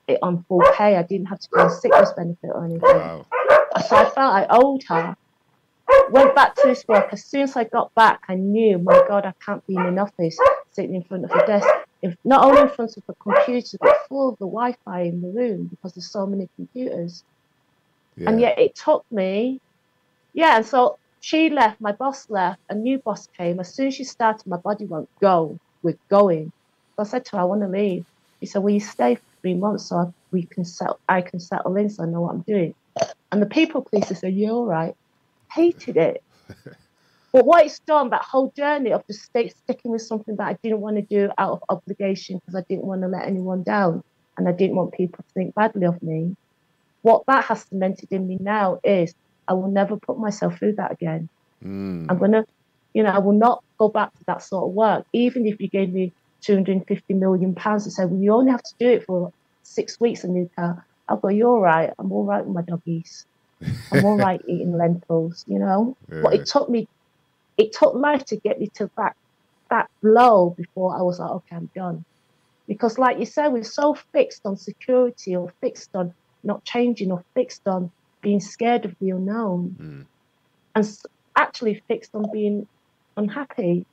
it 0.07 0.19
on 0.21 0.43
full 0.47 0.63
pay. 0.75 0.95
I 0.97 1.03
didn't 1.03 1.27
have 1.27 1.39
to 1.39 1.47
go 1.53 1.61
on 1.61 1.69
sickness 1.69 2.11
benefit 2.15 2.49
or 2.53 2.65
anything. 2.65 2.81
wow, 2.83 3.25
So 3.87 3.95
I 3.95 4.09
felt 4.09 4.17
I 4.17 4.47
owed 4.49 4.81
her. 4.87 5.15
Went 6.11 6.35
back 6.35 6.55
to 6.55 6.61
this 6.67 6.83
work. 6.87 7.09
As 7.11 7.27
soon 7.27 7.41
as 7.41 7.55
I 7.55 7.63
got 7.65 7.93
back, 7.95 8.19
I 8.27 8.35
knew, 8.35 8.79
my 8.79 9.03
God, 9.07 9.25
I 9.25 9.33
can't 9.43 9.65
be 9.67 9.75
in 9.75 9.85
an 9.85 9.99
office 9.99 10.37
sitting 10.71 10.95
in 10.95 11.03
front 11.03 11.25
of 11.25 11.31
a 11.31 11.45
desk, 11.45 11.67
if, 12.01 12.15
not 12.23 12.45
only 12.45 12.61
in 12.61 12.69
front 12.69 12.91
of 12.95 13.03
a 13.09 13.13
computer, 13.21 13.77
but 13.81 13.97
full 14.07 14.29
of 14.29 14.35
the 14.39 14.45
Wi 14.45 14.75
Fi 14.85 15.01
in 15.01 15.21
the 15.21 15.29
room 15.29 15.67
because 15.69 15.93
there's 15.93 16.11
so 16.11 16.25
many 16.25 16.47
computers. 16.55 17.23
yeah, 18.17 18.29
And 18.29 18.41
yet 18.41 18.59
it 18.59 18.75
took 18.75 19.03
me, 19.11 19.59
yeah. 20.39 20.61
So 20.61 20.97
she 21.19 21.49
left, 21.49 21.81
my 21.81 21.91
boss 21.91 22.29
left, 22.29 22.61
a 22.69 22.75
new 22.75 22.97
boss 22.97 23.27
came. 23.37 23.59
As 23.59 23.73
soon 23.75 23.87
as 23.87 23.95
she 23.95 24.05
started, 24.05 24.47
my 24.47 24.57
body 24.57 24.85
won't 24.85 25.09
go, 25.19 25.59
we're 25.83 25.99
going. 26.09 26.53
So 26.95 27.03
I 27.03 27.05
said 27.05 27.25
to 27.25 27.31
her, 27.35 27.41
I 27.41 27.43
want 27.43 27.61
to 27.61 27.67
leave. 27.67 28.05
She 28.39 28.45
said, 28.45 28.63
Will 28.63 28.73
you 28.73 28.79
stay 28.79 29.15
for 29.15 29.21
three 29.41 29.53
months 29.53 29.87
so 29.87 29.97
I, 29.97 30.05
we 30.31 30.43
can 30.43 30.63
settle, 30.63 30.99
I 31.09 31.21
can 31.21 31.41
settle 31.41 31.75
in 31.75 31.89
so 31.89 32.03
I 32.03 32.05
know 32.05 32.21
what 32.21 32.35
I'm 32.35 32.41
doing? 32.41 32.73
And 33.31 33.41
the 33.41 33.47
people 33.47 33.81
pleaser 33.81 34.15
said, 34.15 34.33
You're 34.33 34.51
all 34.51 34.65
right. 34.65 34.95
Hated 35.51 35.97
it. 35.97 36.23
but 37.33 37.45
what 37.45 37.65
it's 37.65 37.79
done, 37.79 38.09
that 38.11 38.23
whole 38.23 38.53
journey 38.55 38.93
of 38.93 39.05
just 39.07 39.23
stay, 39.23 39.49
sticking 39.49 39.91
with 39.91 40.03
something 40.03 40.37
that 40.37 40.47
I 40.47 40.57
didn't 40.63 40.79
want 40.79 40.95
to 40.95 41.01
do 41.01 41.29
out 41.37 41.51
of 41.51 41.63
obligation 41.67 42.37
because 42.39 42.55
I 42.55 42.63
didn't 42.69 42.85
want 42.85 43.01
to 43.01 43.09
let 43.09 43.27
anyone 43.27 43.63
down 43.63 44.03
and 44.37 44.47
I 44.47 44.53
didn't 44.53 44.77
want 44.77 44.93
people 44.93 45.21
to 45.21 45.33
think 45.33 45.53
badly 45.53 45.85
of 45.85 46.01
me 46.01 46.37
what 47.01 47.23
that 47.27 47.45
has 47.45 47.63
cemented 47.63 48.11
in 48.11 48.27
me 48.27 48.37
now 48.39 48.79
is 48.83 49.13
I 49.49 49.53
will 49.53 49.71
never 49.71 49.97
put 49.97 50.19
myself 50.19 50.59
through 50.59 50.75
that 50.75 50.91
again. 50.91 51.29
mm, 51.63 52.05
I'm 52.09 52.19
gonna, 52.19 52.45
you 52.93 53.03
know, 53.03 53.09
I 53.09 53.19
will 53.19 53.37
not 53.37 53.63
go 53.79 53.89
back 53.89 54.13
to 54.13 54.23
that 54.27 54.43
sort 54.43 54.69
of 54.69 54.73
work. 54.73 55.05
Even 55.13 55.45
if 55.47 55.59
you 55.59 55.69
gave 55.69 55.91
me 55.91 56.13
250 56.45 57.13
million 57.15 57.55
pounds 57.55 57.85
and 57.85 57.93
said, 57.93 58.09
well, 58.09 58.21
you 58.21 58.33
only 58.33 58.51
have 58.51 58.63
to 58.63 58.75
do 58.79 58.89
it 58.89 59.05
for 59.05 59.31
six 59.63 59.99
weeks 59.99 60.21
can, 60.21 60.47
I'll 61.07 61.17
go, 61.17 61.29
you're 61.29 61.49
all 61.49 61.61
right. 61.61 61.91
I'm 61.97 62.11
all 62.11 62.25
right 62.25 62.45
with 62.45 62.55
my 62.55 62.61
doggies. 62.61 63.25
I'm 63.91 64.05
all 64.05 64.17
right 64.17 64.39
eating 64.47 64.77
lentils, 64.77 65.43
you 65.47 65.59
know. 65.59 65.95
But 66.21 66.35
it 66.35 66.45
took 66.45 66.69
me, 66.69 66.87
it 67.57 67.73
took 67.73 67.95
life 67.95 68.25
to 68.25 68.37
get 68.37 68.59
me 68.59 68.69
to 68.75 68.89
that 68.97 69.13
that 69.69 69.87
low 70.03 70.55
before 70.57 70.97
I 70.97 71.01
was 71.01 71.19
like, 71.19 71.31
okay, 71.31 71.55
I'm 71.55 71.69
done. 71.75 72.03
Because, 72.67 72.97
like 72.97 73.19
you 73.19 73.25
said, 73.25 73.49
we're 73.49 73.63
so 73.63 73.95
fixed 74.13 74.41
on 74.45 74.55
security 74.57 75.35
or 75.35 75.51
fixed 75.61 75.89
on 75.95 76.13
not 76.43 76.63
changing 76.65 77.11
or 77.11 77.23
fixed 77.35 77.67
on 77.67 77.91
being 78.21 78.39
scared 78.39 78.85
of 78.85 78.95
the 78.99 79.11
unknown 79.11 79.75
mm, 79.79 80.05
and 80.75 80.97
actually 81.35 81.81
fixed 81.87 82.13
on 82.13 82.25
being 82.31 82.67
unhappy. 83.17 83.85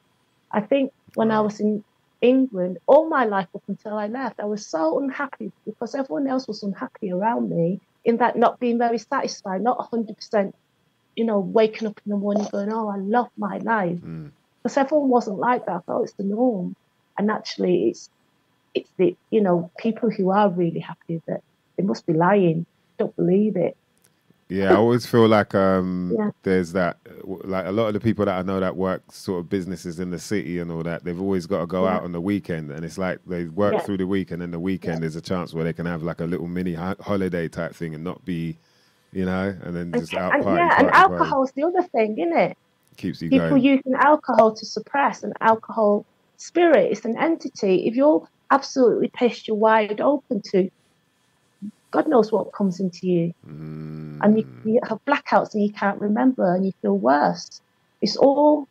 I 0.50 0.61
think 0.61 0.92
when 1.14 1.30
I 1.30 1.40
was 1.40 1.61
in 1.61 1.84
England, 2.20 2.78
all 2.86 3.09
my 3.09 3.24
life 3.24 3.48
up 3.55 3.62
until 3.68 3.94
I 3.94 4.07
left, 4.07 4.40
I 4.40 4.44
was 4.44 4.66
so 4.66 4.98
unhappy 4.98 5.53
because 5.64 5.94
everyone 5.94 6.26
else 6.26 6.46
was 6.48 6.62
unhappy 6.62 7.12
around 7.12 7.50
me 7.50 7.80
in 8.05 8.18
that 8.18 8.36
not 8.36 8.59
being 8.61 8.78
very 8.78 8.98
satisfied, 8.98 9.62
not 9.62 9.78
100%, 9.90 10.53
you 11.14 11.24
know, 11.24 11.40
waking 11.40 11.88
up 11.88 12.00
in 12.05 12.11
the 12.11 12.16
morning 12.16 12.46
going, 12.50 12.72
oh, 12.72 12.88
I 12.88 12.98
love 12.98 13.28
my 13.36 13.59
life. 13.59 13.98
mm. 13.98 14.30
Because 14.62 14.76
everyone 14.78 15.09
wasn't 15.09 15.38
like 15.38 15.66
that. 15.66 15.76
I 15.76 15.78
thought 15.80 16.03
it's 16.03 16.12
the 16.14 16.24
norm. 16.24 16.74
And 17.18 17.30
actually, 17.30 17.90
it's 17.90 18.11
it's 18.74 18.90
the, 18.98 19.16
you 19.30 19.40
know, 19.40 19.70
people 19.78 20.11
who 20.11 20.30
are 20.30 20.50
really 20.50 20.80
happy 20.80 21.22
that 21.26 21.42
they 21.76 21.82
must 21.82 22.05
be 22.05 22.12
lying, 22.12 22.66
don't 22.98 23.14
believe 23.16 23.57
it. 23.57 23.76
Yeah, 24.49 24.72
I 24.72 24.76
always 24.76 25.05
feel 25.07 25.26
like 25.26 25.55
um, 25.57 26.12
Yeah. 26.16 26.30
there's 26.44 26.72
that, 26.72 26.99
like 27.24 27.66
a 27.66 27.72
lot 27.72 27.88
of 27.88 27.94
the 27.94 28.01
people 28.01 28.24
that 28.26 28.38
I 28.38 28.42
know 28.42 28.61
that 28.61 28.76
work 28.76 29.03
sort 29.11 29.40
of 29.40 29.49
businesses 29.49 29.99
in 29.99 30.11
the 30.11 30.20
city 30.20 30.61
and 30.61 30.70
all 30.70 30.84
that, 30.84 31.03
they've 31.05 31.20
always 31.20 31.47
got 31.47 31.61
to 31.61 31.66
go 31.66 31.84
Yeah. 31.84 31.97
out 31.97 32.05
on 32.05 32.12
the 32.12 32.20
weekend, 32.20 32.70
and 32.70 32.84
it's 32.84 32.97
like 32.97 33.18
they 33.26 33.47
work 33.47 33.72
Yeah. 33.74 33.80
through 33.80 33.97
the 33.97 34.07
week, 34.07 34.30
and 34.30 34.40
then 34.40 34.53
the 34.53 34.61
weekend 34.61 35.03
there's 35.03 35.16
a 35.16 35.20
chance 35.20 35.53
where 35.53 35.64
they 35.64 35.72
can 35.72 35.84
have 35.86 36.03
like 36.05 36.20
a 36.20 36.24
little 36.26 36.47
mini 36.47 36.74
ho- 36.74 36.94
holiday 37.01 37.49
type 37.49 37.74
thing 37.74 37.92
and 37.94 38.05
not 38.05 38.24
be, 38.24 38.57
you 39.12 39.24
know, 39.24 39.53
and 39.62 39.74
then 39.74 39.90
And, 39.92 39.94
just 39.99 40.14
out 40.14 40.32
and 40.34 40.44
party, 40.44 40.59
yeah, 40.62 40.78
and 40.78 40.90
party, 40.92 41.28
party. 41.28 41.53
the 41.57 41.64
other 41.64 41.82
thing, 41.82 42.16
isn't 42.18 42.36
it? 42.38 42.57
keeps 42.97 43.20
you 43.20 43.28
People 43.28 43.51
going. 43.51 43.62
using 43.62 43.92
alcohol 43.94 44.55
to 44.55 44.64
suppress 44.64 45.22
an 45.22 45.34
alcohol 45.42 46.07
spirit. 46.38 46.90
It's 46.92 47.05
an 47.05 47.18
entity. 47.18 47.86
If 47.86 47.94
you're 47.94 48.26
absolutely 48.51 49.09
pissed, 49.09 49.49
you're 49.49 49.57
wide 49.57 50.01
open 50.01 50.40
to 50.53 50.70
God 51.91 52.09
knows 52.09 52.32
what 52.32 52.53
comes 52.53 52.80
into 52.80 53.07
you. 53.07 53.34
Mm, 53.47 54.18
And 54.22 54.39
you, 54.39 54.47
you 54.64 54.80
have 54.89 54.99
blackouts 55.07 55.55
and 55.55 55.62
you 55.62 55.72
can't 55.72 56.01
remember 56.01 56.55
and 56.55 56.66
you 56.66 56.72
feel 56.82 56.99
worse. 56.99 57.61
It's 58.03 58.16
all, 58.16 58.68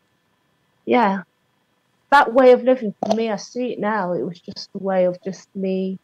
yeah. 0.85 1.23
That 2.11 2.33
way 2.33 2.51
of 2.51 2.63
living 2.63 2.93
for 3.03 3.15
me, 3.15 3.29
I 3.29 3.37
see 3.37 3.73
it 3.73 3.79
now. 3.79 4.13
It 4.13 4.23
was 4.23 4.39
just 4.39 4.69
a 4.75 4.77
way 4.77 5.05
of 5.05 5.17
just 5.23 5.53
me. 5.55 5.97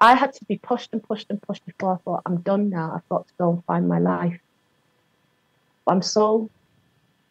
I 0.00 0.14
had 0.14 0.32
to 0.34 0.44
be 0.46 0.58
pushed 0.58 0.90
and 0.92 1.02
pushed 1.02 1.26
and 1.30 1.40
pushed 1.42 1.64
before 1.66 1.94
I 1.94 1.96
thought, 1.98 2.22
I'm 2.26 2.38
done 2.38 2.70
now. 2.70 2.92
I've 2.94 3.08
got 3.08 3.26
to 3.28 3.34
go 3.38 3.50
and 3.50 3.64
find 3.64 3.88
my 3.88 3.98
life. 3.98 4.38
But 5.84 5.92
I'm 5.92 6.02
so 6.02 6.50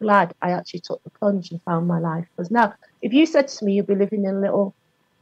glad 0.01 0.33
I 0.41 0.51
actually 0.51 0.81
took 0.81 1.03
the 1.03 1.09
plunge 1.11 1.51
and 1.51 1.61
found 1.63 1.87
my 1.87 1.99
life. 1.99 2.25
Because 2.35 2.51
now, 2.51 2.73
if 3.01 3.13
you 3.13 3.25
said 3.25 3.47
to 3.47 3.65
me 3.65 3.73
you'd 3.73 3.87
be 3.87 3.95
living 3.95 4.25
in 4.25 4.35
a 4.35 4.39
little, 4.39 4.73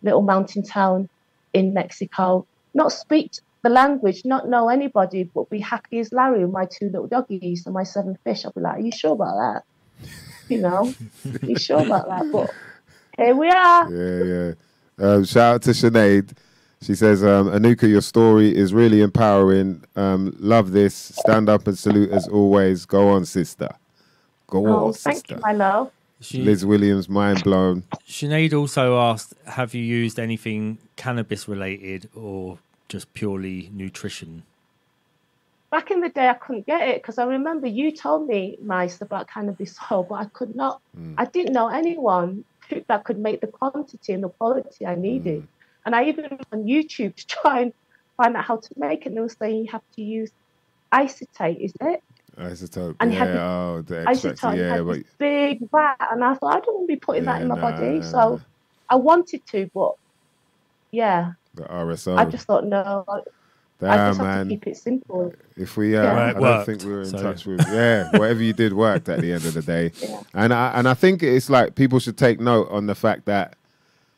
little 0.03 0.21
mountain 0.21 0.63
town 0.63 1.09
in 1.53 1.73
Mexico, 1.73 2.45
not 2.73 2.91
speak 2.91 3.31
the 3.61 3.69
language, 3.69 4.21
not 4.25 4.47
know 4.47 4.69
anybody, 4.69 5.23
but 5.23 5.49
be 5.49 5.59
happy 5.59 5.99
as 5.99 6.11
Larry 6.13 6.45
with 6.45 6.53
my 6.53 6.65
two 6.65 6.85
little 6.85 7.07
doggies 7.07 7.65
and 7.65 7.73
my 7.73 7.83
seven 7.83 8.17
fish, 8.23 8.45
I'll 8.45 8.51
be 8.53 8.61
like, 8.61 8.77
Are 8.77 8.81
you 8.81 8.91
sure 8.91 9.13
about 9.13 9.35
that? 9.35 10.09
You 10.47 10.59
know, 10.61 10.93
Are 11.25 11.45
you 11.45 11.57
sure 11.57 11.79
about 11.85 12.07
that? 12.07 12.31
But 12.31 12.51
here 13.17 13.35
we 13.35 13.49
are. 13.49 13.91
Yeah, 13.93 14.23
yeah. 14.23 14.53
Um, 15.05 15.25
shout 15.25 15.55
out 15.55 15.61
to 15.63 15.71
Sinead. 15.71 16.31
She 16.81 16.95
says, 16.95 17.23
um, 17.23 17.47
Anuka, 17.49 17.89
your 17.89 18.01
story 18.01 18.55
is 18.55 18.73
really 18.73 19.01
empowering. 19.01 19.83
Um, 19.97 20.33
love 20.39 20.71
this. 20.71 20.95
Stand 20.95 21.49
up 21.49 21.67
and 21.67 21.77
salute 21.77 22.09
as 22.11 22.27
always. 22.29 22.85
Go 22.85 23.09
on, 23.09 23.25
sister. 23.25 23.67
Go 24.47 24.65
Oh, 24.65 24.87
on, 24.87 24.93
thank 24.93 25.17
sister. 25.17 25.35
you, 25.35 25.41
my 25.41 25.51
love. 25.51 25.91
She, 26.21 26.41
Liz 26.41 26.65
Williams, 26.65 27.07
mind 27.07 27.43
blown. 27.43 27.83
Sinead 28.05 28.53
also 28.53 28.97
asked, 28.99 29.33
"Have 29.45 29.73
you 29.73 29.83
used 29.83 30.19
anything 30.19 30.77
cannabis 30.97 31.47
related 31.47 32.09
or 32.13 32.59
just 32.89 33.13
purely 33.13 33.69
nutrition?" 33.73 34.43
Back 35.71 35.91
in 35.91 36.01
the 36.01 36.09
day, 36.09 36.27
I 36.27 36.33
couldn't 36.33 36.65
get 36.65 36.81
it 36.87 37.01
because 37.01 37.19
I 37.19 37.25
remember 37.25 37.67
you 37.67 37.91
told 37.91 38.27
me, 38.27 38.57
Mice, 38.61 39.01
about 39.01 39.27
cannabis 39.27 39.77
oil, 39.91 40.03
but 40.03 40.15
I 40.15 40.25
could 40.25 40.55
not, 40.55 40.81
hmm. 40.95 41.13
I 41.17 41.25
didn't 41.25 41.53
know 41.53 41.67
anyone 41.69 42.43
that 42.87 43.03
could 43.03 43.19
make 43.19 43.41
the 43.41 43.47
quantity 43.47 44.13
and 44.13 44.23
the 44.23 44.29
quality 44.29 44.85
I 44.85 44.95
needed. 44.95 45.41
Hmm. 45.41 45.47
And 45.85 45.95
I 45.95 46.05
even 46.05 46.25
went 46.29 46.47
on 46.51 46.63
YouTube 46.63 47.15
to 47.19 47.27
try 47.27 47.61
and 47.61 47.73
find 48.17 48.35
out 48.35 48.45
how 48.45 48.57
to 48.57 48.69
make 48.77 49.05
it. 49.05 49.09
And 49.09 49.17
they 49.17 49.21
were 49.21 49.29
saying 49.29 49.65
you 49.65 49.71
have 49.71 49.83
to 49.95 50.01
use 50.01 50.31
isotate, 50.91 51.59
is 51.59 51.73
it? 51.79 52.03
Isotope. 52.39 52.95
And 52.99 53.11
you 53.11 53.19
yeah, 53.19 53.25
had 53.25 53.35
the 53.35 53.41
oh, 53.41 53.83
the 53.85 54.09
extract. 54.09 54.39
Isotate 54.39 54.57
Yeah, 54.57 54.75
had 54.75 54.85
but 54.85 54.95
this 54.95 55.13
big 55.17 55.69
vat. 55.71 55.95
And 56.11 56.23
I 56.23 56.33
thought, 56.35 56.55
I 56.55 56.59
don't 56.59 56.75
want 56.75 56.89
to 56.89 56.95
be 56.95 56.99
putting 56.99 57.25
that 57.25 57.41
in 57.41 57.47
my 57.47 57.55
nah, 57.55 57.71
body. 57.71 57.99
nah, 57.99 58.01
So. 58.01 58.41
I 58.89 58.95
wanted 58.95 59.45
to, 59.47 59.69
but 59.73 59.93
yeah, 60.91 61.33
the 61.53 61.63
RSO. 61.63 62.17
I 62.17 62.25
just 62.25 62.47
thought, 62.47 62.65
no, 62.65 63.05
I 63.81 63.95
just 64.09 64.17
have 64.17 64.17
man. 64.17 64.45
to 64.47 64.49
keep 64.55 64.67
it 64.67 64.77
simple. 64.77 65.33
If 65.55 65.77
we, 65.77 65.95
uh, 65.95 66.03
Yeah. 66.03 66.13
Well, 66.13 66.25
I 66.25 66.29
it 66.29 66.33
don't 66.33 66.65
think 66.65 66.83
we 66.83 66.91
were 66.91 67.01
in 67.01 67.05
so- 67.05 67.21
touch 67.21 67.45
with. 67.45 67.61
Yeah, 67.67 68.09
whatever 68.17 68.41
you 68.41 68.53
did 68.53 68.73
worked 68.73 69.07
at 69.09 69.21
the 69.21 69.31
end 69.31 69.45
of 69.45 69.53
the 69.53 69.61
day. 69.61 69.91
Yeah. 70.01 70.21
And 70.33 70.53
I 70.53 70.71
and 70.71 70.87
I 70.89 70.93
think 70.95 71.21
it's 71.23 71.49
like 71.49 71.75
people 71.75 71.99
should 71.99 72.17
take 72.17 72.39
note 72.39 72.67
on 72.71 72.87
the 72.87 72.95
fact 72.95 73.25
that 73.25 73.55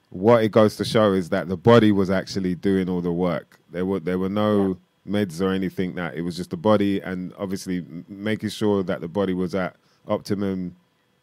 what 0.09 0.43
it 0.43 0.51
goes 0.51 0.77
to 0.77 0.85
show 0.85 1.13
is 1.13 1.29
that 1.29 1.47
the 1.47 1.57
body 1.57 1.91
was 1.91 2.09
actually 2.09 2.55
doing 2.55 2.89
all 2.89 3.01
the 3.01 3.11
work. 3.11 3.59
There 3.71 3.85
were 3.85 3.99
there 3.99 4.17
were 4.19 4.29
no 4.29 4.77
meds 5.07 5.41
or 5.41 5.49
anything 5.51 5.95
that 5.95 6.15
it 6.15 6.21
was 6.21 6.37
just 6.37 6.51
the 6.51 6.57
body 6.57 7.01
and 7.01 7.33
obviously 7.37 7.83
making 8.07 8.49
sure 8.49 8.83
that 8.83 9.01
the 9.01 9.07
body 9.07 9.33
was 9.33 9.55
at 9.55 9.75
optimum 10.07 10.75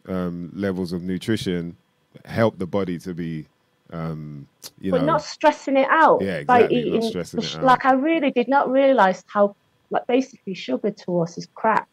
um, 0.09 0.51
levels 0.55 0.93
of 0.93 1.03
nutrition 1.03 1.77
helped 2.25 2.59
the 2.59 2.67
body 2.67 2.99
to 2.99 3.15
be 3.15 3.47
um, 3.93 4.47
you 4.81 4.91
but 4.91 5.01
know 5.01 5.07
not 5.07 5.23
stressing 5.23 5.77
it 5.77 5.89
out 5.91 6.21
Yeah, 6.21 6.43
by 6.43 6.61
exactly, 6.61 6.91
not 6.91 6.97
eating. 6.97 7.03
stressing 7.11 7.41
the 7.41 7.47
it 7.47 7.55
out. 7.57 7.65
Like 7.65 7.85
I 7.87 7.93
really 7.93 8.31
did 8.31 8.49
not 8.49 8.71
realize 8.71 9.23
how, 9.33 9.55
like 9.91 10.07
basically, 10.07 10.55
sugar 10.55 10.91
to 10.91 11.21
us 11.21 11.39
is 11.39 11.49
crack. 11.55 11.89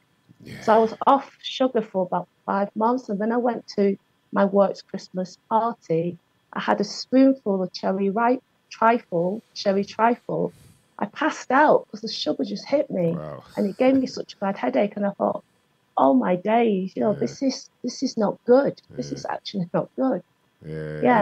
So 0.62 0.74
I 0.74 0.78
was 0.78 0.94
off 1.08 1.32
sugar 1.42 1.82
for 1.82 2.04
about 2.04 2.28
five 2.46 2.70
months, 2.76 3.10
and 3.10 3.20
then 3.20 3.32
I 3.32 3.38
went 3.38 3.66
to 3.78 3.96
my 4.34 4.46
work's 4.46 4.82
Christmas 4.82 5.38
party. 5.50 6.18
I 6.54 6.60
had 6.60 6.82
a 6.82 6.84
spoonful 6.84 7.64
of 7.64 7.74
cherry 7.74 8.10
ripe 8.10 8.42
trifle, 8.72 9.42
cherry 9.56 9.86
trifle. 9.86 10.54
I 11.00 11.06
passed 11.08 11.52
out 11.52 11.86
because 11.88 12.02
the 12.02 12.08
sugar 12.08 12.44
just 12.46 12.66
hit 12.66 12.90
me, 12.90 13.12
Wow. 13.12 13.44
and 13.58 13.68
it 13.68 13.78
gave 13.78 13.96
me 13.96 14.08
such 14.08 14.34
a 14.34 14.38
bad 14.38 14.58
headache. 14.58 14.94
And 14.96 15.06
I 15.06 15.12
thought, 15.12 15.44
oh 15.98 16.14
my 16.14 16.36
days, 16.38 16.94
you 16.96 17.02
know, 17.02 17.12
Yeah. 17.14 17.20
this 17.20 17.42
is 17.42 17.70
this 17.84 18.02
is 18.04 18.18
not 18.18 18.38
good. 18.46 18.82
This 18.92 19.12
is 19.12 19.26
actually 19.30 19.70
not 19.74 19.90
good. 19.96 20.24
yeah 20.66 21.02
Yeah. 21.02 21.22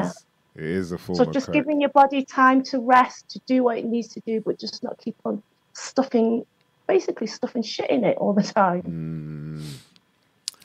it's- 0.55 0.91
a 0.91 0.97
form 0.97 1.17
So 1.17 1.25
just 1.25 1.47
crack. 1.47 1.53
giving 1.55 1.81
your 1.81 1.89
body 1.89 2.23
time 2.23 2.61
to 2.63 2.79
rest, 2.79 3.27
to 3.29 3.39
do 3.47 3.63
what 3.63 3.77
it 3.79 3.85
needs 3.85 4.07
to 4.09 4.19
do, 4.21 4.39
but 4.41 4.57
just 4.59 4.83
not 4.83 4.97
keep 4.99 5.15
on 5.25 5.41
stuffing, 5.73 6.45
basically 6.87 7.27
stuffing 7.27 7.63
shit 7.63 7.89
in 7.89 8.03
it 8.05 8.15
all 8.17 8.33
the 8.33 8.43
time. 8.43 8.83
Mm. 8.83 9.77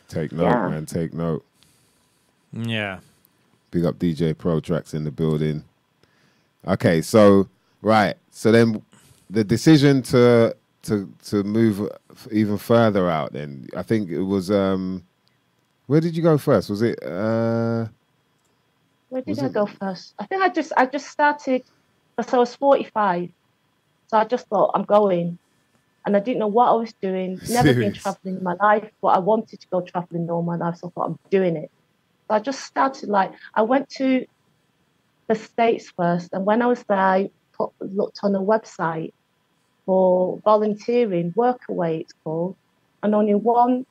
Take 0.09 0.33
note, 0.33 0.45
Yeah. 0.45 0.69
man. 0.69 0.87
Take 0.87 1.13
note. 1.15 1.45
Yeah. 2.53 3.01
Big 3.71 3.85
up 3.85 3.99
DJ 3.99 4.33
Pro 4.35 4.61
Tracks 4.61 4.95
in 4.95 5.05
the 5.05 5.11
building. 5.11 5.65
Okay, 6.67 7.01
so 7.03 7.49
right, 7.83 8.17
so 8.31 8.53
then 8.53 8.83
the 9.31 9.45
decision 9.45 10.03
to 10.03 10.57
to 10.83 11.13
to 11.25 11.43
move 11.45 11.89
even 12.31 12.59
further 12.59 13.09
out. 13.11 13.33
Then 13.33 13.67
I 13.77 13.83
think 13.83 14.11
it 14.11 14.23
was 14.23 14.51
um, 14.51 15.05
where 15.87 16.01
did 16.01 16.17
you 16.17 16.23
go 16.23 16.39
first? 16.39 16.71
Was 16.71 16.83
it 16.83 17.03
uh, 17.05 17.87
Where 19.09 19.23
did 19.23 19.39
I 19.39 19.47
it- 19.47 19.53
go 19.53 19.67
first? 19.67 20.15
I 20.19 20.27
think 20.27 20.43
I 20.43 20.49
just 20.49 20.73
I 20.77 20.87
just 20.87 21.09
started 21.09 21.63
because 22.17 22.33
I 22.35 22.39
was 22.39 22.55
45. 22.57 23.31
So 24.09 24.17
I 24.19 24.25
just 24.25 24.47
thought 24.49 24.73
I'm 24.75 24.85
going. 24.85 25.39
And 26.07 26.17
I 26.17 26.21
didn't 26.21 26.39
know 26.39 26.49
what 26.49 26.69
I 26.69 26.73
was 26.73 26.95
doing. 27.03 27.39
Never 27.49 27.75
been 27.75 27.93
traveling 27.93 28.39
in 28.39 28.43
my 28.43 28.55
life, 28.55 28.91
but 29.03 29.09
I 29.09 29.19
wanted 29.19 29.61
to 29.61 29.67
go 29.71 29.83
traveling 29.83 30.31
all 30.31 30.43
my 30.43 30.57
life. 30.57 30.77
So 30.77 30.89
I 30.89 30.91
thought 30.93 31.07
I'm 31.11 31.17
doing 31.31 31.57
it. 31.57 31.71
So 32.31 32.37
I 32.37 32.41
just 32.41 32.61
started 32.65 33.09
like 33.11 33.33
I 33.55 33.63
went 33.63 33.89
to 33.99 34.25
the 35.29 35.35
States 35.35 35.93
first. 35.97 36.31
And 36.33 36.47
when 36.47 36.63
I 36.63 36.67
was 36.67 36.83
there, 36.89 36.99
I 36.99 37.29
put, 37.57 37.73
looked 37.81 38.21
on 38.23 38.35
a 38.35 38.41
website 38.41 39.11
for 39.89 40.39
volunteering, 40.45 41.33
Workaway 41.33 42.03
it's 42.03 42.13
called. 42.23 42.55
And 43.03 43.15
only 43.15 43.35
one 43.35 43.87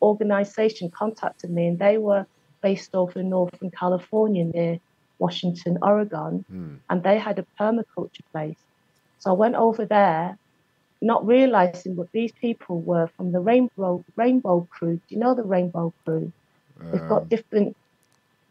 organization 0.00 0.92
contacted 0.92 1.50
me, 1.50 1.66
and 1.66 1.78
they 1.80 1.98
were 1.98 2.24
based 2.62 2.94
over 2.94 3.18
in 3.18 3.30
Northern 3.30 3.72
California 3.72 4.44
near 4.44 4.78
Washington, 5.18 5.78
Oregon, 5.82 6.44
hmm, 6.48 6.74
and 6.88 7.02
they 7.02 7.18
had 7.18 7.40
a 7.40 7.46
permaculture 7.58 8.26
place. 8.30 8.62
So 9.18 9.30
I 9.30 9.32
went 9.32 9.56
over 9.56 9.84
there, 9.84 10.38
not 11.02 11.26
realizing 11.26 11.96
what 11.96 12.12
these 12.12 12.30
people 12.46 12.80
were 12.80 13.08
from 13.16 13.32
the 13.32 13.40
Rainbow 13.40 14.04
Rainbow 14.14 14.68
Crew. 14.70 15.00
Do 15.08 15.14
you 15.14 15.18
know 15.18 15.34
the 15.34 15.50
Rainbow 15.56 15.92
Crew? 16.04 16.30
They've 16.92 17.00
um, 17.00 17.08
got 17.08 17.28
different 17.28 17.76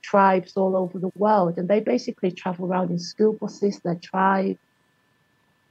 tribes 0.02 0.58
all 0.58 0.76
over 0.76 1.00
the 1.00 1.14
world, 1.16 1.58
and 1.58 1.70
they 1.70 1.80
basically 1.80 2.32
travel 2.32 2.66
around 2.66 2.92
in 2.92 3.00
school 3.00 3.32
buses. 3.32 3.80
Their 3.80 4.02
tribe, 4.12 4.58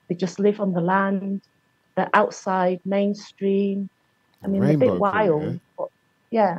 they 0.09 0.15
just 0.15 0.39
live 0.39 0.61
on 0.61 0.73
the 0.73 0.81
land. 0.81 1.43
They're 1.97 2.11
outside, 2.15 2.81
mainstream. 2.85 3.89
I 4.43 4.49
mean, 4.49 4.63
Rainbow 4.63 4.79
they're 4.79 4.89
a 4.89 4.93
bit 4.93 5.01
wild, 5.01 5.43
yeah? 5.43 5.59
but 5.79 5.89
yeah, 6.31 6.59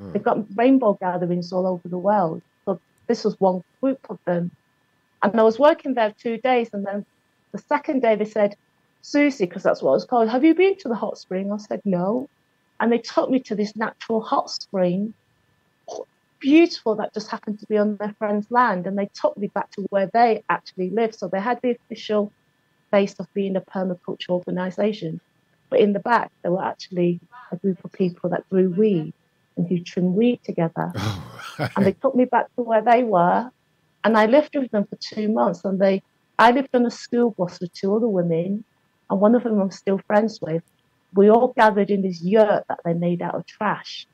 oh, 0.00 0.10
they've 0.10 0.22
got 0.22 0.44
rainbow 0.56 0.94
gatherings 0.94 1.52
all 1.52 1.66
over 1.66 1.88
the 1.88 1.98
world. 1.98 2.42
So 2.64 2.80
this 3.06 3.24
was 3.24 3.38
one 3.38 3.62
group 3.80 4.00
of 4.08 4.18
them, 4.24 4.50
and 5.22 5.38
I 5.38 5.42
was 5.42 5.58
working 5.58 5.94
there 5.94 6.14
two 6.18 6.38
days, 6.38 6.70
and 6.72 6.84
then 6.84 7.04
the 7.52 7.58
second 7.58 8.00
day 8.02 8.16
they 8.16 8.24
said, 8.24 8.56
Susie, 9.02 9.44
because 9.44 9.62
that's 9.62 9.82
what 9.82 9.90
it 9.90 9.94
was 9.94 10.06
called, 10.06 10.30
have 10.30 10.44
you 10.44 10.54
been 10.54 10.76
to 10.78 10.88
the 10.88 10.94
hot 10.94 11.18
spring? 11.18 11.52
I 11.52 11.58
said 11.58 11.82
no, 11.84 12.28
and 12.80 12.90
they 12.90 12.98
took 12.98 13.30
me 13.30 13.40
to 13.40 13.54
this 13.54 13.76
natural 13.76 14.22
hot 14.22 14.50
spring 14.50 15.14
beautiful 16.44 16.94
that 16.94 17.14
just 17.14 17.30
happened 17.30 17.58
to 17.58 17.66
be 17.66 17.78
on 17.78 17.96
their 17.96 18.14
friend's 18.18 18.50
land 18.50 18.86
and 18.86 18.98
they 18.98 19.08
took 19.14 19.34
me 19.38 19.46
back 19.54 19.70
to 19.70 19.80
where 19.88 20.10
they 20.12 20.44
actually 20.50 20.90
live 20.90 21.14
so 21.14 21.26
they 21.26 21.40
had 21.40 21.58
the 21.62 21.70
official 21.70 22.30
base 22.96 23.14
of 23.20 23.26
being 23.34 23.56
a 23.56 23.64
permaculture 23.74 24.30
organization. 24.38 25.12
But 25.70 25.80
in 25.84 25.90
the 25.96 26.04
back 26.12 26.28
there 26.42 26.52
were 26.56 26.68
actually 26.72 27.12
a 27.54 27.56
group 27.56 27.78
of 27.84 27.90
people 28.02 28.26
that 28.30 28.48
grew 28.50 28.68
weed 28.70 29.12
and 29.56 29.62
who 29.68 29.78
trimmed 29.90 30.14
weed 30.20 30.40
together. 30.50 30.88
Oh, 31.56 31.68
and 31.76 31.86
they 31.86 31.92
took 31.92 32.16
me 32.16 32.24
back 32.24 32.46
to 32.56 32.62
where 32.68 32.82
they 32.82 33.04
were 33.04 33.48
and 34.02 34.12
i 34.22 34.26
lived 34.26 34.56
with 34.56 34.70
them 34.72 34.84
for 34.90 34.96
two 34.96 35.28
months 35.28 35.64
and 35.64 35.78
they 35.84 36.02
i 36.36 36.50
lived 36.50 36.72
on 36.74 36.84
a 36.84 36.90
school 36.90 37.30
bus 37.38 37.60
with 37.60 37.72
two 37.80 37.94
other 37.94 38.08
women 38.08 38.64
and 39.08 39.20
one 39.20 39.36
of 39.36 39.44
them 39.44 39.60
i'm 39.60 39.70
still 39.70 40.00
friends 40.10 40.40
with. 40.40 40.64
We 41.14 41.30
all 41.30 41.52
gathered 41.62 41.90
in 41.90 42.02
this 42.02 42.20
yurt 42.22 42.64
that 42.68 42.80
they 42.84 42.94
made 42.94 43.22
out 43.22 43.36
of 43.36 43.46
trash. 43.46 44.06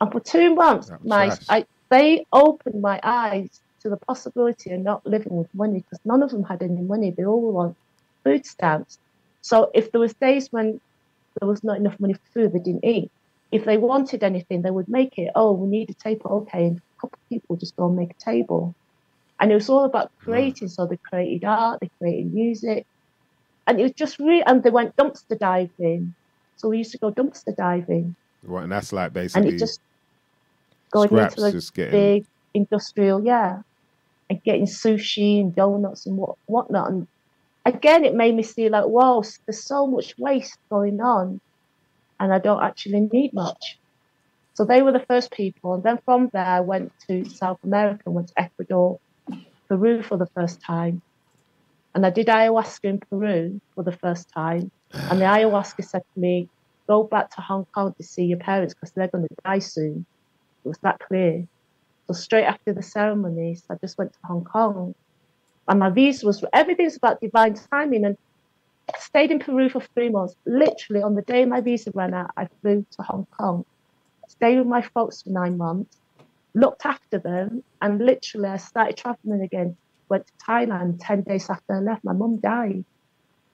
And 0.00 0.10
for 0.10 0.20
two 0.34 0.48
months 0.56 0.90
my. 1.04 1.24
I, 1.48 1.64
they 1.88 2.24
opened 2.32 2.80
my 2.80 2.98
eyes 3.02 3.60
to 3.82 3.90
the 3.90 3.98
possibility 3.98 4.72
of 4.72 4.80
not 4.80 5.06
living 5.06 5.36
with 5.36 5.54
money 5.54 5.80
because 5.80 6.00
none 6.04 6.22
of 6.22 6.30
them 6.30 6.42
had 6.42 6.62
any 6.62 6.80
money. 6.80 7.10
They 7.10 7.26
all 7.26 7.42
were 7.42 7.60
on 7.64 7.76
food 8.24 8.44
stamps 8.46 8.98
so 9.40 9.70
if 9.74 9.92
there 9.92 10.00
was 10.00 10.14
days 10.14 10.52
when 10.52 10.80
there 11.40 11.48
was 11.48 11.62
not 11.64 11.76
enough 11.76 11.98
money 11.98 12.14
for 12.14 12.32
food 12.32 12.52
they 12.52 12.58
didn't 12.58 12.84
eat 12.84 13.10
if 13.52 13.66
they 13.66 13.76
wanted 13.76 14.24
anything, 14.24 14.62
they 14.62 14.70
would 14.70 14.88
make 14.88 15.18
it. 15.18 15.30
Oh, 15.36 15.52
we 15.52 15.68
need 15.68 15.90
a 15.90 15.94
table. 15.94 16.30
Okay, 16.48 16.66
and 16.66 16.78
a 16.78 17.00
couple 17.00 17.18
of 17.22 17.28
people 17.28 17.56
just 17.56 17.76
go 17.76 17.86
and 17.86 17.96
make 17.96 18.10
a 18.10 18.14
table. 18.14 18.74
And 19.38 19.52
it 19.52 19.54
was 19.54 19.68
all 19.68 19.84
about 19.84 20.10
hmm. 20.18 20.24
creating. 20.24 20.68
So 20.68 20.86
they 20.86 20.96
created 20.96 21.44
art, 21.44 21.80
they 21.80 21.90
created 21.98 22.32
music. 22.32 22.86
And 23.66 23.78
it 23.78 23.82
was 23.82 23.92
just 23.92 24.18
really, 24.18 24.42
and 24.44 24.62
they 24.62 24.70
went 24.70 24.96
dumpster 24.96 25.38
diving. 25.38 26.14
So 26.56 26.68
we 26.70 26.78
used 26.78 26.92
to 26.92 26.98
go 26.98 27.12
dumpster 27.12 27.54
diving. 27.54 28.16
Right, 28.42 28.64
and 28.64 28.72
that's 28.72 28.92
like 28.92 29.08
And 29.08 29.14
basically 29.14 29.54
it 29.54 29.58
just 29.58 29.80
going 30.90 31.08
scraps 31.08 31.34
into 31.34 31.46
a 31.46 31.52
just 31.52 31.74
getting 31.74 31.92
big 31.92 32.26
industrial, 32.54 33.22
yeah, 33.22 33.60
and 34.30 34.42
getting 34.42 34.64
sushi 34.64 35.40
and 35.40 35.54
donuts 35.54 36.06
and 36.06 36.16
what 36.16 36.36
whatnot. 36.46 36.90
And 36.90 37.06
again, 37.64 38.04
it 38.04 38.14
made 38.14 38.34
me 38.34 38.42
see 38.42 38.68
like, 38.68 38.86
wow, 38.86 39.22
there's 39.46 39.64
so 39.64 39.86
much 39.86 40.14
waste 40.18 40.58
going 40.70 41.00
on, 41.00 41.40
and 42.18 42.32
I 42.32 42.38
don't 42.38 42.62
actually 42.62 43.08
need 43.12 43.32
much. 43.32 43.78
So 44.54 44.64
they 44.64 44.82
were 44.82 44.92
the 44.92 45.06
first 45.08 45.30
people, 45.30 45.74
and 45.74 45.82
then 45.82 45.98
from 46.04 46.28
there, 46.32 46.44
I 46.44 46.60
went 46.60 46.92
to 47.08 47.24
South 47.24 47.58
America, 47.64 48.10
went 48.10 48.28
to 48.28 48.40
Ecuador, 48.40 48.98
Peru 49.68 50.02
for 50.02 50.18
the 50.18 50.28
first 50.34 50.60
time, 50.60 51.00
and 51.94 52.04
I 52.04 52.10
did 52.10 52.26
ayahuasca 52.26 52.84
in 52.84 53.00
Peru 53.00 53.60
for 53.74 53.82
the 53.82 53.92
first 53.92 54.28
time. 54.30 54.70
And 54.92 55.20
the 55.20 55.24
ayahuasca 55.24 55.84
said 55.84 56.02
to 56.14 56.20
me, 56.20 56.48
"Go 56.86 57.04
back 57.04 57.30
to 57.30 57.40
Hong 57.40 57.66
Kong 57.74 57.94
to 57.94 58.02
see 58.02 58.24
your 58.24 58.38
parents 58.38 58.74
because 58.74 58.92
they're 58.92 59.08
going 59.08 59.26
to 59.26 59.34
die 59.44 59.60
soon." 59.60 60.04
It 60.64 60.68
was 60.68 60.78
that 60.82 61.00
clear. 61.00 61.44
So 62.06 62.14
straight 62.14 62.44
after 62.44 62.74
the 62.74 62.82
ceremonies, 62.82 63.64
I 63.70 63.76
just 63.76 63.96
went 63.96 64.12
to 64.12 64.18
Hong 64.24 64.44
Kong, 64.44 64.94
and 65.68 65.78
my 65.78 65.90
visa 65.90 66.26
was 66.26 66.44
everything's 66.52 66.96
about 66.96 67.20
divine 67.20 67.54
timing. 67.54 68.04
And 68.04 68.16
I 68.92 68.98
stayed 68.98 69.30
in 69.30 69.38
Peru 69.38 69.68
for 69.68 69.80
three 69.94 70.08
months. 70.08 70.34
Literally 70.44 71.02
on 71.02 71.14
the 71.14 71.22
day 71.22 71.44
my 71.44 71.60
visa 71.60 71.90
ran 71.94 72.14
out, 72.14 72.30
I 72.36 72.48
flew 72.60 72.84
to 72.96 73.02
Hong 73.02 73.26
Kong, 73.38 73.64
stayed 74.28 74.58
with 74.58 74.66
my 74.66 74.82
folks 74.82 75.22
for 75.22 75.30
nine 75.30 75.56
months, 75.56 75.96
looked 76.54 76.84
after 76.84 77.18
them, 77.18 77.62
and 77.80 78.04
literally 78.04 78.48
I 78.48 78.56
started 78.56 78.96
traveling 78.96 79.42
again. 79.42 79.76
Went 80.08 80.26
to 80.26 80.32
Thailand 80.44 80.98
ten 81.00 81.22
days 81.22 81.48
after 81.48 81.76
I 81.76 81.78
left. 81.78 82.04
My 82.04 82.12
mum 82.12 82.36
died. 82.36 82.84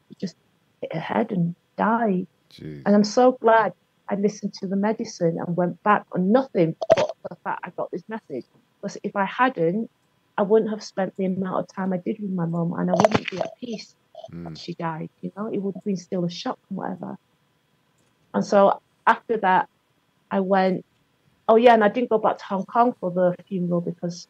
She 0.08 0.14
just 0.20 0.34
hit 0.80 0.92
her 0.92 1.00
head 1.00 1.30
and 1.30 1.54
died. 1.76 2.26
Jeez. 2.50 2.82
And 2.84 2.96
I'm 2.96 3.04
so 3.04 3.32
glad 3.32 3.74
I 4.08 4.16
listened 4.16 4.54
to 4.54 4.66
the 4.66 4.74
medicine 4.74 5.38
and 5.38 5.56
went 5.56 5.80
back 5.82 6.04
on 6.12 6.32
nothing 6.32 6.74
but 6.96 7.12
the 7.30 7.36
fact 7.44 7.60
I 7.62 7.70
got 7.70 7.90
this 7.92 8.02
message. 8.08 8.44
Because 8.80 8.96
if 9.04 9.14
I 9.14 9.24
hadn't, 9.24 9.90
I 10.38 10.42
wouldn't 10.44 10.70
have 10.72 10.84
spent 10.84 11.14
the 11.18 11.26
amount 11.26 11.60
of 11.60 11.66
time 11.76 11.92
I 11.94 11.98
did 11.98 12.18
with 12.20 12.32
my 12.32 12.46
mum 12.46 12.74
and 12.78 12.90
I 12.90 12.94
wouldn't 12.94 13.30
be 13.30 13.38
at 13.40 13.50
peace 13.60 13.94
Mm. 14.32 14.58
she 14.58 14.74
died. 14.74 15.08
You 15.22 15.32
know, 15.36 15.48
it 15.52 15.58
would 15.58 15.76
have 15.76 15.84
been 15.84 15.96
still 15.96 16.24
a 16.24 16.30
shock 16.30 16.58
and 16.70 16.78
whatever. 16.78 17.16
And 18.34 18.44
so 18.44 18.78
after 19.06 19.38
that, 19.38 19.66
I 20.30 20.40
went, 20.40 20.82
oh 21.48 21.56
yeah, 21.56 21.74
and 21.74 21.84
I 21.84 21.88
didn't 21.88 22.10
go 22.10 22.18
back 22.18 22.38
to 22.38 22.44
Hong 22.46 22.66
Kong 22.66 22.94
for 23.00 23.10
the 23.12 23.34
funeral 23.48 23.80
because 23.82 24.28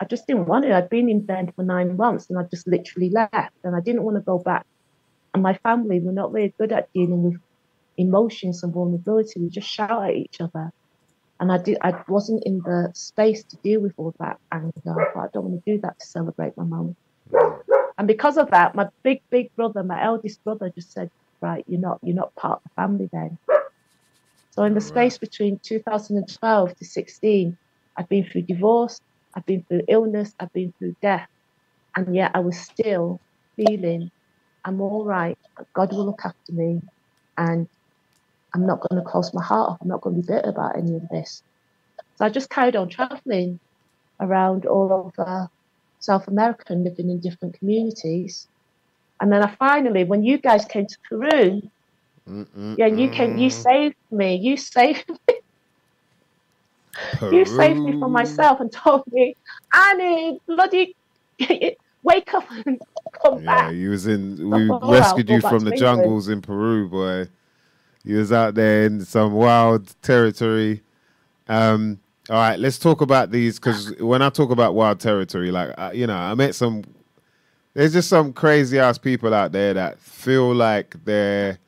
I 0.00 0.06
just 0.06 0.26
didn't 0.26 0.46
want 0.46 0.66
it. 0.66 0.72
I'd 0.72 0.90
been 0.90 1.08
in 1.10 1.26
bed 1.26 1.52
for 1.56 1.64
nine 1.64 1.96
months 1.96 2.26
and 2.30 2.38
I 2.38 2.44
just 2.50 2.68
literally 2.68 3.10
left 3.10 3.54
and 3.64 3.76
I 3.76 3.80
didn't 3.80 4.04
want 4.04 4.16
to 4.18 4.22
go 4.22 4.38
back. 4.38 4.64
And 5.34 5.42
my 5.42 5.54
family 5.64 6.00
were 6.00 6.12
not 6.12 6.32
very 6.32 6.54
good 6.60 6.72
at 6.72 6.88
dealing 6.94 7.22
with 7.24 7.36
emotions 7.98 8.62
and 8.62 8.72
vulnerability. 8.74 9.40
We 9.40 9.50
just 9.50 9.68
shout 9.68 10.04
at 10.10 10.16
each 10.16 10.40
other. 10.40 10.70
And 11.40 11.50
I 11.52 11.58
did 11.58 11.78
I 11.82 11.94
wasn't 12.08 12.42
in 12.46 12.58
the 12.64 12.92
space 12.94 13.44
to 13.44 13.58
deal 13.64 13.80
with 13.80 13.94
all 13.96 14.14
that 14.20 14.38
anger. 14.52 14.70
I 14.86 15.20
I 15.20 15.26
don't 15.32 15.46
want 15.46 15.64
to 15.64 15.74
do 15.74 15.80
that 15.82 15.98
to 15.98 16.06
celebrate 16.06 16.52
my 16.56 16.64
mum. 16.64 16.96
And 17.98 18.08
because 18.08 18.38
of 18.38 18.50
that, 18.50 18.74
my 18.74 18.88
big, 19.04 19.20
big 19.30 19.48
brother, 19.56 19.82
my 19.82 20.02
eldest 20.04 20.42
brother, 20.44 20.70
just 20.74 20.92
said, 20.92 21.10
Right, 21.42 21.64
you're 21.68 21.80
not 21.80 21.98
you're 22.02 22.16
not 22.16 22.34
part 22.36 22.58
of 22.58 22.62
the 22.64 22.82
family 22.82 23.08
then. 23.12 23.38
So 24.50 24.64
in 24.64 24.74
the 24.74 24.80
space 24.82 25.18
between 25.18 25.60
2012 25.64 26.76
to 26.76 26.84
16, 26.84 27.58
I've 27.96 28.08
been 28.08 28.24
through 28.24 28.42
divorce, 28.42 29.00
I've 29.36 29.46
been 29.46 29.64
through 29.68 29.82
illness, 29.88 30.34
I've 30.40 30.52
been 30.52 30.74
through 30.78 30.96
death, 31.02 31.28
and 31.96 32.14
yet 32.14 32.32
I 32.34 32.40
was 32.40 32.58
still 32.58 33.20
feeling 33.56 34.10
I'm 34.64 34.80
all 34.80 35.04
right. 35.06 35.38
God 35.74 35.92
will 35.92 36.06
look 36.06 36.20
after 36.24 36.52
me, 36.52 36.80
and 37.38 37.66
I'm 38.54 38.66
not 38.66 38.80
going 38.80 39.02
to 39.02 39.08
close 39.08 39.32
my 39.32 39.42
heart 39.42 39.70
off. 39.70 39.78
I'm 39.80 39.88
not 39.88 40.00
going 40.00 40.16
to 40.16 40.22
be 40.22 40.26
bitter 40.26 40.48
about 40.48 40.76
any 40.76 40.96
of 40.96 41.08
this. 41.10 41.42
So 42.16 42.24
I 42.24 42.28
just 42.30 42.50
carried 42.50 42.76
on 42.76 42.88
traveling 42.88 43.60
around 44.20 44.66
all 44.66 45.12
over 45.16 45.48
South 46.00 46.28
America 46.28 46.64
and 46.68 46.84
living 46.84 47.10
in 47.10 47.20
different 47.20 47.58
communities. 47.58 48.46
And 49.20 49.32
then 49.32 49.42
I 49.42 49.54
finally, 49.56 50.04
when 50.04 50.24
you 50.24 50.38
guys 50.38 50.64
came 50.64 50.86
to 50.86 50.96
Peru, 51.08 51.60
Mm-mm-mm. 52.28 52.78
yeah, 52.78 52.86
you 52.86 53.08
came, 53.10 53.36
you 53.36 53.50
saved 53.50 53.96
me. 54.10 54.36
You 54.36 54.56
saved 54.56 55.08
me. 55.28 55.34
Peru. 57.18 57.38
you 57.38 57.44
saved 57.44 57.80
me 57.84 57.98
from 57.98 58.12
myself 58.12 58.60
and 58.60 58.72
told 58.72 59.02
me, 59.10 59.34
Annie, 59.74 60.40
bloody 60.46 60.96
wake 62.02 62.34
up 62.34 62.44
and 62.66 62.80
come 63.22 63.42
Yeah, 63.42 63.44
back. 63.44 63.72
he 63.72 63.88
was 63.88 64.06
in. 64.06 64.50
We 64.50 64.70
rescued 64.70 65.28
you 65.30 65.40
from 65.40 65.64
the 65.64 65.72
jungles 65.72 66.28
in 66.28 66.40
Peru, 66.42 66.88
boy. 66.88 67.28
You 68.04 68.16
was 68.18 68.32
out 68.32 68.54
there 68.54 68.84
in 68.84 69.04
some 69.04 69.32
wild 69.32 69.94
territory. 70.02 70.82
Um, 71.48 72.00
all 72.30 72.36
right, 72.36 72.58
let's 72.58 72.78
talk 72.78 73.00
about 73.00 73.30
these 73.30 73.58
because 73.58 73.94
when 73.98 74.22
I 74.22 74.30
talk 74.30 74.50
about 74.50 74.74
wild 74.74 75.00
territory, 75.00 75.50
like 75.50 75.76
I, 75.78 75.92
you 75.92 76.06
know, 76.06 76.16
I 76.16 76.34
met 76.34 76.54
some. 76.54 76.84
There's 77.74 77.92
just 77.92 78.08
some 78.08 78.32
crazy 78.32 78.78
ass 78.78 78.98
people 78.98 79.32
out 79.32 79.52
there 79.52 79.74
that 79.74 79.98
feel 79.98 80.54
like 80.54 80.96
they're, 81.04 81.58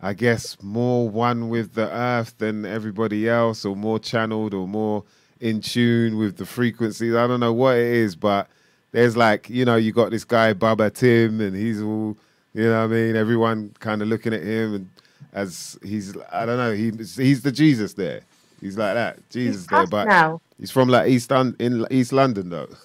I 0.00 0.12
guess, 0.12 0.60
more 0.62 1.08
one 1.08 1.48
with 1.48 1.74
the 1.74 1.88
earth 1.90 2.34
than 2.38 2.64
everybody 2.64 3.28
else, 3.28 3.64
or 3.64 3.76
more 3.76 3.98
channeled, 3.98 4.54
or 4.54 4.66
more 4.66 5.04
in 5.40 5.60
tune 5.60 6.16
with 6.18 6.36
the 6.36 6.46
frequencies. 6.46 7.14
I 7.14 7.26
don't 7.26 7.40
know 7.40 7.52
what 7.52 7.76
it 7.76 7.86
is, 7.86 8.16
but 8.16 8.48
there's 8.92 9.16
like, 9.16 9.48
you 9.50 9.64
know, 9.64 9.76
you 9.76 9.92
got 9.92 10.10
this 10.10 10.24
guy 10.24 10.52
Baba 10.52 10.90
Tim, 10.90 11.40
and 11.40 11.54
he's 11.54 11.80
all, 11.82 12.16
you 12.54 12.64
know, 12.64 12.84
I 12.84 12.86
mean, 12.86 13.16
everyone 13.16 13.74
kind 13.78 14.02
of 14.02 14.08
looking 14.08 14.34
at 14.34 14.42
him 14.42 14.74
and 14.74 14.90
as 15.32 15.78
he's, 15.82 16.16
I 16.32 16.46
don't 16.46 16.56
know, 16.58 16.72
he, 16.72 16.90
he's 16.90 17.42
the 17.42 17.52
Jesus 17.52 17.94
there. 17.94 18.20
He's 18.60 18.76
like 18.76 18.94
that, 18.94 19.30
Jesus 19.30 19.56
He's 19.62 19.66
there, 19.68 19.86
but 19.86 20.06
now. 20.06 20.40
he's 20.58 20.70
from 20.70 20.88
like 20.88 21.08
East 21.08 21.32
Un- 21.32 21.56
in 21.58 21.86
East 21.90 22.12
London 22.12 22.50
though. 22.50 22.68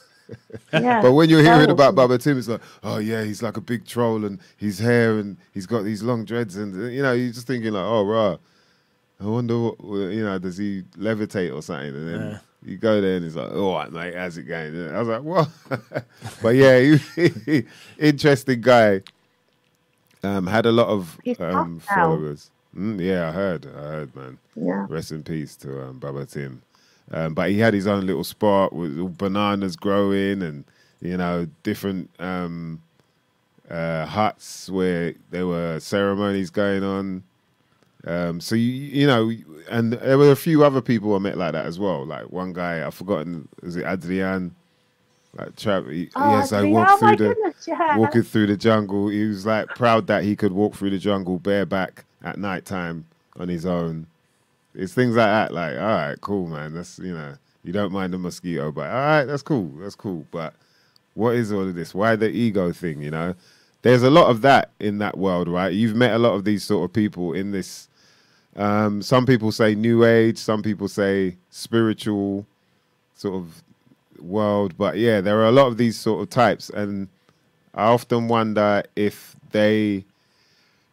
Yeah. 0.73 1.01
But 1.03 1.11
when 1.13 1.29
you're 1.29 1.43
hearing 1.43 1.69
about 1.69 1.93
Baba 1.93 2.17
Tim, 2.17 2.39
it's 2.39 2.47
like, 2.47 2.61
oh 2.83 2.97
yeah, 2.97 3.23
he's 3.23 3.43
like 3.43 3.57
a 3.57 3.61
big 3.61 3.85
troll 3.85 4.25
and 4.25 4.39
his 4.57 4.79
hair 4.79 5.19
and 5.19 5.37
he's 5.53 5.67
got 5.67 5.83
these 5.83 6.01
long 6.01 6.25
dreads 6.25 6.55
and 6.55 6.73
you 6.91 7.03
know, 7.03 7.11
you're 7.13 7.31
just 7.31 7.45
thinking 7.45 7.71
like, 7.73 7.83
oh 7.85 8.03
right, 8.03 8.39
I 9.21 9.25
wonder 9.25 9.55
what 9.59 9.75
you 10.11 10.23
know, 10.23 10.39
does 10.39 10.57
he 10.57 10.81
levitate 10.97 11.53
or 11.53 11.61
something? 11.61 11.89
And 11.95 12.07
then 12.09 12.21
Yeah. 12.31 12.37
you 12.71 12.77
go 12.77 13.01
there 13.01 13.17
and 13.17 13.23
he's 13.23 13.35
like, 13.35 13.51
all 13.51 13.75
right, 13.75 13.91
mate, 13.91 14.15
how's 14.15 14.37
it 14.39 14.43
going? 14.43 14.75
And 14.75 14.95
I 14.95 14.99
was 14.99 15.07
like, 15.09 15.21
what? 15.21 15.49
but 16.41 16.49
yeah, 16.55 16.97
he, 17.15 17.63
interesting 17.99 18.61
guy. 18.61 19.01
Um, 20.25 20.47
had 20.47 20.65
a 20.65 20.71
lot 20.71 20.87
of 20.87 21.19
um, 21.39 21.79
followers. 21.79 22.51
Mm, 22.75 22.99
yeah, 22.99 23.29
I 23.29 23.31
heard, 23.31 23.65
I 23.67 23.81
heard, 23.81 24.15
man. 24.15 24.37
yeah. 24.55 24.85
Rest 24.89 25.11
in 25.11 25.23
peace 25.23 25.55
to 25.57 25.83
um, 25.83 25.99
Baba 25.99 26.25
Tim. 26.25 26.61
Um, 27.11 27.33
but 27.33 27.49
he 27.51 27.59
had 27.59 27.73
his 27.73 27.87
own 27.87 28.05
little 28.05 28.23
spot 28.23 28.73
with 28.73 29.17
bananas 29.17 29.75
growing 29.75 30.41
and, 30.41 30.65
you 31.01 31.15
know, 31.15 31.47
different 31.63 32.09
um, 32.19 32.81
uh, 33.69 34.05
huts 34.05 34.69
where 34.69 35.13
there 35.29 35.45
were 35.47 35.79
ceremonies 35.79 36.49
going 36.49 36.83
on. 36.83 37.23
Um, 38.05 38.41
so, 38.41 38.55
you, 38.55 38.71
you 38.71 39.07
know, 39.07 39.31
and 39.69 39.93
there 39.93 40.17
were 40.17 40.31
a 40.31 40.35
few 40.35 40.63
other 40.63 40.81
people 40.81 41.15
I 41.15 41.19
met 41.19 41.37
like 41.37 41.53
that 41.53 41.65
as 41.65 41.79
well. 41.79 42.05
Like 42.05 42.31
one 42.31 42.53
guy, 42.53 42.85
I've 42.85 42.93
forgotten, 42.93 43.47
is 43.63 43.75
it 43.75 43.85
Adrian? 43.85 44.55
Like, 45.37 45.55
tra- 45.55 45.83
he, 45.83 46.09
Oh, 46.15 46.37
yes, 46.37 46.53
I 46.53 46.63
walked 46.63 46.91
oh 46.91 46.97
through 46.97 47.15
the 47.17 47.33
goodness, 47.33 47.67
yeah. 47.67 47.97
walking 47.97 48.23
through 48.23 48.47
the 48.47 48.57
jungle. 48.57 49.09
He 49.09 49.25
was 49.25 49.45
like 49.45 49.67
proud 49.69 50.07
that 50.07 50.23
he 50.23 50.35
could 50.35 50.53
walk 50.53 50.75
through 50.75 50.91
the 50.91 50.97
jungle 50.97 51.39
bareback 51.39 52.05
at 52.23 52.37
night 52.37 52.65
time 52.65 53.05
on 53.37 53.49
his 53.49 53.65
own. 53.65 54.07
It's 54.73 54.93
things 54.93 55.15
like 55.15 55.27
that. 55.27 55.53
Like, 55.53 55.75
all 55.77 55.83
right, 55.83 56.19
cool, 56.21 56.47
man. 56.47 56.73
That's 56.73 56.99
you 56.99 57.13
know, 57.13 57.35
you 57.63 57.73
don't 57.73 57.91
mind 57.91 58.13
the 58.13 58.17
mosquito, 58.17 58.71
but 58.71 58.89
all 58.89 58.95
right, 58.95 59.25
that's 59.25 59.43
cool. 59.43 59.71
That's 59.79 59.95
cool. 59.95 60.25
But 60.31 60.53
what 61.13 61.35
is 61.35 61.51
all 61.51 61.61
of 61.67 61.75
this? 61.75 61.93
Why 61.93 62.15
the 62.15 62.29
ego 62.29 62.71
thing? 62.71 63.01
You 63.01 63.11
know, 63.11 63.35
there's 63.81 64.03
a 64.03 64.09
lot 64.09 64.29
of 64.29 64.41
that 64.41 64.71
in 64.79 64.99
that 64.99 65.17
world, 65.17 65.47
right? 65.47 65.73
You've 65.73 65.95
met 65.95 66.13
a 66.13 66.19
lot 66.19 66.33
of 66.33 66.43
these 66.45 66.63
sort 66.63 66.89
of 66.89 66.93
people 66.93 67.33
in 67.33 67.51
this. 67.51 67.87
Um, 68.55 69.01
some 69.01 69.25
people 69.25 69.51
say 69.51 69.75
new 69.75 70.05
age. 70.05 70.37
Some 70.37 70.63
people 70.63 70.87
say 70.87 71.35
spiritual, 71.49 72.45
sort 73.15 73.35
of 73.35 73.63
world. 74.19 74.77
But 74.77 74.97
yeah, 74.97 75.21
there 75.21 75.39
are 75.39 75.47
a 75.47 75.51
lot 75.51 75.67
of 75.67 75.77
these 75.77 75.97
sort 75.97 76.21
of 76.21 76.29
types, 76.29 76.69
and 76.69 77.07
I 77.73 77.85
often 77.85 78.27
wonder 78.27 78.83
if 78.95 79.35
they, 79.51 80.05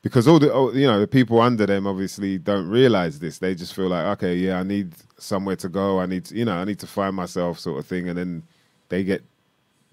because 0.02 0.26
all 0.26 0.38
the 0.38 0.52
all, 0.52 0.76
you 0.76 0.86
know 0.86 1.00
the 1.00 1.06
people 1.06 1.40
under 1.40 1.66
them 1.66 1.86
obviously 1.86 2.38
don't 2.38 2.68
realize 2.68 3.18
this. 3.18 3.38
They 3.38 3.54
just 3.54 3.74
feel 3.74 3.88
like, 3.88 4.04
okay, 4.18 4.34
yeah, 4.34 4.60
I 4.60 4.62
need 4.62 4.92
somewhere 5.18 5.56
to 5.56 5.68
go. 5.68 6.00
I 6.00 6.06
need, 6.06 6.24
to, 6.26 6.36
you 6.36 6.44
know, 6.44 6.54
I 6.54 6.64
need 6.64 6.78
to 6.80 6.86
find 6.86 7.14
myself, 7.14 7.58
sort 7.58 7.78
of 7.78 7.86
thing, 7.86 8.08
and 8.08 8.18
then 8.18 8.42
they 8.88 9.04
get 9.04 9.22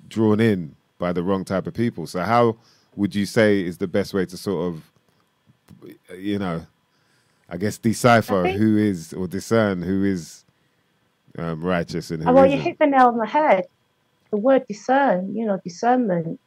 drawn 0.07 0.39
in 0.39 0.75
by 0.97 1.13
the 1.13 1.23
wrong 1.23 1.45
type 1.45 1.67
of 1.67 1.73
people. 1.73 2.07
So 2.07 2.21
how 2.21 2.57
would 2.95 3.15
you 3.15 3.25
say 3.25 3.61
is 3.61 3.77
the 3.77 3.88
best 3.88 4.13
way 4.13 4.25
to 4.25 4.36
sort 4.36 4.73
of, 4.73 4.84
you 6.17 6.39
know, 6.39 6.65
I 7.47 7.57
guess, 7.57 7.77
decipher 7.77 8.45
I 8.47 8.51
who 8.51 8.77
is 8.77 9.13
or 9.13 9.27
discern 9.27 9.82
who 9.82 10.03
is 10.03 10.39
um, 11.38 11.63
righteous 11.63 12.11
and 12.11 12.23
who 12.23 12.34
well, 12.34 12.45
you 12.45 12.57
hit 12.57 12.77
the 12.80 12.88
nail 12.88 13.07
on 13.07 13.17
the 13.17 13.27
head. 13.27 13.65
The 14.32 14.38
word 14.38 14.63
discern, 14.67 15.36
you 15.36 15.45
know, 15.45 15.59
discernment. 15.63 16.39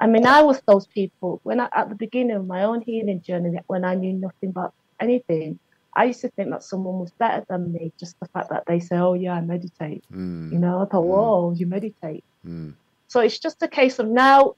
I 0.00 0.06
mean, 0.06 0.26
I 0.26 0.42
was 0.42 0.60
those 0.66 0.86
people 0.88 1.40
when 1.44 1.60
I, 1.60 1.68
at 1.74 1.88
the 1.88 1.94
beginning 1.94 2.36
of 2.36 2.46
my 2.46 2.64
own 2.64 2.82
healing 2.82 3.22
journey, 3.22 3.58
when 3.66 3.84
I 3.84 3.94
knew 3.94 4.12
nothing 4.12 4.50
about 4.50 4.74
anything, 5.00 5.58
I 5.96 6.06
used 6.06 6.20
to 6.22 6.28
think 6.30 6.50
that 6.50 6.62
someone 6.62 6.98
was 6.98 7.12
better 7.18 7.44
than 7.48 7.72
me, 7.72 7.92
just 7.98 8.16
the 8.20 8.28
fact 8.34 8.50
that 8.50 8.64
they 8.66 8.80
say, 8.80 8.96
"Oh 8.96 9.14
yeah, 9.14 9.34
I 9.34 9.40
meditate." 9.40 10.04
Mm, 10.12 10.52
You 10.52 10.58
know, 10.58 10.82
I 10.82 10.86
thought, 10.86 11.04
"Whoa, 11.04 11.54
you 11.56 11.66
meditate." 11.66 12.24
mm, 12.46 12.74
So 13.08 13.20
it's 13.20 13.38
just 13.38 13.62
a 13.62 13.68
case 13.68 13.98
of 13.98 14.08
now, 14.08 14.54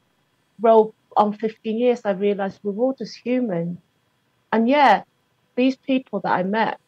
roll 0.61 0.95
on 1.17 1.33
15 1.33 1.79
years, 1.79 2.01
I 2.05 2.11
realized 2.13 2.61
we're 2.63 2.75
all 2.75 2.95
just 2.97 3.17
human. 3.25 3.79
And 4.53 4.69
yeah, 4.69 5.03
these 5.57 5.77
people 5.77 6.21
that 6.21 6.33
I 6.33 6.43
met, 6.43 6.79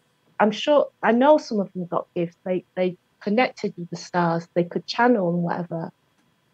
I'm 0.41 0.51
sure, 0.51 0.89
I 1.03 1.13
know 1.13 1.39
some 1.39 1.61
of 1.61 1.73
them 1.73 1.87
got 1.87 2.07
gifts. 2.15 2.37
They, 2.45 2.65
they 2.77 2.97
connected 3.21 3.75
with 3.77 3.91
the 3.91 3.97
stars, 3.97 4.47
they 4.55 4.65
could 4.65 4.87
channel 4.87 5.31
and 5.31 5.43
whatever. 5.43 5.91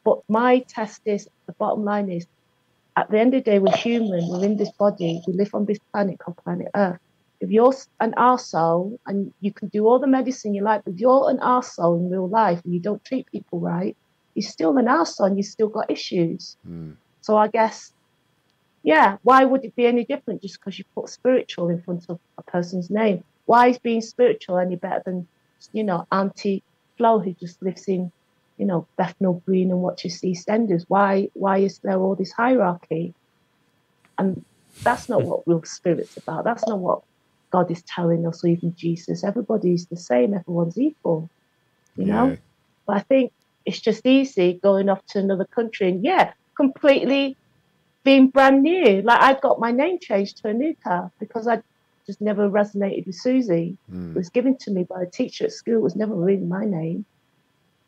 But 0.04 0.20
my 0.28 0.60
test 0.68 1.02
is 1.04 1.28
the 1.46 1.52
bottom 1.54 1.84
line 1.84 2.10
is 2.10 2.26
at 2.96 3.10
the 3.10 3.18
end 3.18 3.34
of 3.34 3.44
the 3.44 3.50
day, 3.50 3.58
we're 3.58 3.76
human, 3.76 4.28
we're 4.28 4.44
in 4.44 4.56
this 4.56 4.70
body, 4.72 5.20
we 5.26 5.32
live 5.34 5.54
on 5.54 5.64
this 5.64 5.78
planet 5.92 6.18
called 6.18 6.36
planet 6.38 6.68
Earth. 6.74 6.98
If 7.40 7.50
you're 7.50 7.74
an 8.00 8.12
arsehole 8.12 8.98
and 9.06 9.32
you 9.40 9.52
can 9.52 9.68
do 9.68 9.86
all 9.86 9.98
the 9.98 10.06
medicine 10.06 10.54
you 10.54 10.62
like, 10.62 10.84
but 10.84 10.94
if 10.94 11.00
you're 11.00 11.28
an 11.28 11.38
arsehole 11.38 11.98
in 11.98 12.10
real 12.10 12.28
life 12.28 12.60
and 12.64 12.72
you 12.72 12.80
don't 12.80 13.04
treat 13.04 13.30
people 13.30 13.60
right, 13.60 13.96
you're 14.34 14.48
still 14.48 14.76
an 14.78 14.86
arsehole 14.86 15.26
and 15.26 15.36
you've 15.36 15.46
still 15.46 15.68
got 15.68 15.90
issues. 15.90 16.56
mm. 16.66 16.94
So 17.20 17.36
I 17.36 17.48
guess, 17.48 17.92
yeah, 18.82 19.16
why 19.22 19.44
would 19.44 19.64
it 19.64 19.74
be 19.74 19.86
any 19.86 20.04
different 20.04 20.42
just 20.42 20.60
because 20.60 20.78
you 20.78 20.84
put 20.94 21.08
spiritual 21.08 21.70
in 21.70 21.82
front 21.82 22.06
of 22.08 22.20
a 22.38 22.42
person's 22.42 22.90
name? 22.90 23.24
Why 23.46 23.68
is 23.68 23.78
being 23.78 24.00
spiritual 24.00 24.58
any 24.58 24.76
better 24.76 25.02
than, 25.04 25.28
you 25.72 25.84
know, 25.84 26.06
Auntie 26.10 26.62
Flo 26.96 27.18
who 27.18 27.34
just 27.34 27.62
lives 27.62 27.84
in, 27.88 28.10
you 28.58 28.66
know, 28.66 28.86
Bethnal 28.96 29.42
Green 29.46 29.70
and 29.70 29.80
watches 29.80 30.20
EastEnders? 30.22 30.84
Why, 30.88 31.28
why 31.34 31.58
is 31.58 31.78
there 31.82 31.98
all 31.98 32.14
this 32.14 32.32
hierarchy? 32.32 33.14
And 34.18 34.44
that's 34.84 35.08
not 35.08 35.22
what 35.22 35.42
real 35.46 35.62
spirit's 35.64 36.16
about. 36.16 36.44
That's 36.44 36.66
not 36.66 36.78
what 36.78 37.02
God 37.50 37.70
is 37.70 37.82
telling 37.82 38.26
us, 38.26 38.44
or 38.44 38.48
even 38.48 38.74
Jesus. 38.76 39.24
Everybody's 39.24 39.86
the 39.86 39.96
same. 39.96 40.34
Everyone's 40.34 40.78
equal, 40.78 41.28
you 41.96 42.06
know. 42.06 42.30
Yeah. 42.30 42.36
But 42.86 42.96
I 42.96 43.00
think 43.00 43.32
it's 43.64 43.80
just 43.80 44.06
easy 44.06 44.60
going 44.62 44.88
off 44.88 45.04
to 45.10 45.18
another 45.18 45.46
country 45.54 45.88
and 45.88 46.04
yeah, 46.04 46.32
completely 46.56 47.36
being 48.04 48.28
brand 48.28 48.62
new. 48.62 49.02
Like 49.02 49.20
I 49.20 49.38
got 49.40 49.60
my 49.60 49.72
name 49.72 49.98
changed 50.00 50.38
to 50.38 50.48
Anuka 50.48 51.10
because 51.18 51.48
I 51.48 51.62
just 52.06 52.20
never 52.20 52.48
resonated 52.50 53.06
with 53.06 53.16
Susie. 53.16 53.78
It 53.88 53.94
Mm, 53.94 54.14
was 54.16 54.30
given 54.30 54.56
to 54.60 54.70
me 54.72 54.84
by 54.88 55.02
a 55.02 55.10
teacher 55.10 55.44
at 55.46 55.52
school. 55.52 55.76
It 55.76 55.82
was 55.82 55.96
never 55.96 56.14
really 56.14 56.44
my 56.44 56.64
name. 56.64 57.06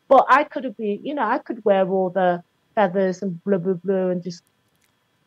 But 0.09 0.25
I 0.29 0.43
could 0.45 0.63
have 0.65 0.77
been, 0.77 0.99
you 1.05 1.15
know, 1.15 1.23
I 1.23 1.39
could 1.39 1.63
wear 1.65 1.87
all 1.89 2.09
the 2.09 2.41
feathers 2.75 3.21
and 3.21 3.41
blah 3.43 3.57
blah 3.59 3.75
blah 3.83 4.09
and 4.09 4.23
just 4.23 4.43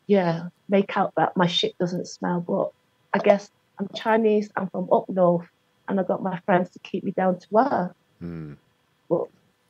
yeah, 0.07 0.45
make 0.69 0.97
out 0.97 1.13
that 1.17 1.33
my 1.37 1.47
shit 1.47 1.73
doesn't 1.79 2.07
smell. 2.07 2.41
But 2.41 2.69
I 3.13 3.23
guess 3.23 3.49
I'm 3.79 3.87
Chinese, 3.95 4.49
I'm 4.57 4.69
from 4.69 4.89
up 4.91 5.05
north, 5.09 5.47
and 5.87 5.99
I 5.99 6.03
got 6.03 6.23
my 6.23 6.39
friends 6.45 6.69
to 6.71 6.79
keep 6.79 7.03
me 7.03 7.11
down 7.11 7.39
to 7.39 7.47
earth 7.57 7.91
mm. 8.23 8.57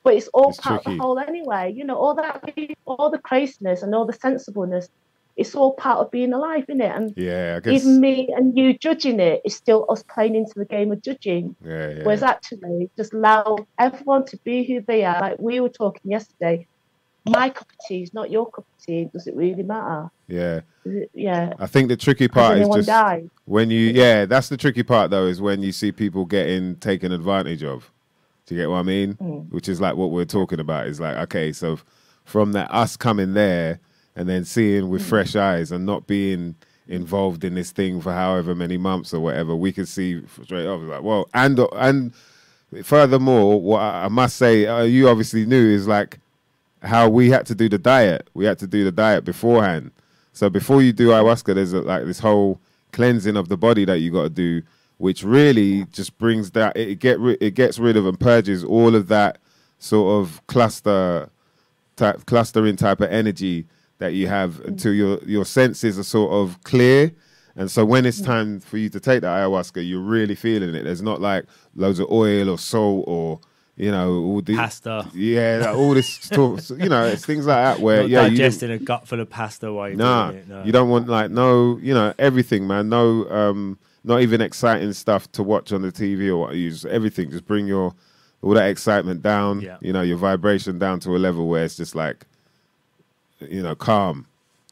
but 0.03 0.15
it's 0.15 0.29
all 0.33 0.49
It's 0.49 0.59
part 0.59 0.85
of 0.85 0.85
the 0.85 1.01
whole 1.01 1.19
anyway. 1.19 1.73
You 1.75 1.85
know, 1.85 1.97
all 1.97 2.15
that, 2.15 2.43
all 2.85 3.09
the 3.11 3.19
craziness 3.19 3.83
and 3.83 3.93
all 3.95 4.05
the 4.05 4.13
sensibleness, 4.13 4.89
it's 5.41 5.55
all 5.55 5.73
part 5.73 5.99
of 5.99 6.11
being 6.11 6.33
alive, 6.33 6.65
isn't 6.69 6.81
it? 6.81 6.95
And 6.95 7.13
Yeah, 7.17 7.55
I 7.57 7.59
guess. 7.59 7.81
even 7.81 7.99
me 7.99 8.29
and 8.35 8.57
you 8.57 8.77
judging 8.77 9.19
it 9.19 9.41
is 9.43 9.55
still 9.55 9.85
us 9.89 10.03
playing 10.03 10.35
into 10.35 10.53
the 10.55 10.65
game 10.65 10.91
of 10.91 11.01
judging. 11.01 11.55
yeah, 11.65 11.89
yeah. 11.89 12.03
Whereas 12.03 12.23
actually, 12.23 12.89
just 12.95 13.13
allow 13.13 13.57
everyone 13.77 14.25
to 14.25 14.37
be 14.37 14.63
who 14.63 14.81
they 14.81 15.03
are. 15.03 15.19
Like 15.19 15.39
we 15.39 15.59
were 15.59 15.69
talking 15.69 16.09
yesterday, 16.11 16.67
my 17.25 17.49
cup 17.49 17.67
of 17.69 17.87
tea 17.87 18.03
is 18.03 18.13
not 18.13 18.31
your 18.31 18.45
cup 18.49 18.65
of 18.65 18.85
tea. 18.85 19.05
Does 19.11 19.27
it 19.27 19.35
really 19.35 19.63
matter? 19.63 20.09
yeah. 20.27 20.61
It, 20.83 21.11
yeah. 21.13 21.53
I 21.59 21.67
think 21.67 21.89
the 21.89 21.97
tricky 21.97 22.27
part 22.27 22.57
is 22.57 22.67
just 22.67 22.87
died? 22.87 23.29
when 23.45 23.69
you. 23.69 23.91
Yeah, 23.91 24.25
that's 24.25 24.49
the 24.49 24.57
tricky 24.57 24.83
part 24.83 25.11
though, 25.11 25.27
is 25.27 25.39
when 25.39 25.61
you 25.61 25.71
see 25.71 25.91
people 25.91 26.25
getting 26.25 26.75
taken 26.77 27.11
advantage 27.11 27.63
of. 27.63 27.91
Do 28.47 28.55
you 28.55 28.61
get 28.61 28.69
what 28.69 28.77
I 28.77 28.83
mean? 28.83 29.13
Mm. 29.15 29.51
Which 29.51 29.69
is 29.69 29.79
like 29.79 29.95
what 29.95 30.09
we're 30.11 30.25
talking 30.25 30.59
about. 30.59 30.87
Is 30.87 30.99
like 30.99 31.15
okay, 31.17 31.51
so 31.53 31.79
from 32.25 32.53
that 32.53 32.71
us 32.73 32.97
coming 32.97 33.33
there 33.33 33.79
and 34.15 34.27
then 34.29 34.45
seeing 34.45 34.83
Mm. 34.83 34.89
with 34.89 35.03
fresh 35.05 35.35
eyes 35.35 35.71
and 35.71 35.85
not 35.85 36.07
being 36.07 36.55
involved 36.87 37.43
in 37.43 37.55
this 37.55 37.71
thing 37.71 38.01
for 38.01 38.11
however 38.11 38.53
many 38.53 38.77
months 38.77 39.13
or 39.13 39.19
whatever, 39.21 39.55
we 39.55 39.71
can 39.71 39.85
see 39.85 40.21
straight 40.43 40.67
off 40.67 40.81
like, 40.81 41.03
well, 41.03 41.29
and 41.33 41.59
and 41.73 42.11
furthermore, 42.83 43.61
what 43.61 43.79
I 43.81 44.05
I 44.05 44.07
must 44.07 44.35
say, 44.37 44.65
uh, 44.67 44.83
you 44.83 45.07
obviously 45.09 45.45
knew 45.45 45.67
is 45.69 45.87
like 45.87 46.19
how 46.83 47.07
we 47.09 47.29
had 47.29 47.45
to 47.45 47.55
do 47.55 47.69
the 47.69 47.77
diet. 47.77 48.29
We 48.33 48.45
had 48.45 48.57
to 48.59 48.67
do 48.67 48.83
the 48.83 48.91
diet 48.91 49.23
beforehand. 49.23 49.91
So 50.33 50.49
before 50.49 50.81
you 50.81 50.93
do 50.93 51.09
ayahuasca, 51.09 51.53
there's 51.55 51.73
a, 51.73 51.81
like 51.81 52.05
this 52.05 52.19
whole 52.19 52.59
cleansing 52.91 53.37
of 53.37 53.49
the 53.49 53.57
body 53.57 53.85
that 53.85 53.99
you 53.99 54.11
got 54.11 54.23
to 54.23 54.29
do, 54.29 54.61
which 54.97 55.23
really 55.23 55.85
just 55.91 56.17
brings 56.17 56.51
that 56.51 56.75
it 56.75 56.99
get 56.99 57.19
it 57.19 57.53
gets 57.53 57.77
rid 57.79 57.95
of 57.97 58.05
and 58.05 58.19
purges 58.19 58.63
all 58.63 58.95
of 58.95 59.07
that 59.09 59.37
sort 59.77 60.21
of 60.21 60.41
cluster 60.47 61.29
type 61.95 62.25
clustering 62.25 62.75
type 62.75 63.01
of 63.01 63.09
energy 63.11 63.65
that 64.01 64.13
you 64.13 64.27
have 64.27 64.59
until 64.65 64.93
your 64.93 65.19
your 65.25 65.45
senses 65.45 65.97
are 65.97 66.03
sort 66.03 66.31
of 66.33 66.61
clear. 66.63 67.11
And 67.55 67.69
so 67.69 67.85
when 67.85 68.05
it's 68.05 68.19
time 68.21 68.59
for 68.59 68.77
you 68.77 68.89
to 68.89 68.99
take 68.99 69.21
the 69.21 69.27
ayahuasca, 69.27 69.87
you're 69.87 69.99
really 70.01 70.35
feeling 70.35 70.73
it. 70.73 70.83
There's 70.83 71.01
not 71.03 71.21
like 71.21 71.45
loads 71.75 71.99
of 71.99 72.09
oil 72.09 72.49
or 72.49 72.57
salt 72.57 73.03
or 73.07 73.39
you 73.77 73.91
know 73.91 74.13
all 74.23 74.41
the 74.41 74.55
Pasta. 74.55 75.07
yeah, 75.13 75.59
like 75.65 75.75
all 75.75 75.93
this 75.93 76.07
stuff. 76.29 76.69
you 76.71 76.89
know, 76.89 77.05
it's 77.05 77.25
things 77.25 77.45
like 77.45 77.57
that 77.63 77.79
where 77.83 78.01
Not 78.01 78.09
yeah, 78.09 78.21
you 78.23 78.27
don't- 78.29 78.37
digesting 78.37 78.71
a 78.71 78.79
gut 78.79 79.07
full 79.07 79.19
of 79.19 79.29
pasta 79.29 79.71
while 79.71 79.89
you're 79.89 79.97
Nah, 79.97 80.31
doing 80.31 80.39
it. 80.43 80.47
No. 80.49 80.63
you 80.63 80.71
don't 80.71 80.89
want 80.89 81.07
like 81.07 81.29
no, 81.29 81.77
you 81.81 81.93
know, 81.93 82.13
everything, 82.17 82.65
man. 82.67 82.89
No, 82.89 83.29
um, 83.29 83.77
not 84.03 84.21
even 84.21 84.41
exciting 84.41 84.93
stuff 84.93 85.31
to 85.33 85.43
watch 85.43 85.71
on 85.71 85.81
the 85.83 85.91
TV 85.91 86.27
or 86.29 86.37
what 86.37 86.55
you 86.55 86.69
just 86.71 86.85
everything. 86.85 87.29
Just 87.31 87.45
bring 87.45 87.67
your 87.67 87.93
all 88.41 88.53
that 88.55 88.69
excitement 88.69 89.21
down. 89.21 89.61
Yeah. 89.61 89.77
You 89.81 89.93
know, 89.93 90.01
your 90.01 90.17
vibration 90.17 90.79
down 90.79 90.99
to 91.01 91.15
a 91.15 91.19
level 91.19 91.47
where 91.47 91.63
it's 91.65 91.77
just 91.77 91.93
like, 91.95 92.25
you 93.49 93.61
know, 93.61 93.75
calm. 93.75 94.25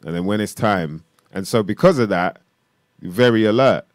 And 0.03 0.15
then 0.15 0.26
when 0.26 0.41
it's 0.41 0.53
time, 0.53 1.03
and 1.32 1.47
so 1.47 1.63
because 1.63 1.99
of 1.99 2.09
that, 2.09 2.41
you're 3.01 3.11
very 3.11 3.45
alert. 3.45 3.86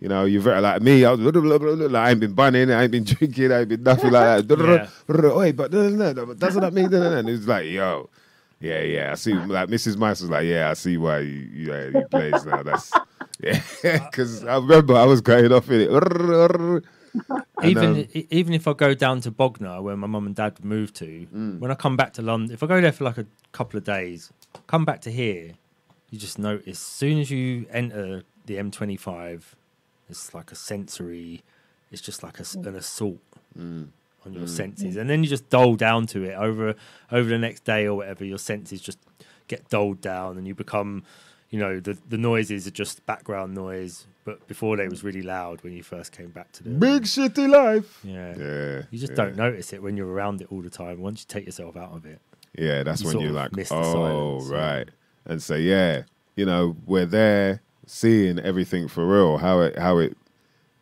You 0.00 0.08
know, 0.08 0.24
you're 0.24 0.40
very 0.40 0.60
like 0.62 0.80
me. 0.80 1.04
I 1.04 1.12
was 1.12 1.20
like, 1.20 1.94
I 1.94 2.10
ain't 2.10 2.20
been 2.20 2.32
bunning, 2.32 2.70
I 2.70 2.84
ain't 2.84 2.92
been 2.92 3.04
drinking, 3.04 3.52
I 3.52 3.60
ain't 3.60 3.68
been 3.68 3.82
nothing 3.82 4.12
like 4.12 4.46
that. 4.46 5.36
Wait, 5.36 5.56
but 5.56 5.70
doesn't 5.70 5.98
that 6.62 6.72
mean? 6.72 6.92
And 6.94 7.28
it's 7.28 7.46
like, 7.46 7.66
yo, 7.66 8.08
yeah, 8.60 8.80
yeah. 8.80 9.12
I 9.12 9.14
see. 9.16 9.34
Like 9.34 9.68
Mrs. 9.68 9.98
Mice 9.98 10.22
was 10.22 10.30
like, 10.30 10.46
yeah, 10.46 10.70
I 10.70 10.74
see 10.74 10.96
why 10.96 11.18
you 11.18 11.48
you, 11.52 11.72
uh, 11.74 11.90
you 11.94 12.06
plays 12.10 12.44
now. 12.46 12.62
That's 12.62 12.90
yeah, 13.42 13.60
because 13.82 14.44
I 14.44 14.56
remember 14.56 14.94
I 14.94 15.04
was 15.04 15.20
going 15.20 15.52
off 15.52 15.70
in 15.70 15.82
it. 15.82 15.90
Even 17.62 17.90
um, 17.96 18.06
even 18.30 18.54
if 18.54 18.66
I 18.66 18.72
go 18.72 18.94
down 18.94 19.20
to 19.22 19.30
Bognor, 19.30 19.82
where 19.82 19.96
my 19.96 20.06
mum 20.06 20.26
and 20.26 20.34
dad 20.34 20.64
moved 20.64 20.94
to, 20.96 21.26
Mm. 21.34 21.58
when 21.58 21.70
I 21.70 21.74
come 21.74 21.96
back 21.96 22.12
to 22.14 22.22
London, 22.22 22.52
if 22.54 22.62
I 22.62 22.66
go 22.66 22.80
there 22.80 22.92
for 22.92 23.04
like 23.04 23.18
a 23.18 23.26
couple 23.52 23.76
of 23.76 23.84
days, 23.84 24.32
come 24.66 24.84
back 24.84 25.00
to 25.02 25.10
here, 25.10 25.52
you 26.10 26.18
just 26.18 26.38
notice 26.38 26.66
as 26.68 26.78
soon 26.78 27.18
as 27.18 27.30
you 27.30 27.66
enter 27.70 28.22
the 28.46 28.56
M25, 28.56 29.42
it's 30.08 30.32
like 30.34 30.50
a 30.52 30.54
sensory, 30.54 31.42
it's 31.92 32.00
just 32.02 32.22
like 32.22 32.38
a 32.40 32.44
an 32.66 32.74
assault 32.76 33.18
Mm. 33.58 33.88
on 34.24 34.32
your 34.32 34.46
senses, 34.46 34.96
and 34.96 35.10
then 35.10 35.22
you 35.24 35.28
just 35.28 35.48
dull 35.50 35.74
down 35.76 36.06
to 36.06 36.22
it 36.24 36.34
over 36.34 36.74
over 37.10 37.28
the 37.28 37.38
next 37.38 37.64
day 37.64 37.84
or 37.86 37.94
whatever. 37.96 38.24
Your 38.24 38.38
senses 38.38 38.80
just 38.80 38.98
get 39.48 39.68
dulled 39.68 40.00
down, 40.00 40.38
and 40.38 40.46
you 40.46 40.54
become, 40.54 41.02
you 41.50 41.58
know, 41.58 41.80
the 41.80 41.98
the 42.08 42.18
noises 42.18 42.66
are 42.66 42.70
just 42.72 43.04
background 43.06 43.54
noise. 43.54 44.06
But 44.24 44.46
before 44.46 44.76
they 44.76 44.86
was 44.86 45.02
really 45.02 45.22
loud 45.22 45.62
when 45.64 45.72
you 45.72 45.82
first 45.82 46.12
came 46.12 46.28
back 46.28 46.52
to 46.52 46.62
the 46.62 46.70
Big 46.70 47.02
shitty 47.04 47.48
life. 47.48 48.00
yeah. 48.04 48.34
Yeah, 48.36 48.82
You 48.90 48.98
just 48.98 49.12
yeah. 49.12 49.16
don't 49.16 49.36
notice 49.36 49.72
it 49.72 49.82
when 49.82 49.96
you're 49.96 50.06
around 50.12 50.40
it 50.42 50.48
all 50.52 50.60
the 50.62 50.70
time. 50.70 51.00
Once 51.00 51.22
you 51.22 51.26
take 51.26 51.46
yourself 51.46 51.76
out 51.76 51.92
of 51.96 52.04
it, 52.06 52.20
Yeah, 52.56 52.82
that's 52.82 53.00
You 53.02 53.08
when 53.08 53.20
you're 53.20 53.32
like, 53.32 53.50
oh, 53.70 54.40
right. 54.46 54.88
And 55.24 55.42
so, 55.42 55.54
yeah, 55.54 56.02
you 56.36 56.44
know, 56.44 56.76
we're 56.86 57.06
there 57.06 57.62
seeing 57.86 58.38
everything 58.38 58.88
for 58.88 59.06
real, 59.06 59.38
how 59.38 59.60
it, 59.60 59.76
how 59.78 59.98
it, 59.98 60.16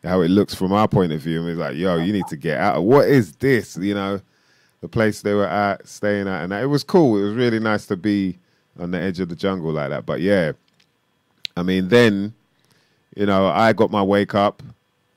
how 0.03 0.21
it 0.21 0.27
looks 0.27 0.53
from 0.53 0.71
our 0.73 0.87
point 0.87 1.13
of 1.13 1.21
view. 1.21 1.37
And 1.37 1.45
we're 1.45 1.55
like, 1.55 1.77
yo, 1.77 1.95
you 1.95 2.11
need 2.13 2.27
to 2.27 2.37
get 2.37 2.59
out. 2.59 2.83
What 2.83 3.07
is 3.07 3.37
this? 3.37 3.77
You 3.77 3.93
know, 3.95 4.21
the 4.81 4.89
place 4.89 5.21
they 5.21 5.33
were 5.33 5.47
at, 5.47 5.87
staying 5.87 6.27
at, 6.27 6.43
and 6.43 6.53
it 6.53 6.67
was 6.67 6.83
cool. 6.83 7.17
It 7.17 7.23
was 7.23 7.33
really 7.35 7.59
nice 7.59 7.85
to 7.87 7.95
be 7.95 8.37
on 8.77 8.91
the 8.91 8.99
edge 8.99 9.19
of 9.19 9.29
the 9.29 9.35
jungle 9.35 9.71
like 9.71 9.89
that. 9.89 10.05
But 10.05 10.21
yeah, 10.21 10.51
I 11.57 11.63
mean, 11.63 11.87
then, 11.87 12.33
you 13.15 13.25
know, 13.25 13.47
I 13.47 13.73
got 13.73 13.91
my 13.91 14.03
wake 14.03 14.35
up. 14.35 14.61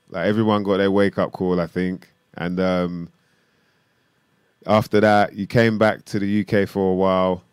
Like 0.09 0.27
everyone 0.27 0.63
got 0.63 0.77
their 0.77 0.91
wake 0.91 1.17
up 1.17 1.31
call, 1.31 1.59
I 1.59 1.67
think, 1.67 2.09
and 2.35 2.59
um, 2.59 3.09
after 4.67 4.99
that, 5.01 5.33
you 5.33 5.47
came 5.47 5.77
back 5.77 6.05
to 6.05 6.19
the 6.19 6.41
UK 6.45 6.67
for 6.67 6.91
a 6.91 6.95
while. 6.95 7.43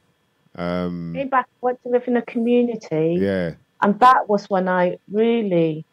Um, 0.56 1.12
Came 1.14 1.28
back, 1.28 1.46
went 1.60 1.82
to 1.84 1.88
live 1.88 2.06
in 2.06 2.16
a 2.16 2.22
community. 2.22 3.18
yeah, 3.20 3.54
And 3.82 3.98
that 4.00 4.28
was 4.28 4.50
when 4.50 4.68
I 4.68 4.98
really 5.10 5.84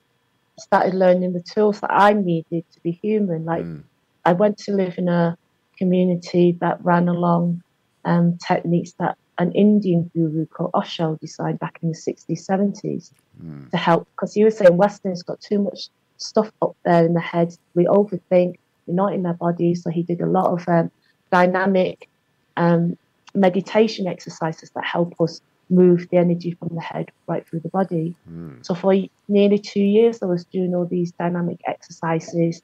started 0.60 0.94
learning 0.96 1.34
the 1.34 1.42
tools 1.42 1.80
that 1.82 1.92
I 1.92 2.14
needed 2.14 2.66
to 2.74 2.80
be 2.82 2.92
human. 2.92 3.46
Like 3.46 3.64
Mm. 3.64 3.84
I 4.26 4.34
went 4.34 4.58
to 4.60 4.74
live 4.74 4.98
in 4.98 5.08
a 5.08 5.38
community 5.78 6.58
that 6.60 6.84
ran 6.84 7.08
along 7.08 7.62
um, 8.04 8.38
techniques 8.46 8.94
that 9.00 9.18
an 9.40 9.52
Indian 9.54 10.10
guru 10.14 10.46
called 10.48 10.72
Osho 10.74 11.18
designed 11.22 11.60
back 11.60 11.80
in 11.82 11.90
the 11.90 11.96
60s, 11.96 12.46
70s 12.46 13.12
Mm. 13.44 13.70
to 13.70 13.78
help. 13.78 14.08
Because 14.16 14.34
he 14.34 14.44
was 14.44 14.58
saying 14.58 14.78
Westerners 14.78 15.22
got 15.22 15.40
too 15.40 15.60
much 15.60 15.90
stuff 16.18 16.52
up 16.62 16.76
there 16.84 17.06
in 17.06 17.14
the 17.14 17.22
head. 17.22 17.56
We 17.76 17.86
overthink, 17.86 18.58
we're 18.88 18.96
not 18.96 19.14
in 19.14 19.26
our 19.26 19.36
bodies. 19.36 19.84
So 19.84 19.92
he 19.92 20.02
did 20.02 20.22
a 20.22 20.26
lot 20.26 20.48
of 20.52 20.68
um, 20.68 20.90
dynamic 21.32 22.10
um, 22.58 22.98
meditation 23.36 24.08
exercises 24.08 24.72
that 24.72 24.86
help 24.86 25.14
us 25.22 25.40
move 25.70 26.08
the 26.10 26.18
energy 26.18 26.52
from 26.52 26.70
the 26.74 26.82
head 26.82 27.12
right 27.28 27.46
through 27.48 27.60
the 27.60 27.70
body. 27.70 28.16
Mm. 28.32 28.66
So 28.66 28.74
for 28.74 28.96
nearly 29.28 29.60
two 29.60 29.82
years, 29.82 30.24
I 30.24 30.26
was 30.26 30.46
doing 30.46 30.74
all 30.74 30.86
these 30.86 31.12
dynamic 31.12 31.60
exercises, 31.68 32.62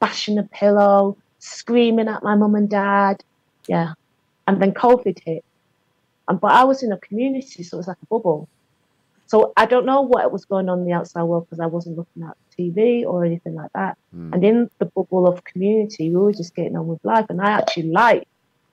bashing 0.00 0.38
a 0.38 0.42
pillow, 0.42 1.16
screaming 1.38 2.08
at 2.08 2.22
my 2.22 2.34
mum 2.34 2.54
and 2.54 2.68
dad. 2.68 3.22
Yeah. 3.68 3.92
And 4.46 4.60
then 4.60 4.72
COVID 4.72 5.20
hit. 5.24 5.44
And, 6.28 6.40
but 6.40 6.52
I 6.52 6.64
was 6.64 6.82
in 6.82 6.92
a 6.92 6.98
community, 6.98 7.62
so 7.62 7.76
it 7.76 7.78
was 7.78 7.88
like 7.88 7.96
a 8.02 8.06
bubble. 8.06 8.48
So 9.26 9.52
I 9.56 9.66
don't 9.66 9.84
know 9.84 10.02
what 10.02 10.32
was 10.32 10.44
going 10.44 10.68
on 10.68 10.80
in 10.80 10.86
the 10.86 10.92
outside 10.92 11.22
world 11.24 11.46
because 11.46 11.60
I 11.60 11.66
wasn't 11.66 11.98
looking 11.98 12.22
at 12.22 12.36
TV 12.58 13.04
or 13.04 13.24
anything 13.24 13.54
like 13.54 13.72
that. 13.74 13.98
Mm. 14.16 14.32
And 14.32 14.44
in 14.44 14.70
the 14.78 14.86
bubble 14.86 15.28
of 15.28 15.44
community, 15.44 16.08
we 16.08 16.16
were 16.16 16.32
just 16.32 16.54
getting 16.54 16.76
on 16.76 16.86
with 16.86 17.04
life. 17.04 17.26
And 17.28 17.40
I 17.40 17.50
actually 17.50 17.90
liked 17.90 18.26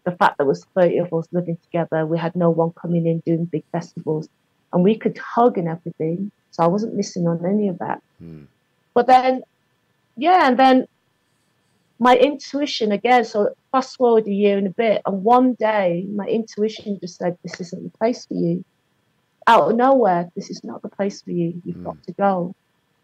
the 0.06 0.12
fact 0.12 0.38
that 0.38 0.38
there 0.38 0.46
was 0.46 0.66
30 0.76 1.00
of 1.00 1.14
us 1.14 1.28
living 1.32 1.58
together. 1.64 2.06
We 2.06 2.18
had 2.18 2.36
no 2.36 2.52
one 2.52 2.72
coming 2.72 3.06
in 3.06 3.20
doing 3.20 3.46
big 3.46 3.66
festivals. 3.72 4.30
And 4.72 4.82
we 4.84 4.98
could 4.98 5.18
hug 5.18 5.58
and 5.58 5.68
everything. 5.68 6.32
So 6.52 6.64
I 6.64 6.68
wasn't 6.68 6.96
missing 6.96 7.28
on 7.28 7.46
any 7.46 7.68
of 7.68 7.80
that. 7.80 8.02
Mm. 8.24 8.46
But 8.94 9.08
then, 9.08 9.44
yeah, 10.16 10.48
and 10.48 10.58
then 10.58 10.88
my 12.00 12.16
intuition 12.18 12.92
again. 12.92 13.26
So 13.26 13.56
fast 13.72 13.98
forward 13.98 14.28
a 14.28 14.32
year 14.32 14.58
and 14.58 14.68
a 14.68 14.72
bit, 14.72 15.02
and 15.06 15.24
one 15.24 15.54
day 15.54 16.08
my 16.14 16.26
intuition 16.26 17.00
just 17.00 17.18
said, 17.18 17.38
"This 17.44 17.60
isn't 17.60 17.84
the 17.84 17.98
place 17.98 18.26
for 18.26 18.34
you." 18.34 18.64
Out 19.48 19.72
of 19.72 19.78
nowhere, 19.78 20.30
this 20.36 20.50
is 20.50 20.64
not 20.64 20.82
the 20.82 20.90
place 20.90 21.22
for 21.22 21.32
you. 21.32 21.62
You've 21.64 21.84
got 21.84 21.96
hmm. 21.96 22.02
to 22.02 22.12
go. 22.14 22.56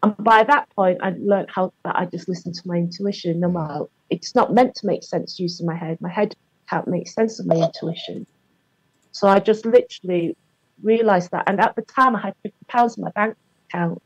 And 0.02 0.16
by 0.18 0.42
that 0.42 0.68
point, 0.70 0.98
I 1.02 1.14
learned 1.16 1.48
how 1.54 1.72
that 1.84 1.96
I 1.96 2.06
just 2.06 2.28
listened 2.28 2.56
to 2.56 2.62
my 2.66 2.76
intuition. 2.76 3.40
No 3.40 3.48
hmm. 3.48 3.54
matter, 3.54 3.84
it's 4.10 4.34
not 4.34 4.52
meant 4.52 4.74
to 4.76 4.86
make 4.86 5.02
sense 5.04 5.38
using 5.38 5.66
my 5.66 5.76
head. 5.76 6.00
My 6.00 6.10
head 6.10 6.34
can't 6.68 6.88
make 6.88 7.08
sense 7.08 7.38
of 7.38 7.46
my 7.46 7.56
intuition. 7.56 8.26
So 9.12 9.28
I 9.28 9.38
just 9.40 9.64
literally 9.64 10.36
realized 10.82 11.30
that. 11.30 11.44
And 11.46 11.60
at 11.60 11.76
the 11.76 11.82
time, 11.82 12.16
I 12.16 12.20
had 12.20 12.34
fifty 12.42 12.64
pounds 12.66 12.96
in 12.96 13.04
my 13.04 13.10
bank 13.10 13.36
account. 13.68 14.02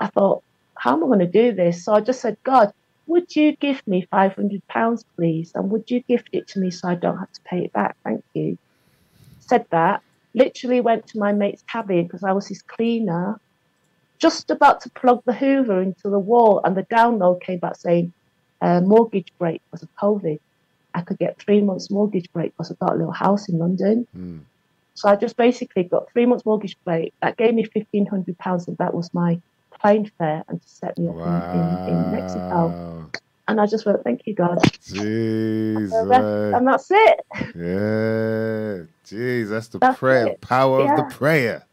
I 0.00 0.06
thought, 0.06 0.42
how 0.74 0.94
am 0.94 1.04
I 1.04 1.06
going 1.06 1.18
to 1.18 1.26
do 1.26 1.52
this? 1.52 1.84
So 1.84 1.92
I 1.92 2.00
just 2.00 2.22
said, 2.22 2.38
God, 2.42 2.72
would 3.10 3.34
you 3.34 3.56
give 3.56 3.84
me 3.88 4.06
£500, 4.12 5.04
please? 5.16 5.50
And 5.54 5.68
would 5.70 5.90
you 5.90 6.00
gift 6.00 6.28
it 6.32 6.46
to 6.48 6.60
me 6.60 6.70
so 6.70 6.88
I 6.88 6.94
don't 6.94 7.18
have 7.18 7.32
to 7.32 7.40
pay 7.42 7.64
it 7.64 7.72
back? 7.72 7.96
Thank 8.04 8.24
you. 8.34 8.56
Said 9.40 9.66
that, 9.70 10.02
literally 10.32 10.80
went 10.80 11.08
to 11.08 11.18
my 11.18 11.32
mate's 11.32 11.62
cabin 11.62 12.04
because 12.04 12.22
I 12.22 12.32
was 12.32 12.46
his 12.46 12.62
cleaner, 12.62 13.40
just 14.18 14.50
about 14.50 14.82
to 14.82 14.90
plug 14.90 15.22
the 15.24 15.32
Hoover 15.32 15.82
into 15.82 16.08
the 16.08 16.20
wall, 16.20 16.60
and 16.62 16.76
the 16.76 16.84
download 16.84 17.42
came 17.42 17.58
back 17.58 17.76
saying, 17.76 18.12
uh, 18.60 18.80
mortgage 18.80 19.32
break 19.38 19.60
because 19.64 19.82
of 19.82 19.88
COVID. 19.96 20.38
I 20.94 21.00
could 21.02 21.18
get 21.18 21.38
three 21.38 21.62
months 21.62 21.90
mortgage 21.90 22.32
break 22.32 22.52
because 22.52 22.70
I 22.70 22.74
got 22.84 22.94
a 22.94 22.96
little 22.96 23.12
house 23.12 23.48
in 23.48 23.58
London. 23.58 24.06
Mm. 24.16 24.40
So 24.94 25.08
I 25.08 25.16
just 25.16 25.36
basically 25.36 25.84
got 25.84 26.12
three 26.12 26.26
months 26.26 26.44
mortgage 26.44 26.76
break. 26.84 27.12
That 27.22 27.36
gave 27.36 27.54
me 27.54 27.64
fifteen 27.64 28.06
hundred 28.06 28.36
pounds, 28.38 28.68
and 28.68 28.76
that 28.78 28.92
was 28.92 29.12
my 29.14 29.40
plane 29.80 30.10
fare 30.18 30.44
and 30.48 30.60
to 30.60 30.68
set 30.68 30.98
me 30.98 31.08
up 31.08 31.16
in, 31.16 31.60
in, 31.60 31.94
in 31.94 32.12
Mexico. 32.12 33.10
And 33.48 33.60
I 33.60 33.66
just 33.66 33.84
went, 33.84 34.02
"Thank 34.04 34.26
you, 34.26 34.34
God," 34.34 34.58
Jeez, 34.84 35.92
and, 35.92 36.54
and 36.54 36.68
that's 36.68 36.88
it. 36.90 37.20
Yeah. 37.56 38.84
Jeez, 39.06 39.48
that's 39.48 39.68
the 39.68 39.78
That's 39.80 39.98
prayer. 39.98 40.28
it. 40.28 40.40
Power 40.40 40.82
of 40.82 40.96
the 40.96 41.14
prayer. 41.14 41.64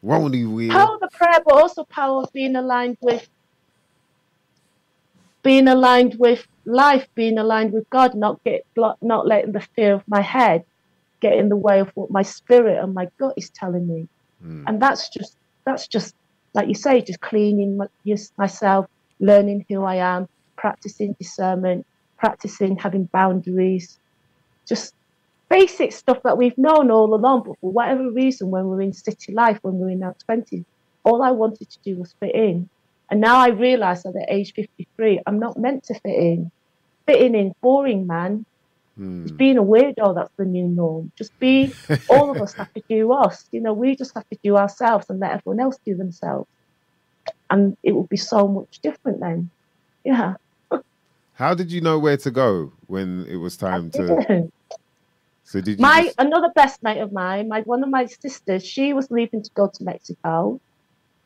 Won't 0.00 0.34
he 0.34 0.46
will? 0.46 0.70
Power 0.70 0.94
of 0.94 1.00
the 1.00 1.10
prayer, 1.12 1.40
but 1.44 1.54
also 1.54 1.84
power 1.84 2.22
of 2.22 2.32
being 2.32 2.56
aligned 2.56 2.96
with 3.02 3.28
being 5.42 5.68
aligned 5.68 6.16
with 6.18 6.46
life, 6.64 7.06
being 7.14 7.38
aligned 7.38 7.72
with 7.72 7.88
God, 7.90 8.14
not 8.14 8.42
get 8.44 8.64
not 8.76 9.26
letting 9.26 9.52
the 9.52 9.66
fear 9.76 9.94
of 9.94 10.02
my 10.08 10.22
head 10.22 10.64
get 11.20 11.34
in 11.34 11.50
the 11.50 11.56
way 11.56 11.80
of 11.80 11.90
what 11.94 12.10
my 12.10 12.22
spirit 12.22 12.82
and 12.82 12.94
my 12.94 13.08
gut 13.18 13.34
is 13.36 13.50
telling 13.50 13.86
me. 13.86 14.08
Mm. 14.42 14.64
and 14.66 14.80
that's 14.80 15.10
just 15.10 15.36
that's 15.66 15.86
just 15.86 16.14
like 16.54 16.68
you 16.68 16.74
say 16.74 17.00
just 17.00 17.20
cleaning 17.20 17.76
my, 17.76 17.86
yes, 18.04 18.32
myself 18.36 18.86
learning 19.18 19.64
who 19.68 19.82
i 19.84 19.96
am 19.96 20.28
practicing 20.56 21.12
discernment 21.14 21.86
practicing 22.18 22.76
having 22.76 23.04
boundaries 23.04 23.98
just 24.66 24.94
basic 25.48 25.92
stuff 25.92 26.22
that 26.22 26.38
we've 26.38 26.56
known 26.56 26.90
all 26.90 27.12
along 27.14 27.42
but 27.44 27.58
for 27.60 27.72
whatever 27.72 28.10
reason 28.10 28.50
when 28.50 28.66
we're 28.66 28.80
in 28.80 28.92
city 28.92 29.32
life 29.32 29.58
when 29.62 29.74
we're 29.74 29.90
in 29.90 30.02
our 30.02 30.14
20s 30.28 30.64
all 31.04 31.22
i 31.22 31.30
wanted 31.30 31.68
to 31.70 31.78
do 31.84 31.96
was 31.96 32.14
fit 32.20 32.34
in. 32.34 32.68
And 33.10 33.20
now 33.20 33.38
i 33.38 33.48
realize 33.48 34.02
that 34.04 34.14
at 34.16 34.32
age 34.32 34.52
53 34.54 35.20
i'm 35.26 35.38
not 35.38 35.58
meant 35.58 35.84
to 35.84 35.94
fit 35.94 36.14
in. 36.14 36.50
Fitting 37.06 37.34
in 37.34 37.52
boring 37.60 38.06
man 38.06 38.44
Mm. 38.98 39.36
being 39.36 39.56
a 39.56 39.62
weirdo 39.62 40.14
that's 40.14 40.32
the 40.36 40.44
new 40.44 40.66
norm. 40.66 41.12
Just 41.16 41.38
be 41.38 41.72
all 42.08 42.30
of 42.30 42.40
us 42.42 42.52
have 42.54 42.72
to 42.74 42.82
do 42.88 43.12
us. 43.12 43.46
You 43.52 43.60
know 43.60 43.72
we 43.72 43.96
just 43.96 44.14
have 44.14 44.28
to 44.30 44.38
do 44.42 44.56
ourselves 44.56 45.06
and 45.08 45.20
let 45.20 45.32
everyone 45.32 45.60
else 45.60 45.78
do 45.84 45.96
themselves. 45.96 46.48
And 47.48 47.76
it 47.82 47.92
would 47.92 48.08
be 48.08 48.16
so 48.16 48.46
much 48.48 48.80
different 48.82 49.20
then. 49.20 49.50
Yeah. 50.04 50.34
How 51.34 51.54
did 51.54 51.72
you 51.72 51.80
know 51.80 51.98
where 51.98 52.18
to 52.18 52.30
go 52.30 52.72
when 52.86 53.26
it 53.26 53.36
was 53.36 53.56
time 53.56 53.90
to? 53.92 54.50
So 55.44 55.60
did 55.60 55.78
you? 55.78 55.82
my 55.82 56.04
just- 56.04 56.14
another 56.18 56.50
best 56.54 56.80
mate 56.82 56.98
of 57.00 57.12
mine 57.12 57.48
my 57.48 57.62
one 57.62 57.82
of 57.82 57.88
my 57.88 58.06
sisters 58.06 58.64
she 58.64 58.92
was 58.92 59.10
leaving 59.10 59.42
to 59.42 59.50
go 59.54 59.66
to 59.66 59.82
mexico 59.82 60.60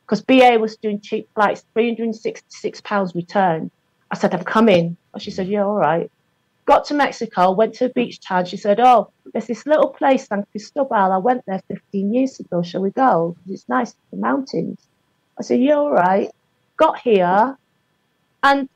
because 0.03 0.23
ba 0.23 0.57
was 0.59 0.77
doing 0.77 0.99
cheap 0.99 1.29
flights 1.35 1.63
366 1.73 2.81
pounds 2.81 3.13
return. 3.13 3.69
I 4.09 4.15
said 4.15 4.33
i'm 4.33 4.43
coming. 4.43 4.97
And 5.13 5.21
she 5.21 5.29
said 5.29 5.47
yeah 5.47 5.63
all 5.63 5.75
right 5.75 6.09
got 6.65 6.85
to 6.85 6.93
mexico 6.93 7.51
went 7.51 7.73
to 7.73 7.85
a 7.85 7.89
beach 7.89 8.19
town 8.19 8.45
she 8.45 8.57
said 8.57 8.79
oh 8.79 9.09
there's 9.33 9.47
this 9.47 9.65
little 9.65 9.89
place 9.89 10.27
san 10.27 10.45
cristobal 10.51 11.11
i 11.11 11.17
went 11.17 11.43
there 11.45 11.61
15 11.67 12.13
years 12.13 12.39
ago 12.39 12.61
shall 12.61 12.81
we 12.81 12.91
go 12.91 13.35
it's 13.49 13.67
nice 13.69 13.95
the 14.11 14.17
mountains 14.17 14.79
i 15.39 15.41
said 15.41 15.59
yeah 15.59 15.75
all 15.75 15.91
right 15.91 16.29
got 16.77 16.99
here 16.99 17.57
and 18.43 18.69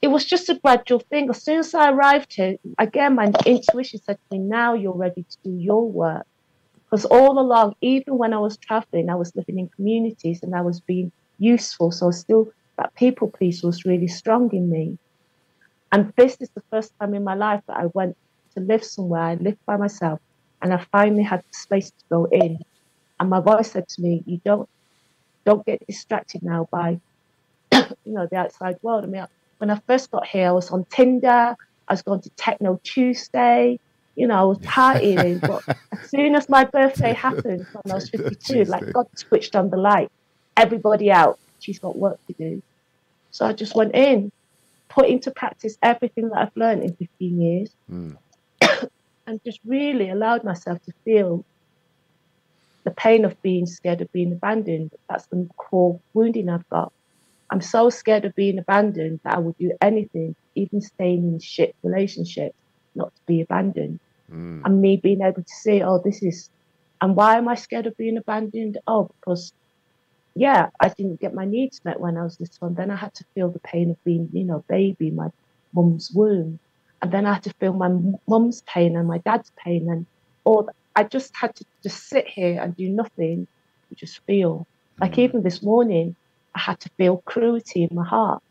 it 0.00 0.08
was 0.08 0.24
just 0.24 0.48
a 0.48 0.54
gradual 0.54 1.00
thing. 1.00 1.28
As 1.28 1.42
soon 1.42 1.58
as 1.58 1.74
I 1.74 1.90
arrived 1.90 2.34
here, 2.34 2.56
again, 2.78 3.16
my 3.16 3.32
intuition 3.44 4.00
said 4.02 4.18
to 4.30 4.38
me, 4.38 4.38
now 4.38 4.74
you're 4.74 4.92
ready 4.94 5.24
to 5.24 5.36
do 5.44 5.50
your 5.50 5.90
work. 5.90 6.26
Because 6.84 7.04
all 7.04 7.38
along, 7.38 7.74
even 7.80 8.16
when 8.16 8.32
I 8.32 8.38
was 8.38 8.56
traveling, 8.56 9.10
I 9.10 9.16
was 9.16 9.34
living 9.34 9.58
in 9.58 9.68
communities 9.68 10.42
and 10.42 10.54
I 10.54 10.62
was 10.62 10.80
being 10.80 11.12
useful. 11.38 11.90
So 11.90 12.10
still, 12.10 12.50
that 12.76 12.94
people 12.94 13.28
piece 13.28 13.62
was 13.62 13.84
really 13.84 14.08
strong 14.08 14.50
in 14.54 14.70
me. 14.70 14.98
And 15.92 16.12
this 16.16 16.36
is 16.40 16.50
the 16.50 16.62
first 16.70 16.92
time 16.98 17.14
in 17.14 17.24
my 17.24 17.34
life 17.34 17.62
that 17.66 17.76
I 17.76 17.86
went 17.94 18.16
to 18.54 18.60
live 18.60 18.84
somewhere. 18.84 19.22
I 19.22 19.34
lived 19.34 19.64
by 19.66 19.76
myself 19.76 20.20
and 20.60 20.72
I 20.72 20.84
finally 20.92 21.22
had 21.22 21.40
the 21.40 21.54
space 21.56 21.90
to 21.90 22.04
go 22.10 22.24
in. 22.26 22.58
And 23.20 23.30
my 23.30 23.40
voice 23.40 23.72
said 23.72 23.88
to 23.88 24.02
me, 24.02 24.22
you 24.26 24.40
don't, 24.44 24.68
don't 25.44 25.64
get 25.64 25.84
distracted 25.86 26.42
now 26.42 26.68
by, 26.70 27.00
you 27.72 27.88
know, 28.06 28.26
the 28.26 28.36
outside 28.36 28.76
world. 28.82 29.04
I 29.04 29.06
mean, 29.06 29.26
when 29.58 29.70
I 29.70 29.80
first 29.86 30.10
got 30.10 30.26
here, 30.26 30.48
I 30.48 30.52
was 30.52 30.70
on 30.70 30.84
Tinder. 30.90 31.56
I 31.88 31.92
was 31.92 32.02
going 32.02 32.20
to 32.20 32.30
Techno 32.30 32.80
Tuesday. 32.84 33.78
You 34.14 34.26
know, 34.26 34.34
I 34.34 34.42
was 34.42 34.58
partying. 34.58 35.40
but 35.66 35.76
as 35.92 36.10
soon 36.10 36.34
as 36.34 36.48
my 36.48 36.64
birthday 36.64 37.12
happened, 37.12 37.66
when 37.72 37.92
I 37.92 37.94
was 37.94 38.10
Techno 38.10 38.28
52, 38.28 38.64
like 38.64 38.92
God 38.92 39.06
switched 39.16 39.56
on 39.56 39.70
the 39.70 39.76
light. 39.76 40.10
Everybody 40.56 41.10
out. 41.10 41.38
She's 41.60 41.78
got 41.78 41.96
work 41.96 42.18
to 42.26 42.32
do. 42.34 42.62
So 43.30 43.46
I 43.46 43.52
just 43.52 43.74
went 43.74 43.94
in, 43.94 44.32
put 44.98 45.08
into 45.08 45.30
practice 45.30 45.76
everything 45.82 46.28
that 46.30 46.38
I've 46.38 46.56
learned 46.56 46.82
in 46.82 46.96
15 46.96 47.40
years, 47.40 47.70
Mm. 47.90 48.16
and 49.26 49.40
just 49.44 49.60
really 49.64 50.10
allowed 50.10 50.42
myself 50.44 50.78
to 50.86 50.92
feel 51.04 51.44
the 52.84 52.90
pain 52.90 53.24
of 53.24 53.40
being 53.42 53.66
scared 53.66 54.00
of 54.00 54.10
being 54.12 54.32
abandoned. 54.32 54.90
That's 55.08 55.26
the 55.26 55.48
core 55.56 56.00
wounding 56.14 56.48
I've 56.48 56.68
got. 56.68 56.92
I'm 57.50 57.60
so 57.60 57.90
scared 57.90 58.24
of 58.24 58.34
being 58.34 58.58
abandoned 58.58 59.20
that 59.24 59.36
I 59.36 59.38
would 59.38 59.56
do 59.58 59.72
anything, 59.80 60.34
even 60.54 60.80
staying 60.80 61.22
in 61.28 61.38
shit 61.38 61.74
relationships, 61.82 62.56
not 62.94 63.14
to 63.14 63.22
be 63.26 63.40
abandoned. 63.40 64.00
Mm. 64.32 64.62
And 64.64 64.82
me 64.82 64.96
being 65.02 65.22
able 65.22 65.42
to 65.42 65.54
say, 65.62 65.80
oh, 65.82 66.00
this 66.04 66.22
is, 66.22 66.50
and 67.00 67.14
why 67.14 67.36
am 67.36 67.48
I 67.48 67.54
scared 67.54 67.86
of 67.86 67.96
being 67.96 68.18
abandoned? 68.18 68.78
Oh, 68.86 69.08
because, 69.20 69.52
yeah, 70.38 70.68
I 70.80 70.88
didn't 70.90 71.20
get 71.20 71.34
my 71.34 71.44
needs 71.44 71.80
met 71.84 72.00
when 72.00 72.16
I 72.16 72.24
was 72.24 72.38
little. 72.40 72.68
And 72.68 72.76
then 72.76 72.90
I 72.90 72.96
had 72.96 73.14
to 73.14 73.24
feel 73.34 73.50
the 73.50 73.60
pain 73.60 73.90
of 73.90 74.04
being, 74.04 74.28
you 74.32 74.44
know, 74.44 74.64
baby 74.68 75.10
my 75.10 75.28
mum's 75.74 76.10
womb. 76.14 76.60
And 77.02 77.12
then 77.12 77.26
I 77.26 77.34
had 77.34 77.44
to 77.44 77.54
feel 77.60 77.72
my 77.74 77.90
mum's 78.28 78.62
pain 78.62 78.96
and 78.96 79.08
my 79.08 79.18
dad's 79.18 79.52
pain. 79.64 79.88
And 79.90 80.06
all. 80.44 80.68
I 80.96 81.04
just 81.04 81.36
had 81.36 81.54
to 81.56 81.64
just 81.82 82.08
sit 82.08 82.26
here 82.26 82.60
and 82.60 82.76
do 82.76 82.88
nothing, 82.88 83.46
just 83.96 84.20
feel. 84.26 84.66
Like 85.00 85.12
Mm. 85.12 85.18
even 85.18 85.42
this 85.42 85.62
morning, 85.62 86.16
I 86.54 86.60
had 86.60 86.80
to 86.80 86.90
feel 86.98 87.22
cruelty 87.24 87.84
in 87.84 87.94
my 87.94 88.04
heart. 88.04 88.42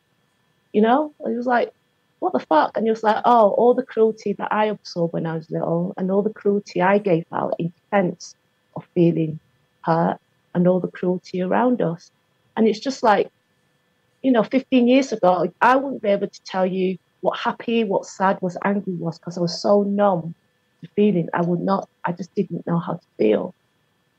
You 0.74 0.82
know, 0.82 1.14
it 1.20 1.36
was 1.36 1.46
like, 1.46 1.74
what 2.20 2.34
the 2.34 2.40
fuck? 2.40 2.78
And 2.78 2.88
it 2.88 2.92
was 2.92 3.04
like, 3.04 3.22
oh, 3.26 3.50
all 3.52 3.74
the 3.74 3.86
cruelty 3.86 4.34
that 4.34 4.52
I 4.54 4.66
absorbed 4.66 5.14
when 5.14 5.26
I 5.26 5.36
was 5.36 5.50
little, 5.52 5.94
and 5.98 6.10
all 6.12 6.24
the 6.24 6.34
cruelty 6.34 6.82
I 6.82 7.00
gave 7.00 7.26
out 7.34 7.56
in 7.60 7.74
defense 7.76 8.36
of 8.76 8.88
feeling 8.96 9.40
hurt, 9.84 10.20
and 10.58 10.68
all 10.68 10.80
the 10.80 10.88
cruelty 10.88 11.42
around 11.42 11.82
us. 11.82 12.12
And 12.58 12.68
it's 12.68 12.80
just 12.80 13.04
like, 13.04 13.30
you 14.24 14.32
know, 14.32 14.44
15 14.44 14.88
years 14.88 15.14
ago, 15.14 15.54
I 15.62 15.76
wouldn't 15.76 16.02
be 16.02 16.10
able 16.10 16.28
to 16.28 16.44
tell 16.44 16.66
you 16.66 16.98
what 17.22 17.38
happy, 17.38 17.84
what 17.84 18.06
sad, 18.06 18.38
what 18.42 18.56
angry 18.66 18.94
was 18.94 19.20
because 19.20 19.38
I 19.38 19.42
was 19.42 19.62
so 19.62 19.84
numb 19.84 20.34
to 20.82 20.90
feeling. 20.96 21.30
I 21.34 21.42
would 21.42 21.62
not, 21.62 21.88
I 22.04 22.12
just 22.12 22.34
didn't 22.36 22.66
know 22.66 22.80
how 22.80 22.94
to 22.94 23.08
feel. 23.18 23.54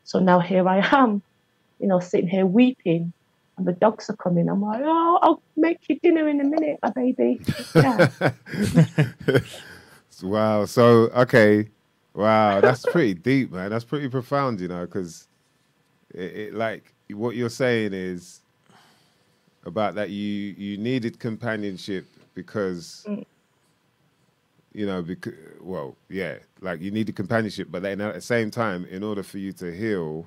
So 0.05 0.21
now 0.21 0.39
here 0.39 0.67
I 0.69 0.79
am, 0.93 1.23
you 1.81 1.89
know, 1.89 1.99
sitting 1.99 2.29
here 2.29 2.47
weeping 2.47 3.13
and 3.57 3.67
the 3.67 3.73
dogs 3.73 4.09
are 4.09 4.17
coming. 4.17 4.49
I'm 4.49 4.63
like, 4.63 4.81
oh, 4.85 5.19
I'll 5.21 5.43
make 5.57 5.81
you 5.89 5.99
dinner 6.01 6.29
in 6.29 6.41
a 6.41 6.45
minute, 6.45 6.79
my 6.83 6.91
baby. 6.91 7.41
Yeah. 7.75 8.09
wow. 10.23 10.65
So, 10.65 11.11
okay. 11.25 11.69
Wow. 12.15 12.61
That's 12.61 12.87
pretty 12.87 13.15
deep, 13.15 13.51
man. 13.53 13.71
That's 13.71 13.85
pretty 13.85 14.09
profound, 14.09 14.61
you 14.61 14.69
know, 14.69 14.87
because 14.87 15.28
it, 16.15 16.21
it, 16.37 16.55
like, 16.55 16.95
what 17.11 17.37
you're 17.37 17.49
saying 17.51 17.93
is 17.93 18.41
about 19.65 19.95
that 19.97 20.11
you 20.11 20.55
you 20.57 20.79
needed 20.79 21.19
companionship 21.19 22.07
because 22.35 23.05
Mm. 23.09 23.25
you 24.73 24.87
know 24.87 25.03
because 25.03 25.35
well 25.61 25.97
yeah 26.09 26.37
like 26.61 26.81
you 26.81 26.91
needed 26.91 27.17
companionship 27.17 27.69
but 27.71 27.83
then 27.83 28.01
at 28.01 28.15
the 28.15 28.21
same 28.21 28.51
time 28.51 28.85
in 28.87 29.03
order 29.03 29.23
for 29.23 29.39
you 29.39 29.53
to 29.53 29.73
heal 29.75 30.27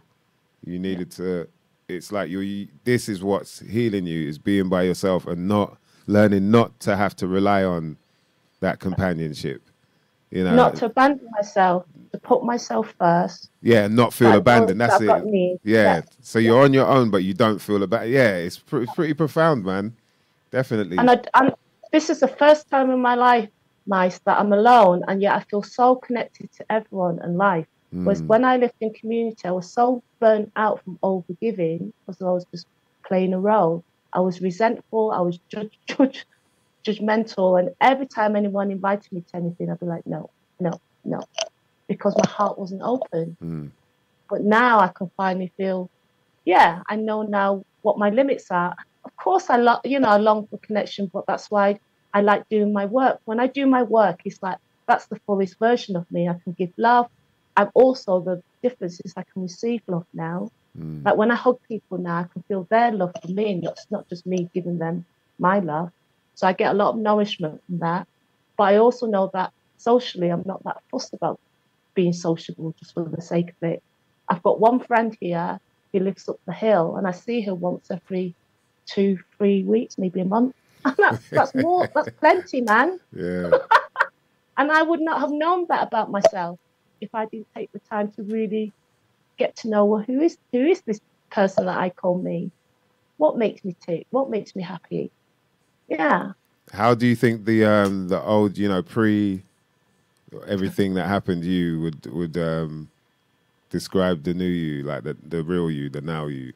you 0.65 0.77
needed 0.79 1.09
to 1.11 1.47
it's 1.87 2.11
like 2.11 2.29
you- 2.29 2.67
this 2.83 3.07
is 3.09 3.23
what's 3.23 3.59
healing 3.59 4.05
you 4.05 4.27
is 4.27 4.37
being 4.37 4.69
by 4.69 4.83
yourself 4.83 5.25
and 5.27 5.47
not 5.47 5.77
learning 6.07 6.51
not 6.51 6.77
to 6.79 6.95
have 6.97 7.15
to 7.15 7.27
rely 7.27 7.63
on 7.63 7.97
that 8.59 8.79
companionship 8.79 9.61
you 10.29 10.43
know? 10.43 10.55
Not 10.55 10.75
to 10.77 10.85
abandon 10.85 11.27
myself, 11.31 11.85
to 12.11 12.19
put 12.19 12.43
myself 12.43 12.93
first. 12.99 13.49
yeah 13.61 13.87
not 13.87 14.13
feel 14.13 14.33
abandoned 14.33 14.79
that's 14.81 14.95
I've 14.95 15.23
it 15.25 15.59
yeah. 15.63 15.95
Yeah. 15.95 16.01
So 16.21 16.39
you're 16.39 16.61
on 16.63 16.73
your 16.73 16.87
own, 16.87 17.09
but 17.09 17.23
you 17.23 17.33
don't 17.33 17.59
feel 17.59 17.83
about. 17.83 18.07
Yeah, 18.09 18.35
it's 18.35 18.57
pretty, 18.57 18.87
pretty 18.95 19.13
profound, 19.13 19.63
man. 19.63 19.95
Definitely. 20.51 20.97
And 20.97 21.09
I, 21.09 21.21
and 21.35 21.53
this 21.91 22.09
is 22.09 22.19
the 22.19 22.27
first 22.27 22.69
time 22.69 22.91
in 22.91 23.01
my 23.01 23.15
life, 23.15 23.49
Mice, 23.85 24.19
that 24.25 24.39
I'm 24.39 24.51
alone, 24.51 25.03
and 25.07 25.21
yet 25.21 25.33
I 25.35 25.39
feel 25.41 25.63
so 25.63 25.95
connected 25.95 26.51
to 26.53 26.65
everyone 26.71 27.19
and 27.19 27.37
life. 27.37 27.67
Whereas 27.91 28.21
Mm. 28.21 28.27
when 28.27 28.45
I 28.45 28.55
lived 28.57 28.75
in 28.79 28.93
community, 28.93 29.47
I 29.47 29.51
was 29.51 29.69
so 29.71 30.01
burnt 30.19 30.51
out 30.55 30.81
from 30.83 30.97
overgiving 31.03 31.91
because 32.05 32.21
I 32.21 32.31
was 32.31 32.45
just 32.51 32.65
playing 33.05 33.33
a 33.33 33.39
role. 33.39 33.83
I 34.13 34.19
was 34.21 34.41
resentful. 34.41 35.11
I 35.11 35.19
was 35.19 35.39
judge, 35.49 35.77
judge, 35.87 36.25
judgmental, 36.85 37.59
and 37.59 37.69
every 37.81 38.07
time 38.07 38.35
anyone 38.35 38.71
invited 38.71 39.11
me 39.11 39.21
to 39.29 39.35
anything, 39.37 39.69
I'd 39.69 39.79
be 39.79 39.85
like, 39.85 40.05
no, 40.07 40.29
no, 40.59 40.71
no, 41.03 41.21
because 41.91 42.15
my 42.15 42.29
heart 42.29 42.57
wasn't 42.57 42.81
open. 42.83 43.35
Mm. 43.43 43.69
But 44.29 44.41
now 44.43 44.79
I 44.79 44.87
can 44.87 45.11
finally 45.17 45.51
feel, 45.57 45.89
yeah, 46.45 46.83
I 46.87 46.95
know 46.95 47.23
now 47.23 47.65
what 47.81 47.97
my 47.97 48.09
limits 48.09 48.49
are. 48.49 48.73
Of 49.03 49.13
course, 49.17 49.49
I 49.49 49.57
love, 49.57 49.81
you 49.83 49.99
know, 49.99 50.07
I 50.07 50.15
long 50.15 50.47
for 50.47 50.57
connection, 50.59 51.11
but 51.13 51.25
that's 51.27 51.51
why 51.51 51.79
I 52.13 52.21
like 52.21 52.47
doing 52.47 52.71
my 52.71 52.85
work. 52.85 53.19
When 53.25 53.41
I 53.41 53.47
do 53.47 53.65
my 53.65 53.83
work, 53.83 54.21
it's 54.23 54.41
like 54.41 54.57
that's 54.87 55.07
the 55.07 55.19
fullest 55.25 55.59
version 55.59 55.97
of 55.97 56.09
me. 56.09 56.29
I 56.29 56.35
can 56.41 56.53
give 56.53 56.71
love. 56.77 57.07
I'm 57.57 57.69
also 57.73 58.21
the 58.21 58.41
difference 58.63 59.01
is 59.03 59.13
I 59.17 59.23
can 59.23 59.41
receive 59.41 59.81
love 59.87 60.07
now. 60.13 60.49
Mm. 60.79 61.03
Like 61.03 61.17
when 61.17 61.29
I 61.29 61.35
hug 61.35 61.59
people 61.67 61.97
now, 61.97 62.19
I 62.19 62.27
can 62.31 62.41
feel 62.43 62.65
their 62.69 62.91
love 62.93 63.13
for 63.21 63.27
me, 63.27 63.51
and 63.51 63.65
it's 63.65 63.87
not 63.91 64.07
just 64.07 64.25
me 64.25 64.49
giving 64.53 64.77
them 64.77 65.03
my 65.39 65.59
love. 65.59 65.91
So 66.35 66.47
I 66.47 66.53
get 66.53 66.71
a 66.71 66.77
lot 66.81 66.91
of 66.91 66.99
nourishment 66.99 67.61
from 67.65 67.79
that. 67.79 68.07
But 68.57 68.63
I 68.63 68.77
also 68.77 69.07
know 69.07 69.29
that 69.33 69.51
socially, 69.77 70.29
I'm 70.29 70.43
not 70.45 70.63
that 70.63 70.77
fussed 70.89 71.13
about 71.13 71.37
being 71.93 72.13
sociable 72.13 72.73
just 72.79 72.93
for 72.93 73.03
the 73.03 73.21
sake 73.21 73.49
of 73.49 73.69
it. 73.69 73.83
I've 74.29 74.43
got 74.43 74.59
one 74.59 74.79
friend 74.79 75.15
here 75.19 75.59
who 75.91 75.99
lives 75.99 76.27
up 76.29 76.39
the 76.45 76.53
hill, 76.53 76.95
and 76.95 77.07
I 77.07 77.11
see 77.11 77.41
her 77.41 77.55
once 77.55 77.91
every 77.91 78.33
two, 78.85 79.19
three 79.37 79.63
weeks, 79.63 79.97
maybe 79.97 80.21
a 80.21 80.25
month. 80.25 80.55
And 80.83 80.95
that's, 80.97 81.29
that's 81.29 81.53
more, 81.53 81.87
that's 81.93 82.09
plenty, 82.19 82.61
man. 82.61 82.99
Yeah. 83.13 83.51
And 84.57 84.71
I 84.71 84.83
would 84.83 84.99
not 84.99 85.21
have 85.21 85.31
known 85.31 85.65
that 85.69 85.87
about 85.87 86.11
myself 86.11 86.59
if 86.99 87.09
I 87.15 87.25
didn't 87.25 87.47
take 87.55 87.71
the 87.71 87.79
time 87.79 88.11
to 88.11 88.23
really 88.23 88.71
get 89.37 89.55
to 89.57 89.69
know 89.69 89.85
well, 89.85 90.03
who 90.03 90.21
is 90.21 90.37
who 90.51 90.59
is 90.59 90.81
this 90.81 90.99
person 91.31 91.65
that 91.65 91.77
I 91.77 91.89
call 91.89 92.17
me? 92.17 92.51
What 93.17 93.37
makes 93.37 93.63
me 93.65 93.75
tick? 93.85 94.05
What 94.11 94.29
makes 94.29 94.55
me 94.55 94.61
happy? 94.61 95.09
Yeah. 95.87 96.33
How 96.71 96.93
do 96.93 97.07
you 97.07 97.15
think 97.15 97.45
the 97.45 97.65
um 97.65 98.07
the 98.07 98.21
old 98.21 98.57
you 98.57 98.69
know 98.69 98.83
pre 98.83 99.41
everything 100.47 100.93
that 100.95 101.07
happened 101.07 101.43
to 101.43 101.49
you 101.49 101.81
would 101.81 102.05
would 102.07 102.37
um 102.37 102.89
describe 103.69 104.23
the 104.23 104.33
new 104.33 104.45
you 104.45 104.83
like 104.83 105.03
the 105.03 105.17
the 105.21 105.43
real 105.43 105.69
you 105.71 105.89
the 105.89 106.01
now 106.01 106.27
you? 106.27 106.53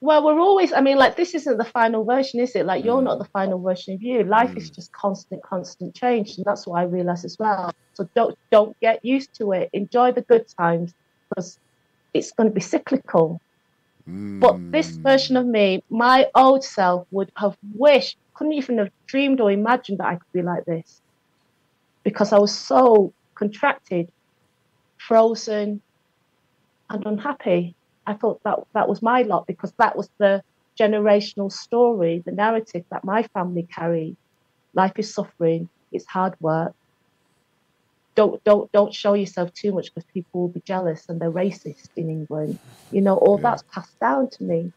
Well, 0.00 0.24
we're 0.24 0.40
always, 0.40 0.72
I 0.72 0.80
mean, 0.80 0.96
like, 0.98 1.14
this 1.16 1.32
isn't 1.34 1.58
the 1.58 1.64
final 1.64 2.04
version, 2.04 2.40
is 2.40 2.56
it? 2.56 2.66
Like, 2.66 2.84
you're 2.84 3.02
not 3.02 3.18
the 3.20 3.28
final 3.32 3.60
version 3.62 3.94
of 3.94 4.02
you. 4.02 4.24
Life 4.24 4.52
is 4.56 4.68
just 4.70 4.90
constant, 4.92 5.42
constant 5.44 5.94
change. 5.94 6.36
And 6.36 6.44
that's 6.44 6.66
what 6.66 6.80
I 6.80 6.84
realize 6.84 7.24
as 7.24 7.36
well. 7.38 7.70
So 7.94 8.08
don't, 8.16 8.34
don't 8.50 8.76
get 8.80 8.98
used 9.04 9.30
to 9.40 9.52
it. 9.52 9.70
Enjoy 9.72 10.10
the 10.10 10.22
good 10.22 10.44
times 10.60 10.92
because 11.30 11.56
it's 12.14 12.32
going 12.32 12.48
to 12.48 12.54
be 12.54 12.60
cyclical. 12.60 13.38
But 14.40 14.60
this 14.72 14.98
Mm. 14.98 15.02
version 15.02 15.36
of 15.36 15.46
me, 15.46 15.80
my 15.88 16.26
old 16.34 16.64
self 16.64 17.06
would 17.12 17.30
have 17.38 17.56
wished, 17.72 18.16
couldn't 18.34 18.54
even 18.54 18.78
have 18.78 18.90
dreamed 19.06 19.40
or 19.40 19.52
imagined 19.52 19.98
that 19.98 20.06
I 20.08 20.14
could 20.14 20.32
be 20.34 20.42
like 20.42 20.64
this 20.66 21.00
because 22.04 22.32
I 22.32 22.38
was 22.38 22.56
so 22.56 23.14
contracted, 23.36 24.10
frozen, 24.98 25.82
and 26.90 27.06
unhappy. 27.06 27.76
I 28.06 28.14
thought 28.14 28.40
that 28.44 28.58
that 28.74 28.88
was 28.88 29.02
my 29.02 29.22
lot 29.22 29.46
because 29.46 29.72
that 29.78 29.96
was 29.96 30.08
the 30.18 30.42
generational 30.80 31.50
story, 31.52 32.22
the 32.24 32.32
narrative 32.32 32.84
that 32.90 33.04
my 33.04 33.22
family 33.34 33.66
carried. 33.74 34.16
Life 34.74 34.92
is 34.98 35.14
suffering, 35.14 35.68
it's 35.92 36.06
hard 36.06 36.34
work. 36.40 36.72
Don't 38.16 38.42
don't 38.44 38.70
don't 38.72 38.94
show 38.94 39.14
yourself 39.14 39.50
too 39.54 39.72
much 39.72 39.90
because 39.94 40.06
people 40.12 40.42
will 40.42 40.48
be 40.48 40.62
jealous 40.66 41.04
and 41.08 41.20
they're 41.20 41.30
racist 41.32 41.90
in 41.96 42.10
England. 42.10 42.58
You 42.90 43.00
know, 43.02 43.16
all 43.16 43.38
Yeah. 43.38 43.50
that's 43.50 43.62
passed 43.74 43.98
down 44.00 44.28
to 44.30 44.44
me 44.44 44.72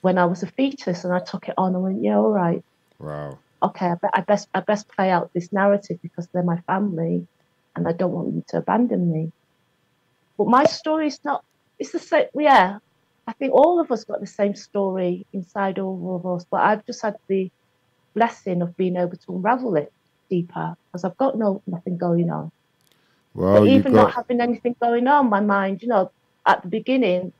when 0.00 0.18
I 0.18 0.24
was 0.26 0.42
a 0.42 0.46
fetus 0.46 1.04
and 1.04 1.12
I 1.14 1.20
took 1.20 1.48
it 1.48 1.54
on 1.58 1.74
and 1.74 1.82
went, 1.82 2.02
Yeah, 2.02 2.16
all 2.18 2.30
right 2.30 2.62
Wow. 2.98 3.38
Okay, 3.62 3.86
I, 3.86 3.94
be- 3.94 4.14
I 4.14 4.20
best 4.20 4.48
I 4.54 4.60
best 4.60 4.88
play 4.88 5.10
out 5.10 5.30
this 5.34 5.52
narrative 5.52 5.98
because 6.02 6.28
they're 6.32 6.42
my 6.42 6.60
family, 6.62 7.26
and 7.74 7.88
I 7.88 7.92
don't 7.92 8.12
want 8.12 8.32
them 8.32 8.44
to 8.48 8.58
abandon 8.58 9.12
me. 9.12 9.32
But 10.38 10.48
my 10.48 10.64
story 10.64 11.08
is 11.08 11.18
not. 11.24 11.44
It's 11.78 11.92
the 11.92 11.98
same. 11.98 12.26
Yeah, 12.34 12.78
I 13.26 13.32
think 13.34 13.52
all 13.52 13.80
of 13.80 13.90
us 13.90 14.04
got 14.04 14.20
the 14.20 14.26
same 14.26 14.54
story 14.54 15.26
inside 15.32 15.78
all 15.78 16.16
of 16.16 16.26
us. 16.26 16.46
But 16.50 16.60
I've 16.60 16.86
just 16.86 17.02
had 17.02 17.16
the 17.28 17.50
blessing 18.14 18.62
of 18.62 18.76
being 18.76 18.96
able 18.96 19.16
to 19.16 19.32
unravel 19.36 19.76
it 19.76 19.92
deeper 20.30 20.74
because 20.86 21.04
I've 21.04 21.16
got 21.16 21.38
no 21.38 21.62
nothing 21.66 21.98
going 21.98 22.30
on. 22.30 22.50
Well, 23.34 23.60
but 23.60 23.68
even 23.68 23.92
not 23.92 24.14
having 24.14 24.40
anything 24.40 24.76
going 24.80 25.06
on, 25.06 25.28
my 25.28 25.40
mind, 25.40 25.82
you 25.82 25.88
know, 25.88 26.10
at 26.46 26.62
the 26.62 26.68
beginning, 26.68 27.32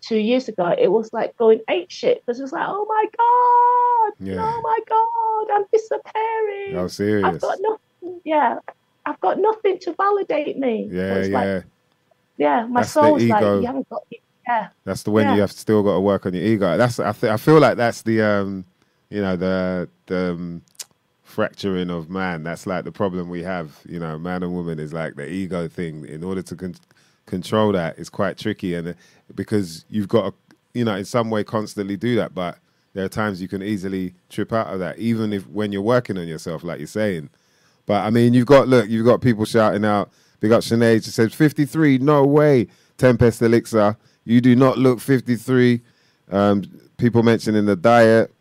two 0.00 0.18
years 0.18 0.48
ago, 0.48 0.74
it 0.78 0.88
was 0.90 1.12
like 1.12 1.36
going 1.36 1.60
ape 1.68 1.90
shit 1.90 2.24
because 2.24 2.38
it 2.38 2.42
was 2.42 2.52
like, 2.52 2.66
oh 2.66 2.86
my 2.88 3.04
god, 3.16 4.26
Yeah. 4.26 4.36
oh 4.40 4.60
my 4.62 4.78
god, 4.88 5.54
I'm 5.56 5.66
disappearing. 5.72 6.78
I've 6.78 6.92
serious. 6.92 7.38
got 7.42 7.58
nothing. 7.60 8.20
Yeah, 8.24 8.58
I've 9.06 9.20
got 9.20 9.38
nothing 9.38 9.78
to 9.80 9.92
validate 9.94 10.58
me. 10.58 10.88
Yeah, 10.90 11.22
yeah. 11.24 11.38
Like, 11.38 11.64
yeah, 12.36 12.66
my 12.66 12.80
That's 12.80 12.92
soul's 12.92 13.22
like, 13.24 13.42
you 13.42 13.66
haven't 13.66 13.88
got. 13.88 14.02
Yeah, 14.46 14.68
That's 14.84 15.02
the 15.02 15.10
when 15.10 15.34
you 15.34 15.42
have 15.42 15.52
still 15.52 15.82
got 15.82 15.94
to 15.94 16.00
work 16.00 16.24
on 16.24 16.32
your 16.32 16.42
ego. 16.42 16.76
That's 16.78 16.98
I 16.98 17.12
th- 17.12 17.30
I 17.30 17.36
feel 17.36 17.58
like 17.58 17.76
that's 17.76 18.00
the 18.02 18.22
um 18.22 18.64
you 19.10 19.20
know 19.20 19.36
the 19.36 19.88
the 20.06 20.30
um, 20.32 20.62
fracturing 21.22 21.90
of 21.90 22.08
man. 22.08 22.44
That's 22.44 22.66
like 22.66 22.84
the 22.84 22.92
problem 22.92 23.28
we 23.28 23.42
have. 23.42 23.78
You 23.86 23.98
know, 23.98 24.18
man 24.18 24.42
and 24.42 24.54
woman 24.54 24.78
is 24.78 24.92
like 24.94 25.16
the 25.16 25.30
ego 25.30 25.68
thing. 25.68 26.06
In 26.06 26.24
order 26.24 26.40
to 26.42 26.56
con- 26.56 26.76
control 27.28 27.72
that 27.72 27.98
is 27.98 28.10
quite 28.10 28.36
tricky, 28.36 28.74
and 28.74 28.88
uh, 28.88 28.92
because 29.34 29.84
you've 29.88 30.08
got 30.08 30.30
to 30.30 30.34
you 30.74 30.84
know 30.84 30.96
in 30.96 31.04
some 31.04 31.30
way 31.30 31.44
constantly 31.44 31.96
do 31.96 32.16
that, 32.16 32.34
but 32.34 32.58
there 32.94 33.04
are 33.04 33.08
times 33.08 33.40
you 33.40 33.48
can 33.48 33.62
easily 33.62 34.14
trip 34.28 34.52
out 34.52 34.72
of 34.72 34.80
that, 34.80 34.98
even 34.98 35.32
if 35.32 35.46
when 35.48 35.70
you're 35.70 35.82
working 35.82 36.18
on 36.18 36.26
yourself, 36.26 36.64
like 36.64 36.78
you're 36.78 36.86
saying. 36.88 37.30
But 37.86 38.04
I 38.04 38.10
mean, 38.10 38.34
you've 38.34 38.46
got 38.46 38.68
look, 38.68 38.88
you've 38.88 39.06
got 39.06 39.20
people 39.20 39.44
shouting 39.44 39.84
out. 39.84 40.10
Big 40.40 40.52
up 40.52 40.60
Sinead. 40.60 41.04
She 41.04 41.10
says 41.10 41.34
53. 41.34 41.98
No 41.98 42.24
way. 42.24 42.68
Tempest 42.96 43.42
Elixir. 43.42 43.96
You 44.24 44.40
do 44.40 44.54
not 44.54 44.78
look 44.78 45.00
53. 45.00 45.80
Um, 46.30 46.62
people 46.96 47.22
mentioning 47.22 47.66
the 47.66 47.76
diet. 47.76 48.32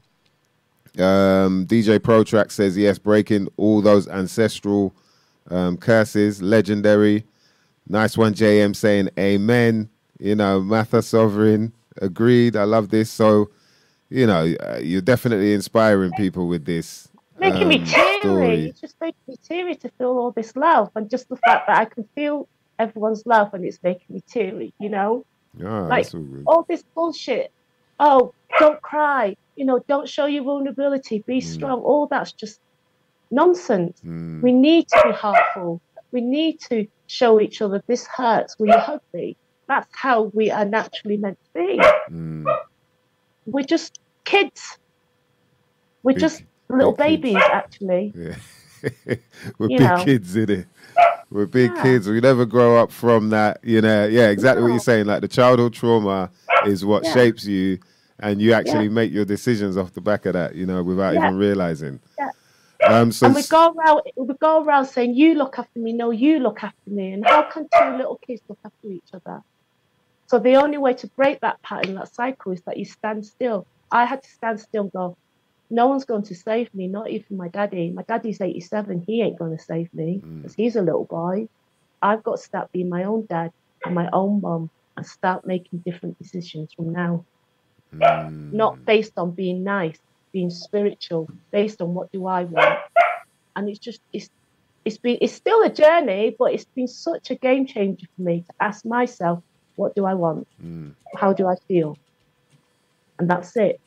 Um, 0.97 1.65
DJ 1.67 2.01
Pro 2.01 2.23
Track 2.23 2.51
says 2.51 2.75
yes, 2.75 2.97
breaking 2.97 3.47
all 3.57 3.81
those 3.81 4.07
ancestral 4.07 4.93
um, 5.49 5.77
curses. 5.77 6.41
Legendary. 6.41 7.23
Nice 7.89 8.17
one, 8.17 8.33
JM 8.33 8.75
saying 8.75 9.09
amen. 9.17 9.89
You 10.19 10.35
know, 10.35 10.61
Matha 10.61 11.01
Sovereign. 11.01 11.73
Agreed. 12.01 12.55
I 12.55 12.63
love 12.63 12.89
this. 12.89 13.09
So, 13.09 13.49
you 14.09 14.27
know, 14.27 14.53
uh, 14.61 14.79
you're 14.81 15.01
definitely 15.01 15.53
inspiring 15.53 16.11
people 16.13 16.47
with 16.47 16.65
this. 16.65 17.07
making 17.39 17.67
me 17.67 17.79
um, 17.79 17.85
teary. 17.85 18.19
story. 18.19 18.65
It's 18.67 18.81
just 18.81 18.95
making 19.01 19.19
me 19.27 19.35
teary 19.47 19.75
to 19.75 19.89
feel 19.97 20.09
all 20.09 20.31
this 20.31 20.55
love, 20.55 20.89
and 20.95 21.09
just 21.09 21.29
the 21.29 21.38
fact 21.38 21.67
that 21.67 21.77
I 21.77 21.85
can 21.85 22.07
feel 22.15 22.47
everyone's 22.77 23.23
love, 23.25 23.53
and 23.53 23.65
it's 23.65 23.79
making 23.83 24.05
me 24.09 24.21
teary. 24.27 24.73
You 24.79 24.89
know, 24.89 25.23
Ah, 25.63 25.88
like 25.88 26.07
all 26.13 26.43
all 26.45 26.65
this 26.69 26.83
bullshit. 26.95 27.51
Oh, 27.99 28.31
don't 28.59 28.81
cry. 28.81 29.35
You 29.55 29.65
know, 29.65 29.79
don't 29.88 30.07
show 30.07 30.25
your 30.27 30.43
vulnerability. 30.43 31.23
Be 31.25 31.39
Mm. 31.39 31.43
strong. 31.43 31.79
All 31.81 32.07
that's 32.07 32.31
just 32.33 32.59
nonsense. 33.31 33.99
Mm, 34.05 34.41
We 34.43 34.51
need 34.51 34.88
to 34.89 35.01
be 35.05 35.11
heartful. 35.11 35.81
We 36.11 36.21
need 36.21 36.59
to 36.69 36.85
show 37.07 37.39
each 37.41 37.61
other 37.61 37.81
this 37.87 38.05
hurts. 38.05 38.57
Will 38.59 38.67
you 38.67 38.77
hug 38.77 39.01
me? 39.13 39.35
That's 39.67 39.87
how 39.91 40.23
we 40.33 40.51
are 40.51 40.65
naturally 40.65 41.17
meant 41.17 41.37
to 41.43 41.59
be. 41.59 41.79
mm. 42.11 42.45
We're 43.45 43.63
just 43.65 43.99
kids. 44.25 44.77
We're 46.03 46.13
Big- 46.13 46.21
just 46.21 46.43
little 46.69 46.91
big 46.93 47.21
kids. 47.21 47.21
babies, 47.21 47.43
actually. 47.51 48.13
Yeah. 48.15 48.35
We're 49.57 49.69
You 49.69 49.77
big 49.77 49.87
know. 49.87 50.03
kids, 50.05 50.35
in 50.35 50.49
it. 50.51 50.67
We're 51.31 51.45
big 51.45 51.71
Yeah. 51.75 51.81
kids. 51.83 52.07
We 52.07 52.19
never 52.21 52.45
grow 52.45 52.77
up 52.77 52.91
from 52.91 53.29
that, 53.29 53.59
you 53.63 53.81
know. 53.81 54.05
Yeah, 54.05 54.29
exactly 54.29 54.61
what 54.63 54.69
you're 54.69 54.79
saying. 54.79 55.05
Like 55.07 55.21
the 55.21 55.27
childhood 55.27 55.73
trauma 55.73 56.29
is 56.65 56.85
what 56.85 57.03
Yeah. 57.03 57.13
shapes 57.13 57.45
you, 57.45 57.79
and 58.19 58.41
you 58.41 58.53
actually 58.53 58.83
Yeah. 58.85 58.89
make 58.91 59.11
your 59.11 59.25
decisions 59.25 59.75
off 59.77 59.93
the 59.93 60.01
back 60.01 60.25
of 60.25 60.33
that, 60.33 60.55
you 60.55 60.65
know, 60.65 60.83
without 60.83 61.13
Yeah. 61.15 61.25
even 61.27 61.37
realizing. 61.37 61.99
Um, 62.86 63.11
so 63.11 63.25
and 63.25 63.36
we 63.36 63.43
go 63.43 63.73
around 63.73 64.01
we 64.15 64.34
go 64.39 64.63
around 64.63 64.86
saying 64.86 65.15
you 65.15 65.36
look 65.36 65.57
after 65.57 65.80
me. 65.80 65.93
No 65.93 66.11
you 66.11 66.39
look 66.39 66.63
after 66.63 66.89
me. 66.89 67.13
And 67.13 67.25
how 67.25 67.43
can 67.43 67.67
two 67.78 67.97
little 67.97 68.19
kids 68.25 68.41
look 68.47 68.59
after 68.63 68.91
each 68.91 69.09
other? 69.13 69.41
So 70.28 70.39
the 70.39 70.55
only 70.55 70.78
way 70.78 70.93
to 70.95 71.09
break 71.15 71.39
that 71.41 71.61
pattern 71.63 71.95
that 71.95 72.13
cycle 72.13 72.51
is 72.51 72.61
that 72.65 72.78
you 72.78 72.86
stand 72.86 73.25
still. 73.25 73.65
I 73.91 74.05
had 74.05 74.21
to 74.21 74.30
stand 74.30 74.59
still 74.59 74.84
and 74.84 74.91
go 74.91 75.17
no 75.69 75.88
one's 75.88 76.05
going 76.05 76.23
to 76.23 76.36
save 76.36 76.73
me 76.73 76.88
not 76.88 77.09
even 77.09 77.36
my 77.36 77.49
daddy. 77.49 77.91
My 77.91 78.03
daddy's 78.03 78.39
87 78.39 79.03
he 79.07 79.21
ain't 79.21 79.39
going 79.39 79.57
to 79.57 79.63
save 79.63 79.93
me 79.93 80.21
Mm. 80.23 80.53
he's 80.55 80.75
a 80.75 80.82
little 80.82 81.05
boy. 81.05 81.47
I've 82.01 82.23
got 82.23 82.38
to 82.38 82.43
start 82.43 82.71
being 82.71 82.89
my 82.89 83.05
own 83.05 83.25
dad 83.28 83.51
and 83.84 83.95
my 83.95 84.09
own 84.13 84.41
mum 84.41 84.69
and 84.95 85.05
start 85.05 85.45
making 85.45 85.80
different 85.86 86.17
decisions 86.19 86.73
from 86.73 86.91
now. 86.91 87.25
Mm, 87.93 88.53
not 88.53 88.78
based 88.86 89.13
on 89.17 89.32
being 89.32 89.63
nice, 89.63 89.97
being 90.38 90.51
spiritual, 90.51 91.23
based 91.51 91.81
on 91.81 91.89
what 91.95 92.07
do 92.11 92.19
I 92.27 92.43
want. 92.43 92.79
And 93.55 93.63
it's 93.69 93.79
just 93.79 94.01
it's 94.13 94.29
it's 94.85 94.99
been 95.05 95.17
it's 95.23 95.33
still 95.33 95.61
a 95.63 95.71
journey, 95.83 96.35
but 96.39 96.53
it's 96.53 96.69
been 96.75 96.88
such 96.88 97.31
a 97.31 97.35
game 97.47 97.65
changer 97.65 98.05
for 98.15 98.21
me 98.29 98.35
to 98.47 98.53
ask 98.69 98.85
myself, 98.85 99.39
what 99.79 99.95
do 99.95 100.05
I 100.05 100.13
want? 100.13 100.47
mm, 100.63 100.93
How 101.21 101.33
do 101.33 101.47
I 101.47 101.55
feel? 101.67 101.97
And 103.19 103.27
that's 103.31 103.55
it. 103.57 103.77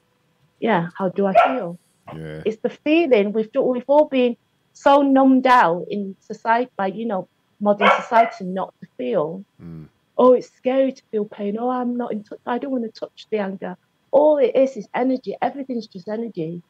Yeah, 0.59 0.88
how 0.98 1.09
do 1.11 1.22
I 1.26 1.34
feel? 1.46 1.78
yeah. 2.16 2.42
It's 2.44 2.61
the 2.66 2.70
feeling 2.86 3.32
we've 3.32 3.51
we've 3.72 3.84
all 3.94 4.09
been 4.09 4.34
so 4.72 5.03
numbed 5.03 5.46
out 5.46 5.84
in 5.88 6.16
society 6.20 6.70
by 6.76 6.88
you 6.88 7.07
know 7.07 7.28
modern 7.61 7.90
society 8.03 8.44
not 8.44 8.74
to 8.82 8.88
feel 8.98 9.44
Mm, 9.62 9.86
oh, 10.16 10.32
it's 10.32 10.51
scary 10.57 10.92
to 10.92 11.03
feel 11.11 11.26
pain. 11.26 11.57
Oh, 11.61 11.70
I'm 11.70 11.96
not 12.03 12.12
in 12.12 12.24
touch. 12.24 12.40
I 12.46 12.59
don't 12.59 12.72
want 12.76 12.84
to 12.84 13.01
touch 13.03 13.18
the 13.30 13.38
anger. 13.38 13.74
All 14.12 14.38
it 14.38 14.56
is 14.56 14.76
is 14.76 14.88
energy. 14.94 15.36
Everything's 15.42 15.88
just 15.88 16.08
energy. 16.08 16.62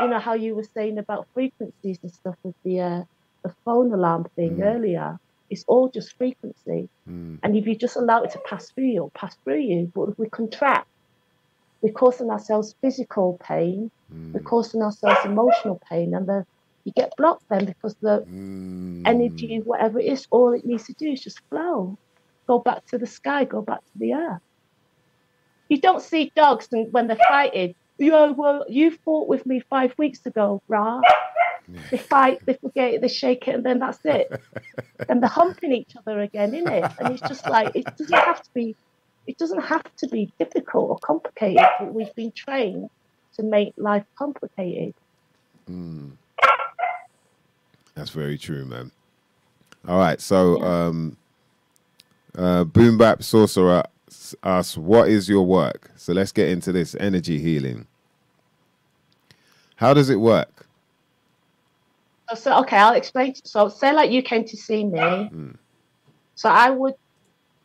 You 0.00 0.08
know 0.08 0.20
how 0.20 0.34
you 0.34 0.56
were 0.56 0.64
saying 0.76 0.98
about 0.98 1.28
frequencies 1.34 1.98
and 2.02 2.12
stuff 2.12 2.36
with 2.44 2.56
the 2.64 2.80
uh, 2.80 3.02
the 3.44 3.54
phone 3.64 3.92
alarm 3.94 4.26
thing 4.36 4.58
Mm. 4.58 4.62
earlier. 4.62 5.18
It's 5.50 5.64
all 5.68 5.90
just 5.94 6.14
frequency. 6.18 6.88
mm, 7.08 7.38
And 7.42 7.56
if 7.56 7.66
you 7.66 7.76
just 7.78 7.96
allow 7.96 8.22
it 8.22 8.32
to 8.32 8.40
pass 8.48 8.70
through 8.74 8.86
you, 8.86 8.96
it'll 8.96 9.12
pass 9.18 9.36
through 9.44 9.60
you. 9.60 9.90
But 9.94 10.10
if 10.10 10.14
we 10.18 10.28
contract, 10.30 10.86
we're 11.82 11.92
causing 11.94 12.30
ourselves 12.30 12.74
physical 12.82 13.38
pain, 13.42 13.90
we're 14.34 14.40
mm, 14.40 14.42
causing 14.42 14.82
ourselves 14.82 15.20
emotional 15.24 15.80
pain, 15.90 16.14
and 16.14 16.28
the 16.28 16.44
you 16.84 16.92
get 16.96 17.12
blocked 17.18 17.44
then 17.50 17.66
because 17.66 17.96
the 18.02 18.26
mm. 18.26 19.04
energy, 19.06 19.60
whatever 19.64 20.00
it 20.00 20.06
is, 20.06 20.26
all 20.32 20.54
it 20.54 20.66
needs 20.66 20.86
to 20.86 20.94
do 20.98 21.12
is 21.12 21.22
just 21.22 21.42
flow. 21.50 21.96
Go 22.48 22.60
back 22.60 22.84
to 22.88 22.98
the 22.98 23.06
sky, 23.08 23.44
go 23.46 23.62
back 23.62 23.80
to 23.80 23.92
the 23.96 24.14
earth. 24.14 24.40
You 25.68 25.80
don't 25.80 26.02
see 26.02 26.32
dogs 26.34 26.68
and 26.72 26.92
when 26.92 27.06
they're 27.06 27.16
fighting. 27.28 27.74
Yeah, 27.98 28.30
well, 28.30 28.64
you 28.68 28.90
fought 28.90 29.28
with 29.28 29.46
me 29.46 29.60
five 29.60 29.94
weeks 29.96 30.24
ago, 30.26 30.62
rah. 30.68 31.00
They 31.90 31.96
fight, 31.96 32.44
they 32.44 32.54
forget 32.54 32.94
it, 32.94 33.00
they 33.00 33.08
shake 33.08 33.48
it, 33.48 33.54
and 33.54 33.64
then 33.64 33.78
that's 33.78 34.00
it. 34.04 34.30
and 35.08 35.22
they're 35.22 35.30
humping 35.30 35.72
each 35.72 35.96
other 35.96 36.20
again, 36.20 36.52
innit? 36.52 36.94
And 36.98 37.14
it's 37.14 37.26
just 37.26 37.48
like 37.48 37.74
it 37.74 37.84
doesn't 37.96 38.12
have 38.12 38.42
to 38.42 38.50
be 38.52 38.76
it 39.26 39.38
doesn't 39.38 39.62
have 39.62 39.84
to 39.96 40.06
be 40.08 40.30
difficult 40.38 40.90
or 40.90 40.98
complicated, 40.98 41.64
but 41.78 41.94
we've 41.94 42.14
been 42.14 42.32
trained 42.32 42.90
to 43.36 43.42
make 43.42 43.72
life 43.78 44.04
complicated. 44.16 44.92
Mm. 45.70 46.12
That's 47.94 48.10
very 48.10 48.36
true, 48.36 48.66
man. 48.66 48.90
All 49.88 49.98
right, 49.98 50.20
so 50.20 50.60
um, 50.62 51.16
uh, 52.36 52.64
Boom 52.64 52.98
Bap 52.98 53.22
Sorcerer 53.22 53.84
asks, 54.42 54.76
"What 54.76 55.08
is 55.08 55.28
your 55.28 55.44
work?" 55.46 55.90
So 55.96 56.12
let's 56.12 56.32
get 56.32 56.48
into 56.48 56.72
this 56.72 56.94
energy 56.98 57.38
healing. 57.38 57.86
How 59.76 59.94
does 59.94 60.10
it 60.10 60.20
work? 60.20 60.66
So, 62.30 62.34
so 62.36 62.60
okay, 62.60 62.76
I'll 62.76 62.94
explain. 62.94 63.34
So 63.44 63.68
say 63.68 63.92
like 63.92 64.10
you 64.10 64.22
came 64.22 64.44
to 64.44 64.56
see 64.56 64.84
me. 64.84 64.98
Mm. 64.98 65.56
So 66.34 66.48
I 66.48 66.70
would 66.70 66.94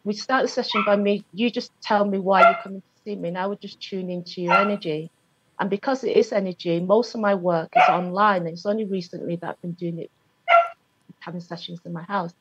we 0.04 0.14
start 0.14 0.44
the 0.44 0.48
session 0.48 0.84
by 0.86 0.96
me 0.96 1.24
you 1.34 1.50
just 1.52 1.72
tell 1.82 2.06
me 2.06 2.20
why 2.20 2.42
you're 2.42 2.62
coming 2.64 2.82
to 2.82 3.02
see 3.04 3.16
me 3.16 3.30
and 3.30 3.38
I 3.38 3.48
would 3.48 3.62
just 3.62 3.82
tune 3.82 4.10
into 4.10 4.42
your 4.42 4.54
energy. 4.54 5.12
And 5.60 5.70
because 5.70 6.04
it 6.04 6.16
is 6.16 6.32
energy, 6.32 6.80
most 6.80 7.16
of 7.16 7.22
my 7.22 7.36
work 7.36 7.70
is 7.76 7.84
online 7.90 8.42
and 8.44 8.50
it's 8.50 8.66
only 8.66 8.86
recently 8.86 9.36
that 9.42 9.50
I've 9.50 9.62
been 9.62 9.74
doing 9.74 10.00
it 10.00 10.10
having 11.20 11.42
sessions 11.42 11.80
in 11.86 11.94
my 11.94 12.04
house. 12.04 12.32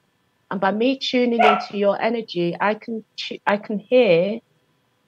And 0.51 0.61
by 0.61 0.73
me 0.73 0.99
tuning 0.99 1.45
into 1.45 1.77
your 1.77 2.01
energy, 2.01 2.57
I 2.61 2.75
can 2.75 3.05
I 3.47 3.59
can 3.59 3.79
hear 3.79 4.39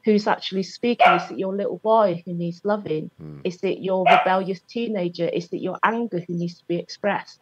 who's 0.05 0.27
actually 0.27 0.65
speaking. 0.65 1.13
Is 1.13 1.31
it 1.31 1.39
your 1.39 1.55
little 1.57 1.81
boy 1.83 2.23
who 2.25 2.35
needs 2.35 2.61
loving? 2.65 3.11
Mm. 3.21 3.41
Is 3.45 3.59
it 3.63 3.79
your 3.81 4.05
rebellious 4.05 4.61
teenager? 4.69 5.29
Is 5.29 5.49
it 5.53 5.61
your 5.63 5.79
anger 5.85 6.19
who 6.27 6.35
needs 6.35 6.59
to 6.59 6.65
be 6.69 6.77
expressed? 6.77 7.39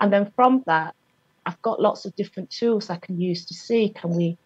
And 0.00 0.12
then 0.12 0.32
from 0.36 0.62
that, 0.66 0.94
I've 1.46 1.60
got 1.62 1.80
lots 1.80 2.04
of 2.04 2.14
different 2.16 2.50
tools 2.50 2.90
I 2.90 2.96
can 2.96 3.20
use 3.20 3.46
to 3.46 3.54
see 3.54 3.90
can 3.90 4.10
we 4.10 4.36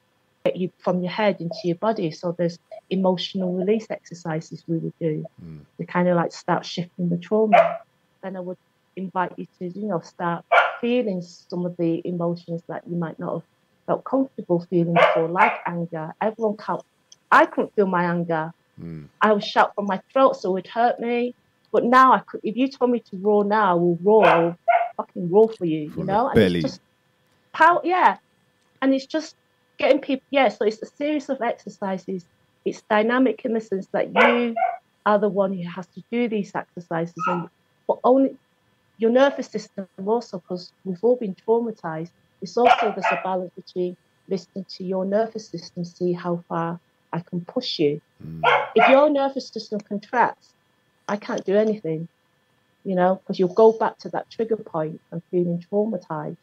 get 0.44 0.56
you 0.56 0.70
from 0.78 1.02
your 1.02 1.12
head 1.12 1.36
into 1.40 1.58
your 1.64 1.76
body. 1.76 2.10
So 2.10 2.34
there's 2.36 2.58
emotional 2.90 3.54
release 3.54 3.86
exercises 3.90 4.64
we 4.66 4.78
would 4.78 4.94
do 5.00 5.24
Mm. 5.42 5.64
to 5.78 5.86
kind 5.86 6.08
of 6.08 6.16
like 6.16 6.32
start 6.32 6.64
shifting 6.64 7.08
the 7.08 7.18
trauma. 7.18 7.78
Then 8.22 8.36
I 8.36 8.40
would 8.40 8.56
invite 8.96 9.32
you 9.36 9.46
to, 9.58 9.68
you 9.78 9.88
know, 9.88 10.00
start 10.00 10.44
feeling 10.80 11.22
some 11.22 11.66
of 11.66 11.76
the 11.76 12.00
emotions 12.04 12.62
that 12.68 12.82
you 12.88 12.96
might 12.96 13.18
not 13.18 13.34
have 13.34 13.42
felt 13.86 14.04
comfortable 14.04 14.64
feeling 14.70 14.94
before, 14.94 15.28
like 15.28 15.52
anger. 15.66 16.12
Everyone 16.20 16.56
can't. 16.56 16.82
I 17.30 17.46
couldn't 17.46 17.74
feel 17.74 17.86
my 17.86 18.04
anger. 18.04 18.52
Mm. 18.80 19.08
I 19.20 19.32
would 19.32 19.44
shout 19.44 19.72
from 19.74 19.86
my 19.86 20.00
throat, 20.12 20.36
so 20.36 20.56
it 20.56 20.68
hurt 20.68 21.00
me. 21.00 21.34
But 21.72 21.84
now 21.84 22.12
I 22.12 22.20
could. 22.20 22.40
If 22.44 22.56
you 22.56 22.68
told 22.68 22.90
me 22.90 23.00
to 23.10 23.16
roar 23.18 23.44
now, 23.44 23.72
I 23.72 23.74
will 23.74 23.98
roar. 24.02 24.26
I 24.26 24.38
will 24.38 24.56
fucking 24.96 25.30
roar 25.30 25.50
for 25.58 25.64
you. 25.64 25.90
From 25.90 26.00
you 26.00 26.06
know, 26.06 26.28
and 26.28 26.38
it's 26.38 26.62
just 26.62 26.80
power. 27.52 27.80
Yeah, 27.84 28.16
and 28.80 28.94
it's 28.94 29.06
just 29.06 29.34
getting 29.78 30.00
people. 30.00 30.24
Yeah, 30.30 30.48
so 30.48 30.64
it's 30.64 30.82
a 30.82 30.86
series 30.86 31.28
of 31.28 31.40
exercises. 31.42 32.24
It's 32.64 32.82
dynamic 32.88 33.44
in 33.44 33.54
the 33.54 33.60
sense 33.60 33.86
that 33.92 34.08
you 34.14 34.54
are 35.04 35.18
the 35.18 35.28
one 35.28 35.52
who 35.52 35.68
has 35.68 35.86
to 35.88 36.02
do 36.10 36.28
these 36.28 36.52
exercises, 36.54 37.14
and 37.26 37.48
but 37.86 37.98
only 38.04 38.36
your 38.98 39.10
nervous 39.10 39.46
system 39.46 39.86
also, 40.04 40.38
because 40.38 40.72
we've 40.84 40.98
all 41.02 41.16
been 41.16 41.34
traumatized. 41.48 42.10
It's 42.42 42.56
also 42.56 42.92
there's 42.92 43.06
a 43.10 43.20
balance 43.24 43.52
between 43.56 43.96
listening 44.28 44.66
to 44.76 44.84
your 44.84 45.04
nervous 45.04 45.50
system, 45.50 45.84
see 45.84 46.12
how 46.12 46.42
far 46.48 46.78
I 47.12 47.20
can 47.20 47.44
push 47.44 47.78
you 47.78 48.00
Mm. 48.22 48.42
if 48.74 48.88
your 48.88 49.08
nervous 49.10 49.48
system 49.48 49.80
contracts, 49.80 50.52
I 51.06 51.16
can't 51.16 51.44
do 51.44 51.56
anything, 51.56 52.08
you 52.84 52.96
know, 52.96 53.16
because 53.16 53.38
you'll 53.38 53.54
go 53.54 53.72
back 53.78 53.96
to 53.98 54.08
that 54.10 54.28
trigger 54.30 54.56
point 54.56 55.00
and 55.12 55.22
feeling 55.30 55.62
traumatized. 55.72 56.36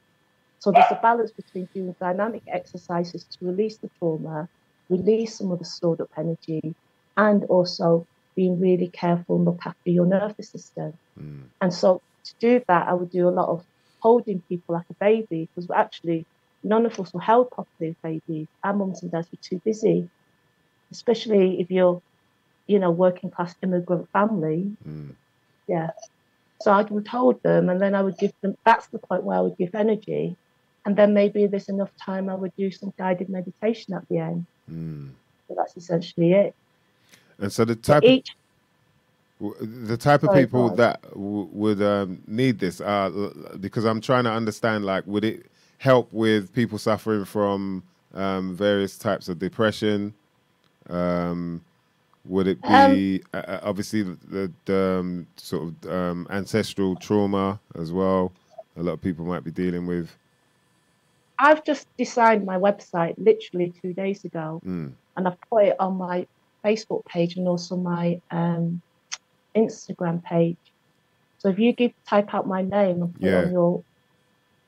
So 0.60 0.72
there's 0.72 0.92
a 0.92 1.00
balance 1.02 1.32
between 1.32 1.68
doing 1.74 1.94
dynamic 2.00 2.44
exercises 2.48 3.26
to 3.26 3.46
release 3.46 3.78
the 3.80 3.90
trauma, 4.00 4.48
release 4.90 5.38
some 5.38 5.52
of 5.52 5.60
the 5.60 5.66
stored 5.66 6.02
up 6.02 6.10
energy, 6.18 6.76
and 7.18 7.44
also 7.46 8.06
being 8.36 8.60
really 8.60 8.90
careful 8.90 9.36
and 9.38 9.46
look 9.46 9.60
after 9.66 9.90
your 9.90 10.06
nervous 10.06 10.52
system. 10.52 10.94
Mm. 11.20 11.50
And 11.62 11.74
so 11.74 12.02
to 12.26 12.34
do 12.40 12.62
that, 12.68 12.88
I 12.88 12.94
would 12.94 13.12
do 13.12 13.28
a 13.30 13.32
lot 13.32 13.50
of 13.50 13.64
holding 14.00 14.42
people 14.50 14.76
like 14.76 14.86
a 14.90 14.94
baby 14.96 15.48
because 15.56 15.70
actually 15.72 16.26
none 16.64 16.86
of 16.86 17.00
us 17.00 17.14
were 17.14 17.22
held 17.22 17.52
properly 17.52 17.90
as 17.90 17.96
babies. 18.04 18.48
Our 18.64 18.74
mums 18.74 19.02
and 19.02 19.12
dads 19.12 19.30
were 19.32 19.38
too 19.42 19.62
busy, 19.64 20.10
especially 20.92 21.60
if 21.62 21.72
you're, 21.72 22.02
you 22.68 22.80
know, 22.80 22.92
working 22.92 23.30
class 23.32 23.56
immigrant 23.64 24.10
family. 24.12 24.72
Mm. 24.88 25.16
Yeah. 25.68 25.92
So 26.62 26.72
I 26.72 26.82
would 26.84 27.08
hold 27.08 27.42
them 27.44 27.70
and 27.70 27.82
then 27.82 27.96
I 27.96 28.02
would 28.02 28.18
give 28.18 28.34
them, 28.42 28.56
that's 28.66 28.88
the 28.88 29.00
point 29.00 29.24
where 29.24 29.38
I 29.38 29.42
would 29.42 29.58
give 29.58 29.76
energy. 29.76 30.36
And 30.86 30.96
then 30.96 31.14
maybe 31.14 31.48
there's 31.48 31.70
enough 31.70 31.92
time 31.98 32.30
I 32.30 32.36
would 32.36 32.56
do 32.56 32.72
some 32.72 32.94
guided 32.98 33.30
meditation 33.30 33.94
at 33.94 34.08
the 34.08 34.20
end. 34.20 34.46
Mm. 34.72 35.10
But 35.48 35.58
that's 35.58 35.76
essentially 35.78 36.34
it. 36.34 36.56
And 37.40 37.52
so 37.52 37.66
the 37.66 37.76
type 37.76 38.04
of, 38.04 38.10
each 38.10 38.28
w- 38.28 38.45
the 39.40 39.98
type 39.98 40.24
of 40.24 40.34
people 40.34 40.70
that 40.76 41.02
w- 41.10 41.50
would 41.52 41.82
um, 41.82 42.22
need 42.28 42.60
this, 42.60 42.80
uh, 42.82 43.12
l- 43.14 43.34
because 43.60 43.84
I'm 43.86 44.00
trying 44.02 44.24
to 44.24 44.32
understand, 44.32 44.86
like, 44.86 45.06
would 45.08 45.26
it 45.26 45.46
help 45.78 46.12
with 46.14 46.54
people 46.54 46.78
suffering 46.78 47.26
from 47.26 47.84
um, 48.14 48.56
various 48.56 48.98
types 48.98 49.28
of 49.28 49.38
depression? 49.40 50.14
Um, 50.90 51.62
would 52.26 52.48
it 52.48 52.62
be 52.64 53.22
uh, 53.34 53.60
obviously 53.62 54.02
the, 54.04 54.52
the 54.66 54.98
um, 55.00 55.28
sort 55.36 55.64
of 55.84 55.92
um, 55.92 56.28
ancestral 56.30 56.96
trauma 56.96 57.60
as 57.76 57.92
well? 57.92 58.32
A 58.78 58.84
lot 58.84 58.94
of 58.94 59.02
people 59.02 59.26
might 59.26 59.44
be 59.44 59.52
dealing 59.52 59.86
with. 59.86 60.10
I've 61.38 61.64
just 61.66 61.88
designed 61.98 62.46
my 62.46 62.58
website 62.58 63.16
literally 63.18 63.74
two 63.82 63.94
days 63.94 64.24
ago, 64.24 64.62
Mm. 64.66 64.94
and 65.18 65.28
I've 65.28 65.38
put 65.52 65.66
it 65.66 65.76
on 65.80 65.98
my 65.98 66.26
Facebook 66.66 67.06
page 67.06 67.36
and 67.38 67.48
also 67.48 67.76
my 67.76 68.20
um, 68.32 68.82
Instagram 69.56 70.24
page. 70.24 70.58
So 71.38 71.50
if 71.50 71.60
you 71.60 71.74
give 71.74 71.92
type 72.08 72.34
out 72.34 72.48
my 72.48 72.62
name 72.62 73.02
and 73.04 73.14
put 73.14 73.24
Yeah. 73.24 73.44
on 73.44 73.52
your 73.52 73.84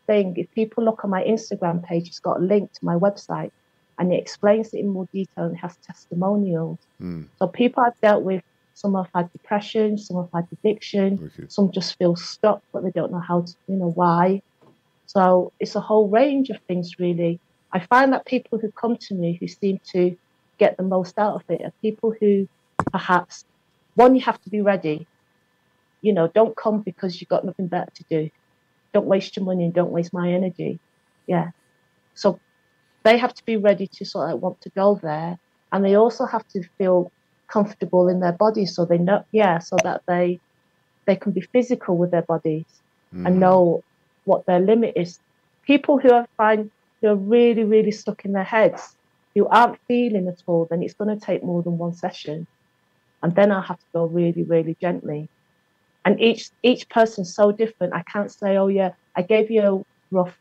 thing, 0.05 0.35
if 0.37 0.49
people 0.53 0.83
look 0.83 1.03
on 1.03 1.09
my 1.09 1.23
Instagram 1.23 1.83
page, 1.83 2.07
it's 2.07 2.19
got 2.19 2.37
a 2.37 2.43
link 2.43 2.71
to 2.73 2.85
my 2.85 2.95
website, 2.95 3.51
and 3.97 4.13
it 4.13 4.19
explains 4.19 4.73
it 4.73 4.79
in 4.79 4.87
more 4.89 5.07
detail 5.11 5.45
and 5.45 5.55
it 5.55 5.59
has 5.59 5.75
testimonials. 5.77 6.79
Mm. 7.01 7.27
So 7.39 7.47
people 7.47 7.83
I've 7.83 7.99
dealt 8.01 8.23
with, 8.23 8.43
some 8.73 8.93
have 8.93 9.09
had 9.13 9.31
depression, 9.31 9.97
some 9.97 10.17
have 10.17 10.29
had 10.33 10.47
addiction, 10.51 11.17
Wicked. 11.17 11.51
some 11.51 11.71
just 11.71 11.97
feel 11.97 12.15
stuck, 12.15 12.61
but 12.71 12.83
they 12.83 12.91
don't 12.91 13.11
know 13.11 13.19
how 13.19 13.41
to, 13.41 13.53
you 13.67 13.75
know, 13.75 13.89
why. 13.89 14.41
So 15.07 15.51
it's 15.59 15.75
a 15.75 15.79
whole 15.81 16.09
range 16.09 16.49
of 16.51 16.59
things, 16.67 16.99
really. 16.99 17.39
I 17.71 17.79
find 17.79 18.13
that 18.13 18.25
people 18.25 18.59
who 18.59 18.71
come 18.71 18.95
to 19.07 19.15
me 19.15 19.37
who 19.39 19.47
seem 19.47 19.79
to 19.93 20.15
get 20.59 20.77
the 20.77 20.83
most 20.83 21.17
out 21.17 21.35
of 21.35 21.43
it 21.49 21.61
are 21.63 21.73
people 21.81 22.13
who 22.19 22.47
perhaps, 22.91 23.45
one, 23.97 24.15
you 24.15 24.21
have 24.21 24.41
to 24.43 24.49
be 24.49 24.61
ready. 24.61 25.07
You 26.01 26.13
know, 26.13 26.27
don't 26.39 26.55
come 26.55 26.81
because 26.81 27.19
you've 27.19 27.33
got 27.35 27.43
nothing 27.43 27.67
better 27.67 27.91
to 27.99 28.03
do. 28.09 28.29
Don't 28.93 29.07
waste 29.13 29.35
your 29.35 29.45
money 29.45 29.65
and 29.65 29.73
don't 29.73 29.91
waste 29.91 30.13
my 30.13 30.31
energy. 30.31 30.79
Yeah. 31.25 31.47
So 32.13 32.39
they 33.03 33.17
have 33.17 33.33
to 33.33 33.45
be 33.45 33.57
ready 33.57 33.87
to 33.97 34.05
sort 34.05 34.31
of 34.31 34.39
want 34.39 34.61
to 34.61 34.69
go 34.69 34.99
there. 35.01 35.37
And 35.71 35.83
they 35.83 35.95
also 35.95 36.25
have 36.25 36.47
to 36.53 36.63
feel 36.77 37.11
comfortable 37.47 38.07
in 38.07 38.19
their 38.21 38.37
bodies 38.45 38.75
so 38.75 38.85
they 38.85 38.97
know, 38.97 39.23
yeah, 39.31 39.59
so 39.59 39.75
that 39.83 40.01
they 40.07 40.39
they 41.05 41.15
can 41.15 41.31
be 41.31 41.41
physical 41.41 41.97
with 41.97 42.11
their 42.11 42.27
bodies 42.33 42.65
Mm. 43.13 43.25
and 43.25 43.39
know 43.39 43.83
what 44.25 44.45
their 44.45 44.59
limit 44.59 44.93
is. 44.95 45.19
People 45.65 45.97
who 45.97 46.11
I 46.13 46.25
find 46.35 46.71
who 47.01 47.07
are 47.07 47.15
really, 47.15 47.63
really 47.63 47.91
stuck 47.91 48.25
in 48.25 48.33
their 48.33 48.43
heads, 48.43 48.95
who 49.35 49.47
aren't 49.47 49.79
feeling 49.87 50.27
at 50.27 50.41
all, 50.47 50.65
then 50.69 50.83
it's 50.83 50.93
going 50.93 51.17
to 51.17 51.25
take 51.25 51.43
more 51.43 51.61
than 51.61 51.77
one 51.77 51.93
session. 51.93 52.47
And 53.23 53.35
then 53.35 53.51
I'll 53.51 53.61
have 53.61 53.79
to 53.79 53.85
go 53.93 54.05
really, 54.05 54.43
really 54.43 54.75
gently. 54.79 55.27
And 56.05 56.19
each 56.21 56.49
each 56.63 56.87
person's 56.89 57.33
so 57.35 57.51
different. 57.51 57.93
I 57.93 58.03
can't 58.03 58.31
say, 58.31 58.57
oh 58.57 58.67
yeah, 58.67 58.91
I 59.15 59.21
gave 59.23 59.51
you 59.51 59.61
a 59.61 60.15
rough 60.15 60.37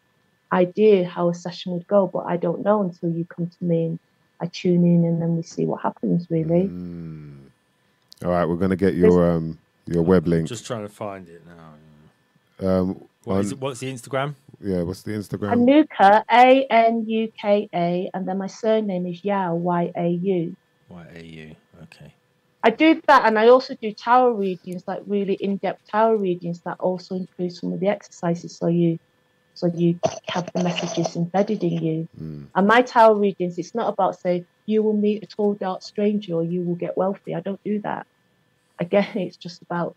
idea 0.53 1.09
how 1.09 1.29
a 1.29 1.35
session 1.35 1.73
would 1.73 1.87
go, 1.89 2.07
but 2.07 2.21
I 2.27 2.37
don't 2.37 2.63
know 2.65 2.83
until 2.83 3.11
you 3.11 3.25
come 3.25 3.49
to 3.49 3.65
me 3.65 3.87
and 3.87 3.99
I 4.41 4.47
tune 4.47 4.85
in 4.85 5.05
and 5.05 5.21
then 5.21 5.37
we 5.37 5.43
see 5.43 5.65
what 5.67 5.83
happens 5.83 6.27
really. 6.31 6.69
Mm. 6.69 7.39
All 8.25 8.31
right, 8.31 8.45
we're 8.49 8.57
gonna 8.57 8.77
get 8.77 8.95
your 8.95 9.31
um 9.33 9.59
your 9.87 10.03
web 10.03 10.27
link. 10.29 10.47
Just 10.47 10.67
trying 10.67 10.83
to 10.83 10.89
find 10.93 11.29
it 11.29 11.43
now. 11.47 12.69
Um, 12.69 13.03
What 13.25 13.41
is 13.41 13.53
on- 13.53 13.59
it, 13.59 13.61
what's 13.61 13.81
the 13.81 13.93
Instagram? 13.93 14.35
yeah, 14.61 14.83
what's 14.83 15.03
the 15.03 15.13
Instagram? 15.13 15.53
Anuka, 15.55 16.23
A 16.31 16.67
N 16.71 17.05
U 17.09 17.33
K 17.41 17.69
A, 17.75 18.11
and 18.15 18.27
then 18.27 18.39
my 18.39 18.47
surname 18.47 19.07
is 19.07 19.25
Yau, 19.25 19.55
Y 19.55 19.93
A 19.97 20.09
U. 20.09 20.57
Y 20.89 21.07
A 21.15 21.23
U. 21.25 21.57
Okay. 21.83 22.13
I 22.67 22.71
do 22.71 23.01
that, 23.07 23.25
and 23.27 23.39
I 23.39 23.47
also 23.47 23.77
do 23.81 23.93
tarot 23.93 24.33
readings, 24.33 24.83
like 24.89 25.01
really 25.07 25.35
in-depth 25.35 25.87
tarot 25.89 26.17
readings 26.17 26.63
that 26.63 26.81
also 26.81 27.15
include 27.15 27.53
some 27.53 27.73
of 27.73 27.79
the 27.79 27.87
exercises, 27.87 28.57
so 28.57 28.67
you, 28.67 28.99
so 29.55 29.69
you 29.73 30.01
have 30.27 30.51
the 30.53 30.65
messages 30.65 31.15
embedded 31.15 31.63
in 31.63 31.75
you. 31.75 32.09
Mm. 32.21 32.49
And 32.57 32.67
my 32.67 32.83
tarot 32.83 33.19
readings, 33.19 33.57
it's 33.57 33.73
not 33.73 33.93
about 33.93 34.19
saying 34.19 34.47
you 34.67 34.83
will 34.83 34.97
meet 34.97 35.23
a 35.23 35.27
tall, 35.27 35.55
dark 35.55 35.83
stranger 35.83 36.35
or 36.35 36.43
you 36.43 36.61
will 36.63 36.75
get 36.75 36.97
wealthy. 36.97 37.37
I 37.37 37.41
don't 37.41 37.63
do 37.63 37.79
that. 37.83 38.05
Again, 38.81 39.11
it's 39.15 39.37
just 39.37 39.63
about, 39.63 39.95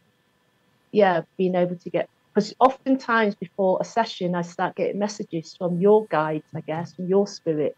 yeah, 0.92 1.22
being 1.40 1.56
able 1.56 1.76
to 1.76 1.90
get. 1.90 2.08
Because 2.36 2.54
oftentimes 2.60 3.34
before 3.34 3.80
a 3.82 3.84
session, 3.84 4.36
I 4.36 4.44
start 4.44 4.76
getting 4.76 5.00
messages 5.00 5.56
from 5.58 5.82
your 5.82 6.06
guides, 6.06 6.46
I 6.56 6.62
guess, 6.62 6.94
from 6.94 7.08
your 7.08 7.26
spirit, 7.26 7.76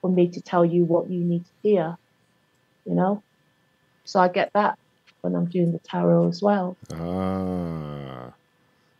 for 0.00 0.10
me 0.10 0.28
to 0.28 0.40
tell 0.40 0.64
you 0.64 0.86
what 0.86 1.10
you 1.10 1.22
need 1.22 1.44
to 1.44 1.52
hear. 1.62 1.96
You 2.86 2.94
know, 2.94 3.22
so 4.04 4.20
I 4.20 4.28
get 4.28 4.50
that 4.54 4.78
when 5.22 5.34
I'm 5.34 5.46
doing 5.46 5.72
the 5.72 5.78
tarot 5.78 6.28
as 6.28 6.42
well. 6.42 6.76
Ah, 6.94 8.32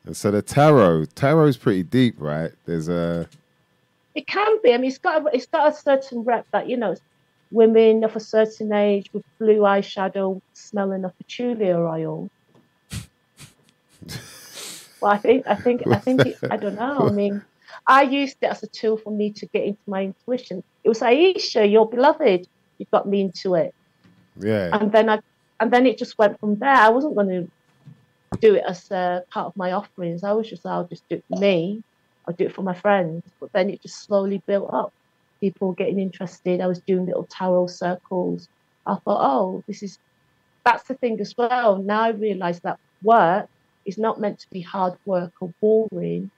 and 0.04 0.16
so 0.16 0.30
the 0.30 0.42
tarot, 0.42 1.06
tarot's 1.14 1.56
pretty 1.56 1.82
deep, 1.82 2.14
right? 2.18 2.52
There's 2.66 2.88
a 2.88 3.28
It 4.14 4.26
can 4.26 4.58
be. 4.62 4.72
I 4.72 4.78
mean, 4.78 4.88
it's 4.88 4.98
got 4.98 5.22
a, 5.22 5.34
it's 5.34 5.46
got 5.46 5.72
a 5.72 5.76
certain 5.76 6.22
rep 6.22 6.46
that 6.52 6.68
you 6.68 6.76
know, 6.76 6.94
women 7.50 8.04
of 8.04 8.16
a 8.16 8.20
certain 8.20 8.72
age 8.72 9.10
with 9.12 9.22
blue 9.38 9.60
eyeshadow 9.60 10.40
smelling 10.54 11.04
of 11.04 11.16
patchouli 11.18 11.72
oil. 11.72 12.28
well, 15.00 15.12
I 15.12 15.18
think 15.18 15.46
I 15.46 15.54
think 15.54 15.86
I 15.86 15.98
think 15.98 16.26
it, 16.26 16.38
I 16.50 16.56
don't 16.56 16.76
know. 16.76 17.08
I 17.08 17.12
mean, 17.12 17.42
I 17.86 18.02
used 18.02 18.36
it 18.40 18.46
as 18.46 18.62
a 18.62 18.68
tool 18.68 18.96
for 18.96 19.10
me 19.10 19.32
to 19.32 19.46
get 19.46 19.64
into 19.64 19.80
my 19.86 20.04
intuition. 20.04 20.62
It 20.84 20.88
was 20.88 21.00
Aisha, 21.00 21.70
your 21.70 21.88
beloved. 21.88 22.46
You 22.78 22.86
got 22.90 23.06
me 23.06 23.20
into 23.20 23.56
it, 23.56 23.74
yeah. 24.42 24.70
and 24.72 24.92
then 24.92 25.08
I 25.08 25.20
and 25.58 25.70
then 25.70 25.86
it 25.86 25.98
just 25.98 26.18
went 26.18 26.40
from 26.40 26.56
there. 26.56 26.74
I 26.74 26.88
wasn't 26.88 27.14
going 27.14 27.28
to 27.28 28.38
do 28.40 28.54
it 28.54 28.64
as 28.66 28.90
a 28.90 29.24
part 29.30 29.46
of 29.46 29.56
my 29.56 29.72
offerings. 29.72 30.24
I 30.24 30.32
was 30.32 30.48
just 30.48 30.64
I'll 30.66 30.84
just 30.84 31.08
do 31.08 31.16
it 31.16 31.24
for 31.28 31.38
me. 31.38 31.82
I'll 32.26 32.34
do 32.34 32.46
it 32.46 32.54
for 32.54 32.62
my 32.62 32.74
friends. 32.74 33.22
But 33.40 33.52
then 33.52 33.70
it 33.70 33.82
just 33.82 34.02
slowly 34.04 34.42
built 34.46 34.72
up. 34.72 34.92
People 35.40 35.72
getting 35.72 35.98
interested. 35.98 36.60
I 36.60 36.66
was 36.66 36.80
doing 36.80 37.06
little 37.06 37.24
tarot 37.24 37.68
circles. 37.68 38.48
I 38.86 38.94
thought, 38.94 39.20
oh, 39.20 39.64
this 39.66 39.82
is 39.82 39.98
that's 40.64 40.84
the 40.84 40.94
thing 40.94 41.20
as 41.20 41.36
well. 41.36 41.78
Now 41.78 42.02
I 42.02 42.10
realise 42.10 42.60
that 42.60 42.78
work 43.02 43.48
is 43.86 43.98
not 43.98 44.20
meant 44.20 44.38
to 44.40 44.50
be 44.50 44.60
hard 44.60 44.94
work 45.06 45.32
or 45.40 45.52
boring 45.60 46.30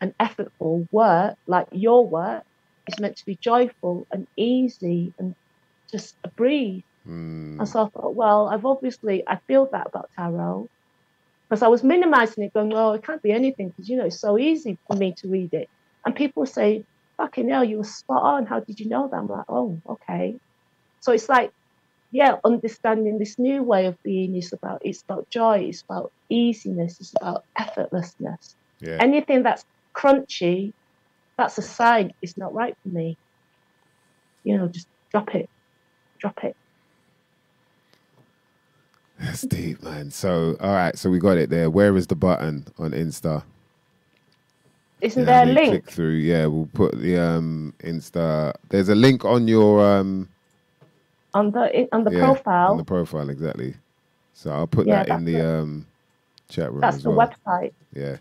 and 0.00 0.16
effortful 0.18 0.86
work, 0.92 1.36
like 1.46 1.66
your 1.72 2.06
work 2.06 2.44
is 2.88 3.00
meant 3.00 3.16
to 3.16 3.24
be 3.24 3.36
joyful 3.36 4.06
and 4.10 4.26
easy 4.36 5.12
and 5.18 5.34
just 5.90 6.16
a 6.24 6.28
breeze. 6.28 6.82
Mm. 7.08 7.58
And 7.58 7.68
so 7.68 7.84
I 7.84 7.88
thought, 7.88 8.14
well, 8.14 8.48
I've 8.48 8.64
obviously, 8.64 9.22
I 9.26 9.36
feel 9.46 9.66
that 9.66 9.86
about 9.86 10.10
tarot. 10.16 10.68
Because 11.48 11.62
I 11.62 11.68
was 11.68 11.84
minimizing 11.84 12.44
it, 12.44 12.54
going, 12.54 12.72
oh, 12.74 12.92
it 12.92 13.02
can't 13.02 13.22
be 13.22 13.30
anything, 13.30 13.68
because, 13.68 13.88
you 13.88 13.96
know, 13.96 14.06
it's 14.06 14.18
so 14.18 14.38
easy 14.38 14.78
for 14.86 14.96
me 14.96 15.12
to 15.18 15.28
read 15.28 15.52
it. 15.52 15.68
And 16.04 16.14
people 16.14 16.46
say, 16.46 16.84
fucking 17.16 17.48
hell, 17.48 17.62
you 17.64 17.78
were 17.78 17.84
spot 17.84 18.22
on. 18.22 18.46
How 18.46 18.60
did 18.60 18.80
you 18.80 18.88
know 18.88 19.08
that? 19.08 19.16
I'm 19.16 19.28
like, 19.28 19.44
oh, 19.48 19.80
okay. 19.88 20.36
So 21.00 21.12
it's 21.12 21.28
like, 21.28 21.52
yeah, 22.10 22.36
understanding 22.44 23.18
this 23.18 23.38
new 23.38 23.62
way 23.62 23.86
of 23.86 24.02
being 24.02 24.36
is 24.36 24.52
about, 24.52 24.82
it's 24.84 25.02
about 25.02 25.28
joy, 25.30 25.58
it's 25.68 25.82
about 25.82 26.12
easiness, 26.28 26.98
it's 27.00 27.12
about 27.20 27.44
effortlessness. 27.58 28.54
Yeah. 28.80 28.98
Anything 29.00 29.42
that's 29.42 29.64
crunchy, 29.94 30.72
that's 31.36 31.58
a 31.58 31.62
sign 31.62 32.12
it's 32.22 32.36
not 32.36 32.54
right 32.54 32.76
for 32.82 32.88
me. 32.88 33.16
You 34.44 34.56
know, 34.56 34.68
just 34.68 34.86
drop 35.10 35.34
it, 35.34 35.50
drop 36.18 36.44
it. 36.44 36.56
That's 39.24 39.42
deep, 39.42 39.82
man. 39.82 40.10
So, 40.10 40.56
all 40.60 40.74
right, 40.74 40.96
so 40.98 41.10
we 41.10 41.18
got 41.18 41.38
it 41.38 41.50
there. 41.50 41.70
Where 41.70 41.96
is 41.96 42.06
the 42.08 42.16
button 42.16 42.66
on 42.78 42.92
Insta? 42.92 43.42
Isn't 45.00 45.24
Yeah, 45.24 45.26
there 45.26 45.44
a 45.44 45.46
link? 45.46 45.70
Click 45.70 45.90
through. 45.90 46.16
Yeah, 46.16 46.46
we'll 46.46 46.68
put 46.74 46.98
the 47.00 47.18
um 47.18 47.74
Insta. 47.80 48.54
There's 48.70 48.88
a 48.90 48.94
link 48.94 49.24
on 49.24 49.48
your 49.48 49.84
um 49.84 50.28
on 51.34 51.50
the 51.52 51.88
on 51.92 52.04
the 52.04 52.10
yeah, 52.10 52.20
profile. 52.20 52.70
on 52.70 52.76
the 52.78 52.84
profile 52.84 53.30
exactly. 53.30 53.74
So 54.34 54.50
I'll 54.50 54.66
put 54.66 54.88
Yeah, 54.88 54.90
that 54.90 55.08
in 55.08 55.16
that's 55.16 55.24
the 55.24 55.40
um 55.42 55.86
chat 56.50 56.72
room 56.72 56.82
That's 56.82 57.02
the 57.02 57.10
well. 57.10 57.30
website. 57.48 57.72
Yeah, 57.94 58.18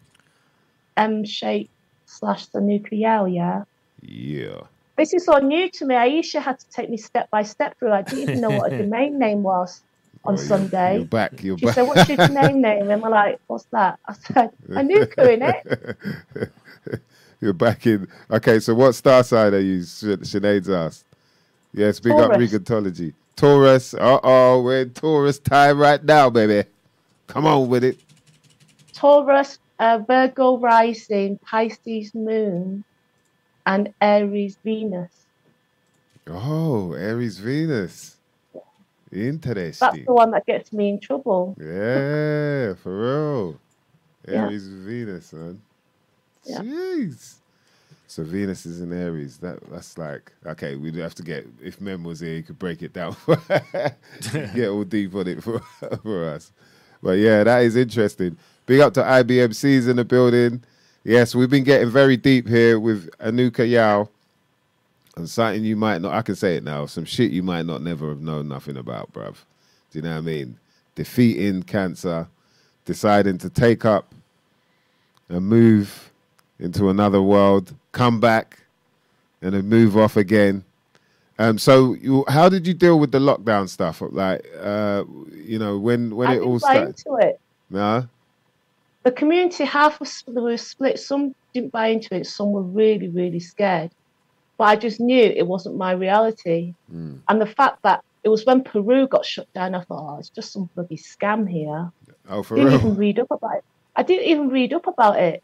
M 0.97 1.25
shape 1.25 1.71
slash 2.05 2.47
the 2.47 2.61
Yau, 2.91 3.25
yeah. 3.25 3.63
yeah. 4.01 4.61
This 4.97 5.13
is 5.13 5.27
all 5.27 5.41
new 5.41 5.69
to 5.71 5.85
me. 5.85 5.95
Aisha 5.95 6.41
had 6.41 6.59
to 6.59 6.65
take 6.75 6.89
me 6.89 6.97
step 6.97 7.29
by 7.31 7.43
step 7.43 7.77
through. 7.79 7.93
I 7.93 8.03
didn't 8.03 8.23
even 8.23 8.41
know 8.41 8.51
what 8.51 8.71
a 8.71 8.75
domain 8.83 9.19
name 9.19 9.43
was 9.43 9.81
on 10.25 10.33
Oh, 10.33 10.37
you're- 10.37 10.47
Sunday. 10.47 10.95
You're 10.97 11.05
back. 11.05 11.43
You're 11.43 11.57
She 11.57 11.65
back. 11.65 11.75
said, 11.75 11.87
What's 11.87 12.07
your 12.07 12.17
domain 12.17 12.61
name? 12.61 12.89
And 12.89 13.01
we're 13.01 13.09
like, 13.09 13.39
What's 13.47 13.65
that? 13.71 13.99
I 14.07 14.13
said, 14.13 14.51
Anuka 14.69 15.33
in 15.33 15.41
it. 15.41 16.51
You're 17.41 17.51
back 17.53 17.85
in. 17.87 18.07
Okay, 18.31 18.59
so 18.61 18.73
what 18.73 18.93
star 18.93 19.21
sign 19.23 19.53
are 19.53 19.59
you? 19.59 19.79
Sinead's 19.81 20.69
asked. 20.69 21.03
Yes, 21.73 21.99
big 21.99 22.13
up 22.13 22.31
Taurus. 22.31 22.51
Regentology. 22.53 23.13
Taurus. 23.35 23.93
Uh 23.95 24.19
oh, 24.23 24.61
we're 24.61 24.81
in 24.83 24.91
Taurus 24.91 25.39
time 25.39 25.77
right 25.77 26.01
now, 26.03 26.29
baby. 26.29 26.69
Come 27.27 27.45
on 27.45 27.67
with 27.67 27.83
it. 27.83 27.99
Taurus, 28.93 29.59
uh, 29.79 29.99
Virgo 30.07 30.57
rising, 30.57 31.37
Pisces 31.39 32.13
moon, 32.15 32.85
and 33.65 33.93
Aries 33.99 34.57
Venus. 34.63 35.11
Oh, 36.27 36.93
Aries 36.93 37.39
Venus. 37.39 38.15
Interesting. 39.13 39.87
That's 39.87 40.05
the 40.05 40.13
one 40.13 40.31
that 40.31 40.45
gets 40.45 40.73
me 40.73 40.89
in 40.89 40.99
trouble. 40.99 41.55
Yeah, 41.59 42.73
for 42.75 42.81
real. 42.85 43.59
Yeah. 44.27 44.45
Aries 44.45 44.67
Venus, 44.67 45.33
man. 45.33 45.61
Yeah. 46.45 46.59
Jeez. 46.59 47.35
So 48.07 48.23
Venus 48.23 48.65
is 48.65 48.81
in 48.81 48.91
Aries. 48.93 49.37
That 49.37 49.59
that's 49.71 49.97
like 49.97 50.31
okay. 50.45 50.75
We'd 50.75 50.95
have 50.95 51.15
to 51.15 51.23
get 51.23 51.47
if 51.61 51.79
Mem 51.79 52.03
was 52.03 52.19
here, 52.19 52.35
he 52.35 52.43
could 52.43 52.59
break 52.59 52.81
it 52.81 52.93
down. 52.93 53.15
get 54.33 54.69
all 54.69 54.83
deep 54.83 55.13
on 55.15 55.27
it 55.27 55.43
for 55.43 55.59
for 56.03 56.29
us. 56.29 56.51
But 57.01 57.17
yeah, 57.19 57.43
that 57.43 57.63
is 57.63 57.75
interesting. 57.75 58.37
Big 58.65 58.79
up 58.79 58.93
to 58.93 59.03
IBMC's 59.03 59.87
in 59.87 59.97
the 59.97 60.05
building. 60.05 60.63
Yes, 61.03 61.35
we've 61.35 61.49
been 61.49 61.65
getting 61.65 61.89
very 61.89 62.15
deep 62.15 62.47
here 62.47 62.79
with 62.79 63.09
Anuka 63.17 63.69
Yau 63.69 64.07
and 65.15 65.29
something 65.29 65.63
you 65.63 65.75
might 65.75 66.01
not. 66.01 66.13
I 66.13 66.21
can 66.21 66.35
say 66.35 66.55
it 66.55 66.63
now. 66.63 66.85
Some 66.85 67.05
shit 67.05 67.31
you 67.31 67.43
might 67.43 67.65
not 67.65 67.81
never 67.81 68.09
have 68.09 68.21
known 68.21 68.47
nothing 68.47 68.77
about, 68.77 69.13
bruv. 69.13 69.35
Do 69.91 69.99
you 69.99 70.01
know 70.01 70.11
what 70.11 70.17
I 70.17 70.21
mean? 70.21 70.57
Defeating 70.95 71.63
cancer, 71.63 72.27
deciding 72.85 73.37
to 73.39 73.49
take 73.49 73.85
up 73.85 74.13
and 75.29 75.45
move 75.45 76.11
into 76.59 76.89
another 76.89 77.21
world, 77.21 77.75
come 77.91 78.19
back, 78.19 78.59
and 79.41 79.53
then 79.53 79.67
move 79.67 79.97
off 79.97 80.17
again. 80.17 80.63
Um, 81.39 81.57
so, 81.57 81.93
you, 81.95 82.23
how 82.27 82.47
did 82.47 82.67
you 82.67 82.73
deal 82.73 82.99
with 82.99 83.11
the 83.11 83.19
lockdown 83.19 83.67
stuff? 83.67 84.01
Like, 84.01 84.45
uh, 84.61 85.03
you 85.33 85.57
know, 85.57 85.77
when 85.77 86.15
when 86.15 86.29
I 86.29 86.31
it 86.31 86.35
didn't 86.35 86.47
all 86.49 86.59
buy 86.59 86.73
started? 86.73 86.87
into 86.89 87.27
it. 87.27 87.39
Nah? 87.69 88.03
The 89.03 89.11
community 89.11 89.65
half 89.65 89.99
was 89.99 90.23
they 90.27 90.39
were 90.39 90.57
split. 90.57 90.99
Some 90.99 91.35
didn't 91.53 91.71
buy 91.71 91.87
into 91.87 92.15
it. 92.15 92.27
Some 92.27 92.51
were 92.51 92.61
really, 92.61 93.09
really 93.09 93.39
scared. 93.39 93.91
But 94.63 94.69
I 94.69 94.75
just 94.77 95.01
knew 95.01 95.21
it 95.21 95.45
wasn't 95.45 95.75
my 95.75 95.91
reality. 95.91 96.73
Mm. 96.89 97.19
And 97.27 97.41
the 97.41 97.45
fact 97.45 97.83
that 97.83 98.01
it 98.23 98.29
was 98.29 98.45
when 98.45 98.63
Peru 98.63 99.09
got 99.09 99.25
shut 99.25 99.51
down, 99.51 99.75
I 99.75 99.81
thought, 99.81 100.13
oh, 100.15 100.19
it's 100.19 100.29
just 100.29 100.53
some 100.53 100.69
bloody 100.73 100.95
scam 100.95 101.49
here. 101.49 101.91
Oh, 102.29 102.43
for 102.43 102.55
didn't 102.55 102.69
real? 102.69 102.79
even 102.79 102.95
read 102.95 103.19
up 103.19 103.29
about 103.29 103.57
it. 103.57 103.65
I 103.97 104.03
didn't 104.03 104.25
even 104.25 104.47
read 104.47 104.71
up 104.73 104.87
about 104.87 105.19
it. 105.19 105.43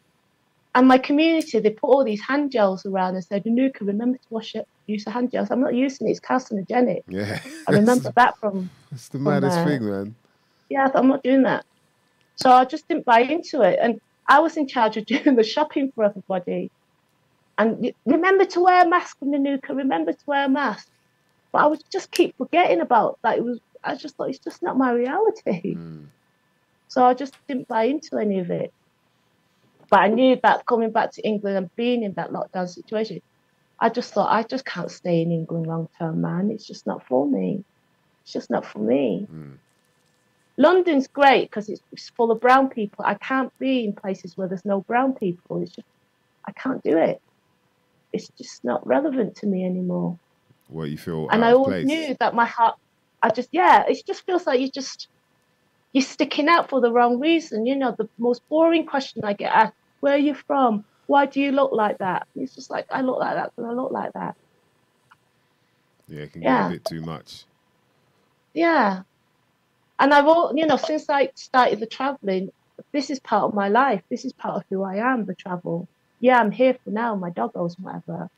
And 0.74 0.88
my 0.88 0.96
community, 0.96 1.58
they 1.58 1.68
put 1.68 1.88
all 1.88 2.02
these 2.02 2.22
hand 2.22 2.50
gels 2.50 2.86
around 2.86 3.14
and 3.14 3.22
said, 3.22 3.44
Anuka, 3.44 3.82
remember 3.82 4.16
to 4.16 4.24
wash 4.30 4.54
it, 4.54 4.66
use 4.86 5.04
the 5.04 5.10
hand 5.10 5.30
gels. 5.32 5.50
I'm 5.50 5.60
not 5.60 5.74
using 5.74 6.08
it, 6.08 6.12
it's 6.12 6.20
carcinogenic. 6.20 7.02
Yeah. 7.06 7.40
I 7.68 7.72
remember 7.72 8.10
that 8.16 8.38
from, 8.38 8.70
That's 8.90 9.10
the 9.10 9.18
maddest 9.18 9.58
uh, 9.58 9.66
thing, 9.66 9.84
man. 9.84 10.14
yeah, 10.70 10.86
I 10.86 10.88
thought, 10.88 11.02
I'm 11.02 11.08
not 11.08 11.22
doing 11.22 11.42
that. 11.42 11.66
So 12.36 12.50
I 12.50 12.64
just 12.64 12.88
didn't 12.88 13.04
buy 13.04 13.20
into 13.20 13.60
it. 13.60 13.78
And 13.82 14.00
I 14.26 14.38
was 14.38 14.56
in 14.56 14.66
charge 14.66 14.96
of 14.96 15.04
doing 15.12 15.36
the 15.36 15.44
shopping 15.44 15.92
for 15.94 16.04
everybody. 16.04 16.70
And 17.60 17.92
remember 18.06 18.46
to 18.46 18.60
wear 18.60 18.86
a 18.86 18.88
mask 18.88 19.18
from 19.18 19.32
Anuka, 19.32 19.76
remember 19.76 20.14
to 20.14 20.24
wear 20.24 20.46
a 20.46 20.48
mask. 20.48 20.88
But 21.52 21.58
I 21.58 21.66
would 21.66 21.82
just 21.92 22.10
keep 22.10 22.34
forgetting 22.38 22.80
about 22.80 23.18
that. 23.22 23.36
It 23.36 23.44
was, 23.44 23.60
I 23.84 23.96
just 23.96 24.16
thought, 24.16 24.30
it's 24.30 24.38
just 24.38 24.62
not 24.62 24.78
my 24.78 24.92
reality. 24.92 25.74
Mm. 25.74 26.06
So 26.88 27.04
I 27.04 27.12
just 27.12 27.34
didn't 27.46 27.68
buy 27.68 27.84
into 27.84 28.16
any 28.16 28.38
of 28.38 28.50
it. 28.50 28.72
But 29.90 30.00
I 30.00 30.08
knew 30.08 30.38
that 30.42 30.64
coming 30.64 30.90
back 30.90 31.12
to 31.12 31.22
England 31.22 31.58
and 31.58 31.76
being 31.76 32.02
in 32.02 32.14
that 32.14 32.30
lockdown 32.30 32.66
situation, 32.66 33.20
I 33.78 33.90
just 33.90 34.14
thought 34.14 34.32
I 34.32 34.42
just 34.42 34.64
can't 34.64 34.90
stay 34.90 35.20
in 35.20 35.30
England 35.30 35.66
long 35.66 35.90
term, 35.98 36.22
man. 36.22 36.50
It's 36.50 36.66
just 36.66 36.86
not 36.86 37.06
for 37.06 37.26
me. 37.26 37.62
It's 38.22 38.32
just 38.32 38.48
not 38.48 38.64
for 38.64 38.78
me. 38.78 39.26
Mm. 39.30 39.58
London's 40.56 41.08
great 41.08 41.50
because 41.50 41.68
it's, 41.68 41.82
it's 41.92 42.08
full 42.08 42.30
of 42.30 42.40
brown 42.40 42.70
people. 42.70 43.04
I 43.04 43.16
can't 43.16 43.52
be 43.58 43.84
in 43.84 43.92
places 43.92 44.38
where 44.38 44.48
there's 44.48 44.64
no 44.64 44.80
brown 44.80 45.12
people. 45.14 45.60
It's 45.60 45.72
just 45.72 45.88
I 46.46 46.52
can't 46.52 46.82
do 46.82 46.96
it. 46.96 47.20
It's 48.12 48.28
just 48.38 48.64
not 48.64 48.86
relevant 48.86 49.36
to 49.36 49.46
me 49.46 49.64
anymore. 49.64 50.18
What 50.68 50.90
you 50.90 50.98
feel 50.98 51.28
and 51.30 51.44
I 51.44 51.52
always 51.52 51.84
place. 51.84 51.86
knew 51.86 52.16
that 52.20 52.34
my 52.34 52.46
heart. 52.46 52.76
I 53.22 53.30
just 53.30 53.48
yeah, 53.52 53.84
it 53.88 54.02
just 54.06 54.24
feels 54.24 54.46
like 54.46 54.60
you 54.60 54.70
just 54.70 55.08
you're 55.92 56.02
sticking 56.02 56.48
out 56.48 56.70
for 56.70 56.80
the 56.80 56.92
wrong 56.92 57.20
reason. 57.20 57.66
You 57.66 57.76
know, 57.76 57.94
the 57.96 58.08
most 58.18 58.42
boring 58.48 58.86
question 58.86 59.24
I 59.24 59.34
get 59.34 59.52
asked: 59.52 59.74
Where 60.00 60.14
are 60.14 60.18
you 60.18 60.34
from? 60.34 60.84
Why 61.06 61.26
do 61.26 61.40
you 61.40 61.52
look 61.52 61.72
like 61.72 61.98
that? 61.98 62.26
It's 62.36 62.54
just 62.54 62.70
like 62.70 62.86
I 62.90 63.02
look 63.02 63.18
like 63.18 63.34
that 63.34 63.50
because 63.56 63.70
I 63.70 63.74
look 63.74 63.92
like 63.92 64.12
that. 64.14 64.34
Yeah, 66.08 66.22
it 66.22 66.32
can 66.32 66.42
Yeah. 66.42 66.62
get 66.62 66.66
a 66.66 66.74
bit 66.74 66.84
too 66.84 67.02
much. 67.02 67.44
Yeah. 68.54 69.02
And 69.98 70.14
I've 70.14 70.26
all, 70.26 70.52
you 70.56 70.66
know, 70.66 70.76
since 70.76 71.10
I 71.10 71.30
started 71.36 71.80
the 71.80 71.86
traveling, 71.86 72.48
this 72.92 73.10
is 73.10 73.20
part 73.20 73.44
of 73.44 73.54
my 73.54 73.68
life. 73.68 74.02
This 74.10 74.24
is 74.24 74.32
part 74.32 74.56
of 74.56 74.62
who 74.70 74.82
I 74.82 74.96
am, 74.96 75.26
the 75.26 75.34
travel. 75.34 75.88
Yeah, 76.20 76.38
I'm 76.38 76.50
here 76.50 76.76
for 76.84 76.90
now, 76.90 77.14
my 77.14 77.30
doggos, 77.30 77.78
whatever. 77.80 78.28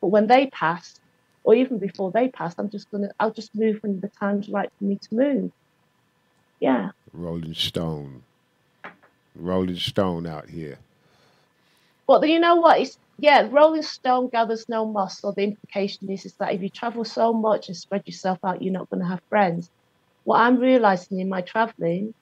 But 0.00 0.08
when 0.08 0.26
they 0.26 0.46
pass, 0.46 1.00
or 1.42 1.54
even 1.54 1.78
before 1.78 2.10
they 2.10 2.28
pass, 2.28 2.54
I'm 2.58 2.70
just 2.70 2.90
gonna, 2.90 3.10
I'll 3.18 3.32
just 3.32 3.54
move 3.54 3.82
when 3.82 4.00
the 4.00 4.08
time's 4.08 4.48
right 4.48 4.70
for 4.78 4.84
me 4.84 4.96
to 4.96 5.14
move. 5.14 5.52
Yeah. 6.60 6.90
Rolling 7.12 7.54
Stone. 7.54 8.22
Rolling 9.34 9.76
Stone 9.76 10.26
out 10.26 10.48
here. 10.48 10.78
But 12.06 12.28
you 12.28 12.38
know 12.38 12.56
what? 12.56 12.80
It's 12.80 12.98
yeah, 13.18 13.46
Rolling 13.50 13.82
Stone 13.82 14.28
gathers 14.28 14.68
no 14.68 14.86
moss. 14.86 15.20
So 15.20 15.32
the 15.32 15.42
implication 15.42 16.10
is, 16.10 16.24
is 16.24 16.32
that 16.34 16.54
if 16.54 16.62
you 16.62 16.70
travel 16.70 17.04
so 17.04 17.32
much 17.32 17.68
and 17.68 17.76
spread 17.76 18.02
yourself 18.06 18.38
out, 18.42 18.62
you're 18.62 18.72
not 18.72 18.88
going 18.88 19.02
to 19.02 19.06
have 19.06 19.20
friends. 19.28 19.70
What 20.24 20.40
I'm 20.40 20.58
realizing 20.58 21.20
in 21.20 21.28
my 21.28 21.42
traveling, 21.42 22.14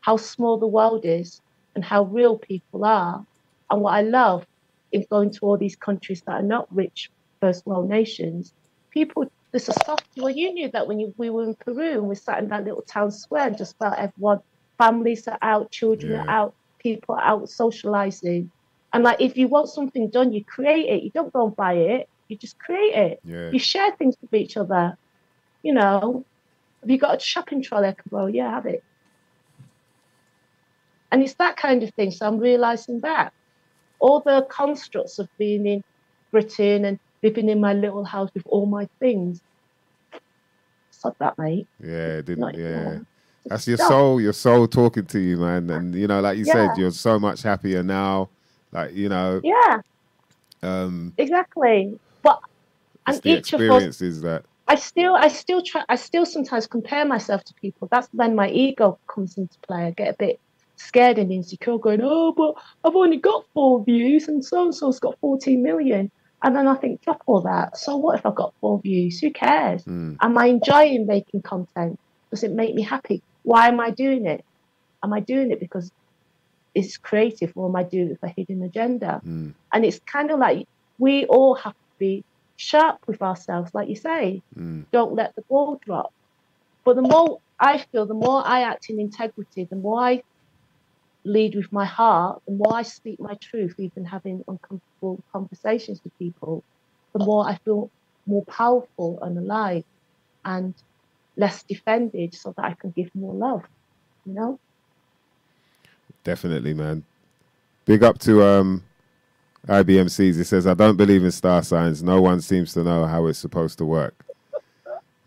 how 0.00 0.16
small 0.16 0.56
the 0.58 0.66
world 0.66 1.04
is 1.04 1.42
and 1.74 1.84
how 1.84 2.04
real 2.04 2.38
people 2.38 2.86
are, 2.86 3.24
and 3.70 3.80
what 3.82 3.94
I 3.94 4.00
love 4.00 4.46
in 4.92 5.04
going 5.10 5.30
to 5.30 5.40
all 5.42 5.56
these 5.56 5.76
countries 5.76 6.22
that 6.22 6.32
are 6.32 6.42
not 6.42 6.66
rich 6.74 7.10
first 7.40 7.66
world 7.66 7.88
nations, 7.88 8.52
people. 8.90 9.30
this 9.52 9.68
is 9.68 9.74
soft. 9.84 10.06
Well, 10.16 10.30
you 10.30 10.52
knew 10.52 10.70
that 10.70 10.86
when 10.86 10.98
you, 11.00 11.14
we 11.16 11.30
were 11.30 11.44
in 11.44 11.54
Peru 11.54 11.92
and 11.92 12.08
we 12.08 12.14
sat 12.14 12.38
in 12.38 12.48
that 12.48 12.64
little 12.64 12.82
town 12.82 13.10
square 13.10 13.48
and 13.48 13.58
just 13.58 13.78
felt 13.78 13.98
everyone, 13.98 14.40
families 14.78 15.26
are 15.28 15.38
out, 15.42 15.70
children 15.70 16.14
are 16.14 16.28
out, 16.28 16.54
people 16.78 17.14
are 17.14 17.22
out 17.22 17.48
socializing. 17.48 18.50
And 18.92 19.04
like, 19.04 19.20
if 19.20 19.36
you 19.36 19.48
want 19.48 19.68
something 19.68 20.08
done, 20.08 20.32
you 20.32 20.44
create 20.44 20.88
it. 20.88 21.02
You 21.02 21.10
don't 21.10 21.32
go 21.32 21.46
and 21.46 21.56
buy 21.56 21.74
it. 21.74 22.08
You 22.28 22.36
just 22.36 22.58
create 22.58 22.94
it. 22.94 23.20
Yeah. 23.24 23.50
You 23.50 23.58
share 23.58 23.92
things 23.92 24.16
with 24.20 24.32
each 24.34 24.56
other. 24.56 24.96
You 25.62 25.74
know, 25.74 26.24
have 26.80 26.90
you 26.90 26.98
got 26.98 27.16
a 27.16 27.20
shopping 27.20 27.62
trolley 27.62 27.88
I 27.88 27.92
can 27.92 28.04
borrow? 28.10 28.26
Yeah, 28.26 28.50
have 28.50 28.66
it. 28.66 28.82
And 31.10 31.22
it's 31.22 31.34
that 31.34 31.56
kind 31.56 31.82
of 31.82 31.92
thing. 31.94 32.10
So 32.10 32.26
I'm 32.26 32.38
realizing 32.38 33.00
that 33.00 33.32
all 33.98 34.20
the 34.20 34.46
constructs 34.50 35.18
of 35.18 35.28
being 35.38 35.66
in 35.66 35.82
Britain 36.30 36.84
and 36.84 36.98
living 37.22 37.48
in 37.48 37.60
my 37.60 37.72
little 37.72 38.04
house 38.04 38.30
with 38.34 38.44
all 38.46 38.66
my 38.66 38.88
things. 39.00 39.40
Stop 40.90 41.16
that, 41.18 41.38
mate. 41.38 41.66
Yeah, 41.82 42.18
it 42.18 42.26
didn't 42.26 42.40
Not 42.40 42.58
yeah. 42.58 42.66
anymore. 42.66 43.06
That's 43.46 43.68
your 43.68 43.78
soul, 43.78 44.20
your 44.20 44.32
soul 44.32 44.66
talking 44.66 45.06
to 45.06 45.20
you, 45.20 45.36
man. 45.36 45.70
And 45.70 45.94
you 45.94 46.06
know, 46.08 46.20
like 46.20 46.36
you 46.36 46.44
said, 46.44 46.76
you're 46.76 46.90
so 46.90 47.18
much 47.18 47.42
happier 47.42 47.82
now. 47.82 48.30
Like, 48.72 48.94
you 48.94 49.08
know, 49.08 49.40
Yeah, 49.44 49.80
um 50.62 51.12
exactly. 51.16 51.98
But 52.22 52.40
and 53.06 53.22
the 53.22 53.38
each 53.38 53.52
of 53.52 53.60
us 53.60 53.66
experiences 53.66 54.22
that 54.22 54.44
I 54.68 54.74
still, 54.74 55.14
I 55.14 55.28
still 55.28 55.62
try, 55.62 55.84
I 55.88 55.94
still 55.94 56.26
sometimes 56.26 56.66
compare 56.66 57.04
myself 57.04 57.44
to 57.44 57.54
people. 57.54 57.88
That's 57.90 58.08
when 58.12 58.34
my 58.34 58.48
ego 58.48 58.98
comes 59.06 59.38
into 59.38 59.56
play. 59.60 59.84
I 59.84 59.90
get 59.92 60.14
a 60.14 60.16
bit 60.18 60.40
scared 60.76 61.18
and 61.18 61.32
insecure, 61.32 61.78
going, 61.78 62.00
"Oh, 62.02 62.32
but 62.32 62.54
I've 62.84 62.96
only 62.96 63.16
got 63.18 63.44
four 63.54 63.84
views, 63.84 64.28
and 64.28 64.44
so 64.44 64.64
and 64.64 64.74
so's 64.74 65.00
got 65.00 65.18
14 65.20 65.62
million. 65.62 66.10
And 66.42 66.54
then 66.54 66.68
I 66.68 66.74
think, 66.76 67.00
drop 67.02 67.22
all 67.26 67.40
that. 67.42 67.76
So 67.78 67.96
what 67.96 68.18
if 68.18 68.26
I've 68.26 68.34
got 68.34 68.52
four 68.60 68.78
views? 68.80 69.18
Who 69.20 69.30
cares? 69.30 69.82
mm, 69.84 70.16
Am 70.20 70.36
I 70.38 70.46
enjoying 70.46 71.06
making 71.06 71.42
content? 71.42 71.98
Does 72.30 72.44
it 72.44 72.52
make 72.52 72.74
me 72.74 72.82
happy? 72.82 73.22
Why 73.42 73.68
am 73.68 73.80
I 73.80 73.90
doing 73.90 74.26
it? 74.26 74.44
Am 75.02 75.12
I 75.12 75.20
doing 75.20 75.50
it 75.50 75.60
because 75.60 75.90
it's 76.74 76.98
creative, 76.98 77.52
or 77.56 77.68
am 77.68 77.76
I 77.76 77.84
doing 77.84 78.10
it 78.12 78.20
for 78.20 78.26
a 78.26 78.34
hidden 78.36 78.62
agenda? 78.62 79.20
mm, 79.24 79.54
And 79.72 79.84
it's 79.84 79.98
kind 80.00 80.30
of 80.30 80.38
like 80.38 80.66
we 80.98 81.24
all 81.26 81.54
have 81.54 81.72
to 81.72 81.78
be 81.98 82.22
sharp 82.56 82.98
with 83.06 83.22
ourselves, 83.22 83.72
like 83.74 83.88
you 83.88 83.96
say 83.96 84.42
mm, 84.58 84.84
don't 84.92 85.14
let 85.14 85.34
the 85.36 85.42
ball 85.48 85.80
drop. 85.84 86.12
But 86.84 86.96
the 86.96 87.02
more 87.02 87.38
I 87.58 87.78
feel, 87.78 88.06
the 88.06 88.14
more 88.14 88.46
I 88.46 88.62
act 88.62 88.90
in 88.90 89.00
integrity, 89.00 89.64
the 89.64 89.76
more 89.76 90.00
I 90.00 90.22
lead 91.26 91.56
with 91.56 91.72
my 91.72 91.86
heart, 91.86 92.40
the 92.46 92.54
more 92.54 92.74
I 92.76 92.82
speak 92.82 93.18
my 93.20 93.36
truth, 93.42 93.74
even 93.78 94.04
having 94.06 94.42
uncomfortable 94.48 95.24
conversations 95.32 96.00
with 96.04 96.12
people, 96.18 96.64
the 97.14 97.24
more 97.24 97.48
I 97.48 97.58
feel 97.64 97.90
more 98.26 98.44
powerful 98.46 99.20
and 99.22 99.38
alive 99.38 99.84
and 100.44 100.74
less 101.36 101.64
defended 101.68 102.34
so 102.34 102.54
that 102.56 102.66
I 102.66 102.74
can 102.80 102.92
give 102.96 103.10
more 103.14 103.34
love, 103.34 103.62
you 104.26 104.34
know? 104.34 104.58
definitely, 106.24 106.74
man. 106.74 107.04
Big 107.86 108.02
up 108.02 108.18
to 108.20 108.42
um 108.44 108.84
IBMCs. 109.68 110.38
It 110.38 110.44
says, 110.46 110.66
I 110.66 110.74
don't 110.74 110.96
believe 110.96 111.24
in 111.24 111.30
star 111.32 111.62
signs. 111.62 112.02
No 112.02 112.20
one 112.20 112.40
seems 112.40 112.72
to 112.74 112.84
know 112.84 113.06
how 113.06 113.26
it's 113.26 113.38
supposed 113.38 113.78
to 113.78 113.84
work. 113.84 114.24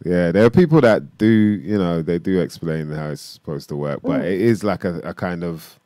Yeah, 0.06 0.32
there 0.32 0.46
are 0.46 0.50
people 0.50 0.82
that 0.82 1.18
do, 1.18 1.28
you 1.28 1.78
know, 1.78 2.02
they 2.02 2.20
do 2.20 2.40
explain 2.40 2.90
how 2.90 3.10
it's 3.10 3.22
supposed 3.22 3.68
to 3.70 3.76
work, 3.76 4.02
but 4.06 4.22
Mm. 4.22 4.32
it 4.32 4.42
is 4.42 4.64
like 4.64 4.86
a, 4.86 5.00
a 5.00 5.14
kind 5.14 5.44
of, 5.44 5.80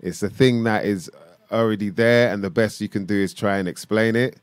it's 0.00 0.22
a 0.22 0.30
thing 0.30 0.64
that 0.64 0.84
is 0.84 1.10
already 1.50 1.90
there, 1.90 2.32
and 2.32 2.42
the 2.42 2.50
best 2.50 2.80
you 2.80 2.88
can 2.88 3.04
do 3.04 3.14
is 3.14 3.34
try 3.34 3.58
and 3.58 3.68
explain 3.68 4.16
it, 4.16 4.38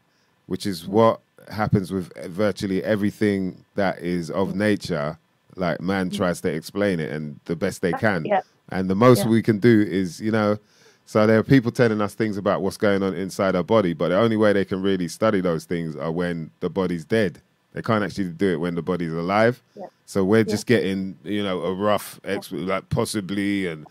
which 0.48 0.66
is 0.66 0.88
what 0.88 1.20
happens 1.52 1.92
with 1.92 2.12
virtually 2.28 2.84
everything 2.84 3.64
that 3.76 4.00
is 4.00 4.32
of 4.32 4.56
nature. 4.56 5.18
Like 5.56 5.80
man 5.80 6.10
mm-hmm. 6.10 6.18
tries 6.18 6.42
to 6.42 6.52
explain 6.52 7.00
it, 7.00 7.12
and 7.12 7.40
the 7.46 7.56
best 7.56 7.82
they 7.82 7.94
uh, 7.94 7.98
can. 7.98 8.26
Yeah. 8.26 8.42
And 8.70 8.90
the 8.90 8.96
most 8.96 9.24
Yeah. 9.24 9.30
we 9.30 9.42
can 9.42 9.60
do 9.60 9.82
is, 9.82 10.20
you 10.20 10.32
know, 10.32 10.58
so 11.06 11.28
there 11.28 11.38
are 11.38 11.44
people 11.44 11.72
telling 11.72 12.02
us 12.02 12.16
things 12.16 12.36
about 12.36 12.62
what's 12.62 12.78
going 12.78 13.04
on 13.04 13.14
inside 13.14 13.56
our 13.56 13.64
body, 13.64 13.94
but 13.94 14.10
the 14.10 14.18
only 14.18 14.38
way 14.38 14.54
they 14.54 14.66
can 14.66 14.82
really 14.82 15.08
study 15.08 15.40
those 15.40 15.66
things 15.66 15.96
are 15.96 16.12
when 16.12 16.50
the 16.62 16.70
body's 16.70 17.06
dead. 17.06 17.42
They 17.74 17.82
can't 17.82 18.04
actually 18.04 18.30
do 18.30 18.54
it 18.54 18.60
when 18.60 18.76
the 18.76 18.82
body's 18.82 19.14
alive. 19.14 19.62
Yeah. 19.76 19.86
So 20.08 20.24
we're 20.24 20.46
just 20.46 20.66
getting, 20.66 21.18
you 21.24 21.44
know, 21.44 21.62
a 21.62 21.74
rough, 21.74 22.20
ex- 22.24 22.52
like 22.52 22.90
possibly 22.90 23.68
and 23.68 23.86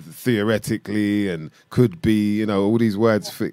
theoretically 0.00 1.28
and 1.28 1.50
could 1.70 2.00
be, 2.02 2.38
you 2.38 2.46
know, 2.46 2.64
all 2.64 2.78
these 2.78 2.96
words 2.96 3.30
fi- 3.30 3.52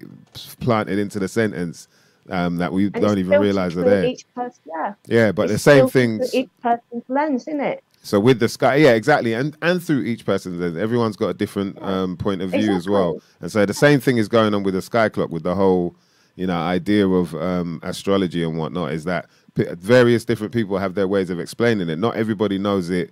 planted 0.60 0.98
into 0.98 1.18
the 1.18 1.28
sentence 1.28 1.88
um, 2.30 2.56
that 2.56 2.72
we 2.72 2.86
And 2.86 2.94
don't 2.94 3.18
even 3.18 3.40
realize 3.40 3.76
are 3.76 3.82
there. 3.82 4.14
Person, 4.34 4.60
yeah. 4.66 4.94
Yeah, 5.06 5.32
but 5.32 5.48
the 5.48 5.58
same 5.58 5.88
things. 5.88 6.34
Each 6.34 6.50
person's 6.62 7.04
lens, 7.08 7.42
isn't 7.42 7.60
it? 7.60 7.84
So 8.02 8.20
with 8.20 8.38
the 8.38 8.48
sky, 8.48 8.76
yeah, 8.76 8.92
exactly, 8.92 9.32
and 9.32 9.56
and 9.62 9.82
through 9.82 10.02
each 10.02 10.26
person's 10.26 10.60
lens, 10.60 10.76
everyone's 10.76 11.16
got 11.16 11.28
a 11.28 11.34
different 11.34 11.80
um, 11.82 12.18
point 12.18 12.42
of 12.42 12.50
view 12.50 12.74
as 12.74 12.86
well. 12.86 13.20
And 13.40 13.50
so 13.50 13.64
the 13.64 13.72
same 13.72 13.98
thing 13.98 14.18
is 14.18 14.28
going 14.28 14.52
on 14.54 14.62
with 14.62 14.74
the 14.74 14.82
sky 14.82 15.08
clock, 15.08 15.30
with 15.30 15.42
the 15.42 15.54
whole, 15.54 15.94
you 16.36 16.46
know, 16.46 16.56
idea 16.56 17.08
of 17.08 17.34
um, 17.34 17.80
astrology 17.82 18.42
and 18.44 18.58
whatnot. 18.58 18.92
Is 18.92 19.04
that 19.04 19.26
various 19.56 20.24
different 20.24 20.52
people 20.52 20.76
have 20.78 20.94
their 20.94 21.08
ways 21.08 21.30
of 21.30 21.40
explaining 21.40 21.88
it. 21.88 21.98
Not 21.98 22.16
everybody 22.16 22.58
knows 22.58 22.90
it 22.90 23.10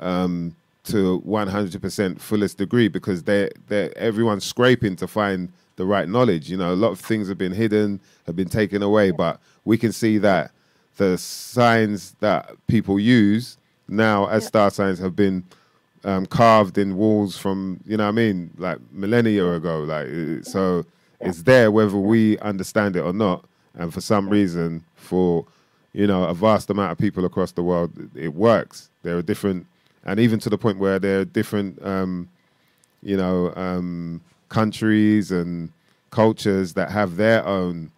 um, 0.00 0.56
to 0.84 1.18
one 1.20 1.48
hundred 1.48 1.80
percent 1.80 2.20
fullest 2.20 2.58
degree 2.58 2.88
because 2.88 3.22
they 3.24 3.50
they 3.68 3.90
everyone's 3.96 4.44
scraping 4.44 4.96
to 4.96 5.06
find 5.06 5.52
the 5.76 5.84
right 5.84 6.08
knowledge. 6.08 6.50
You 6.50 6.56
know, 6.56 6.72
a 6.72 6.76
lot 6.76 6.90
of 6.92 7.00
things 7.00 7.28
have 7.28 7.38
been 7.38 7.52
hidden, 7.52 8.00
have 8.26 8.36
been 8.36 8.48
taken 8.48 8.82
away, 8.82 9.10
but 9.10 9.40
we 9.64 9.76
can 9.78 9.92
see 9.92 10.18
that 10.18 10.50
the 10.96 11.18
signs 11.18 12.12
that 12.20 12.50
people 12.68 13.00
use 13.00 13.56
now 13.88 14.26
as 14.28 14.42
Yeah. 14.44 14.48
star 14.48 14.70
signs 14.70 14.98
have 14.98 15.16
been 15.16 15.42
um, 16.04 16.26
carved 16.26 16.76
in 16.78 16.96
walls 16.96 17.36
from 17.36 17.80
you 17.86 17.96
know 17.96 18.04
what 18.04 18.10
I 18.10 18.12
mean 18.12 18.50
like 18.58 18.78
millennia 18.92 19.50
ago 19.54 19.80
like 19.80 20.44
so 20.44 20.84
it's 21.20 21.42
there 21.42 21.70
whether 21.70 21.96
we 21.96 22.38
understand 22.38 22.94
it 22.96 23.00
or 23.00 23.12
not 23.14 23.44
and 23.74 23.92
for 23.92 24.00
some 24.02 24.28
reason 24.28 24.84
for 24.96 25.46
you 25.94 26.06
know 26.06 26.24
a 26.24 26.34
vast 26.34 26.68
amount 26.70 26.92
of 26.92 26.98
people 26.98 27.24
across 27.24 27.52
the 27.52 27.62
world 27.62 27.90
it 28.14 28.34
works 28.34 28.90
there 29.02 29.16
are 29.16 29.22
different 29.22 29.66
and 30.04 30.20
even 30.20 30.38
to 30.40 30.50
the 30.50 30.58
point 30.58 30.78
where 30.78 30.98
there 30.98 31.20
are 31.20 31.24
different 31.24 31.84
um, 31.84 32.28
you 33.02 33.16
know 33.16 33.52
um, 33.56 34.20
countries 34.48 35.30
and 35.30 35.70
cultures 36.10 36.74
that 36.74 36.90
have 36.90 37.16
their 37.16 37.44
own 37.46 37.90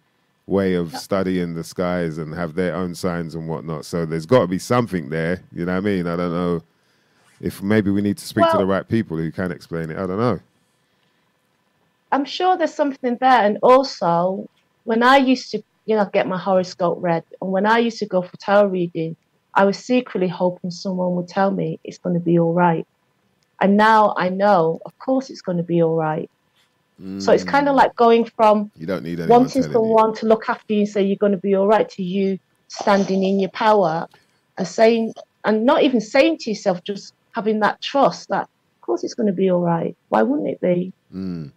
way 0.47 0.73
of 0.73 0.95
studying 0.97 1.53
the 1.53 1.63
skies 1.63 2.17
and 2.17 2.33
have 2.33 2.55
their 2.55 2.73
own 2.73 2.95
signs 2.95 3.35
and 3.35 3.47
whatnot. 3.47 3.85
So 3.85 4.05
there's 4.05 4.25
got 4.25 4.39
to 4.39 4.47
be 4.47 4.57
something 4.57 5.09
there. 5.09 5.43
You 5.51 5.65
know 5.65 5.73
what 5.73 5.77
I 5.77 5.81
mean? 5.81 6.07
I 6.07 6.15
don't 6.15 6.31
know 6.31 6.63
if 7.41 7.61
maybe 7.61 7.91
we 7.91 8.01
need 8.01 8.17
to 8.17 8.25
speak 8.25 8.49
to 8.51 8.57
the 8.57 8.65
right 8.65 8.87
people 8.87 9.17
who 9.17 9.31
can 9.31 9.51
explain 9.51 9.91
it. 9.91 9.97
I 9.97 10.07
don't 10.07 10.17
know. 10.17 10.39
I'm 12.11 12.25
sure 12.25 12.57
there's 12.57 12.73
something 12.73 13.17
there. 13.19 13.43
And 13.43 13.59
also, 13.61 14.49
when 14.85 15.03
I 15.03 15.17
used 15.17 15.51
to, 15.51 15.61
you 15.85 15.95
know, 15.95 16.09
get 16.11 16.27
my 16.27 16.37
horoscope 16.37 16.97
read, 17.01 17.23
and 17.41 17.51
when 17.51 17.65
I 17.65 17.79
used 17.79 17.99
to 17.99 18.05
go 18.05 18.21
for 18.21 18.35
tarot 18.37 18.67
reading, 18.67 19.15
I 19.57 19.65
was 19.65 19.77
secretly 19.77 20.27
hoping 20.27 20.71
someone 20.71 21.15
would 21.15 21.27
tell 21.27 21.51
me 21.51 21.79
it's 21.83 21.97
going 21.97 22.13
to 22.13 22.21
be 22.21 22.37
all 22.39 22.53
right. 22.53 22.85
And 23.59 23.75
now 23.75 24.13
I 24.15 24.29
know, 24.29 24.79
of 24.85 24.97
course, 24.99 25.31
it's 25.31 25.41
going 25.41 25.57
to 25.57 25.63
be 25.63 25.81
all 25.83 25.95
right. 25.95 26.29
So 27.19 27.31
it's 27.31 27.43
kind 27.43 27.67
of 27.69 27.75
like 27.75 27.95
going 27.95 28.25
from 28.25 28.71
You 28.75 28.87
don't 28.87 29.03
need 29.03 29.19
wanting 29.19 29.63
telling 29.63 29.69
you. 29.69 29.73
someone 29.73 30.15
to 30.15 30.25
look 30.25 30.49
after 30.49 30.73
you 30.73 30.79
and 30.81 30.89
say 30.89 31.03
you're 31.03 31.15
going 31.25 31.31
to 31.31 31.37
be 31.49 31.55
all 31.55 31.67
right 31.67 31.87
to 31.89 32.03
you 32.03 32.39
standing 32.69 33.23
in 33.23 33.39
your 33.39 33.51
power 33.51 34.07
and 34.57 34.67
saying, 34.67 35.13
and 35.43 35.65
not 35.65 35.83
even 35.83 36.01
saying 36.01 36.37
to 36.39 36.49
yourself, 36.49 36.83
just 36.83 37.13
having 37.33 37.59
that 37.59 37.81
trust 37.81 38.29
that, 38.29 38.43
of 38.43 38.81
course, 38.81 39.03
it's 39.03 39.13
going 39.13 39.27
to 39.27 39.33
be 39.33 39.51
all 39.51 39.61
right. 39.61 39.95
Why 40.09 40.23
wouldn't 40.23 40.49
it 40.49 40.61
be? 40.61 40.93
Mm. 41.13 41.51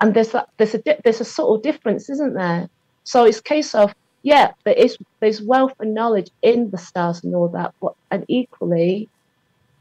and 0.00 0.14
there's 0.14 0.30
that 0.30 0.48
there's 0.56 0.74
a 0.74 0.82
there's 1.04 1.20
a 1.20 1.24
subtle 1.24 1.58
difference, 1.58 2.10
isn't 2.10 2.34
there? 2.34 2.68
So 3.04 3.24
it's 3.24 3.38
a 3.38 3.42
case 3.42 3.74
of 3.74 3.94
yeah, 4.24 4.52
there 4.66 4.74
is 4.76 4.98
there's 5.22 5.42
wealth 5.42 5.74
and 5.80 5.94
knowledge 5.94 6.30
in 6.42 6.70
the 6.72 6.78
stars 6.78 7.22
and 7.24 7.36
all 7.36 7.50
that, 7.50 7.72
but 7.82 7.94
and 8.12 8.26
equally, 8.28 9.10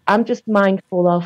I'm 0.07 0.25
just 0.25 0.43
mindful 0.47 1.07
of 1.09 1.25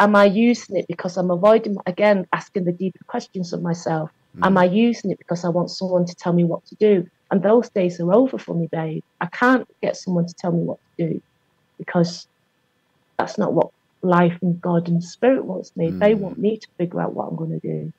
am 0.00 0.16
I 0.16 0.26
using 0.26 0.76
it 0.78 0.86
because 0.88 1.16
I'm 1.18 1.30
avoiding 1.30 1.76
again 1.86 2.26
asking 2.34 2.64
the 2.66 2.72
deeper 2.72 3.00
questions 3.08 3.52
of 3.54 3.62
myself? 3.62 4.10
Am 4.42 4.58
I 4.58 4.66
using 4.66 5.12
it 5.12 5.18
because 5.18 5.44
I 5.44 5.50
want 5.50 5.70
someone 5.70 6.06
to 6.06 6.16
tell 6.20 6.34
me 6.34 6.44
what 6.44 6.64
to 6.66 6.76
do? 6.80 7.04
And 7.30 7.42
those 7.42 7.70
days 7.74 8.00
are 8.00 8.14
over 8.14 8.38
for 8.38 8.54
me, 8.56 8.68
babe. 8.72 9.02
I 9.20 9.26
can't 9.28 9.66
get 9.82 9.96
someone 9.96 10.26
to 10.26 10.34
tell 10.40 10.52
me 10.52 10.64
what 10.64 10.78
to 11.00 11.08
do 11.08 11.20
because 11.78 12.26
that's 13.18 13.38
not 13.38 13.54
what 13.54 13.68
life 14.02 14.38
and 14.42 14.60
God 14.60 14.88
and 14.88 15.02
spirit 15.04 15.46
wants 15.46 15.72
me. 15.76 15.94
They 16.00 16.14
Mm. 16.14 16.20
want 16.20 16.38
me 16.38 16.58
to 16.58 16.68
figure 16.78 17.00
out 17.02 17.14
what 17.14 17.28
I'm 17.28 17.36
going 17.36 17.60
to 17.60 17.68
do. 17.68 17.92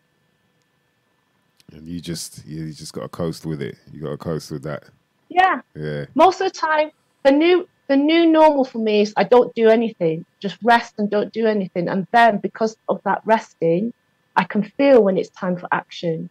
And 1.72 1.88
you 1.88 2.00
just 2.02 2.46
you 2.46 2.72
just 2.74 2.94
got 2.94 3.02
to 3.02 3.10
coast 3.10 3.46
with 3.46 3.62
it. 3.62 3.78
You 3.92 4.02
got 4.02 4.12
to 4.12 4.18
coast 4.18 4.52
with 4.52 4.64
that. 4.64 4.84
Yeah, 5.30 5.62
Yeah. 5.76 6.06
most 6.16 6.42
of 6.42 6.52
the 6.52 6.60
time, 6.60 6.90
the 7.24 7.32
new 7.32 7.68
the 7.90 7.96
new 7.98 8.26
normal 8.32 8.64
for 8.66 8.80
me 8.80 9.02
is 9.02 9.14
I 9.18 9.24
don't 9.24 9.54
do 9.56 9.68
anything, 9.70 10.26
just 10.42 10.58
rest 10.64 10.94
and 10.98 11.10
don't 11.10 11.34
do 11.34 11.48
anything. 11.48 11.88
And 11.90 12.06
then 12.14 12.40
because 12.42 12.76
of 12.88 13.00
that 13.06 13.22
resting, 13.26 13.92
I 14.36 14.44
can 14.46 14.64
feel 14.64 15.04
when 15.04 15.18
it's 15.18 15.30
time 15.32 15.58
for 15.58 15.68
action. 15.72 16.30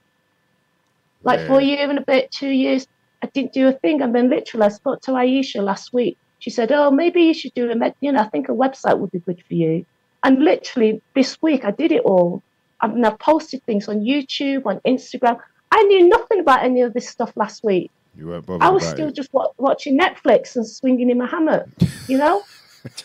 Like 1.25 1.47
for 1.47 1.59
a 1.59 1.63
Yeah. 1.63 1.77
year 1.77 1.91
and 1.91 1.99
a 1.99 2.05
bit, 2.07 2.31
two 2.31 2.49
years, 2.51 2.87
I 3.23 3.29
didn't 3.33 3.53
do 3.53 3.69
a 3.69 3.73
thing. 3.73 4.03
And 4.03 4.15
then 4.15 4.31
literally, 4.31 4.67
I 4.67 4.69
spoke 4.71 5.01
to 5.03 5.13
Aisha 5.13 5.63
last 5.63 5.91
week. 5.93 6.17
She 6.39 6.51
said, 6.51 6.73
"Oh, 6.73 6.91
maybe 6.91 7.23
you 7.23 7.35
should 7.35 7.53
do 7.55 7.71
a, 7.71 7.77
med- 7.77 7.95
you 8.01 8.13
know, 8.13 8.21
I 8.21 8.29
think 8.29 8.49
a 8.49 8.53
website 8.53 8.99
would 8.99 9.11
be 9.13 9.21
good 9.21 9.41
for 9.47 9.55
you." 9.55 9.85
And 10.25 10.39
literally 10.43 11.01
this 11.15 11.37
week, 11.43 11.65
I 11.65 11.71
did 11.73 11.93
it 11.93 12.03
all. 12.05 12.43
I 12.83 12.89
mean, 12.89 13.05
I've 13.05 13.19
posted 13.19 13.65
things 13.65 13.89
on 13.89 14.01
YouTube, 14.01 14.67
on 14.67 14.81
Instagram. 14.81 15.39
I 15.71 15.83
knew 15.85 16.09
nothing 16.09 16.41
about 16.41 16.65
any 16.65 16.83
of 16.83 16.93
this 16.93 17.09
stuff 17.09 17.33
last 17.37 17.65
week. 17.65 17.91
You 18.17 18.27
weren't 18.27 18.45
bothered 18.45 18.63
I 18.63 18.69
was 18.71 18.83
about 18.83 18.95
still 18.95 19.09
it. 19.09 19.15
just 19.15 19.33
wa- 19.33 19.53
watching 19.57 19.99
Netflix 19.99 20.57
and 20.57 20.67
swinging 20.69 21.09
in 21.09 21.17
my 21.17 21.27
hammock, 21.27 21.67
you 22.09 22.19
know? 22.19 22.43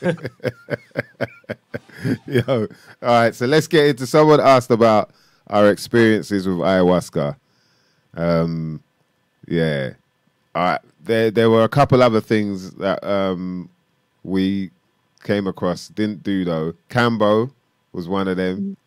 Yo, 2.28 2.42
all 2.48 2.68
right. 3.02 3.34
So 3.36 3.46
let's 3.46 3.68
get 3.68 3.86
into. 3.88 4.08
Someone 4.08 4.40
asked 4.40 4.72
about 4.72 5.12
our 5.48 5.70
experiences 5.70 6.48
with 6.48 6.58
ayahuasca. 6.58 7.36
Um, 8.16 8.84
yeah. 9.48 9.92
All 10.56 10.64
right. 10.64 10.82
There, 11.04 11.32
there 11.32 11.50
were 11.50 11.64
a 11.64 11.70
couple 11.70 12.04
other 12.04 12.22
things 12.22 12.72
that 12.72 13.04
um 13.04 13.70
we 14.24 14.72
came 15.24 15.48
across. 15.48 15.88
Didn't 15.90 16.24
do 16.24 16.44
though. 16.44 16.74
Kambo 16.90 17.52
was 17.94 18.08
one 18.10 18.28
of 18.28 18.38
them. 18.38 18.78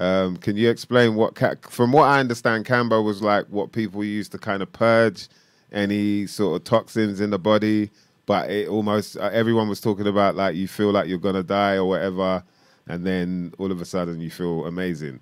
Um, 0.00 0.38
can 0.38 0.56
you 0.56 0.70
explain 0.70 1.14
what, 1.14 1.38
from 1.70 1.92
what 1.92 2.04
I 2.04 2.20
understand, 2.20 2.64
Kambo 2.64 3.04
was 3.04 3.20
like 3.22 3.46
what 3.50 3.72
people 3.72 4.02
used 4.02 4.32
to 4.32 4.38
kind 4.38 4.62
of 4.62 4.72
purge 4.72 5.28
any 5.72 6.26
sort 6.26 6.56
of 6.56 6.64
toxins 6.64 7.20
in 7.20 7.30
the 7.30 7.38
body, 7.38 7.90
but 8.26 8.50
it 8.50 8.68
almost 8.68 9.16
uh, 9.18 9.30
everyone 9.32 9.68
was 9.68 9.80
talking 9.80 10.06
about 10.06 10.34
like 10.36 10.56
you 10.56 10.66
feel 10.66 10.90
like 10.90 11.06
you're 11.06 11.18
gonna 11.18 11.42
die 11.42 11.74
or 11.74 11.84
whatever, 11.84 12.42
and 12.88 13.06
then 13.06 13.52
all 13.58 13.70
of 13.70 13.80
a 13.80 13.84
sudden 13.84 14.20
you 14.20 14.30
feel 14.30 14.66
amazing. 14.66 15.20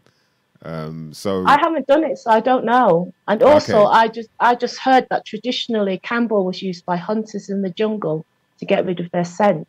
Um, 0.63 1.13
so 1.13 1.45
I 1.47 1.59
haven't 1.61 1.87
done 1.89 2.05
it, 2.05 2.19
so 2.19 2.31
I 2.31 2.41
don't 2.41 2.65
know. 2.65 3.13
And 3.27 3.43
also, 3.43 3.85
Okay. 3.85 3.91
I 3.93 4.09
just 4.09 4.29
I 4.39 4.55
just 4.55 4.79
heard 4.79 5.07
that 5.11 5.27
traditionally 5.27 5.99
Kambo 6.05 6.45
was 6.45 6.63
used 6.63 6.87
by 6.87 6.97
hunters 6.97 7.51
in 7.51 7.63
the 7.63 7.71
jungle 7.71 8.25
to 8.59 8.67
get 8.67 8.87
rid 8.87 9.01
of 9.01 9.11
their 9.13 9.25
scent, 9.25 9.67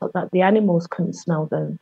so 0.00 0.10
that 0.14 0.30
the 0.32 0.42
animals 0.42 0.86
couldn't 0.86 1.14
smell 1.14 1.46
them. 1.46 1.78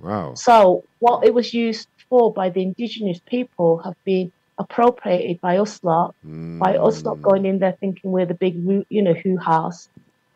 wow, 0.00 0.34
So 0.34 0.84
what 0.98 1.24
it 1.24 1.34
was 1.34 1.54
used 1.54 1.88
for 2.10 2.32
by 2.32 2.50
the 2.50 2.62
indigenous 2.62 3.20
people 3.26 3.78
have 3.84 3.94
been 4.04 4.32
appropriated 4.58 5.40
by 5.40 5.58
us 5.58 5.82
lot, 5.82 6.14
by 6.58 6.76
us 6.76 7.04
not 7.04 7.18
Mm. 7.18 7.22
going 7.22 7.46
in 7.46 7.58
there 7.58 7.76
thinking 7.80 8.10
we're 8.10 8.26
the 8.26 8.34
big, 8.34 8.56
you 8.88 9.02
know, 9.02 9.14
who 9.14 9.36
house, 9.38 9.88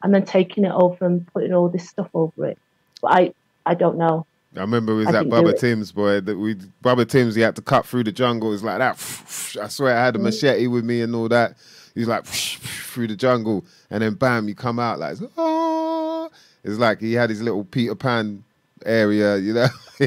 and 0.02 0.14
then 0.14 0.24
taking 0.24 0.64
it 0.64 0.72
over 0.72 1.04
and 1.06 1.26
putting 1.32 1.52
all 1.54 1.68
this 1.68 1.88
stuff 1.88 2.08
over 2.14 2.46
it. 2.46 2.58
But 3.00 3.12
I 3.12 3.32
I 3.66 3.74
don't 3.74 3.98
know. 3.98 4.26
I 4.56 4.60
remember 4.60 4.92
it 4.92 4.96
was 4.96 5.06
I 5.08 5.12
that 5.12 5.24
didn't 5.24 5.30
do 5.30 5.48
Bubba 5.48 5.54
it. 5.54 5.58
Timms 5.58 5.92
boy 5.92 6.20
that 6.20 6.36
we 6.38 6.54
Bubba 6.84 7.08
Timms 7.08 7.34
he 7.34 7.40
had 7.42 7.56
to 7.56 7.62
cut 7.62 7.86
through 7.86 8.04
the 8.04 8.12
jungle. 8.12 8.48
It 8.50 8.52
was 8.52 8.64
like 8.64 8.78
that. 8.78 8.94
I 9.62 9.68
swear 9.68 9.96
I 9.96 10.04
had 10.04 10.16
a 10.16 10.18
Mm. 10.18 10.22
machete 10.24 10.66
with 10.66 10.84
me 10.84 11.00
and 11.00 11.14
all 11.14 11.28
that. 11.28 11.56
He's 11.94 12.08
like 12.08 12.24
through 12.26 13.08
the 13.08 13.16
jungle, 13.16 13.64
and 13.90 14.02
then 14.02 14.14
bam, 14.14 14.48
you 14.48 14.54
come 14.54 14.78
out 14.78 14.98
like 14.98 15.16
oh. 15.36 16.30
It's 16.64 16.78
like 16.78 17.00
he 17.00 17.14
had 17.14 17.30
his 17.30 17.42
little 17.42 17.64
Peter 17.64 17.94
Pan 17.96 18.44
area, 18.86 19.36
you 19.38 19.54
know. 19.54 19.68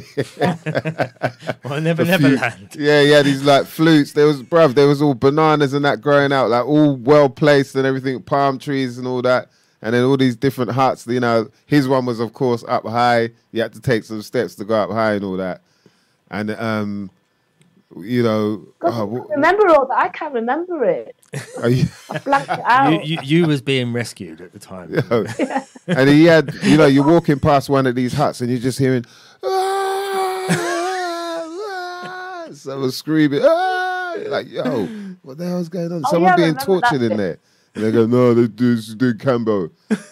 Well, 1.64 1.80
Never 1.82 2.04
Never 2.04 2.30
Land. 2.30 2.76
Yeah, 2.78 3.02
yeah, 3.02 3.22
these 3.22 3.44
like 3.44 3.66
flutes. 3.66 4.12
There 4.12 4.28
was, 4.28 4.44
bruv, 4.44 4.76
there 4.76 4.88
was 4.88 5.02
all 5.02 5.14
bananas 5.14 5.74
and 5.74 5.86
that 5.86 6.02
growing 6.02 6.34
out, 6.34 6.50
like 6.50 6.66
all 6.66 6.96
well 6.96 7.30
placed 7.30 7.76
and 7.76 7.86
everything, 7.86 8.22
palm 8.22 8.60
trees 8.60 8.98
and 8.98 9.08
all 9.08 9.22
that. 9.22 9.50
And 9.82 9.94
then 9.94 10.04
all 10.04 10.18
these 10.18 10.36
different 10.36 10.72
huts, 10.72 11.06
you 11.08 11.20
know. 11.20 11.50
His 11.66 11.88
one 11.88 12.06
was, 12.06 12.20
of 12.20 12.34
course, 12.34 12.64
up 12.68 12.86
high. 12.86 13.30
You 13.52 13.62
had 13.62 13.74
to 13.74 13.82
take 13.82 14.04
some 14.04 14.22
steps 14.22 14.56
to 14.56 14.66
go 14.66 14.76
up 14.76 14.90
high 14.90 15.14
and 15.14 15.24
all 15.24 15.38
that. 15.38 15.62
And 16.32 16.52
um, 16.52 17.12
You 17.98 18.24
know, 18.24 18.68
God, 18.80 18.94
oh, 18.94 19.16
I 19.16 19.18
can't 19.20 19.30
remember 19.30 19.68
all 19.70 19.88
that. 19.88 19.98
I 19.98 20.08
can't 20.10 20.34
remember 20.34 20.84
it. 20.86 21.16
are 21.62 21.70
you- 21.70 21.86
I 22.10 22.18
blanked 22.20 22.50
it 22.52 22.60
out. 22.66 23.06
You, 23.06 23.18
you, 23.22 23.42
you 23.42 23.48
was 23.48 23.62
being 23.62 23.94
rescued 23.94 24.42
at 24.42 24.52
the 24.54 24.60
time. 24.60 24.94
and 25.88 26.10
he 26.10 26.26
had, 26.26 26.54
you 26.64 26.78
know, 26.78 26.88
you're 26.88 27.06
walking 27.06 27.40
past 27.40 27.70
one 27.70 27.86
of 27.88 27.96
these 27.96 28.12
huts 28.14 28.42
and 28.42 28.50
you're 28.50 28.60
just 28.60 28.80
hearing, 28.80 29.06
"Ah, 29.44 30.48
ah," 30.50 32.48
someone 32.54 32.92
screaming, 32.92 33.42
ah, 33.44 34.16
like, 34.28 34.50
yo, 34.50 34.88
what 35.22 35.38
the 35.38 35.46
hell's 35.48 35.70
going 35.70 35.92
on? 35.92 36.02
Oh, 36.06 36.10
Someone 36.12 36.32
yeah, 36.32 36.36
being 36.38 36.56
tortured 36.58 37.02
in 37.02 37.10
bit. 37.10 37.18
there. 37.18 37.38
And 37.76 37.84
they 37.84 37.92
go, 37.92 38.06
no, 38.06 38.34
they 38.34 38.48
do, 38.48 38.78
she's 38.78 38.96
doing 38.96 39.18
Kambo. 39.18 39.70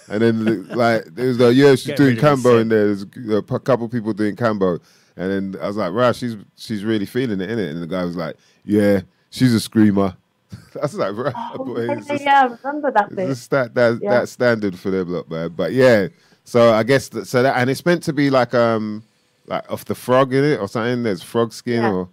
And 0.09 0.21
then, 0.21 0.67
like, 0.67 1.05
there's 1.05 1.39
like, 1.39 1.55
yeah, 1.55 1.71
she's 1.71 1.87
Get 1.87 1.97
doing 1.97 2.15
rid 2.15 2.23
Kambo 2.23 2.59
in 2.61 2.67
there. 2.67 2.87
There's 2.93 3.03
a 3.03 3.41
couple 3.41 3.87
people 3.87 4.11
doing 4.13 4.35
Kambo. 4.35 4.79
And 5.15 5.53
then 5.53 5.61
I 5.61 5.67
was 5.67 5.77
like, 5.77 5.91
right, 5.93 6.15
she's 6.15 6.35
she's 6.55 6.83
really 6.83 7.05
feeling 7.05 7.39
it, 7.41 7.49
innit? 7.49 7.69
And 7.71 7.81
the 7.81 7.87
guy 7.87 8.03
was 8.03 8.15
like, 8.15 8.35
yeah, 8.65 9.01
she's 9.29 9.53
a 9.53 9.59
screamer. 9.59 10.15
That's 10.73 10.93
like, 10.95 11.15
right, 11.15 11.33
Oh, 11.35 11.79
yeah, 11.79 11.93
it's 11.93 12.07
just- 12.07 12.23
yeah, 12.23 12.41
I 12.41 12.67
remember 12.67 12.91
that 12.91 13.15
bit. 13.15 13.27
just 13.27 13.49
that 13.51 13.73
that 13.75 13.99
Yeah. 14.01 14.11
that 14.19 14.29
standard 14.29 14.77
for 14.77 14.89
them, 14.91 15.09
look, 15.09 15.29
man. 15.29 15.49
But 15.49 15.73
yeah, 15.73 16.07
so 16.45 16.73
I 16.73 16.83
guess 16.83 17.09
that, 17.09 17.27
so 17.27 17.43
that 17.43 17.57
and 17.57 17.69
it's 17.69 17.85
meant 17.85 18.03
to 18.03 18.13
be 18.13 18.29
like 18.29 18.53
um 18.53 19.03
like 19.47 19.69
off 19.71 19.85
the 19.85 19.95
frog 19.95 20.33
in 20.33 20.43
it 20.43 20.59
or 20.59 20.67
something. 20.67 21.03
There's 21.03 21.21
frog 21.23 21.53
skin 21.53 21.81
Yeah. 21.83 21.91
or 21.91 22.09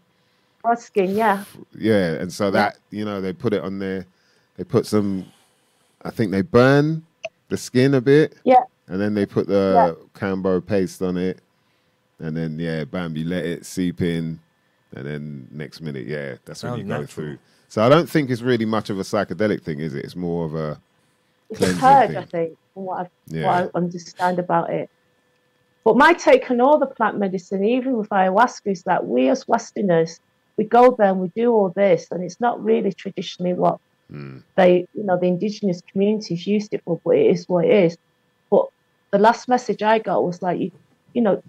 Frog 0.62 0.78
skin, 0.78 1.16
yeah. 1.16 1.44
yeah, 1.74 2.12
and 2.20 2.30
so 2.30 2.50
that 2.50 2.76
you 2.90 3.04
know 3.06 3.22
they 3.22 3.32
put 3.32 3.54
it 3.54 3.62
on 3.62 3.78
there. 3.78 4.04
They 4.58 4.64
put 4.64 4.84
some, 4.84 5.24
I 6.04 6.10
think 6.10 6.32
they 6.32 6.42
burn 6.42 7.02
the 7.48 7.56
skin 7.56 7.94
a 7.94 8.00
bit, 8.02 8.36
Yeah. 8.44 8.64
and 8.88 9.00
then 9.00 9.14
they 9.14 9.24
put 9.24 9.46
the 9.46 9.96
Kambo 10.14 10.64
paste 10.64 11.00
on 11.00 11.16
it, 11.16 11.40
and 12.20 12.36
then 12.36 12.58
yeah, 12.58 12.84
bam, 12.84 13.16
you 13.16 13.24
let 13.24 13.44
it 13.44 13.66
seep 13.66 14.00
in, 14.00 14.40
and 14.94 15.06
then 15.06 15.48
next 15.50 15.80
minute, 15.80 16.06
yeah, 16.06 16.36
that's 16.44 16.62
when 16.62 16.72
Sounds 16.72 16.78
you 16.82 16.84
go 16.84 17.06
through. 17.06 17.38
So 17.68 17.82
I 17.82 17.88
don't 17.88 18.08
think 18.08 18.30
it's 18.30 18.42
really 18.42 18.64
much 18.64 18.90
of 18.90 18.98
a 18.98 19.02
psychedelic 19.02 19.62
thing, 19.62 19.80
is 19.80 19.94
it? 19.94 20.04
It's 20.04 20.16
more 20.16 20.44
of 20.44 20.54
a 20.54 20.80
It's 21.48 21.60
a 21.60 21.74
purge, 21.74 22.08
thing. 22.08 22.16
I 22.16 22.22
think, 22.26 22.58
from 22.74 22.84
what, 22.84 23.06
I, 23.06 23.08
Yeah. 23.28 23.46
what 23.46 23.72
I 23.74 23.78
understand 23.78 24.38
about 24.38 24.70
it. 24.70 24.88
But 25.84 25.96
my 25.96 26.12
take 26.12 26.50
on 26.50 26.60
all 26.60 26.78
the 26.78 26.86
plant 26.86 27.18
medicine, 27.18 27.64
even 27.64 27.96
with 27.96 28.08
ayahuasca, 28.10 28.72
is 28.72 28.82
that 28.84 29.06
we 29.06 29.28
as 29.28 29.46
Westerners, 29.48 30.18
we 30.58 30.64
go 30.64 30.94
there 30.98 31.10
and 31.10 31.20
we 31.20 31.30
do 31.34 31.52
all 31.52 31.72
this, 31.74 32.06
and 32.10 32.22
it's 32.22 32.40
not 32.40 32.62
really 32.62 32.92
traditionally 32.92 33.54
what 33.54 33.78
mm, 34.12 34.42
they, 34.56 34.86
you 34.94 35.04
know, 35.04 35.18
the 35.18 35.26
indigenous 35.26 35.80
communities 35.90 36.46
used 36.46 36.74
it 36.74 36.82
for, 36.84 37.00
but 37.04 37.16
it 37.16 37.30
is 37.30 37.44
what 37.48 37.64
it 37.64 37.84
is. 37.84 37.96
But 38.50 38.66
the 39.12 39.18
last 39.18 39.48
message 39.48 39.82
I 39.82 40.00
got 40.00 40.22
was 40.24 40.42
like, 40.42 40.60
you, 40.60 40.70
you 41.14 41.22
know, 41.22 41.40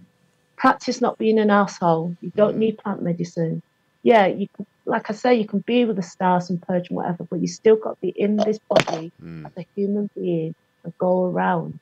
practice 0.61 1.01
not 1.01 1.17
being 1.17 1.39
an 1.39 1.49
asshole. 1.49 2.15
You 2.21 2.31
don't 2.35 2.57
need 2.57 2.77
plant 2.77 3.01
medicine. 3.01 3.63
Yeah, 4.03 4.27
you 4.27 4.47
can, 4.55 4.67
like 4.85 5.09
I 5.09 5.13
say, 5.13 5.33
you 5.33 5.47
can 5.47 5.59
be 5.61 5.85
with 5.85 5.95
the 5.95 6.03
stars 6.03 6.51
and 6.51 6.61
purge 6.61 6.89
and 6.89 6.97
whatever, 6.97 7.23
but 7.23 7.41
you 7.41 7.47
still 7.47 7.75
got 7.75 7.93
to 7.95 7.97
be 7.99 8.09
in 8.09 8.38
this 8.38 8.59
body 8.69 9.11
mm. 9.21 9.43
as 9.45 9.51
a 9.57 9.65
human 9.75 10.07
being 10.15 10.53
and 10.83 10.97
go 10.99 11.25
around 11.25 11.79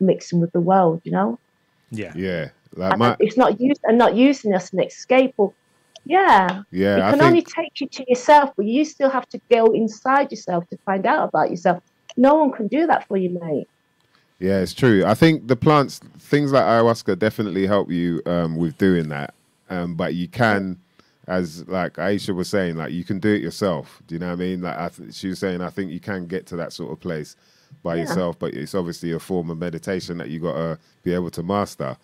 mixing 0.00 0.40
with 0.40 0.52
the 0.52 0.60
world, 0.60 1.02
you 1.04 1.12
know? 1.12 1.38
Yeah. 1.90 2.12
yeah, 2.16 2.48
like 2.74 2.92
And 2.92 2.98
my 2.98 3.16
it's 3.20 3.36
not 3.36 3.60
used 3.60 3.82
and 3.84 3.98
not 3.98 4.16
using 4.16 4.54
us 4.54 4.64
as 4.64 4.72
an 4.72 4.80
escape. 4.80 5.34
Or, 5.36 5.52
yeah, 6.06 6.62
yeah, 6.70 6.96
it 6.96 7.02
I 7.02 7.10
can 7.10 7.18
think 7.18 7.28
only 7.28 7.42
take 7.42 7.78
you 7.78 7.88
to 7.88 8.04
yourself, 8.08 8.52
but 8.56 8.64
you 8.64 8.86
still 8.86 9.10
have 9.10 9.28
to 9.28 9.40
go 9.50 9.66
inside 9.66 10.30
yourself 10.30 10.66
to 10.70 10.78
find 10.86 11.04
out 11.04 11.28
about 11.28 11.50
yourself. 11.50 11.82
No 12.16 12.36
one 12.36 12.52
can 12.52 12.68
do 12.68 12.86
that 12.86 13.06
for 13.06 13.18
you, 13.18 13.38
mate. 13.38 13.68
Yeah, 14.44 14.58
it's 14.60 14.74
true. 14.74 15.06
I 15.06 15.14
think 15.14 15.48
the 15.48 15.56
plants, 15.56 16.00
things 16.18 16.52
like 16.52 16.64
ayahuasca, 16.64 17.18
definitely 17.18 17.66
help 17.66 17.90
you 17.90 18.20
um, 18.26 18.56
with 18.56 18.76
doing 18.76 19.08
that. 19.08 19.32
Um, 19.70 19.94
but 19.94 20.12
you 20.14 20.28
can, 20.28 20.78
as 21.26 21.66
like 21.66 21.94
Aisha 21.94 22.34
was 22.34 22.48
saying, 22.50 22.76
like 22.76 22.92
you 22.92 23.04
can 23.04 23.18
do 23.18 23.32
it 23.32 23.40
yourself. 23.40 24.02
Do 24.06 24.14
you 24.14 24.18
know 24.18 24.26
what 24.26 24.32
I 24.34 24.36
mean? 24.36 24.60
Like 24.60 24.76
I 24.76 24.88
th- 24.90 25.14
she 25.14 25.28
was 25.28 25.38
saying, 25.38 25.62
I 25.62 25.70
think 25.70 25.90
you 25.92 25.98
can 26.00 26.26
get 26.26 26.44
to 26.48 26.56
that 26.56 26.74
sort 26.74 26.92
of 26.92 27.00
place 27.00 27.36
by 27.82 27.94
Yeah. 27.94 28.02
yourself, 28.02 28.38
but 28.38 28.52
it's 28.52 28.74
obviously 28.74 29.12
a 29.12 29.18
form 29.18 29.48
of 29.48 29.56
meditation 29.56 30.18
that 30.18 30.28
you 30.28 30.40
got 30.40 30.54
to 30.56 30.78
be 31.02 31.14
able 31.14 31.30
to 31.30 31.42
master. 31.42 31.96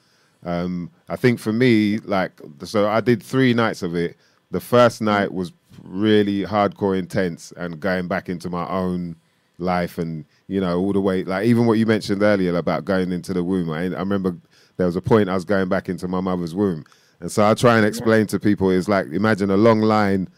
Um, 0.43 0.91
I 1.11 1.17
think 1.17 1.41
for 1.41 1.53
me, 1.53 1.99
like, 1.99 2.41
so 2.65 2.89
I 2.89 3.03
did 3.03 3.23
three 3.23 3.53
nights 3.53 3.83
of 3.83 3.95
it. 3.95 4.17
The 4.51 4.61
first 4.61 5.03
night 5.03 5.31
was 5.35 5.53
really 5.83 6.45
hardcore 6.45 6.99
intense 6.99 7.53
and 7.59 7.79
going 7.79 8.09
back 8.09 8.31
into 8.31 8.49
my 8.49 8.67
own 8.71 9.17
life 9.59 9.99
and, 9.99 10.25
you 10.51 10.61
know, 10.61 10.81
all 10.81 10.93
the 10.93 11.01
way, 11.01 11.23
like, 11.23 11.47
even 11.47 11.65
what 11.65 11.79
you 11.79 11.87
mentioned 11.87 12.23
earlier 12.23 12.57
about 12.57 12.85
going 12.85 13.13
into 13.13 13.33
the 13.33 13.45
womb. 13.45 13.71
I, 13.71 13.85
I 13.85 14.01
remember 14.01 14.37
there 14.79 14.87
was 14.87 14.97
a 14.97 15.01
point 15.01 15.29
I 15.29 15.35
was 15.35 15.45
going 15.45 15.69
back 15.69 15.89
into 15.89 16.09
my 16.09 16.21
mother's 16.21 16.57
womb. 16.57 16.85
And 17.21 17.31
so 17.31 17.49
I 17.49 17.55
try 17.55 17.77
and 17.77 17.87
explain 17.87 18.27
to 18.27 18.41
people, 18.41 18.69
it's 18.71 18.89
like, 18.89 19.07
imagine 19.13 19.51
a 19.51 19.57
long 19.57 19.81
line, 19.81 20.29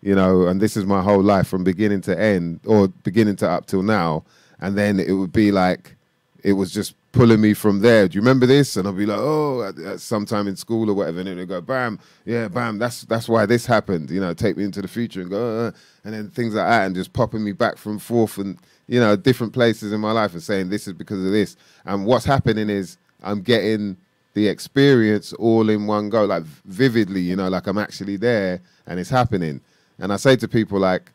you 0.00 0.16
know, 0.16 0.48
and 0.48 0.60
this 0.60 0.76
is 0.76 0.84
my 0.84 1.00
whole 1.00 1.22
life 1.22 1.46
from 1.46 1.62
beginning 1.62 2.00
to 2.02 2.20
end 2.20 2.58
or 2.66 2.88
beginning 2.88 3.36
to 3.36 3.48
up 3.48 3.66
till 3.66 3.84
now. 3.84 4.24
And 4.58 4.76
then 4.76 4.98
it 4.98 5.12
would 5.12 5.32
be 5.32 5.52
like, 5.52 5.94
it 6.42 6.54
was 6.54 6.72
just 6.72 6.96
pulling 7.12 7.40
me 7.40 7.54
from 7.54 7.82
there. 7.82 8.08
Do 8.08 8.16
you 8.16 8.20
remember 8.20 8.46
this? 8.46 8.76
And 8.76 8.88
I'll 8.88 8.94
be 8.94 9.06
like, 9.06 9.20
oh, 9.20 9.62
at, 9.62 9.78
at 9.78 10.00
sometime 10.00 10.48
in 10.48 10.56
school 10.56 10.90
or 10.90 10.94
whatever. 10.94 11.20
And 11.20 11.28
then 11.28 11.38
it 11.38 11.46
go, 11.46 11.60
bam, 11.60 12.00
yeah, 12.24 12.48
bam. 12.48 12.78
That's 12.78 13.02
that's 13.02 13.28
why 13.28 13.46
this 13.46 13.64
happened. 13.64 14.10
You 14.10 14.20
know, 14.20 14.34
take 14.34 14.56
me 14.56 14.64
into 14.64 14.82
the 14.82 14.88
future 14.88 15.20
and 15.20 15.30
go, 15.30 15.66
uh, 15.66 15.70
and 16.04 16.14
then 16.14 16.30
things 16.30 16.54
like 16.54 16.66
that, 16.66 16.86
and 16.86 16.96
just 16.96 17.12
popping 17.12 17.44
me 17.44 17.52
back 17.52 17.76
from 17.76 18.00
forth 18.00 18.38
and 18.38 18.58
you 18.92 19.00
know 19.00 19.16
different 19.16 19.54
places 19.54 19.90
in 19.90 20.00
my 20.02 20.12
life 20.12 20.34
and 20.34 20.42
saying 20.42 20.68
this 20.68 20.86
is 20.86 20.92
because 20.92 21.24
of 21.24 21.32
this. 21.32 21.56
And 21.86 22.04
what's 22.04 22.26
happening 22.26 22.68
is 22.68 22.98
I'm 23.22 23.40
getting 23.40 23.96
the 24.34 24.48
experience 24.48 25.32
all 25.32 25.70
in 25.70 25.86
one 25.86 26.10
go, 26.10 26.26
like 26.26 26.42
vividly. 26.66 27.22
You 27.22 27.36
know, 27.36 27.48
like 27.48 27.66
I'm 27.66 27.78
actually 27.78 28.18
there 28.18 28.60
and 28.86 29.00
it's 29.00 29.08
happening. 29.08 29.62
And 29.98 30.12
I 30.12 30.16
say 30.16 30.36
to 30.36 30.46
people 30.46 30.78
like, 30.78 31.10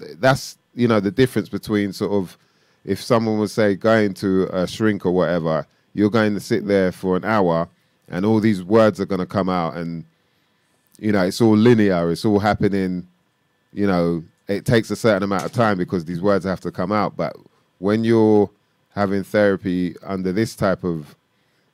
th- 0.00 0.16
that's 0.18 0.58
you 0.74 0.88
know 0.88 0.98
the 0.98 1.12
difference 1.12 1.48
between 1.48 1.92
sort 1.92 2.10
of 2.10 2.36
if 2.84 3.00
someone 3.00 3.38
would 3.38 3.50
say 3.50 3.76
going 3.76 4.12
to 4.14 4.48
a 4.52 4.66
shrink 4.66 5.06
or 5.06 5.12
whatever, 5.12 5.64
you're 5.94 6.10
going 6.10 6.34
to 6.34 6.40
sit 6.40 6.66
there 6.66 6.90
for 6.90 7.16
an 7.16 7.24
hour 7.24 7.68
and 8.08 8.26
all 8.26 8.40
these 8.40 8.64
words 8.64 9.00
are 9.00 9.06
going 9.06 9.20
to 9.20 9.26
come 9.26 9.48
out 9.48 9.76
and 9.76 10.04
you 10.98 11.12
know 11.12 11.22
it's 11.22 11.40
all 11.40 11.56
linear 11.56 12.10
it's 12.10 12.24
all 12.24 12.38
happening 12.38 13.06
you 13.72 13.86
know 13.86 14.22
it 14.48 14.64
takes 14.64 14.90
a 14.90 14.96
certain 14.96 15.22
amount 15.22 15.44
of 15.44 15.52
time 15.52 15.78
because 15.78 16.04
these 16.04 16.20
words 16.20 16.44
have 16.44 16.60
to 16.60 16.70
come 16.70 16.92
out. 16.92 17.16
But 17.16 17.36
when 17.78 18.04
you're 18.04 18.50
having 18.90 19.22
therapy 19.22 19.94
under 20.02 20.32
this 20.32 20.56
type 20.56 20.82
of 20.84 21.14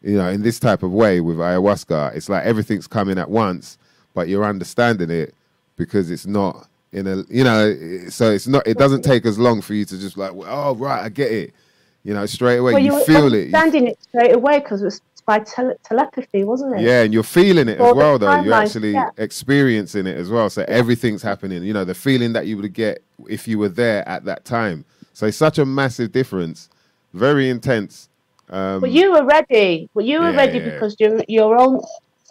you 0.03 0.17
know 0.17 0.29
in 0.29 0.43
this 0.43 0.59
type 0.59 0.83
of 0.83 0.93
way 0.93 1.21
with 1.21 1.37
ayahuasca 1.37 2.13
it's 2.17 2.29
like 2.29 2.45
everything's 2.45 2.89
coming 2.89 3.17
at 3.17 3.31
once 3.31 3.79
but 4.15 4.29
you're 4.29 4.45
understanding 4.45 5.09
it 5.09 5.33
because 5.77 6.11
it's 6.11 6.27
not 6.27 6.67
in 6.93 7.07
a 7.07 7.23
you 7.29 7.45
know 7.45 7.75
so 8.09 8.33
it's 8.33 8.49
not 8.49 8.67
it 8.67 8.77
doesn't 8.77 9.03
take 9.03 9.25
as 9.25 9.39
long 9.39 9.61
for 9.61 9.75
you 9.75 9.85
to 9.85 9.97
just 9.99 10.17
like 10.17 10.33
oh 10.35 10.75
right 10.75 11.05
i 11.05 11.09
get 11.09 11.31
it. 11.31 11.55
You 12.05 12.15
know 12.15 12.27
straight 12.27 12.57
away 12.57 12.73
well, 12.73 12.83
you, 12.83 12.95
were 12.95 13.05
feel 13.05 13.27
it. 13.27 13.31
You 13.31 13.55
understanding 13.55 13.87
it 13.87 14.03
straight 14.03 14.35
away 14.35 14.59
because 14.59 14.83
it 14.83 15.01
by 15.27 15.39
tele- 15.41 15.77
telepathy, 15.85 16.45
wasn't 16.45 16.77
it? 16.77 16.83
Yeah, 16.83 17.03
and 17.03 17.13
you're 17.13 17.23
feeling 17.23 17.69
it 17.69 17.81
as 17.81 17.95
well, 17.95 18.19
though. 18.19 18.41
You're 18.43 18.55
actually 18.55 18.93
yeah. 18.93 19.11
experiencing 19.19 20.07
it 20.07 20.17
as 20.17 20.31
well. 20.31 20.51
So 20.51 20.65
everything's 20.69 21.23
happening. 21.23 21.63
You 21.63 21.73
know, 21.73 21.85
the 21.85 21.95
feeling 21.95 22.33
that 22.35 22.47
you 22.47 22.57
would 22.57 22.73
get 22.73 23.03
if 23.29 23.47
you 23.47 23.59
were 23.59 23.69
there 23.69 24.07
at 24.09 24.25
that 24.25 24.45
time. 24.45 24.85
So 25.13 25.27
it's 25.27 25.37
such 25.37 25.59
a 25.59 25.65
massive 25.67 26.13
difference. 26.13 26.69
Very 27.13 27.49
intense. 27.51 28.09
Um, 28.51 28.81
But 28.81 28.91
you 28.91 29.13
were 29.13 29.25
ready. 29.25 29.89
But 29.95 30.05
you 30.05 30.21
were 30.21 30.31
Yeah, 30.33 30.37
ready 30.37 30.59
yeah. 30.59 30.71
because 30.71 30.97
your 30.99 31.23
your 31.29 31.61
own 31.61 31.81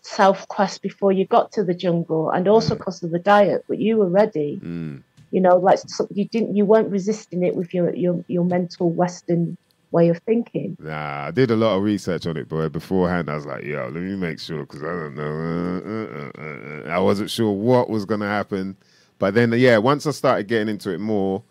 self 0.04 0.48
quest 0.48 0.82
before 0.82 1.12
you 1.12 1.26
got 1.28 1.52
to 1.54 1.64
the 1.64 1.74
jungle, 1.74 2.30
and 2.32 2.48
also 2.48 2.76
because 2.76 3.04
of 3.04 3.12
the 3.12 3.20
diet. 3.20 3.64
But 3.68 3.80
you 3.80 3.98
were 3.98 4.10
ready. 4.10 4.60
mm, 4.64 5.02
You 5.32 5.42
know, 5.42 5.58
like 5.58 5.80
so 5.80 6.08
you 6.12 6.26
didn't, 6.28 6.56
you 6.56 6.66
weren't 6.66 6.90
resisting 6.92 7.44
it 7.44 7.56
with 7.56 7.74
your 7.74 7.96
your 7.96 8.24
your 8.28 8.44
mental 8.44 8.90
Western 8.90 9.58
way 9.92 10.10
of 10.10 10.20
thinking. 10.20 10.78
nah, 10.80 11.28
I 11.28 11.32
did 11.32 11.52
a 11.52 11.56
lot 11.56 11.76
of 11.76 11.84
research 11.84 12.26
on 12.26 12.38
it, 12.38 12.48
but 12.50 12.70
beforehand 12.70 13.30
I 13.30 13.36
was 13.36 13.46
like, 13.46 13.64
yo, 13.64 13.84
let 13.86 14.02
me 14.02 14.16
make 14.16 14.40
sure 14.40 14.62
because 14.62 14.82
I 14.82 14.88
don't 14.88 15.16
know. 15.16 15.24
Uh, 15.24 16.42
uh, 16.42 16.44
uh, 16.44 16.90
uh, 16.90 16.90
I 16.90 17.00
wasn't 17.00 17.30
sure 17.30 17.52
what 17.52 17.90
was 17.90 18.06
going 18.06 18.22
to 18.22 18.28
happen. 18.28 18.78
But 19.20 19.36
then, 19.36 19.52
yeah, 19.54 19.78
once 19.78 20.08
I 20.08 20.12
started 20.12 20.48
getting 20.48 20.70
into 20.70 20.92
it 20.92 21.00
more 21.00 21.44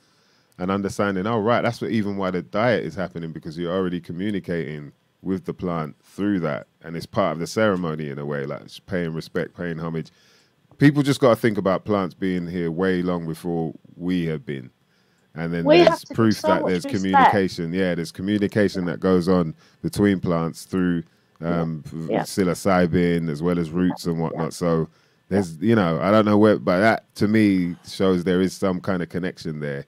and 0.58 0.70
understanding, 0.70 1.26
oh, 1.26 1.38
right, 1.38 1.62
that's 1.62 1.80
what, 1.80 1.90
even 1.90 2.16
why 2.16 2.30
the 2.32 2.42
diet 2.42 2.84
is 2.84 2.94
happening 2.94 3.32
because 3.32 3.56
you're 3.56 3.72
already 3.72 4.00
communicating 4.00 4.92
with 5.22 5.44
the 5.44 5.54
plant 5.54 5.94
through 6.02 6.40
that. 6.40 6.66
And 6.82 6.96
it's 6.96 7.06
part 7.06 7.34
of 7.34 7.38
the 7.38 7.46
ceremony 7.46 8.08
in 8.08 8.18
a 8.18 8.26
way, 8.26 8.44
like 8.46 8.62
paying 8.86 9.12
respect, 9.12 9.56
paying 9.56 9.78
homage. 9.78 10.10
People 10.78 11.02
just 11.02 11.20
got 11.20 11.30
to 11.30 11.36
think 11.36 11.58
about 11.58 11.84
plants 11.84 12.14
being 12.14 12.46
here 12.48 12.70
way 12.70 13.02
long 13.02 13.26
before 13.26 13.74
we 13.96 14.26
have 14.26 14.46
been. 14.46 14.70
And 15.34 15.52
then 15.52 15.64
We 15.64 15.78
there's 15.84 16.04
proof 16.06 16.38
so 16.40 16.48
that 16.48 16.66
there's 16.66 16.84
communication. 16.84 17.72
Yeah, 17.72 17.94
there's 17.94 18.10
communication 18.12 18.84
that 18.86 19.00
goes 19.00 19.28
on 19.28 19.54
between 19.82 20.20
plants 20.20 20.64
through 20.64 21.04
um, 21.40 21.82
Yeah. 22.08 22.22
psilocybin 22.22 23.30
as 23.30 23.42
well 23.42 23.58
as 23.58 23.70
roots 23.70 24.06
and 24.06 24.18
whatnot. 24.18 24.52
So 24.52 24.88
there's, 25.28 25.56
you 25.58 25.74
know, 25.76 26.00
I 26.00 26.10
don't 26.10 26.24
know 26.24 26.36
where, 26.36 26.58
but 26.58 26.80
that 26.80 27.14
to 27.16 27.28
me 27.28 27.76
shows 27.88 28.24
there 28.24 28.40
is 28.40 28.52
some 28.52 28.80
kind 28.80 29.02
of 29.02 29.08
connection 29.08 29.60
there. 29.60 29.86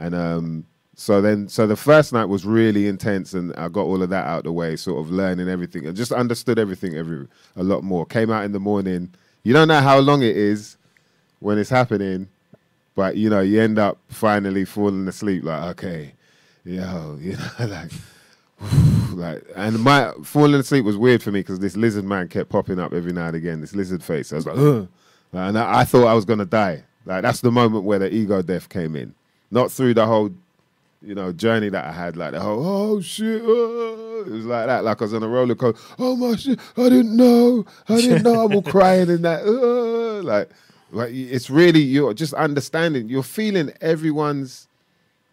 And 0.00 0.14
um, 0.14 0.64
so 0.94 1.20
then, 1.20 1.48
so 1.48 1.66
the 1.66 1.76
first 1.76 2.12
night 2.12 2.24
was 2.24 2.44
really 2.46 2.88
intense, 2.88 3.34
and 3.34 3.54
I 3.56 3.68
got 3.68 3.82
all 3.82 4.02
of 4.02 4.08
that 4.10 4.26
out 4.26 4.38
of 4.38 4.44
the 4.44 4.52
way, 4.52 4.74
sort 4.76 4.98
of 5.04 5.10
learning 5.10 5.48
everything 5.48 5.86
and 5.86 5.96
just 5.96 6.10
understood 6.10 6.58
everything 6.58 6.96
every 6.96 7.26
a 7.56 7.62
lot 7.62 7.84
more. 7.84 8.06
Came 8.06 8.30
out 8.30 8.44
in 8.44 8.52
the 8.52 8.58
morning, 8.60 9.12
you 9.44 9.52
don't 9.52 9.68
know 9.68 9.80
how 9.80 9.98
long 9.98 10.22
it 10.22 10.36
is 10.36 10.76
when 11.40 11.58
it's 11.58 11.70
happening, 11.70 12.28
but 12.98 13.16
you 13.16 13.30
know, 13.30 13.38
you 13.38 13.60
end 13.60 13.78
up 13.78 13.96
finally 14.08 14.64
falling 14.64 15.06
asleep. 15.06 15.44
Like, 15.44 15.62
okay, 15.70 16.14
yo, 16.64 17.16
you 17.20 17.36
know, 17.36 17.66
like, 17.66 17.92
like, 19.12 19.44
and 19.54 19.78
my 19.78 20.12
falling 20.24 20.56
asleep 20.56 20.84
was 20.84 20.96
weird 20.96 21.22
for 21.22 21.30
me 21.30 21.38
because 21.38 21.60
this 21.60 21.76
lizard 21.76 22.04
man 22.04 22.26
kept 22.26 22.50
popping 22.50 22.80
up 22.80 22.92
every 22.92 23.12
now 23.12 23.28
and 23.28 23.36
again. 23.36 23.60
This 23.60 23.72
lizard 23.72 24.02
face. 24.02 24.32
I 24.32 24.34
was 24.34 24.46
like, 24.46 24.58
Ugh. 24.58 24.88
and 25.32 25.56
I, 25.56 25.82
I 25.82 25.84
thought 25.84 26.08
I 26.08 26.14
was 26.14 26.24
gonna 26.24 26.44
die. 26.44 26.82
Like, 27.06 27.22
that's 27.22 27.40
the 27.40 27.52
moment 27.52 27.84
where 27.84 28.00
the 28.00 28.12
ego 28.12 28.42
death 28.42 28.68
came 28.68 28.96
in, 28.96 29.14
not 29.52 29.70
through 29.70 29.94
the 29.94 30.04
whole 30.04 30.32
you 31.00 31.14
know, 31.14 31.32
journey 31.32 31.68
that 31.68 31.84
I 31.84 31.92
had, 31.92 32.16
like 32.16 32.32
the 32.32 32.40
whole 32.40 32.66
oh 32.66 33.00
shit, 33.00 33.42
oh. 33.44 34.24
it 34.26 34.32
was 34.32 34.44
like 34.44 34.66
that, 34.66 34.82
like 34.82 35.00
I 35.00 35.04
was 35.04 35.14
on 35.14 35.22
a 35.22 35.28
roller 35.28 35.54
coaster. 35.54 35.80
Oh 36.00 36.16
my 36.16 36.34
shit, 36.34 36.58
I 36.76 36.88
didn't 36.88 37.16
know, 37.16 37.64
I 37.88 38.00
didn't 38.00 38.24
know. 38.24 38.44
I'm 38.44 38.52
all 38.56 38.62
crying 38.74 39.08
in 39.08 39.22
that, 39.22 39.42
oh. 39.44 40.20
like, 40.24 40.50
like 40.90 41.12
it's 41.12 41.50
really 41.50 41.80
you're 41.80 42.14
just 42.14 42.34
understanding. 42.34 43.08
You're 43.08 43.22
feeling 43.22 43.72
everyone's, 43.80 44.68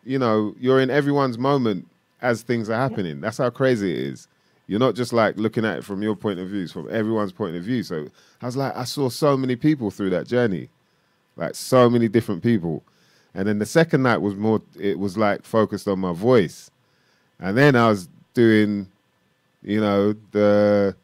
you 0.03 0.19
know, 0.19 0.56
you're 0.60 0.80
in 0.80 0.90
everyone's 0.90 1.38
moment 1.38 1.88
as 2.22 2.41
things 2.41 2.69
are 2.69 2.76
happening. 2.76 3.22
That's 3.22 3.38
how 3.38 3.49
crazy 3.49 3.91
it 3.91 3.99
is. 3.99 4.27
You're 4.68 4.80
not 4.80 4.95
just 4.95 5.14
like 5.14 5.38
looking 5.38 5.64
at 5.64 5.77
it 5.77 5.84
from 5.84 6.02
your 6.02 6.15
point 6.15 6.40
of 6.40 6.49
view, 6.49 6.64
it's 6.64 6.72
from 6.72 6.90
everyone's 6.91 7.32
point 7.32 7.56
of 7.56 7.64
view. 7.64 7.84
So 7.84 8.07
I 8.41 8.45
was 8.48 8.57
like, 8.57 8.76
I 8.76 8.84
saw 8.84 9.10
so 9.10 9.38
many 9.38 9.56
people 9.56 9.91
through 9.91 10.10
that 10.10 10.27
journey, 10.27 10.69
like 11.36 11.53
so 11.56 11.90
many 11.90 12.07
different 12.07 12.41
people 12.41 12.84
and 13.36 13.48
then 13.48 13.60
the 13.60 13.65
second 13.65 14.02
night 14.02 14.18
was 14.18 14.34
more, 14.34 14.61
it 14.80 14.98
was 14.98 15.18
like 15.18 15.44
focused 15.44 15.90
on 15.90 15.99
my 15.99 16.14
voice. 16.14 16.72
And 17.38 17.57
then 17.57 17.76
I 17.76 17.90
was 17.90 18.07
doing, 18.34 18.88
you 19.61 19.82
know, 19.82 20.15
the, 20.32 20.95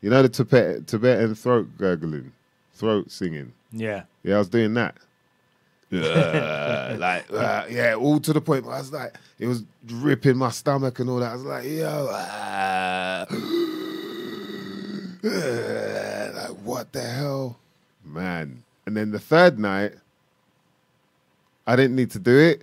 you 0.00 0.08
know, 0.08 0.22
the 0.22 0.28
Tibet, 0.28 0.86
Tibetan 0.86 1.34
throat 1.34 1.68
gurgling, 1.76 2.32
throat 2.74 3.10
singing. 3.10 3.52
Yeah. 3.72 4.04
Yeah, 4.22 4.36
I 4.36 4.38
was 4.38 4.48
doing 4.48 4.74
that. 4.74 4.96
Yeah, 5.90 6.94
like 7.00 7.32
uh, 7.32 7.64
yeah, 7.68 7.94
all 7.94 8.20
to 8.20 8.32
the 8.32 8.40
point 8.40 8.64
where 8.64 8.76
I 8.76 8.78
was 8.78 8.92
like, 8.92 9.16
it 9.40 9.48
was 9.48 9.64
ripping 9.88 10.36
my 10.36 10.50
stomach 10.50 11.00
and 11.00 11.10
all 11.10 11.18
that. 11.18 11.32
I 11.32 11.34
was 11.34 11.42
like, 11.42 11.64
yo, 11.64 12.06
uh, 12.06 13.26
like 16.48 16.56
what 16.64 16.92
the 16.92 17.02
hell, 17.02 17.58
man. 18.04 18.62
And 18.86 18.96
then 18.96 19.10
the 19.10 19.18
third 19.18 19.58
night, 19.58 19.94
I 21.66 21.74
didn't 21.74 21.96
need 21.96 22.12
to 22.12 22.20
do 22.20 22.38
it 22.38 22.62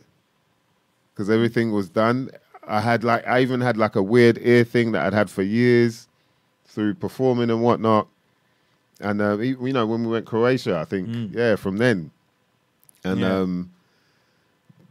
because 1.14 1.30
everything 1.30 1.74
was 1.74 1.90
done. 1.90 2.30
I 2.66 2.80
had 2.80 3.04
like 3.04 3.28
I 3.28 3.42
even 3.42 3.60
had 3.60 3.76
like 3.76 3.98
a 3.98 4.04
weird 4.04 4.38
ear 4.42 4.64
thing 4.64 4.94
that 4.94 5.06
I'd 5.06 5.14
had 5.14 5.30
for 5.30 5.42
years 5.42 6.08
through 6.66 6.94
performing 6.96 7.50
and 7.50 7.62
whatnot. 7.62 8.08
And 9.00 9.22
uh, 9.22 9.38
you 9.38 9.74
know 9.74 9.86
when 9.86 10.04
we 10.04 10.12
went 10.12 10.26
Croatia, 10.26 10.80
I 10.80 10.86
think 10.86 11.08
mm. 11.08 11.34
yeah, 11.34 11.56
from 11.56 11.78
then, 11.78 12.12
and 13.04 13.20
yeah. 13.20 13.40
um, 13.40 13.72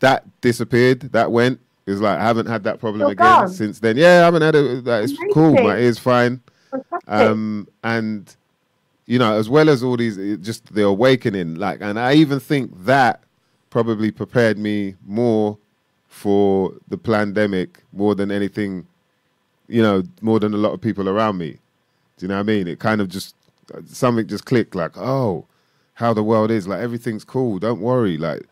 that 0.01 0.25
disappeared. 0.41 1.01
That 1.13 1.33
went. 1.33 1.61
It's 1.87 2.01
like 2.01 2.19
I 2.19 2.23
haven't 2.23 2.47
had 2.47 2.65
that 2.65 2.79
problem 2.79 3.01
You're 3.01 3.13
again 3.13 3.27
gone. 3.27 3.49
since 3.49 3.81
then. 3.81 3.97
Yeah, 3.97 4.23
I 4.23 4.25
haven't 4.25 4.43
had 4.43 4.55
it. 4.55 4.85
That 4.85 5.05
it's 5.05 5.15
cool. 5.33 5.55
My 5.55 5.79
ear's 5.79 5.99
fine. 5.99 6.41
Um, 7.09 7.69
and 7.83 8.35
you 9.07 9.19
know, 9.19 9.37
as 9.37 9.49
well 9.49 9.69
as 9.69 9.83
all 9.83 9.97
these, 9.97 10.17
just 10.39 10.75
the 10.75 10.85
awakening. 10.85 11.55
Like, 11.57 11.81
and 11.81 11.99
I 11.99 12.15
even 12.15 12.41
think 12.41 12.73
that 12.85 13.23
probably 13.71 14.11
prepared 14.11 14.59
me 14.59 14.95
more 15.07 15.59
for 16.09 16.73
the 16.89 16.99
pandemic 16.99 17.83
more 17.93 18.15
than 18.15 18.31
anything, 18.31 18.87
you 19.69 19.83
know, 19.83 20.03
more 20.21 20.41
than 20.41 20.55
a 20.55 20.57
lot 20.57 20.73
of 20.73 20.81
people 20.81 21.09
around 21.09 21.39
me. 21.39 21.59
Do 22.17 22.25
you 22.25 22.29
know 22.29 22.35
what 22.35 22.41
I 22.41 22.45
mean? 22.45 22.67
It 22.67 22.79
kind 22.79 23.01
of 23.01 23.09
just 23.09 23.36
something 23.87 24.27
just 24.27 24.45
clicked 24.45 24.75
like, 24.75 24.97
oh, 24.97 25.47
how 25.95 26.13
the 26.13 26.23
world 26.23 26.51
is. 26.51 26.69
Like 26.69 26.81
everything's 26.81 27.25
cool. 27.25 27.59
Don't 27.59 27.81
worry. 27.81 28.17
Like 28.17 28.43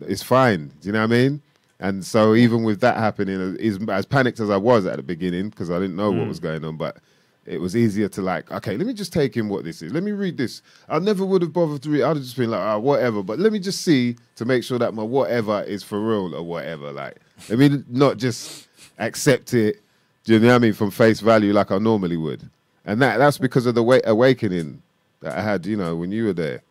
it's 0.00 0.22
fine. 0.22 0.68
Do 0.80 0.88
you 0.88 0.92
know 0.92 1.00
what 1.00 1.12
I 1.12 1.16
mean? 1.16 1.42
And 1.80 2.04
so 2.04 2.34
even 2.34 2.62
with 2.62 2.80
that 2.80 2.96
happening, 2.96 3.56
as, 3.60 3.78
as 3.88 4.06
panicked 4.06 4.40
as 4.40 4.50
I 4.50 4.56
was 4.56 4.86
at 4.86 4.96
the 4.96 5.02
beginning 5.02 5.50
because 5.50 5.70
I 5.70 5.78
didn't 5.78 5.96
know 5.96 6.12
mm. 6.12 6.20
what 6.20 6.28
was 6.28 6.40
going 6.40 6.64
on, 6.64 6.76
but 6.76 6.98
it 7.46 7.60
was 7.60 7.76
easier 7.76 8.08
to 8.08 8.22
like, 8.22 8.50
okay, 8.50 8.76
let 8.76 8.86
me 8.86 8.94
just 8.94 9.12
take 9.12 9.36
in 9.36 9.48
what 9.48 9.64
this 9.64 9.82
is. 9.82 9.92
Let 9.92 10.02
me 10.02 10.12
read 10.12 10.38
this. 10.38 10.62
I 10.88 10.98
never 10.98 11.24
would 11.24 11.42
have 11.42 11.52
bothered 11.52 11.82
to 11.82 11.90
read. 11.90 12.02
I'd 12.02 12.16
have 12.16 12.22
just 12.22 12.36
been 12.36 12.50
like, 12.50 12.60
oh, 12.60 12.78
whatever. 12.78 13.22
But 13.22 13.38
let 13.38 13.52
me 13.52 13.58
just 13.58 13.82
see 13.82 14.16
to 14.36 14.44
make 14.44 14.64
sure 14.64 14.78
that 14.78 14.94
my 14.94 15.02
whatever 15.02 15.62
is 15.62 15.82
for 15.82 16.00
real 16.00 16.34
or 16.34 16.42
whatever. 16.42 16.92
Like, 16.92 17.16
let 17.48 17.58
me 17.58 17.82
not 17.88 18.16
just 18.16 18.68
accept 18.98 19.52
it. 19.52 19.82
Do 20.24 20.34
you 20.34 20.38
know 20.38 20.48
what 20.48 20.54
I 20.54 20.58
mean? 20.58 20.72
From 20.72 20.90
face 20.90 21.20
value, 21.20 21.52
like 21.52 21.70
I 21.70 21.78
normally 21.78 22.16
would. 22.16 22.48
And 22.84 23.00
that 23.02 23.18
that's 23.18 23.38
because 23.38 23.66
of 23.66 23.74
the 23.74 23.82
way, 23.82 24.00
awakening 24.04 24.82
that 25.20 25.36
I 25.38 25.42
had. 25.42 25.66
You 25.66 25.76
know, 25.76 25.96
when 25.96 26.12
you 26.12 26.26
were 26.26 26.32
there, 26.32 26.62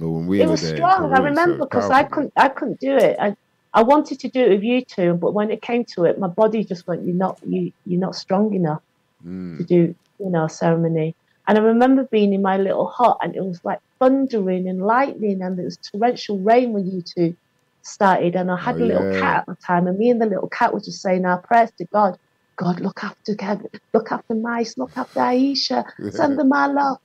or 0.00 0.14
when 0.14 0.26
we 0.26 0.40
it 0.40 0.48
was 0.48 0.66
strong. 0.66 1.12
I 1.12 1.18
remember 1.18 1.64
because 1.64 1.86
so 1.86 1.92
I 1.92 2.04
couldn't, 2.04 2.32
I 2.36 2.48
couldn't 2.48 2.80
do 2.80 2.96
it. 2.96 3.16
I, 3.20 3.36
I 3.74 3.82
wanted 3.82 4.20
to 4.20 4.28
do 4.28 4.44
it 4.44 4.50
with 4.50 4.62
you 4.62 4.82
two, 4.82 5.14
but 5.14 5.34
when 5.34 5.50
it 5.50 5.60
came 5.60 5.84
to 5.96 6.04
it, 6.04 6.18
my 6.18 6.28
body 6.28 6.64
just 6.64 6.86
went, 6.86 7.04
"You're 7.04 7.16
not, 7.16 7.38
you, 7.46 7.72
you're 7.84 8.00
not 8.00 8.14
strong 8.14 8.54
enough." 8.54 8.82
mm. 9.26 9.58
to 9.58 9.64
do, 9.64 9.94
you 10.18 10.30
know, 10.30 10.46
ceremony. 10.46 11.14
And 11.48 11.58
I 11.58 11.60
remember 11.60 12.04
being 12.04 12.32
in 12.32 12.42
my 12.42 12.56
little 12.56 12.88
hut 12.88 13.18
and 13.22 13.36
it 13.36 13.44
was 13.44 13.64
like 13.64 13.80
thundering 13.98 14.68
and 14.68 14.84
lightning 14.84 15.42
and 15.42 15.58
it 15.58 15.64
was 15.64 15.76
torrential 15.76 16.38
rain 16.40 16.72
when 16.72 16.90
you 16.90 17.02
two 17.02 17.36
started. 17.82 18.34
And 18.34 18.50
I 18.50 18.56
had 18.56 18.76
oh, 18.76 18.84
a 18.84 18.86
little 18.86 19.12
yeah. 19.12 19.20
cat 19.20 19.36
at 19.40 19.46
the 19.46 19.54
time 19.62 19.86
and 19.86 19.98
me 19.98 20.10
and 20.10 20.20
the 20.20 20.26
little 20.26 20.48
cat 20.48 20.74
were 20.74 20.80
just 20.80 21.00
saying 21.00 21.24
our 21.24 21.38
prayers 21.38 21.70
to 21.78 21.84
God. 21.86 22.18
God, 22.56 22.80
look 22.80 23.04
after 23.04 23.34
Kevin, 23.34 23.68
look 23.92 24.10
after 24.10 24.34
Mice, 24.34 24.78
look 24.78 24.96
after 24.96 25.20
Aisha, 25.20 25.84
send 26.10 26.38
them 26.38 26.48
my 26.48 26.66
love. 26.66 26.98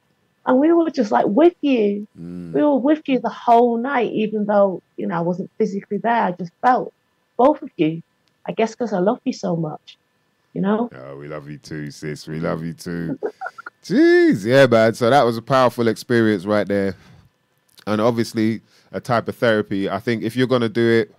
And 0.45 0.59
we 0.59 0.73
were 0.73 0.89
just 0.89 1.11
like 1.11 1.27
with 1.27 1.55
you. 1.61 2.07
Mm. 2.19 2.53
We 2.53 2.63
were 2.63 2.79
with 2.79 3.01
you 3.07 3.19
the 3.19 3.29
whole 3.29 3.77
night, 3.77 4.11
even 4.11 4.45
though, 4.45 4.81
you 4.97 5.05
know, 5.05 5.15
I 5.15 5.21
wasn't 5.21 5.51
physically 5.57 5.97
there. 5.97 6.23
I 6.23 6.31
just 6.31 6.51
felt 6.61 6.93
both 7.37 7.61
of 7.61 7.69
you. 7.77 8.01
I 8.47 8.53
guess 8.53 8.71
because 8.71 8.91
I 8.91 8.97
love 8.97 9.19
you 9.23 9.33
so 9.33 9.55
much 9.55 9.97
you 10.53 10.61
know? 10.61 10.89
Oh, 10.95 11.17
we 11.17 11.27
love 11.27 11.49
you 11.49 11.57
too, 11.57 11.91
sis. 11.91 12.27
We 12.27 12.39
love 12.39 12.63
you 12.63 12.73
too. 12.73 13.19
Jeez, 13.83 14.45
yeah, 14.45 14.67
man. 14.67 14.93
So 14.93 15.09
that 15.09 15.23
was 15.23 15.37
a 15.37 15.41
powerful 15.41 15.87
experience 15.87 16.45
right 16.45 16.67
there. 16.67 16.95
And 17.87 17.99
obviously, 17.99 18.61
a 18.91 18.99
type 18.99 19.27
of 19.27 19.35
therapy. 19.35 19.89
I 19.89 19.99
think 19.99 20.23
if 20.23 20.35
you're 20.35 20.47
going 20.47 20.61
to 20.61 20.69
do 20.69 20.87
it, 20.87 21.15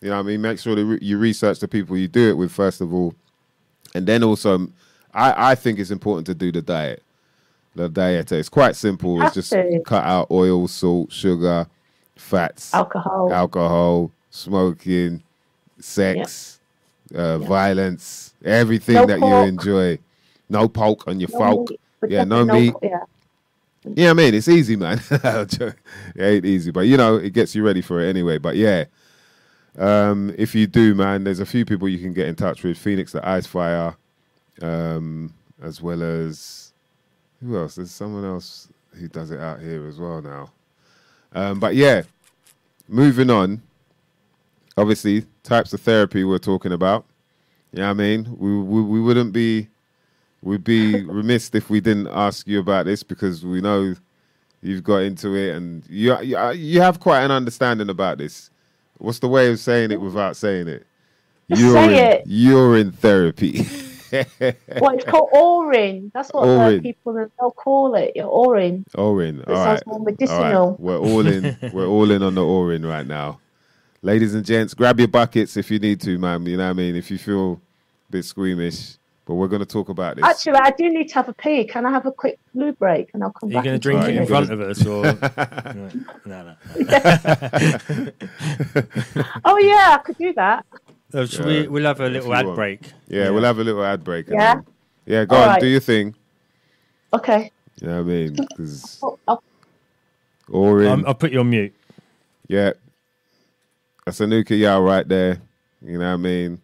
you 0.00 0.08
know 0.08 0.18
I 0.18 0.22
mean, 0.22 0.40
make 0.40 0.58
sure 0.58 0.74
that 0.74 1.02
you 1.02 1.18
research 1.18 1.58
the 1.58 1.68
people 1.68 1.96
you 1.96 2.08
do 2.08 2.30
it 2.30 2.34
with, 2.34 2.52
first 2.52 2.80
of 2.80 2.94
all. 2.94 3.14
And 3.94 4.06
then 4.06 4.22
also, 4.22 4.68
I, 5.12 5.52
I 5.52 5.54
think 5.54 5.78
it's 5.78 5.90
important 5.90 6.26
to 6.26 6.34
do 6.34 6.52
the 6.52 6.62
diet. 6.62 7.02
The 7.74 7.88
diet. 7.88 8.32
It's 8.32 8.48
quite 8.48 8.76
simple. 8.76 9.22
It's 9.22 9.34
just 9.34 9.54
cut 9.84 10.04
out 10.04 10.30
oil, 10.30 10.68
salt, 10.68 11.12
sugar, 11.12 11.66
fats, 12.16 12.74
alcohol, 12.74 13.32
alcohol, 13.32 14.10
smoking, 14.30 15.22
sex 15.78 16.58
uh, 17.14 17.38
yeah. 17.40 17.46
violence, 17.48 18.34
everything 18.44 18.96
no 18.96 19.06
that 19.06 19.20
pork. 19.20 19.44
you 19.44 19.48
enjoy. 19.48 19.98
No 20.50 20.68
poke 20.68 21.06
on 21.06 21.20
your 21.20 21.28
no 21.30 21.38
folk. 21.38 21.70
Meat, 21.70 22.10
yeah, 22.10 22.24
no, 22.24 22.44
no 22.44 22.54
meat. 22.54 22.74
Yeah. 22.82 23.00
yeah, 23.84 24.10
I 24.10 24.12
mean, 24.14 24.34
it's 24.34 24.48
easy, 24.48 24.76
man. 24.76 25.00
it 25.10 25.74
ain't 26.18 26.44
easy, 26.46 26.70
but 26.70 26.80
you 26.80 26.96
know, 26.96 27.16
it 27.16 27.32
gets 27.32 27.54
you 27.54 27.64
ready 27.64 27.82
for 27.82 28.00
it 28.00 28.08
anyway. 28.08 28.38
But 28.38 28.56
yeah, 28.56 28.86
um, 29.78 30.34
if 30.36 30.54
you 30.54 30.66
do, 30.66 30.94
man, 30.94 31.24
there's 31.24 31.40
a 31.40 31.46
few 31.46 31.64
people 31.64 31.88
you 31.88 31.98
can 31.98 32.12
get 32.12 32.28
in 32.28 32.34
touch 32.34 32.62
with. 32.62 32.78
Phoenix 32.78 33.12
the 33.12 33.26
Ice 33.26 33.46
Fire, 33.46 33.96
um, 34.60 35.32
as 35.62 35.80
well 35.80 36.02
as 36.02 36.72
who 37.40 37.56
else? 37.56 37.76
There's 37.76 37.90
someone 37.90 38.24
else 38.24 38.68
who 38.92 39.08
does 39.08 39.30
it 39.30 39.40
out 39.40 39.60
here 39.60 39.86
as 39.86 39.98
well 39.98 40.20
now. 40.20 40.50
Um, 41.34 41.60
but 41.60 41.74
yeah, 41.74 42.02
moving 42.88 43.30
on 43.30 43.62
obviously 44.78 45.26
types 45.42 45.72
of 45.72 45.80
therapy 45.80 46.24
we're 46.24 46.38
talking 46.38 46.72
about. 46.72 47.04
Yeah, 47.72 47.80
you 47.80 47.84
know 47.84 47.90
I 47.90 47.94
mean, 47.94 48.36
we, 48.38 48.58
we 48.62 48.82
we 48.82 49.00
wouldn't 49.00 49.32
be 49.32 49.68
we'd 50.42 50.64
be 50.64 51.04
remiss 51.04 51.50
if 51.52 51.68
we 51.68 51.80
didn't 51.80 52.08
ask 52.08 52.46
you 52.46 52.60
about 52.60 52.86
this 52.86 53.02
because 53.02 53.44
we 53.44 53.60
know 53.60 53.94
you've 54.62 54.84
got 54.84 54.98
into 54.98 55.34
it 55.34 55.54
and 55.54 55.84
you 55.88 56.16
you 56.52 56.80
have 56.80 57.00
quite 57.00 57.22
an 57.22 57.30
understanding 57.30 57.90
about 57.90 58.18
this. 58.18 58.50
What's 58.98 59.20
the 59.20 59.28
way 59.28 59.50
of 59.50 59.58
saying 59.58 59.90
it 59.90 60.00
without 60.00 60.36
saying 60.36 60.68
it? 60.68 60.86
You're 61.48 61.72
say 61.72 61.84
in, 61.84 62.12
it. 62.12 62.22
You're 62.26 62.76
in 62.76 62.92
therapy. 62.92 63.66
well, 64.12 64.94
it's 64.94 65.04
called 65.04 65.30
Orin. 65.32 66.10
That's 66.14 66.30
what 66.32 66.46
Orin. 66.46 66.82
people 66.82 67.14
they'll 67.14 67.50
call 67.50 67.94
it. 67.94 68.12
You're 68.14 68.26
Orin. 68.26 68.84
Orin. 68.94 69.44
All 69.46 69.54
right. 69.54 69.86
more 69.86 70.00
medicinal. 70.00 70.40
All 70.42 70.70
right. 70.70 70.80
We're 70.80 70.98
all 70.98 71.26
in. 71.26 71.56
we're 71.72 71.86
all 71.86 72.10
in 72.10 72.22
on 72.22 72.34
the 72.34 72.44
Orin 72.44 72.84
right 72.84 73.06
now 73.06 73.40
ladies 74.02 74.34
and 74.34 74.44
gents, 74.44 74.74
grab 74.74 74.98
your 74.98 75.08
buckets 75.08 75.56
if 75.56 75.70
you 75.70 75.78
need 75.78 76.00
to, 76.02 76.18
man. 76.18 76.44
You 76.46 76.56
know 76.56 76.64
what 76.64 76.70
I 76.70 76.74
mean? 76.74 76.96
If 76.96 77.10
you 77.10 77.18
feel 77.18 77.60
a 78.08 78.12
bit 78.12 78.24
squeamish. 78.24 78.96
But 79.28 79.34
we're 79.34 79.48
going 79.48 79.60
to 79.60 79.66
talk 79.66 79.90
about 79.90 80.16
this. 80.16 80.24
Actually, 80.24 80.58
I 80.62 80.70
do 80.70 80.88
need 80.88 81.08
to 81.08 81.14
have 81.16 81.28
a 81.28 81.34
pee. 81.34 81.62
Can 81.64 81.84
I 81.84 81.90
have 81.90 82.06
a 82.06 82.12
quick 82.12 82.38
blue 82.54 82.72
break 82.72 83.10
and 83.12 83.22
I'll 83.22 83.30
come 83.30 83.50
Are 83.50 83.52
back? 83.52 83.64
you 83.66 83.70
going 83.70 83.78
to 83.78 83.78
drink 83.78 84.02
it 84.08 84.16
in 84.16 84.26
front 84.26 84.50
of 84.50 84.58
us 84.62 84.86
or? 84.86 85.02
no, 86.24 86.24
no. 86.24 86.56
oh 89.44 89.58
yeah, 89.58 89.96
I 89.96 90.00
could 90.02 90.16
do 90.16 90.32
that. 90.32 90.64
So 91.12 91.26
should 91.26 91.40
yeah, 91.44 91.60
we? 91.62 91.68
We'll 91.68 91.84
have 91.84 92.00
a 92.00 92.08
little 92.08 92.34
ad 92.34 92.46
want. 92.46 92.56
break. 92.56 92.80
Yeah, 93.08 93.24
yeah, 93.24 93.30
we'll 93.30 93.44
have 93.44 93.58
a 93.58 93.64
little 93.64 93.84
ad 93.84 94.02
break. 94.02 94.28
Yeah. 94.28 94.54
Then, 94.54 94.66
yeah, 95.04 95.24
go 95.26 95.36
All 95.36 95.42
on, 95.42 95.48
right. 95.50 95.60
do 95.60 95.66
your 95.66 95.80
thing. 95.80 96.14
Okay. 97.12 97.50
You 97.82 97.88
know 97.88 98.02
what 98.02 98.10
I 98.10 98.14
mean? 98.14 98.36
'Cause- 98.56 98.98
Oh, 99.02 99.18
oh, 99.28 99.40
or 100.48 100.82
in, 100.84 101.04
I'll 101.06 101.12
put 101.14 101.32
you 101.32 101.40
on 101.40 101.50
mute. 101.50 101.74
yeah, 102.48 102.72
that's 104.06 104.20
Anuka 104.20 104.58
Yau 104.58 104.80
right 104.80 105.06
there. 105.06 105.42
You 105.82 105.98
know 105.98 106.06
what 106.08 106.14
I 106.14 106.16
mean? 106.16 106.62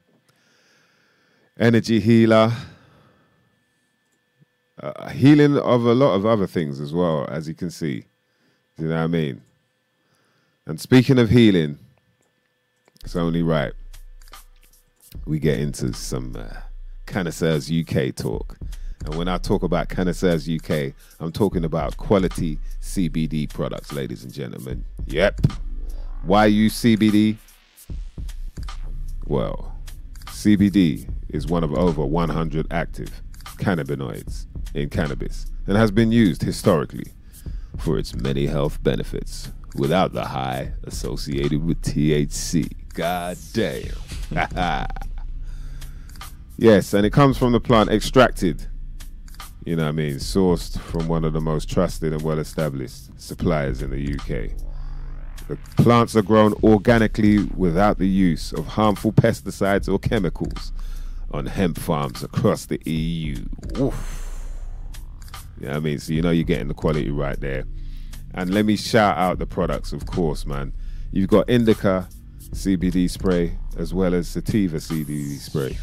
Energy 1.58 2.00
healer. 2.00 2.52
Uh, 4.82 5.08
healing 5.10 5.56
of 5.56 5.86
a 5.86 5.94
lot 5.94 6.14
of 6.14 6.26
other 6.26 6.46
things 6.46 6.80
as 6.80 6.92
well, 6.92 7.26
as 7.30 7.48
you 7.48 7.54
can 7.54 7.70
see. 7.70 8.04
Do 8.76 8.82
You 8.82 8.88
know 8.88 8.96
what 8.96 9.02
I 9.02 9.06
mean? 9.06 9.40
And 10.66 10.80
speaking 10.80 11.18
of 11.18 11.30
healing, 11.30 11.78
it's 13.04 13.14
only 13.16 13.42
right 13.42 13.72
we 15.26 15.38
get 15.38 15.58
into 15.58 15.92
some 15.92 16.36
uh, 16.36 16.60
Cannaseurs 17.06 17.70
UK 17.70 18.14
talk. 18.14 18.56
And 19.04 19.16
when 19.16 19.28
I 19.28 19.38
talk 19.38 19.62
about 19.62 19.88
Cannaseurs 19.88 20.48
UK, 20.48 20.94
I'm 21.20 21.32
talking 21.32 21.64
about 21.64 21.96
quality 21.96 22.58
CBD 22.80 23.48
products, 23.48 23.92
ladies 23.92 24.24
and 24.24 24.32
gentlemen. 24.32 24.84
Yep. 25.06 25.42
Why 26.22 26.46
use 26.46 26.74
CBD? 26.74 27.36
Well, 29.26 29.73
CBD 30.44 31.08
is 31.30 31.46
one 31.46 31.64
of 31.64 31.72
over 31.72 32.04
100 32.04 32.66
active 32.70 33.22
cannabinoids 33.56 34.44
in 34.74 34.90
cannabis 34.90 35.46
and 35.66 35.74
has 35.74 35.90
been 35.90 36.12
used 36.12 36.42
historically 36.42 37.14
for 37.78 37.96
its 37.96 38.14
many 38.14 38.44
health 38.44 38.82
benefits 38.82 39.50
without 39.74 40.12
the 40.12 40.26
high 40.26 40.74
associated 40.82 41.64
with 41.64 41.80
THC. 41.80 42.70
God 42.92 43.38
damn. 43.54 43.88
yes, 46.58 46.92
and 46.92 47.06
it 47.06 47.10
comes 47.14 47.38
from 47.38 47.52
the 47.52 47.60
plant 47.60 47.88
extracted, 47.88 48.66
you 49.64 49.76
know 49.76 49.84
what 49.84 49.88
I 49.88 49.92
mean, 49.92 50.16
sourced 50.16 50.78
from 50.78 51.08
one 51.08 51.24
of 51.24 51.32
the 51.32 51.40
most 51.40 51.70
trusted 51.70 52.12
and 52.12 52.20
well 52.20 52.38
established 52.38 53.18
suppliers 53.18 53.80
in 53.80 53.88
the 53.88 54.14
UK. 54.14 54.50
The 55.48 55.56
plants 55.76 56.16
are 56.16 56.22
grown 56.22 56.54
organically 56.62 57.44
without 57.56 57.98
the 57.98 58.08
use 58.08 58.52
of 58.52 58.66
harmful 58.66 59.12
pesticides 59.12 59.92
or 59.92 59.98
chemicals 59.98 60.72
on 61.32 61.46
hemp 61.46 61.78
farms 61.78 62.22
across 62.22 62.66
the 62.66 62.80
EU. 62.90 63.44
Oof. 63.78 64.24
You 65.60 65.66
know 65.66 65.72
what 65.72 65.76
I 65.76 65.80
mean? 65.80 65.98
So 65.98 66.12
you 66.12 66.22
know 66.22 66.30
you're 66.30 66.44
getting 66.44 66.68
the 66.68 66.74
quality 66.74 67.10
right 67.10 67.38
there. 67.40 67.64
And 68.32 68.52
let 68.52 68.64
me 68.64 68.76
shout 68.76 69.16
out 69.18 69.38
the 69.38 69.46
products, 69.46 69.92
of 69.92 70.06
course, 70.06 70.46
man. 70.46 70.72
You've 71.12 71.28
got 71.28 71.48
Indica 71.48 72.08
CBD 72.50 73.10
spray 73.10 73.58
as 73.76 73.92
well 73.92 74.14
as 74.14 74.28
Sativa 74.28 74.78
CBD 74.78 75.38
spray. 75.38 75.76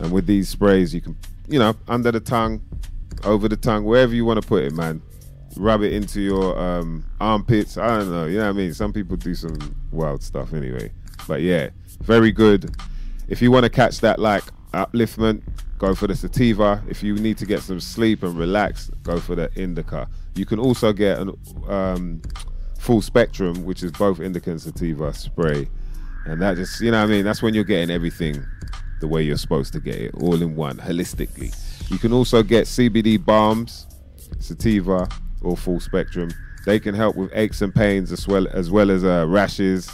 And 0.00 0.12
with 0.12 0.26
these 0.26 0.48
sprays, 0.48 0.94
you 0.94 1.00
can, 1.00 1.16
you 1.48 1.58
know, 1.58 1.74
under 1.86 2.12
the 2.12 2.20
tongue, 2.20 2.62
over 3.24 3.48
the 3.48 3.56
tongue, 3.56 3.84
wherever 3.84 4.14
you 4.14 4.24
want 4.24 4.40
to 4.40 4.46
put 4.46 4.64
it, 4.64 4.72
man. 4.72 5.02
Rub 5.58 5.82
it 5.82 5.92
into 5.92 6.20
your 6.20 6.58
um, 6.58 7.04
armpits. 7.20 7.76
I 7.76 7.98
don't 7.98 8.10
know. 8.10 8.26
You 8.26 8.38
know 8.38 8.44
what 8.44 8.50
I 8.50 8.52
mean? 8.52 8.72
Some 8.72 8.92
people 8.92 9.16
do 9.16 9.34
some 9.34 9.58
wild 9.90 10.22
stuff 10.22 10.54
anyway. 10.54 10.92
But 11.26 11.42
yeah, 11.42 11.70
very 12.00 12.32
good. 12.32 12.74
If 13.28 13.42
you 13.42 13.50
want 13.50 13.64
to 13.64 13.70
catch 13.70 14.00
that 14.00 14.18
like 14.18 14.44
upliftment, 14.72 15.42
go 15.78 15.94
for 15.94 16.06
the 16.06 16.14
sativa. 16.14 16.82
If 16.88 17.02
you 17.02 17.14
need 17.14 17.38
to 17.38 17.46
get 17.46 17.62
some 17.62 17.80
sleep 17.80 18.22
and 18.22 18.38
relax, 18.38 18.90
go 19.02 19.18
for 19.18 19.34
the 19.34 19.50
indica. 19.56 20.08
You 20.34 20.46
can 20.46 20.58
also 20.58 20.92
get 20.92 21.18
an 21.18 21.36
um, 21.68 22.22
full 22.78 23.02
spectrum, 23.02 23.64
which 23.64 23.82
is 23.82 23.92
both 23.92 24.20
indica 24.20 24.50
and 24.50 24.60
sativa 24.60 25.12
spray. 25.12 25.68
And 26.24 26.40
that 26.40 26.56
just, 26.56 26.80
you 26.80 26.90
know 26.90 26.98
what 27.00 27.08
I 27.08 27.12
mean? 27.12 27.24
That's 27.24 27.42
when 27.42 27.54
you're 27.54 27.64
getting 27.64 27.90
everything 27.90 28.44
the 29.00 29.08
way 29.08 29.22
you're 29.22 29.36
supposed 29.36 29.72
to 29.72 29.80
get 29.80 29.96
it, 29.96 30.14
all 30.14 30.40
in 30.40 30.56
one, 30.56 30.76
holistically. 30.76 31.54
You 31.90 31.98
can 31.98 32.12
also 32.12 32.42
get 32.42 32.66
CBD 32.66 33.24
balms, 33.24 33.86
sativa, 34.38 35.08
or 35.42 35.56
full 35.56 35.80
spectrum. 35.80 36.30
They 36.66 36.78
can 36.80 36.94
help 36.94 37.16
with 37.16 37.30
aches 37.34 37.62
and 37.62 37.74
pains 37.74 38.12
as 38.12 38.26
well 38.26 38.46
as 38.48 38.70
well 38.70 38.90
as 38.90 39.04
uh, 39.04 39.26
rashes. 39.28 39.90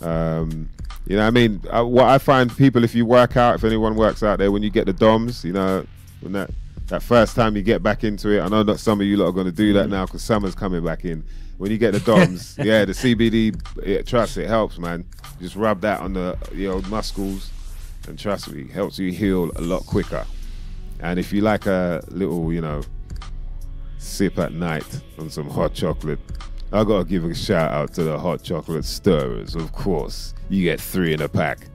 Um, 0.00 0.68
you 1.06 1.16
know, 1.16 1.22
what 1.22 1.28
I 1.28 1.30
mean, 1.30 1.62
uh, 1.70 1.84
what 1.84 2.06
I 2.06 2.18
find 2.18 2.54
people, 2.56 2.84
if 2.84 2.94
you 2.94 3.06
work 3.06 3.36
out, 3.36 3.54
if 3.54 3.64
anyone 3.64 3.96
works 3.96 4.22
out 4.22 4.38
there, 4.38 4.50
when 4.50 4.62
you 4.62 4.70
get 4.70 4.86
the 4.86 4.92
DOMs, 4.92 5.44
you 5.44 5.52
know, 5.52 5.86
when 6.20 6.32
that 6.32 6.50
that 6.88 7.02
first 7.02 7.36
time 7.36 7.56
you 7.56 7.62
get 7.62 7.82
back 7.82 8.02
into 8.04 8.30
it, 8.30 8.40
I 8.40 8.48
know 8.48 8.62
that 8.64 8.78
some 8.78 9.00
of 9.00 9.06
you 9.06 9.16
lot 9.16 9.26
are 9.26 9.32
going 9.32 9.46
to 9.46 9.52
do 9.52 9.72
that 9.74 9.88
now 9.88 10.06
because 10.06 10.22
summer's 10.22 10.54
coming 10.54 10.84
back 10.84 11.04
in. 11.04 11.24
When 11.58 11.70
you 11.70 11.78
get 11.78 11.92
the 11.92 12.00
DOMs, 12.00 12.56
yeah, 12.62 12.84
the 12.84 12.92
CBD, 12.92 13.60
it, 13.84 14.06
trust 14.06 14.36
it 14.36 14.48
helps, 14.48 14.78
man. 14.78 15.04
Just 15.40 15.56
rub 15.56 15.80
that 15.82 16.00
on 16.00 16.12
the 16.14 16.36
the 16.52 16.66
old 16.66 16.88
muscles, 16.88 17.50
and 18.08 18.18
trust 18.18 18.50
me, 18.50 18.62
it 18.62 18.70
helps 18.70 18.98
you 18.98 19.12
heal 19.12 19.50
a 19.56 19.60
lot 19.60 19.86
quicker. 19.86 20.26
And 21.00 21.18
if 21.18 21.32
you 21.32 21.40
like 21.40 21.66
a 21.66 22.02
little, 22.08 22.52
you 22.52 22.60
know, 22.60 22.82
sip 24.00 24.38
at 24.38 24.52
night 24.52 25.00
on 25.18 25.30
some 25.30 25.48
hot 25.48 25.72
chocolate, 25.74 26.18
I 26.72 26.84
gotta 26.84 27.04
give 27.04 27.24
a 27.24 27.34
shout 27.34 27.70
out 27.70 27.92
to 27.94 28.04
the 28.04 28.18
hot 28.18 28.42
chocolate 28.42 28.84
stirrers, 28.84 29.54
of 29.54 29.70
course. 29.72 30.34
You 30.48 30.64
get 30.64 30.80
three 30.80 31.12
in 31.12 31.20
a 31.20 31.28
pack. 31.28 31.68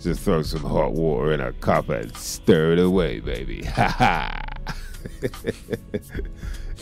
Just 0.00 0.20
throw 0.20 0.42
some 0.42 0.62
hot 0.62 0.92
water 0.92 1.32
in 1.32 1.40
a 1.40 1.52
cup 1.54 1.88
and 1.88 2.14
stir 2.16 2.72
it 2.72 2.78
away, 2.78 3.20
baby. 3.20 3.64
Ha 3.64 3.88
ha. 3.88 4.40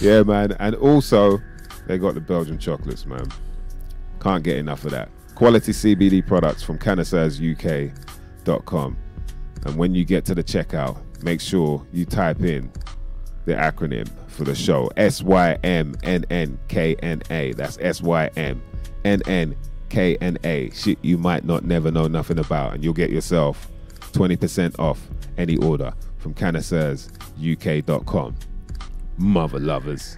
yeah, 0.00 0.22
man. 0.22 0.52
And 0.58 0.74
also, 0.76 1.38
they 1.86 1.98
got 1.98 2.14
the 2.14 2.20
Belgian 2.20 2.58
chocolates, 2.58 3.06
man. 3.06 3.28
Can't 4.20 4.42
get 4.42 4.56
enough 4.56 4.84
of 4.84 4.90
that. 4.92 5.10
Quality 5.34 5.72
CBD 5.72 6.26
products 6.26 6.62
from 6.62 6.78
CannaseursUK.com. 6.78 8.96
And 9.66 9.76
when 9.76 9.94
you 9.94 10.04
get 10.04 10.24
to 10.26 10.34
the 10.34 10.44
checkout, 10.44 10.98
make 11.22 11.40
sure 11.40 11.86
you 11.92 12.04
type 12.06 12.40
in 12.40 12.70
the 13.44 13.54
acronym 13.54 14.08
for 14.36 14.44
the 14.44 14.54
show 14.54 14.90
S 14.96 15.22
Y 15.22 15.54
M 15.64 15.94
N 16.02 16.24
N 16.30 16.58
K 16.68 16.94
N 17.02 17.22
A. 17.30 17.52
That's 17.54 17.78
S 17.80 18.00
Y 18.02 18.30
M 18.36 18.62
N 19.04 19.22
N 19.26 19.56
K 19.88 20.16
N 20.20 20.38
A. 20.44 20.70
Shit 20.70 20.98
you 21.02 21.18
might 21.18 21.44
not 21.44 21.64
never 21.64 21.90
know 21.90 22.06
nothing 22.06 22.38
about, 22.38 22.74
and 22.74 22.84
you'll 22.84 22.92
get 22.94 23.10
yourself 23.10 23.68
20% 24.12 24.78
off 24.78 25.00
any 25.38 25.56
order 25.58 25.92
from 26.18 26.34
CannaseursUK.com. 26.34 28.36
Mother 29.18 29.58
lovers. 29.58 30.16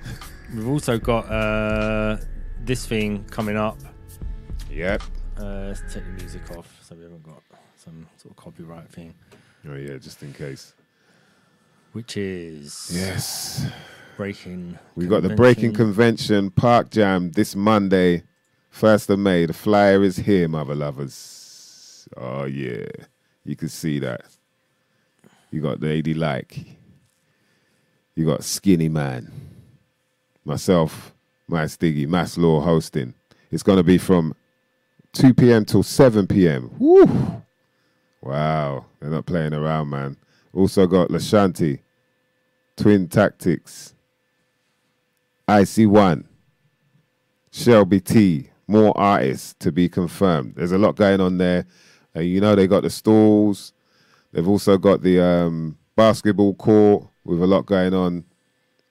We've 0.54 0.68
also 0.68 0.98
got 0.98 1.30
uh, 1.30 2.16
this 2.64 2.86
thing 2.86 3.24
coming 3.30 3.56
up. 3.56 3.78
Yep. 4.70 5.02
Uh, 5.38 5.42
let's 5.68 5.80
take 5.92 6.04
the 6.04 6.10
music 6.10 6.50
off 6.56 6.78
so 6.82 6.94
we 6.96 7.02
haven't 7.02 7.22
got 7.22 7.42
some 7.76 8.06
sort 8.16 8.32
of 8.32 8.36
copyright 8.36 8.88
thing, 8.90 9.14
Oh 9.68 9.74
yeah, 9.74 9.96
just 9.98 10.22
in 10.22 10.32
case. 10.32 10.74
which 11.92 12.16
is 12.16 12.90
Yes. 12.92 13.66
Breaking. 14.18 14.76
We 14.96 15.06
got 15.06 15.22
the 15.22 15.36
Breaking 15.36 15.72
Convention 15.72 16.50
Park 16.50 16.90
Jam 16.90 17.30
this 17.30 17.54
Monday, 17.54 18.24
1st 18.74 19.10
of 19.10 19.20
May. 19.20 19.46
The 19.46 19.52
flyer 19.52 20.02
is 20.02 20.16
here, 20.16 20.48
mother 20.48 20.74
lovers. 20.74 22.08
Oh, 22.16 22.42
yeah. 22.44 22.88
You 23.44 23.54
can 23.54 23.68
see 23.68 24.00
that. 24.00 24.22
You 25.52 25.60
got 25.60 25.80
Lady 25.80 26.14
Like. 26.14 26.58
You 28.16 28.26
got 28.26 28.42
Skinny 28.42 28.88
Man. 28.88 29.30
Myself, 30.44 31.14
Mysdiggi, 31.48 32.08
Mass 32.08 32.36
Law 32.36 32.60
hosting. 32.60 33.14
It's 33.52 33.62
going 33.62 33.78
to 33.78 33.84
be 33.84 33.98
from 33.98 34.34
2 35.12 35.32
p.m. 35.32 35.64
till 35.64 35.84
7 35.84 36.26
p.m. 36.26 36.72
Woo! 36.80 37.06
Wow. 38.20 38.86
They're 38.98 39.10
not 39.10 39.26
playing 39.26 39.54
around, 39.54 39.90
man. 39.90 40.16
Also 40.52 40.88
got 40.88 41.10
Lashanti, 41.10 41.78
Twin 42.76 43.06
Tactics, 43.06 43.94
IC1, 45.48 46.24
Shelby 47.50 48.00
T, 48.00 48.50
more 48.66 48.96
artists 48.96 49.54
to 49.60 49.72
be 49.72 49.88
confirmed. 49.88 50.54
There's 50.56 50.72
a 50.72 50.78
lot 50.78 50.96
going 50.96 51.20
on 51.20 51.38
there. 51.38 51.66
Uh, 52.14 52.20
you 52.20 52.40
know, 52.40 52.54
they 52.54 52.66
got 52.66 52.82
the 52.82 52.90
stalls. 52.90 53.72
They've 54.32 54.46
also 54.46 54.76
got 54.76 55.02
the 55.02 55.20
um, 55.20 55.78
basketball 55.96 56.54
court 56.54 57.06
with 57.24 57.42
a 57.42 57.46
lot 57.46 57.66
going 57.66 57.94
on 57.94 58.24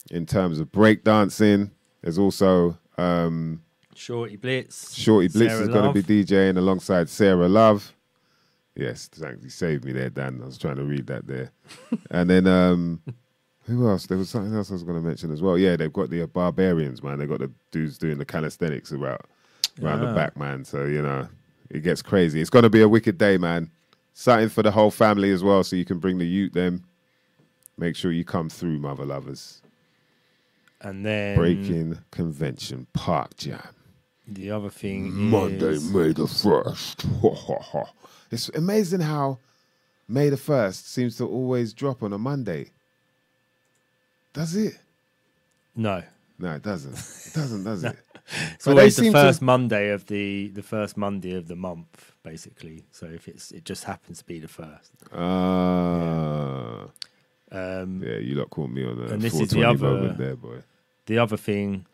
in 0.10 0.26
terms 0.26 0.60
of 0.60 0.72
breakdancing. 0.72 1.72
There's 2.02 2.18
also 2.18 2.78
um, 2.98 3.62
Shorty 3.94 4.36
Blitz. 4.36 4.96
Shorty 4.96 5.28
Blitz 5.28 5.54
Sarah 5.54 5.64
is 5.64 5.70
going 5.70 5.94
to 5.94 6.02
be 6.02 6.24
DJing 6.24 6.58
alongside 6.58 7.10
Sarah 7.10 7.48
Love. 7.48 7.94
Yes, 8.76 9.08
thanks. 9.08 9.44
You 9.44 9.50
saved 9.50 9.86
me 9.86 9.92
there, 9.92 10.10
Dan. 10.10 10.40
I 10.42 10.46
was 10.46 10.58
trying 10.58 10.76
to 10.76 10.84
read 10.84 11.08
that 11.08 11.26
there. 11.28 11.52
and 12.12 12.30
then 12.30 12.46
um, 12.46 13.02
who 13.68 13.88
else? 13.88 14.06
There 14.08 14.18
was 14.18 14.30
something 14.30 14.56
else 14.56 14.70
I 14.72 14.74
was 14.74 14.84
going 14.84 15.02
to 15.02 15.08
mention 15.08 15.32
as 15.32 15.42
well. 15.42 15.58
Yeah, 15.58 15.76
they've 15.76 15.92
got 15.94 16.10
the 16.10 16.24
uh, 16.24 16.28
barbarians, 16.28 17.04
man. 17.04 17.20
They've 17.20 17.30
got 17.30 17.40
the 17.40 17.52
dudes 17.72 17.98
doing 17.98 18.18
the 18.18 18.26
calisthenics 18.26 18.92
around 18.92 19.20
around 19.82 20.02
the 20.02 20.08
Ah. 20.10 20.16
back, 20.16 20.36
man. 20.38 20.64
So 20.66 20.86
you 20.86 21.02
know, 21.02 21.28
it 21.70 21.82
gets 21.84 22.02
crazy. 22.02 22.42
It's 22.42 22.50
going 22.50 22.64
to 22.64 22.70
be 22.70 22.82
a 22.82 22.90
wicked 22.90 23.18
day, 23.18 23.38
man. 23.38 23.70
Something 24.14 24.50
for 24.50 24.64
the 24.64 24.72
whole 24.72 24.90
family 24.90 25.32
as 25.32 25.44
well, 25.44 25.64
so 25.64 25.76
you 25.76 25.86
can 25.86 26.00
bring 26.00 26.18
the 26.18 26.26
youth. 26.26 26.54
Them. 26.54 26.84
Make 27.78 27.96
sure 27.96 28.12
you 28.12 28.26
come 28.26 28.50
through, 28.50 28.80
mother 28.80 29.06
lovers. 29.06 29.62
And 30.82 31.06
then 31.06 31.36
Breaking 31.38 32.00
Convention 32.12 32.88
Park 32.94 33.36
Jam. 33.38 33.62
the 34.28 34.50
other 34.52 34.70
thing 34.70 35.12
Monday, 35.14 35.74
is 35.74 35.92
May 35.94 36.12
the 36.14 36.24
1st. 36.24 37.88
it's 38.32 38.50
amazing 38.50 39.02
how 39.02 39.40
May 40.08 40.30
the 40.30 40.36
1st 40.38 40.86
seems 40.86 41.18
to 41.18 41.28
always 41.28 41.74
drop 41.74 42.02
on 42.04 42.14
a 42.14 42.18
Monday. 42.18 42.72
Does 44.38 44.56
it? 44.56 44.78
No, 45.76 46.04
No, 46.40 46.54
it 46.56 46.62
doesn't. 46.64 46.94
It 46.94 47.34
doesn't, 47.34 47.64
does 47.64 47.84
it? 47.90 47.96
So 47.96 48.38
it's 48.56 48.66
But 48.66 48.72
always 48.72 48.96
the 48.96 49.02
seem 49.04 49.14
to- 49.14 49.20
first 49.20 49.42
Monday 49.42 49.90
of 49.90 50.06
the 50.06 50.50
the 50.50 50.62
first 50.64 50.98
Monday 50.98 51.34
of 51.36 51.48
the 51.48 51.56
month, 51.56 52.12
basically. 52.24 52.84
So 52.92 53.06
if 53.08 53.28
it's 53.28 53.52
it 53.52 53.64
just 53.66 53.84
happens 53.86 54.20
to 54.20 54.26
be 54.26 54.40
the 54.40 54.48
first. 54.48 54.92
Ah, 55.14 56.88
Um, 57.52 58.04
yeah, 58.04 58.18
you 58.18 58.36
lot 58.36 58.50
caught 58.50 58.70
me 58.70 58.86
on 58.86 58.98
that. 59.00 59.12
And 59.14 59.22
this 59.22 59.40
is 59.40 59.50
the 59.52 59.64
other- 59.64 60.14
there, 60.14 60.36
boy. 60.36 60.60
The 61.06 61.18
other 61.18 61.38
thing, 61.38 61.86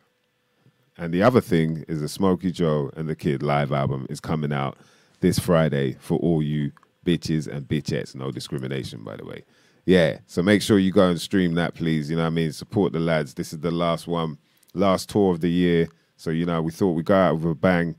And 0.98 1.12
the 1.12 1.22
other 1.22 1.40
thing 1.40 1.84
is 1.88 2.00
the 2.00 2.08
Smokey 2.08 2.50
Joe 2.52 2.90
and 2.96 3.08
the 3.08 3.16
Kid 3.16 3.42
live 3.42 3.72
album 3.72 4.06
is 4.10 4.20
coming 4.20 4.52
out 4.52 4.76
this 5.20 5.38
Friday 5.38 5.96
for 6.00 6.18
all 6.18 6.40
you 6.42 6.72
bitches 7.06 7.46
and 7.48 7.66
bitchettes. 7.68 8.14
No 8.14 8.30
discrimination, 8.30 9.02
by 9.04 9.16
the 9.16 9.24
way. 9.24 9.44
Yeah, 9.86 10.18
so 10.26 10.42
make 10.42 10.62
sure 10.62 10.78
you 10.78 10.92
go 10.92 11.08
and 11.08 11.20
stream 11.20 11.54
that, 11.54 11.74
please. 11.74 12.08
You 12.10 12.16
know 12.16 12.22
what 12.22 12.28
I 12.28 12.30
mean? 12.30 12.52
Support 12.52 12.92
the 12.92 13.00
lads. 13.00 13.34
This 13.34 13.52
is 13.52 13.60
the 13.60 13.70
last 13.70 14.06
one, 14.06 14.38
last 14.72 15.10
tour 15.10 15.32
of 15.32 15.40
the 15.40 15.50
year. 15.50 15.88
So, 16.16 16.30
you 16.30 16.46
know, 16.46 16.62
we 16.62 16.72
thought 16.72 16.92
we'd 16.92 17.04
go 17.04 17.14
out 17.14 17.34
with 17.36 17.50
a 17.50 17.54
bang 17.54 17.96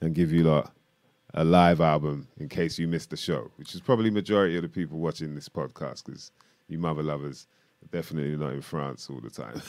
and 0.00 0.14
give 0.14 0.32
you 0.32 0.44
lot 0.44 0.72
a 1.34 1.44
live 1.44 1.80
album 1.80 2.28
in 2.38 2.48
case 2.48 2.78
you 2.78 2.86
missed 2.86 3.10
the 3.10 3.16
show, 3.16 3.50
which 3.56 3.74
is 3.74 3.80
probably 3.80 4.10
majority 4.10 4.56
of 4.56 4.62
the 4.62 4.68
people 4.68 4.98
watching 4.98 5.34
this 5.34 5.48
podcast 5.48 6.04
because 6.04 6.30
you 6.68 6.78
mother 6.78 7.02
lovers 7.02 7.46
are 7.82 7.88
definitely 7.96 8.36
not 8.36 8.52
in 8.52 8.60
France 8.60 9.08
all 9.08 9.20
the 9.20 9.30
time. 9.30 9.62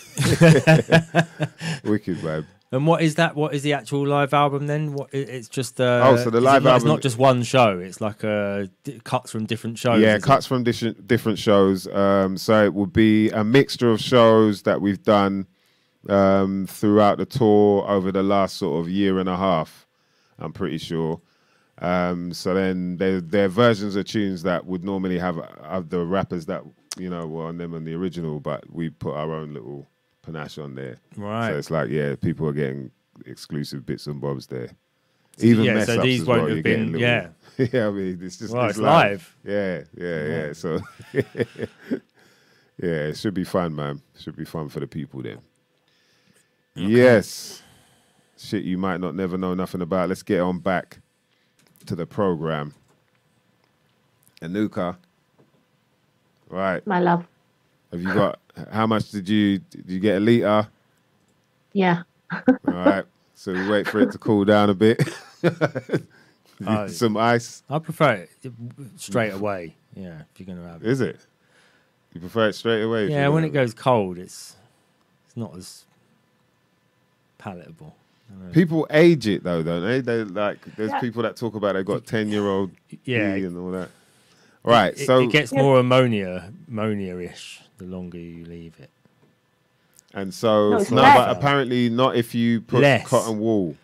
Wicked, 1.90 2.22
man. 2.24 2.46
And 2.74 2.88
what 2.88 3.02
is 3.04 3.16
that? 3.16 3.36
What 3.36 3.54
is 3.54 3.62
the 3.62 3.74
actual 3.74 4.06
live 4.08 4.34
album 4.34 4.68
then? 4.68 4.94
What 4.94 5.10
it's 5.14 5.48
just 5.48 5.80
uh, 5.80 6.02
Oh, 6.06 6.16
so 6.18 6.30
the 6.30 6.40
is 6.40 6.44
it 6.44 6.46
live 6.48 6.64
not- 6.64 6.76
It's 6.78 6.86
not 6.86 7.02
just 7.02 7.18
one 7.18 7.44
show. 7.44 7.78
It's 7.80 8.02
like 8.02 8.24
uh, 8.24 8.66
cuts 9.04 9.32
from 9.32 9.46
different 9.46 9.78
shows. 9.78 10.02
Yeah, 10.02 10.16
is 10.16 10.24
it? 10.24 10.26
cuts 10.26 10.46
from 10.48 10.64
different 10.64 11.08
different 11.08 11.38
shows. 11.40 11.88
Um, 11.88 12.38
so 12.38 12.66
it 12.66 12.74
will 12.74 12.88
be 12.88 13.30
a 13.30 13.44
mixture 13.44 13.92
of 13.92 14.02
shows 14.02 14.64
that 14.64 14.82
we've 14.82 15.04
done 15.04 15.46
um, 16.10 16.66
throughout 16.68 17.18
the 17.20 17.26
tour 17.26 17.86
over 17.88 18.12
the 18.12 18.24
last 18.24 18.58
sort 18.58 18.80
of 18.84 18.90
year 18.90 19.20
and 19.20 19.30
a 19.30 19.38
half. 19.38 19.88
I'm 20.40 20.52
pretty 20.52 20.80
sure. 20.80 21.22
Um, 21.80 22.34
so 22.34 22.54
then 22.54 22.98
there 22.98 23.22
there 23.22 23.46
are 23.46 23.50
versions 23.50 23.96
of 23.96 24.06
tunes 24.06 24.44
that 24.44 24.66
would 24.66 24.84
normally 24.84 25.20
have 25.20 25.38
have 25.64 25.90
the 25.90 26.06
rappers 26.06 26.46
that 26.48 26.64
you 26.98 27.10
know 27.10 27.28
were 27.28 27.46
on 27.46 27.58
them 27.58 27.74
on 27.74 27.84
the 27.84 27.94
original, 27.94 28.40
but 28.40 28.64
we 28.72 28.90
put 28.90 29.14
our 29.16 29.32
own 29.34 29.54
little 29.54 29.88
panache 30.24 30.58
on 30.58 30.74
there. 30.76 30.98
Right. 31.16 31.52
So 31.52 31.58
it's 31.58 31.70
like 31.72 31.90
yeah, 31.90 32.16
people 32.16 32.48
are 32.48 32.54
getting 32.54 32.90
exclusive 33.26 33.86
bits 33.86 34.08
and 34.08 34.20
bobs 34.20 34.48
there. 34.48 34.70
Even 35.40 35.64
yeah, 35.66 35.74
mess 35.76 35.88
so 35.88 35.94
ups 35.96 36.04
these 36.04 36.22
as 36.22 36.28
won't 36.28 36.40
well, 36.42 36.48
have 36.50 36.58
you're 36.58 36.64
been- 36.64 36.92
little- 36.94 37.30
yeah, 37.74 37.88
I 37.88 37.92
mean 37.92 38.20
it's 38.22 38.38
just 38.38 38.54
Well, 38.54 38.66
it's 38.66 38.78
it's 38.78 38.80
live. 38.80 39.36
yeah, 39.44 39.82
yeah, 39.96 40.26
yeah. 40.28 40.54
So, 40.54 40.80
yeah, 41.14 41.24
it 43.10 43.18
should 43.18 43.34
be 43.34 43.44
fun, 43.44 43.76
man. 43.76 44.02
Should 44.18 44.36
be 44.36 44.46
fun 44.46 44.70
for 44.70 44.80
the 44.80 44.88
people 44.88 45.22
then. 45.22 45.40
Yes. 46.76 47.62
Shit 48.38 48.64
you 48.64 48.78
might 48.78 49.00
not 49.00 49.16
never 49.16 49.38
know 49.38 49.54
nothing 49.54 49.82
about. 49.82 50.10
Let's 50.10 50.24
get 50.24 50.40
on 50.42 50.60
back 50.60 51.00
to 51.86 51.96
the 51.96 52.06
program. 52.06 52.74
Anuka. 54.42 54.98
Right. 56.50 56.86
My 56.86 57.00
love. 57.00 57.26
Have 57.92 58.02
you 58.02 58.14
got 58.14 58.40
how 58.72 58.88
much 58.88 59.10
did 59.12 59.28
you 59.30 59.60
did 59.60 59.86
you 59.88 60.00
get 60.00 60.18
a 60.18 60.20
liter? 60.20 60.68
Yeah. 61.74 62.04
All 62.32 62.44
right. 62.68 63.06
So 63.36 63.52
we 63.54 63.68
wait 63.70 63.88
for 63.88 64.00
it 64.00 64.12
to 64.12 64.18
cool 64.18 64.46
down 64.46 64.70
a 64.70 64.74
bit. 64.74 65.02
Oh. 66.66 66.88
Some 66.88 67.18
ice. 67.18 67.62
I 67.70 67.80
prefer 67.80 68.14
it 68.14 68.30
straight 68.96 69.32
away. 69.34 69.76
Yeah, 69.96 70.22
if 70.34 70.40
you're 70.40 70.56
gonna 70.56 70.66
have 70.72 70.82
it. 70.84 70.88
Is 70.88 71.02
it? 71.02 71.20
You 72.14 72.22
prefer 72.22 72.50
it 72.50 72.54
straight 72.54 72.84
away? 72.84 73.08
Yeah, 73.10 73.28
when 73.30 73.44
it 73.44 73.50
goes 73.50 73.74
cold, 73.74 74.18
it's 74.18 74.56
it's 75.26 75.36
not 75.36 75.58
as 75.58 75.84
palatable. 77.38 77.96
I 78.30 78.34
don't 78.34 78.48
know. 78.48 78.54
People 78.54 78.88
age 78.92 79.28
it 79.28 79.44
though, 79.44 79.62
don't 79.64 79.84
they? 79.84 80.00
They 80.00 80.24
like 80.24 80.60
there's 80.78 80.92
Yeah. 80.92 81.02
people 81.02 81.24
that 81.24 81.36
talk 81.36 81.56
about 81.56 81.74
they've 81.74 81.84
got 81.86 82.06
ten 82.06 82.30
year 82.30 82.48
old 82.48 82.72
Yeah, 83.04 83.34
and 83.34 83.58
all 83.58 83.72
that. 83.72 83.90
Right, 84.64 84.94
it, 84.94 85.06
so 85.06 85.20
it 85.22 85.32
gets 85.32 85.52
Yeah. 85.52 85.64
more 85.64 85.80
ammonia, 85.80 86.54
ammonia-ish 86.70 87.62
the 87.78 87.86
longer 87.86 88.18
you 88.18 88.46
leave 88.46 88.80
it. 88.80 88.90
and 90.14 90.34
so 90.34 90.70
No, 90.72 90.78
no, 90.78 91.02
but 91.02 91.30
apparently 91.30 91.90
not 91.90 92.16
if 92.16 92.36
you 92.36 92.62
put 92.62 92.82
Less. 92.82 93.08
cotton 93.08 93.40
wool. 93.40 93.76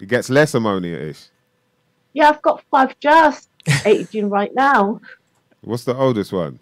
It 0.00 0.08
gets 0.08 0.28
less 0.30 0.54
ammonia 0.54 0.96
ish. 0.96 1.26
Yeah, 2.12 2.28
I've 2.30 2.42
got 2.42 2.62
five 2.70 2.98
jars 3.00 3.48
aging 3.84 4.30
right 4.30 4.52
now. 4.54 5.00
What's 5.62 5.84
the 5.84 5.94
oldest 5.96 6.32
one? 6.32 6.58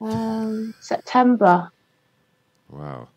Um, 0.00 0.74
September. 0.80 1.70
Wow. 2.70 3.08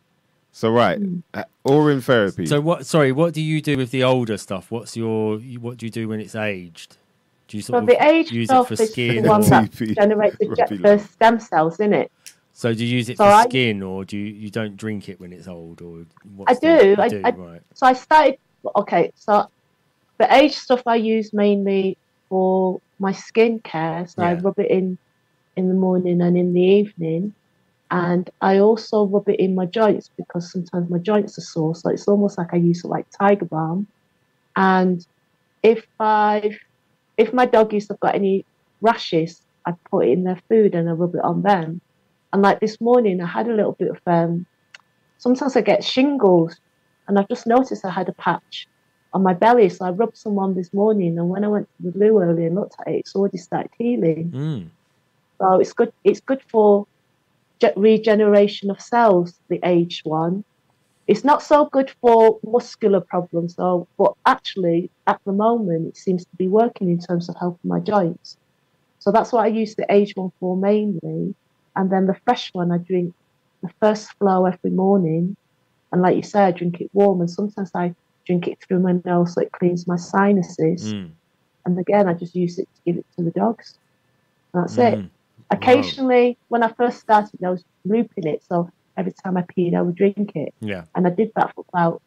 So 0.51 0.71
right, 0.71 0.99
Mm. 0.99 1.23
uh, 1.33 1.43
or 1.63 1.91
in 1.91 2.01
therapy. 2.01 2.45
So 2.45 2.59
what? 2.59 2.85
Sorry, 2.85 3.11
what 3.11 3.33
do 3.33 3.41
you 3.41 3.61
do 3.61 3.77
with 3.77 3.91
the 3.91 4.03
older 4.03 4.37
stuff? 4.37 4.69
What's 4.69 4.97
your? 4.97 5.37
What 5.39 5.77
do 5.77 5.85
you 5.85 5.91
do 5.91 6.07
when 6.09 6.19
it's 6.19 6.35
aged? 6.35 6.97
Do 7.51 7.57
you 7.57 7.63
So 7.63 7.73
sort 7.73 7.83
of 7.83 7.89
the 7.89 8.01
age 8.05 8.31
use 8.31 8.45
it 8.49 8.53
stuff 8.53 8.67
for 8.67 8.73
is 8.75 8.79
the 8.79 8.85
skin? 8.87 9.27
one 9.27 9.41
Or, 9.41 9.49
that 9.49 9.71
generates 9.99 10.37
the, 10.39 10.97
ge- 10.97 11.01
stem 11.01 11.37
cells 11.39 11.79
in 11.81 11.91
it. 11.93 12.09
so 12.53 12.73
do 12.73 12.85
you 12.85 12.95
use 12.95 13.09
it 13.09 13.17
So 13.17 13.25
for 13.25 13.29
I- 13.31 13.43
skin, 13.43 13.83
or 13.83 14.05
do 14.05 14.17
you, 14.17 14.25
you 14.43 14.49
don't 14.49 14.77
drink 14.77 15.09
it 15.09 15.19
when 15.19 15.33
it's 15.33 15.49
old, 15.49 15.81
or 15.81 15.99
I 15.99 16.05
what's 16.37 16.59
the- 16.61 16.79
do, 16.79 16.89
you 16.89 16.95
I- 16.97 17.09
do 17.09 17.21
I- 17.25 17.31
right. 17.31 17.61
So 17.73 17.85
I 17.87 17.93
started. 17.93 18.37
Okay, 18.77 19.11
so 19.15 19.47
the 20.17 20.33
age 20.33 20.55
stuff 20.55 20.81
I 20.85 20.95
use 20.95 21.33
mainly 21.33 21.97
for 22.29 22.79
my 22.99 23.11
skincare. 23.11 24.09
So 24.09 24.21
I 24.23 24.35
rub 24.35 24.57
it 24.57 24.71
in 24.71 24.97
in 25.57 25.67
the 25.67 25.73
morning 25.73 26.21
and 26.21 26.37
in 26.37 26.53
the 26.53 26.61
evening, 26.61 27.33
and 27.89 28.29
I 28.39 28.59
also 28.59 29.05
rub 29.07 29.27
it 29.27 29.41
in 29.41 29.55
my 29.55 29.65
joints 29.65 30.09
because 30.15 30.49
sometimes 30.53 30.89
my 30.89 30.99
joints 30.99 31.37
are 31.37 31.41
sore. 31.41 31.75
So 31.75 31.89
it's 31.89 32.07
almost 32.07 32.37
like 32.37 32.53
I 32.53 32.57
use 32.57 32.85
it 32.85 32.87
like 32.87 33.07
Tiger 33.19 33.43
Balm. 33.45 33.87
And 34.55 35.05
if 35.63 35.85
I, 35.99 36.57
if 37.21 37.33
my 37.33 37.45
doggies 37.45 37.87
have 37.89 37.99
got 37.99 38.15
any 38.15 38.45
rashes, 38.81 39.41
I'd 39.65 39.83
put 39.89 40.07
it 40.07 40.11
in 40.11 40.23
their 40.23 40.41
food 40.49 40.73
and 40.73 40.89
I 40.89 40.93
rub 40.93 41.15
it 41.15 41.23
on 41.23 41.43
them. 41.43 41.81
And 42.33 42.41
like 42.41 42.59
this 42.59 42.81
morning, 42.81 43.21
I 43.21 43.27
had 43.27 43.47
a 43.47 43.53
little 43.53 43.73
bit 43.73 43.89
of 43.89 43.99
um. 44.05 44.45
Sometimes 45.17 45.55
I 45.55 45.61
get 45.61 45.83
shingles, 45.83 46.59
and 47.07 47.19
I've 47.19 47.27
just 47.27 47.45
noticed 47.45 47.85
I 47.85 47.91
had 47.91 48.09
a 48.09 48.13
patch 48.13 48.67
on 49.13 49.21
my 49.21 49.33
belly. 49.33 49.69
So 49.69 49.85
I 49.85 49.91
rubbed 49.91 50.17
some 50.17 50.39
on 50.39 50.55
this 50.55 50.73
morning, 50.73 51.19
and 51.19 51.29
when 51.29 51.43
I 51.43 51.47
went 51.47 51.67
to 51.77 51.91
the 51.91 51.97
loo 51.97 52.19
earlier 52.19 52.47
and 52.47 52.55
looked 52.55 52.75
at 52.79 52.87
it, 52.87 52.99
it's 53.01 53.15
already 53.15 53.37
started 53.37 53.71
healing. 53.77 54.31
Mm. 54.31 54.69
So 55.39 55.59
it's 55.59 55.73
good. 55.73 55.93
It's 56.03 56.21
good 56.21 56.41
for 56.51 56.87
regeneration 57.75 58.71
of 58.71 58.81
cells. 58.81 59.39
The 59.49 59.59
aged 59.63 60.05
one. 60.05 60.43
It's 61.11 61.25
not 61.25 61.43
so 61.43 61.65
good 61.65 61.91
for 61.99 62.39
muscular 62.41 63.01
problems, 63.01 63.55
though. 63.55 63.85
But 63.97 64.13
actually, 64.25 64.89
at 65.07 65.19
the 65.25 65.33
moment, 65.33 65.89
it 65.89 65.97
seems 65.97 66.23
to 66.23 66.35
be 66.37 66.47
working 66.47 66.89
in 66.89 66.99
terms 66.99 67.27
of 67.27 67.35
helping 67.37 67.67
my 67.69 67.81
joints. 67.81 68.37
So 68.99 69.11
that's 69.11 69.33
what 69.33 69.43
I 69.43 69.47
use 69.47 69.75
the 69.75 69.85
age 69.89 70.13
one 70.15 70.31
for 70.39 70.55
mainly, 70.55 71.35
and 71.75 71.91
then 71.91 72.07
the 72.07 72.15
fresh 72.23 72.49
one 72.53 72.71
I 72.71 72.77
drink 72.77 73.13
the 73.61 73.69
first 73.81 74.13
flow 74.19 74.45
every 74.45 74.69
morning, 74.71 75.35
and 75.91 76.01
like 76.01 76.15
you 76.15 76.23
say, 76.23 76.43
I 76.43 76.51
drink 76.51 76.79
it 76.79 76.89
warm, 76.93 77.19
and 77.19 77.29
sometimes 77.29 77.71
I 77.75 77.93
drink 78.25 78.47
it 78.47 78.59
through 78.61 78.79
my 78.79 78.93
nose 79.03 79.33
so 79.33 79.41
it 79.41 79.51
cleans 79.51 79.85
my 79.87 79.97
sinuses. 79.97 80.93
Mm. 80.93 81.11
And 81.65 81.77
again, 81.77 82.07
I 82.07 82.13
just 82.13 82.35
use 82.35 82.57
it 82.57 82.69
to 82.73 82.81
give 82.85 82.95
it 82.95 83.05
to 83.17 83.23
the 83.25 83.31
dogs. 83.31 83.77
That's 84.53 84.77
it. 84.77 84.99
Mm. 84.99 85.09
Occasionally, 85.49 86.37
when 86.47 86.63
I 86.63 86.71
first 86.71 87.01
started, 87.01 87.43
I 87.43 87.49
was 87.49 87.65
looping 87.83 88.27
it. 88.27 88.43
So 88.47 88.69
every 88.97 89.13
time 89.23 89.37
I 89.37 89.43
peed, 89.43 89.75
I 89.75 89.81
would 89.81 89.95
drink 89.95 90.31
it. 90.35 90.53
Yeah. 90.59 90.83
And 90.95 91.07
I 91.07 91.09
did 91.09 91.31
that 91.35 91.53
for 91.55 91.65
about 91.69 92.01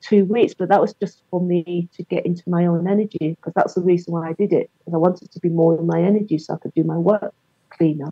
two 0.00 0.24
weeks, 0.26 0.54
but 0.54 0.68
that 0.68 0.80
was 0.80 0.94
just 0.94 1.22
for 1.30 1.40
me 1.40 1.88
to 1.96 2.02
get 2.04 2.24
into 2.24 2.42
my 2.46 2.66
own 2.66 2.88
energy 2.88 3.36
because 3.36 3.52
that's 3.54 3.74
the 3.74 3.80
reason 3.80 4.12
why 4.12 4.28
I 4.28 4.32
did 4.32 4.52
it. 4.52 4.70
Because 4.78 4.94
I 4.94 4.98
wanted 4.98 5.30
to 5.32 5.40
be 5.40 5.48
more 5.48 5.78
in 5.78 5.86
my 5.86 6.00
energy 6.00 6.38
so 6.38 6.54
I 6.54 6.58
could 6.58 6.74
do 6.74 6.84
my 6.84 6.96
work 6.96 7.34
cleaner. 7.70 8.10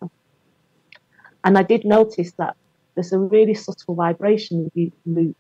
And 1.45 1.57
I 1.57 1.63
did 1.63 1.85
notice 1.85 2.33
that 2.39 2.57
there's 2.95 3.13
a 3.13 3.19
really 3.19 3.55
subtle 3.55 3.95
vibration 3.95 4.71
loop. 5.05 5.37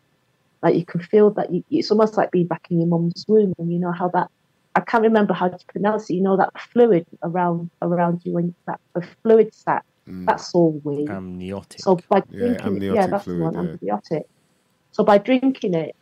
Like 0.62 0.76
you 0.76 0.84
can 0.84 1.00
feel 1.00 1.30
that 1.32 1.52
you, 1.52 1.64
it's 1.70 1.90
almost 1.90 2.16
like 2.16 2.30
being 2.30 2.46
back 2.46 2.66
in 2.70 2.78
your 2.78 2.86
mum's 2.86 3.24
womb, 3.28 3.54
and 3.58 3.72
you 3.72 3.78
know 3.78 3.92
how 3.92 4.08
that. 4.08 4.30
I 4.74 4.80
can't 4.80 5.02
remember 5.02 5.32
how 5.32 5.48
to 5.48 5.58
pronounce 5.66 6.10
it. 6.10 6.14
You 6.14 6.22
know 6.22 6.36
that 6.36 6.52
fluid 6.60 7.06
around 7.22 7.70
around 7.82 8.22
you, 8.24 8.36
and 8.36 8.54
that 8.66 8.80
the 8.94 9.06
fluid 9.22 9.54
sac. 9.54 9.84
Mm. 10.08 10.26
That's 10.26 10.54
all 10.54 10.80
weird. 10.84 11.10
Amniotic. 11.10 11.80
So 11.80 11.98
by 12.08 12.22
Yeah, 12.30 12.38
drinking 12.38 12.54
it, 12.54 12.66
amniotic 12.66 12.96
yeah, 12.96 13.06
that's 13.06 13.24
fluid, 13.24 13.40
the 13.40 13.44
one, 13.44 13.78
yeah. 13.82 13.94
antibiotic. 13.94 14.22
So 14.92 15.04
by 15.04 15.18
drinking 15.18 15.74
it, 15.74 15.94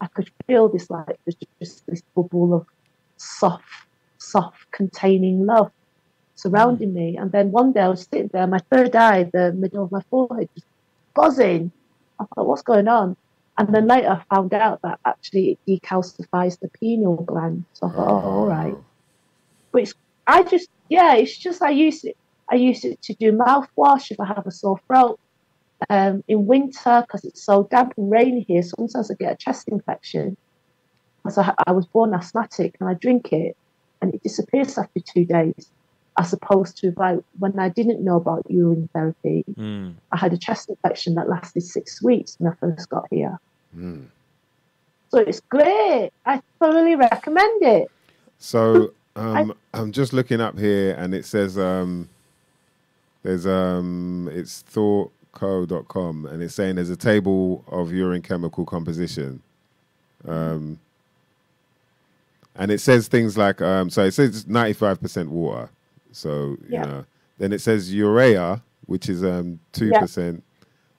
I 0.00 0.06
could 0.08 0.30
feel 0.46 0.68
this 0.68 0.90
like 0.90 1.18
there's 1.24 1.36
just 1.60 1.86
this 1.86 2.02
bubble 2.14 2.54
of 2.54 2.66
soft, 3.16 3.64
soft 4.18 4.70
containing 4.72 5.46
love 5.46 5.70
surrounding 6.34 6.92
me. 6.92 7.16
And 7.16 7.32
then 7.32 7.50
one 7.50 7.72
day 7.72 7.80
I 7.80 7.88
was 7.88 8.02
sitting 8.02 8.30
there, 8.32 8.46
my 8.46 8.60
third 8.70 8.94
eye, 8.94 9.30
the 9.32 9.52
middle 9.52 9.84
of 9.84 9.92
my 9.92 10.02
forehead, 10.10 10.48
just 10.54 10.66
buzzing. 11.14 11.72
I 12.20 12.24
thought, 12.34 12.46
what's 12.46 12.62
going 12.62 12.88
on? 12.88 13.16
And 13.56 13.72
then 13.74 13.86
later 13.86 14.08
I 14.08 14.34
found 14.34 14.52
out 14.52 14.80
that 14.82 14.98
actually 15.04 15.58
it 15.66 15.82
decalcifies 15.82 16.58
the 16.60 16.68
pineal 16.80 17.16
gland. 17.16 17.64
So 17.74 17.86
I 17.86 17.92
thought, 17.92 18.24
oh, 18.24 18.30
all 18.30 18.46
right. 18.46 18.74
But 19.72 19.82
it's, 19.82 19.94
I 20.26 20.42
just, 20.42 20.68
yeah, 20.88 21.14
it's 21.14 21.36
just 21.36 21.62
I 21.62 21.70
use 21.70 22.04
it. 22.04 22.16
I 22.50 22.56
use 22.56 22.84
it 22.84 23.00
to 23.02 23.14
do 23.14 23.32
mouthwash 23.32 24.10
if 24.10 24.20
I 24.20 24.26
have 24.26 24.46
a 24.46 24.50
sore 24.50 24.78
throat. 24.86 25.18
um, 25.90 26.22
in 26.28 26.46
winter 26.46 27.02
because 27.06 27.24
it's 27.24 27.44
so 27.44 27.66
damp 27.70 27.94
and 27.96 28.10
rainy 28.10 28.44
here. 28.46 28.62
Sometimes 28.62 29.10
I 29.10 29.14
get 29.14 29.32
a 29.32 29.36
chest 29.36 29.68
infection. 29.68 30.36
As 31.26 31.38
I, 31.38 31.54
I 31.66 31.72
was 31.72 31.86
born 31.86 32.14
asthmatic, 32.14 32.76
and 32.80 32.88
I 32.88 32.94
drink 32.94 33.32
it, 33.32 33.56
and 34.02 34.14
it 34.14 34.22
disappears 34.22 34.76
after 34.78 35.00
two 35.00 35.24
days. 35.24 35.70
As 36.16 36.32
opposed 36.32 36.76
to 36.78 36.92
like 36.96 37.18
when 37.40 37.58
I 37.58 37.68
didn't 37.70 38.04
know 38.04 38.16
about 38.16 38.46
urine 38.48 38.88
therapy, 38.92 39.44
Mm. 39.56 39.94
I 40.12 40.16
had 40.16 40.32
a 40.32 40.38
chest 40.38 40.68
infection 40.68 41.14
that 41.16 41.28
lasted 41.28 41.62
six 41.62 42.00
weeks 42.02 42.36
when 42.38 42.52
I 42.52 42.56
first 42.56 42.88
got 42.88 43.06
here. 43.10 43.38
Mm. 43.76 44.06
So 45.10 45.18
it's 45.18 45.40
great. 45.40 46.10
I 46.24 46.40
thoroughly 46.60 46.94
recommend 46.94 47.62
it. 47.62 47.90
So 48.38 48.92
um, 49.16 49.54
I'm 49.72 49.90
just 49.92 50.12
looking 50.12 50.40
up 50.40 50.56
here, 50.58 50.94
and 50.98 51.14
it 51.14 51.24
says 51.24 51.58
um, 51.58 52.08
there's 53.24 53.46
um, 53.48 54.30
it's 54.32 54.64
thoughtco.com, 54.72 56.26
and 56.26 56.42
it's 56.44 56.54
saying 56.54 56.76
there's 56.76 56.90
a 56.90 56.96
table 56.98 57.64
of 57.68 57.92
urine 57.92 58.22
chemical 58.22 58.66
composition, 58.66 59.42
um, 60.28 60.78
and 62.56 62.70
it 62.70 62.80
says 62.80 63.08
things 63.08 63.38
like 63.38 63.62
um, 63.62 63.90
so 63.90 64.04
it 64.04 64.12
says 64.12 64.44
95% 64.46 65.28
water. 65.28 65.70
So 66.12 66.58
you 66.68 66.68
Yeah. 66.70 66.82
know, 66.86 67.06
then 67.38 67.52
it 67.52 67.60
says 67.60 67.92
urea, 67.94 68.62
which 68.86 69.08
is 69.08 69.24
um 69.24 69.60
two 69.72 69.90
percent, 69.92 70.44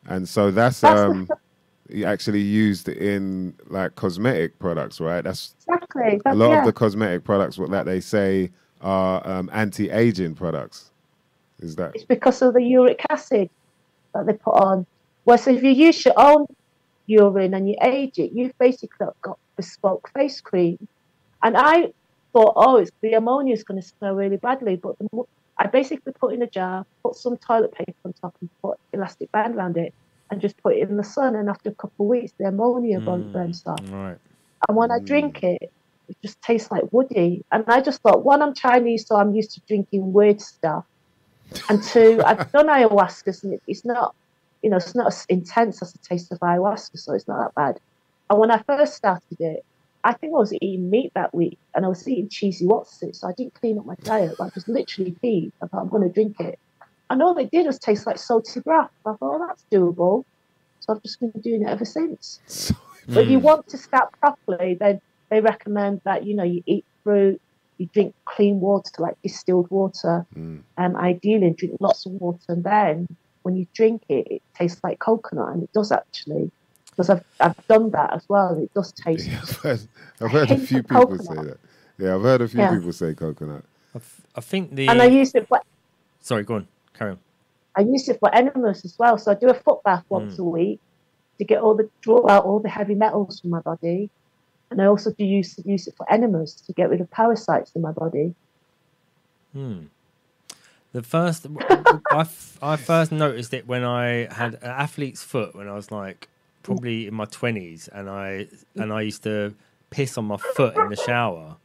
and 0.08 0.28
so 0.30 0.52
that's, 0.52 0.82
That's 0.82 1.00
um 1.00 1.30
actually 2.06 2.42
used 2.42 2.90
in 2.90 3.56
like 3.68 3.96
cosmetic 3.96 4.60
products, 4.60 5.00
right? 5.00 5.24
That's 5.24 5.56
Exactly. 5.68 6.22
a 6.26 6.36
lot 6.36 6.52
yeah. 6.52 6.60
of 6.60 6.66
the 6.66 6.74
cosmetic 6.74 7.24
products 7.24 7.58
what 7.60 7.72
that 7.72 7.86
they 7.86 8.00
say 8.02 8.52
are 8.82 9.26
um, 9.28 9.50
anti-aging 9.54 10.36
products. 10.36 10.92
Is 11.60 11.76
that 11.78 11.92
It's 11.96 12.06
because 12.06 12.42
of 12.42 12.54
the 12.54 12.64
uric 12.64 13.02
acid 13.10 13.50
that 14.14 14.26
they 14.26 14.34
put 14.34 14.52
on. 14.52 14.86
Whereas 15.24 15.48
if 15.48 15.64
you 15.64 15.72
use 15.72 16.04
your 16.06 16.16
own 16.18 16.46
urine 17.08 17.54
and 17.54 17.68
you 17.68 17.76
age 17.82 18.18
it, 18.18 18.32
you've 18.34 18.52
basically 18.60 19.08
got 19.24 19.38
bespoke 19.58 20.10
face 20.18 20.42
cream. 20.42 20.78
And 21.44 21.56
I 21.58 21.92
thought, 22.34 22.54
oh, 22.56 22.78
it's 22.78 22.92
the 23.02 23.14
ammonia 23.14 23.54
is 23.54 23.64
going 23.64 23.82
to 23.82 23.88
smell 23.88 24.16
really 24.16 24.38
badly. 24.38 24.76
But 24.76 24.96
the, 25.00 25.24
I 25.58 25.68
basically 25.68 26.14
put 26.20 26.34
in 26.34 26.42
a 26.42 26.50
jar, 26.50 26.84
put 27.04 27.16
some 27.16 27.38
toilet 27.38 27.74
paper 27.74 27.94
on 28.06 28.14
top, 28.22 28.36
and 28.42 28.50
put 28.62 28.78
elastic 28.94 29.32
band 29.32 29.56
around 29.56 29.78
it, 29.78 29.94
and 30.30 30.42
just 30.42 30.56
put 30.62 30.76
it 30.76 30.90
in 30.90 30.98
the 30.98 31.04
sun. 31.04 31.36
And 31.36 31.50
after 31.50 31.70
a 31.70 31.76
couple 31.76 32.06
of 32.06 32.10
weeks, 32.10 32.32
the 32.40 32.48
ammonia 32.48 33.00
Mm. 33.00 33.32
burns 33.32 33.64
off. 33.66 33.92
Right. 33.92 34.18
And 34.68 34.78
when 34.78 34.92
I 34.92 35.00
drink 35.06 35.44
it, 35.44 35.62
it 36.08 36.18
just 36.24 36.42
tastes 36.42 36.72
like 36.72 36.84
woody. 36.92 37.44
And 37.52 37.64
I 37.68 37.82
just 37.82 38.02
thought, 38.02 38.26
one, 38.26 38.42
I'm 38.42 38.54
Chinese, 38.54 39.06
so 39.08 39.16
I'm 39.16 39.34
used 39.34 39.52
to 39.54 39.62
drinking 39.68 40.14
weird 40.14 40.42
stuff. 40.42 40.86
And 41.70 41.82
two, 41.84 42.22
I've 42.26 42.52
done 42.52 42.68
ayahuasca, 42.68 43.44
and 43.44 43.60
it's 43.68 43.86
not, 43.86 44.16
you 44.62 44.70
know, 44.70 44.78
it's 44.78 44.96
not 44.96 45.08
as 45.08 45.26
intense 45.30 45.82
as 45.82 45.94
the 45.94 46.00
taste 46.00 46.32
of 46.32 46.40
ayahuasca, 46.40 47.00
so 47.00 47.14
it's 47.14 47.28
not 47.28 47.40
that 47.40 47.56
bad. 47.56 47.80
And 48.30 48.40
when 48.40 48.52
I 48.52 48.62
first 48.64 48.96
started 48.96 49.40
it, 49.40 49.66
I 50.04 50.14
think 50.14 50.34
I 50.34 50.38
was 50.38 50.54
eating 50.54 50.90
meat 50.90 51.12
that 51.16 51.34
week, 51.34 51.58
and 51.74 51.86
I 51.86 51.88
was 51.88 52.08
eating 52.08 52.30
cheesy 52.30 52.66
Wotsits, 52.66 53.18
so 53.18 53.28
I 53.28 53.34
didn't 53.34 53.56
clean 53.56 53.80
up 53.80 53.86
my 53.86 53.96
diet. 54.04 54.36
I 54.40 54.50
just 54.50 54.68
literally 54.68 55.16
peed. 55.24 55.52
I 55.62 55.68
thought 55.68 55.82
I'm 55.82 55.90
going 55.90 56.04
to 56.04 56.14
drink 56.14 56.40
it, 56.40 56.60
and 57.10 57.22
all 57.24 57.38
it 57.38 57.52
did 57.52 57.66
was 57.66 57.80
taste 57.80 58.06
like 58.06 58.18
salty 58.18 58.60
broth. 58.60 58.92
I 59.06 59.14
thought, 59.14 59.20
oh, 59.22 59.46
that's 59.48 59.66
doable. 59.72 60.26
So 60.80 60.94
I've 60.94 61.02
just 61.02 61.20
been 61.20 61.32
doing 61.42 61.64
it 61.64 61.68
ever 61.68 61.86
since. 61.86 62.72
But 63.08 63.24
if 63.24 63.30
you 63.30 63.40
mm. 63.40 63.44
want 63.44 63.68
to 63.70 63.78
start 63.78 64.12
properly, 64.20 64.76
then 64.76 65.02
they 65.30 65.42
recommend 65.42 66.02
that 66.04 66.26
you 66.26 66.36
know 66.36 66.44
you 66.44 66.62
eat 66.68 66.86
fruit, 67.04 67.42
you 67.78 67.88
drink 67.94 68.14
clean 68.26 68.60
water 68.60 68.90
like 69.00 69.16
distilled 69.24 69.70
water, 69.70 70.26
Mm. 70.36 70.62
um, 70.78 70.96
ideally 70.96 71.52
drink 71.58 71.76
lots 71.80 72.06
of 72.06 72.14
water, 72.14 72.40
and 72.50 72.64
then 72.64 73.08
when 73.44 73.56
you 73.56 73.66
drink 73.76 74.04
it, 74.10 74.28
it 74.30 74.42
tastes 74.58 74.82
like 74.84 75.00
coconut, 75.00 75.54
and 75.54 75.64
it 75.64 75.70
does 75.74 75.92
actually, 75.92 76.52
because 76.90 77.10
I've 77.10 77.24
I've 77.40 77.68
done 77.68 77.92
that 77.92 78.14
as 78.14 78.26
well. 78.30 78.58
It 78.58 78.72
does 78.74 78.92
taste. 78.94 79.28
Yeah, 79.32 79.40
I've 79.42 79.58
heard, 79.58 79.80
I've 80.22 80.32
heard 80.38 80.52
a 80.52 80.58
few 80.58 80.80
of 80.80 80.88
people 80.88 81.18
say 81.20 81.36
that. 81.36 81.58
Yeah, 81.98 82.16
I've 82.16 82.22
heard 82.22 82.42
a 82.42 82.48
few 82.48 82.60
Yeah. 82.62 82.74
people 82.76 82.92
say 82.94 83.14
coconut. 83.14 83.64
I, 83.94 83.98
f- 83.98 84.22
I 84.36 84.42
think 84.42 84.76
the. 84.76 84.88
And 84.90 85.02
I 85.02 85.06
use 85.06 85.32
it 85.36 85.48
for 85.48 85.60
Sorry, 86.22 86.44
go 86.44 86.56
on. 86.56 86.68
Carry 86.94 87.12
on. 87.12 87.20
I 87.78 87.82
use 87.82 88.08
it 88.10 88.18
for 88.20 88.34
enemas 88.34 88.84
as 88.86 88.96
well. 88.98 89.18
So 89.18 89.32
I 89.32 89.36
do 89.36 89.50
a 89.50 89.54
foot 89.54 89.84
bath 89.84 90.04
once 90.10 90.36
Mm. 90.36 90.40
a 90.40 90.44
week 90.44 90.80
to 91.38 91.44
get 91.46 91.62
all 91.62 91.76
the 91.76 91.90
draw 92.02 92.28
out 92.30 92.46
all 92.46 92.60
the 92.62 92.70
heavy 92.70 92.96
metals 92.96 93.40
from 93.42 93.52
my 93.52 93.60
body, 93.60 94.10
and 94.72 94.82
I 94.82 94.86
also 94.86 95.12
do 95.12 95.24
use 95.24 95.60
use 95.66 95.88
it 95.88 95.96
for 95.96 96.12
enemas 96.12 96.54
to 96.68 96.74
get 96.74 96.90
rid 96.90 97.02
of 97.02 97.10
parasites 97.12 97.72
in 97.76 97.82
my 97.82 97.92
body. 97.92 98.34
Hmm. 99.54 99.86
The 100.92 101.04
first, 101.04 101.46
I, 102.12 102.22
f- 102.22 102.58
I 102.62 102.78
first 102.78 103.12
noticed 103.12 103.54
it 103.54 103.68
when 103.68 103.84
I 103.84 104.34
had 104.34 104.54
an 104.56 104.70
athlete's 104.70 105.24
foot 105.24 105.54
when 105.54 105.68
I 105.68 105.74
was 105.74 105.92
like 105.92 106.30
probably 106.64 107.08
in 107.08 107.14
my 107.14 107.26
twenties, 107.26 107.90
and 107.90 108.10
I 108.10 108.48
and 108.76 108.94
I 108.94 109.02
used 109.02 109.24
to 109.24 109.54
piss 109.90 110.18
on 110.18 110.26
my 110.26 110.38
foot 110.38 110.78
in 110.78 110.90
the 110.90 110.96
shower, 110.96 111.58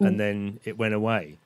and 0.00 0.20
then 0.20 0.60
it 0.64 0.76
went 0.76 0.94
away. 0.94 1.38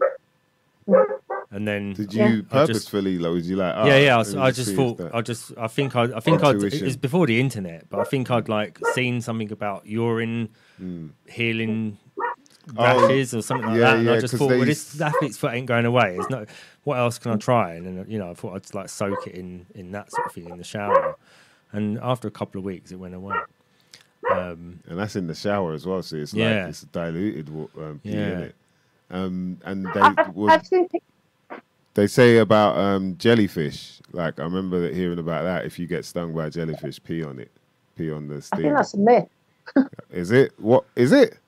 And 1.56 1.66
then 1.66 1.94
Did 1.94 2.12
Yeah. 2.12 2.28
you 2.28 2.36
just- 2.42 2.50
purposefully, 2.50 3.18
like, 3.18 3.32
was 3.32 3.48
you 3.48 3.56
like, 3.56 3.72
oh, 3.78 3.86
yeah, 3.86 3.96
yeah. 3.96 4.14
I, 4.14 4.18
was- 4.18 4.36
I 4.36 4.50
just 4.50 4.74
thought, 4.74 4.98
that- 4.98 5.14
I 5.14 5.22
just, 5.22 5.52
I 5.56 5.68
think, 5.68 5.96
I, 5.96 6.02
I 6.14 6.20
think 6.20 6.44
I'd. 6.44 6.62
It 6.62 6.82
was 6.82 6.98
before 6.98 7.26
the 7.26 7.40
internet, 7.40 7.88
but 7.88 7.98
I 7.98 8.04
think 8.04 8.30
I'd 8.30 8.50
like 8.50 8.78
seen 8.92 9.22
something 9.22 9.50
about 9.50 9.86
urine 9.86 10.50
Mm. 10.78 11.12
healing 11.26 11.96
Oh, 12.76 13.08
rashes 13.08 13.32
or 13.32 13.40
something 13.40 13.68
like 13.70 13.78
yeah, 13.78 13.84
that, 13.92 13.96
and 13.96 14.04
yeah, 14.06 14.12
I 14.12 14.18
just 14.20 14.34
thought, 14.34 14.48
they 14.48 14.58
well, 14.58 14.66
used- 14.68 14.92
this 14.92 15.00
athlete's 15.00 15.38
foot 15.38 15.54
ain't 15.54 15.66
going 15.66 15.86
away. 15.86 16.16
it's 16.18 16.28
not 16.28 16.46
what 16.84 16.98
else 16.98 17.18
can 17.18 17.32
I 17.32 17.36
try? 17.36 17.72
And 17.72 17.86
then 17.86 18.04
you 18.06 18.18
know, 18.18 18.30
I 18.30 18.34
thought 18.34 18.54
I'd 18.54 18.74
like 18.74 18.90
soak 18.90 19.26
it 19.26 19.34
in 19.34 19.64
in 19.74 19.92
that 19.92 20.10
sort 20.12 20.26
of 20.26 20.32
thing 20.34 20.50
in 20.50 20.58
the 20.58 20.64
shower, 20.64 21.16
and 21.72 21.98
after 22.02 22.28
a 22.28 22.30
couple 22.30 22.58
of 22.58 22.66
weeks, 22.66 22.92
it 22.92 22.96
went 22.96 23.14
away. 23.14 23.36
Um, 24.30 24.80
and 24.88 24.98
that's 24.98 25.16
in 25.16 25.26
the 25.28 25.34
shower 25.34 25.72
as 25.72 25.86
well. 25.86 26.02
So 26.02 26.16
it's 26.16 26.34
Yeah. 26.34 26.60
like 26.62 26.68
it's 26.70 26.82
diluted 26.82 27.48
wa- 27.48 27.68
um, 27.78 28.00
pee 28.02 28.10
Yeah. 28.10 28.28
in 28.32 28.38
it. 28.42 28.54
Um, 29.10 29.58
and 29.64 29.86
I've, 29.88 30.16
they 30.34 30.42
I've 30.48 30.66
seen 30.66 30.88
pic- 30.88 31.02
they 31.97 32.06
say 32.06 32.36
about 32.39 32.77
um, 32.78 33.16
jellyfish. 33.18 34.01
Like 34.12 34.39
I 34.39 34.44
remember 34.44 34.81
that- 34.81 34.94
hearing 34.94 35.18
about 35.18 35.43
that. 35.44 35.64
If 35.64 35.78
you 35.78 35.86
get 35.86 36.05
stung 36.05 36.32
by 36.35 36.47
a 36.47 36.51
jellyfish, 36.51 37.02
pee 37.02 37.24
on 37.24 37.40
it. 37.40 37.51
Pee 37.97 38.10
on 38.12 38.28
the 38.28 38.36
I 38.36 38.40
sting. 38.40 38.60
think 38.62 38.77
that's 38.77 38.94
a 38.94 38.98
myth. 38.98 39.28
Is 40.12 40.31
it? 40.31 40.52
What 40.59 40.85
is 40.94 41.10
it? 41.12 41.39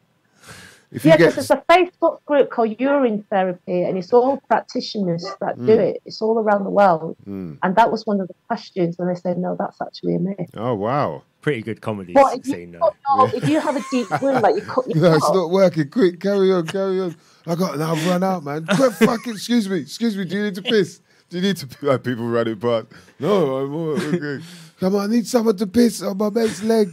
If 0.91 1.05
you 1.05 1.11
Yeah, 1.11 1.19
get 1.19 1.27
because 1.37 1.49
there's 1.49 1.61
a 1.61 1.65
Facebook 1.71 2.25
group 2.25 2.49
called 2.51 2.75
Urine 2.81 3.23
Therapy, 3.31 3.85
and 3.85 3.99
it's 3.99 4.11
all 4.13 4.39
practitioners 4.49 5.25
that 5.41 5.59
do 5.59 5.67
Mm. 5.77 5.79
it. 5.79 6.03
It's 6.07 6.23
all 6.23 6.39
around 6.39 6.65
the 6.65 6.71
world, 6.71 7.15
Mm. 7.29 7.59
and 7.63 7.77
that 7.77 7.93
was 7.93 8.07
one 8.07 8.21
of 8.23 8.27
the 8.29 8.35
questions 8.47 8.97
when 8.97 9.07
they 9.09 9.15
said, 9.15 9.37
"No, 9.37 9.55
that's 9.59 9.79
actually 9.83 10.15
a 10.15 10.19
myth." 10.19 10.49
oh 10.57 10.75
wow, 10.75 11.23
pretty 11.43 11.61
good 11.61 11.83
comedy 11.83 12.15
But 12.15 12.39
if 12.39 12.47
scene 12.47 12.73
you, 12.73 12.79
though. 12.81 12.95
no, 13.19 13.27
if 13.35 13.47
you 13.49 13.61
have 13.61 13.77
a 13.77 13.85
deep 13.91 14.09
wound, 14.23 14.43
like 14.43 14.57
you 14.57 14.63
cut 14.63 14.87
your 14.93 15.03
no, 15.03 15.15
it's 15.17 15.31
not 15.31 15.51
working. 15.51 15.91
Quick, 15.91 16.21
carry 16.21 16.51
on, 16.53 16.67
carry 16.67 17.01
on. 17.03 17.15
I 17.49 17.55
got 17.55 17.79
now. 17.79 17.93
I've 17.95 18.07
run 18.07 18.23
out, 18.23 18.45
man. 18.45 18.67
Quick, 18.67 18.93
fucking. 18.93 19.33
Excuse 19.33 19.69
me, 19.69 19.79
excuse 19.79 20.17
me. 20.17 20.25
Do 20.25 20.37
you 20.37 20.43
need 20.45 20.55
to 20.57 20.63
piss? 20.63 21.01
Do 21.31 21.39
you 21.39 21.43
need 21.43 21.57
to 21.57 21.67
pee? 21.67 21.87
Like 21.87 22.05
people 22.05 22.29
running 22.29 22.61
past. 22.61 22.89
No, 23.19 23.57
I'm 23.57 23.75
all 23.75 23.91
okay. 23.91 24.45
Come 24.81 24.95
on, 24.95 25.11
I 25.11 25.15
need 25.15 25.27
someone 25.27 25.57
to 25.57 25.67
piss 25.67 26.03
on 26.03 26.19
my 26.19 26.29
mate's 26.31 26.63
leg. 26.63 26.91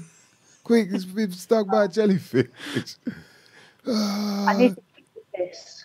Quick, 0.63 0.91
he's 0.91 1.05
been 1.05 1.31
stung 1.31 1.67
by 1.67 1.85
a 1.85 1.87
jellyfish. 1.87 2.47
I 3.87 4.55
need 4.57 4.75
to 4.75 4.81
keep 4.95 5.05
this. 5.37 5.83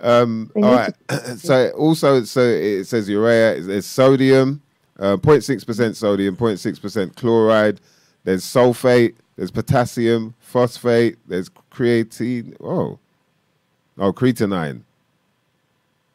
Um, 0.00 0.50
all 0.56 0.62
right. 0.62 0.94
so 1.36 1.70
also, 1.70 2.24
so 2.24 2.40
it 2.40 2.84
says 2.84 3.08
urea. 3.08 3.60
There's 3.60 3.86
sodium, 3.86 4.62
uh, 4.98 5.16
0.6 5.18 5.66
percent 5.66 5.96
sodium, 5.96 6.36
0.6 6.36 6.80
percent 6.80 7.16
chloride. 7.16 7.80
There's 8.24 8.44
sulfate. 8.44 9.14
There's 9.36 9.50
potassium, 9.50 10.34
phosphate. 10.38 11.18
There's 11.26 11.48
creatine. 11.70 12.56
Oh, 12.60 12.98
oh, 14.00 14.12
creatinine. 14.12 14.82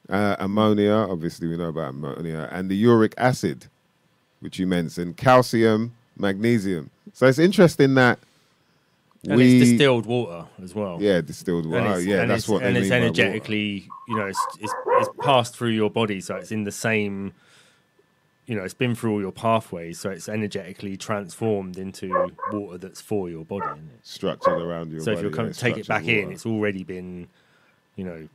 Uh, 0.09 0.35
ammonia. 0.39 0.91
Obviously, 0.93 1.47
we 1.47 1.57
know 1.57 1.69
about 1.69 1.89
ammonia 1.89 2.47
and 2.51 2.69
the 2.69 2.75
uric 2.75 3.13
acid, 3.17 3.65
which 4.39 4.59
you 4.59 4.67
mentioned. 4.67 5.17
Calcium, 5.17 5.93
magnesium. 6.17 6.91
So 7.13 7.25
it's 7.25 7.39
interesting 7.39 7.95
that 7.95 8.19
And 9.27 9.37
we 9.37 9.61
it's 9.61 9.69
distilled 9.71 10.05
water 10.05 10.45
as 10.61 10.75
well. 10.75 10.97
yeah 11.01 11.21
distilled 11.21 11.65
water. 11.65 11.85
it's- 11.85 12.05
yeah, 12.05 12.21
and 12.21 12.29
that's 12.29 12.43
it's, 12.43 12.49
what 12.49 12.61
and 12.61 12.77
it's 12.77 12.89
water. 12.89 13.01
energetically, 13.03 13.87
you 14.07 14.15
know, 14.15 14.27
it's, 14.27 14.45
it's 14.59 14.73
it's 14.99 15.09
passed 15.21 15.55
through 15.57 15.69
your 15.71 15.89
body, 15.89 16.21
so 16.21 16.35
it's 16.35 16.51
in 16.51 16.65
the 16.65 16.71
same, 16.71 17.33
you 18.45 18.55
know, 18.55 18.63
it's 18.63 18.75
been 18.75 18.93
through 18.93 19.13
all 19.13 19.21
your 19.21 19.31
pathways, 19.31 19.99
so 19.99 20.11
it's 20.11 20.29
energetically 20.29 20.97
transformed 20.97 21.77
into 21.79 22.31
water 22.51 22.77
that's 22.77 23.01
for 23.01 23.27
your 23.27 23.43
body. 23.43 23.81
Structured 24.03 24.61
around 24.61 24.91
your 24.91 25.01
So 25.01 25.11
if 25.11 25.17
body, 25.17 25.27
you 25.29 25.33
come 25.33 25.47
yeah, 25.47 25.51
take 25.53 25.77
it 25.77 25.87
back 25.87 26.03
structured 26.03 26.25
in, 26.25 26.31
it's 26.31 26.45
already 26.45 26.83
been, 26.83 27.27
you 27.95 28.03
know, 28.03 28.27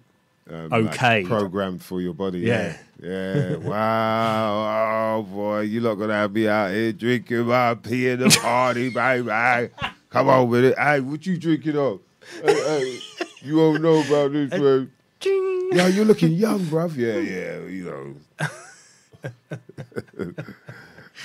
um, 0.51 0.73
okay. 0.73 1.25
programmed 1.25 1.83
for 1.83 2.01
your 2.01 2.15
body. 2.15 2.41
Yeah. 2.41 2.77
Yeah, 3.03 3.51
yeah. 3.51 3.57
wow, 3.57 5.19
oh 5.19 5.23
boy, 5.23 5.61
you 5.61 5.81
lot 5.81 5.95
gonna 5.95 6.15
have 6.15 6.33
me 6.33 6.49
out 6.49 6.71
here 6.71 6.93
drinking 6.93 7.47
my 7.47 7.75
pee 7.75 8.09
in 8.09 8.21
the 8.21 8.29
party, 8.43 8.91
baby. 8.91 9.71
Come 10.11 10.29
on 10.29 10.49
with 10.49 10.65
it. 10.65 10.79
Hey, 10.79 11.01
what 11.01 11.25
you 11.25 11.39
drinking 11.39 11.77
on? 11.77 12.01
Hey, 12.45 12.55
hey, 12.55 12.99
you 13.43 13.57
don't 13.57 13.81
know 13.81 14.01
about 14.01 14.33
this, 14.33 14.51
man. 14.51 14.91
Yeah, 15.73 15.87
you're 15.87 16.05
looking 16.05 16.33
young, 16.33 16.61
bruv. 16.61 16.97
Yeah, 16.97 17.19
yeah, 17.19 17.61
you 17.67 17.85
know. 17.85 18.49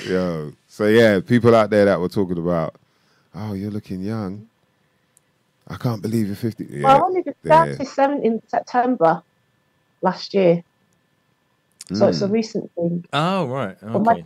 Yo, 0.06 0.53
so 0.68 0.86
yeah, 0.88 1.20
people 1.20 1.56
out 1.56 1.70
there 1.70 1.86
that 1.86 1.99
were 1.99 2.10
talking 2.10 2.38
about, 2.38 2.76
oh, 3.34 3.53
you're 3.53 3.72
looking 3.72 4.02
young. 4.02 4.48
I 5.68 5.76
can't 5.78 6.02
believe 6.02 6.28
you're 6.28 6.36
50. 6.36 6.66
Yeah, 6.70 6.84
Well, 6.84 6.98
I 7.04 7.06
only 7.06 7.24
just 7.24 7.38
there. 7.44 7.74
started 7.74 7.88
seven 7.88 8.24
in 8.24 8.40
September 8.48 9.22
last 10.02 10.34
year, 10.34 10.62
so 11.94 12.08
it's 12.08 12.22
a 12.22 12.28
Mm. 12.28 12.32
recent 12.32 12.72
thing. 12.76 13.06
Oh 13.14 13.48
right. 13.48 13.78
But 13.82 14.00
my, 14.04 14.14
Okay. 14.14 14.26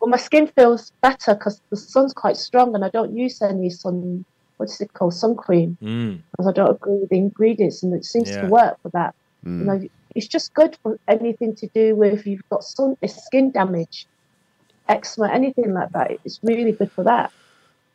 but 0.00 0.08
my 0.08 0.16
skin 0.16 0.48
feels 0.48 0.90
better 1.02 1.34
because 1.34 1.60
the 1.70 1.76
sun's 1.76 2.12
quite 2.12 2.36
strong, 2.36 2.74
and 2.74 2.84
I 2.84 2.90
don't 2.90 3.14
use 3.16 3.40
any 3.42 3.70
sun. 3.70 4.24
What's 4.56 4.80
it 4.80 4.92
called? 4.94 5.14
Sun 5.14 5.36
cream, 5.36 5.76
Mm. 5.82 6.22
because 6.32 6.48
I 6.48 6.52
don't 6.52 6.70
agree 6.74 6.98
with 7.00 7.10
the 7.10 7.18
ingredients, 7.18 7.82
and 7.82 7.94
it 7.94 8.04
seems 8.04 8.30
Yeah. 8.30 8.40
to 8.42 8.46
work 8.48 8.76
for 8.82 8.90
that. 8.94 9.14
Mm. 9.44 9.60
You 9.60 9.66
know, 9.66 9.80
it's 10.16 10.26
just 10.28 10.52
good 10.54 10.76
for 10.82 10.98
anything 11.06 11.54
to 11.56 11.68
do 11.74 11.94
with 11.94 12.26
you've 12.26 12.40
got 12.50 12.64
sun, 12.64 12.96
skin 13.06 13.52
damage, 13.52 14.08
eczema, 14.88 15.28
anything 15.30 15.72
like 15.74 15.90
that. 15.92 16.10
It's 16.24 16.40
really 16.42 16.72
good 16.72 16.90
for 16.92 17.04
that. 17.04 17.30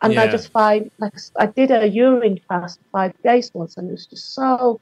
And 0.01 0.19
I 0.19 0.27
just 0.27 0.51
find, 0.51 0.89
like, 0.97 1.13
I 1.37 1.45
did 1.45 1.69
a 1.69 1.87
urine 1.87 2.39
fast 2.47 2.79
five 2.91 3.13
days 3.23 3.51
once, 3.53 3.77
and 3.77 3.87
it 3.87 3.91
was 3.91 4.07
just 4.07 4.33
so, 4.33 4.79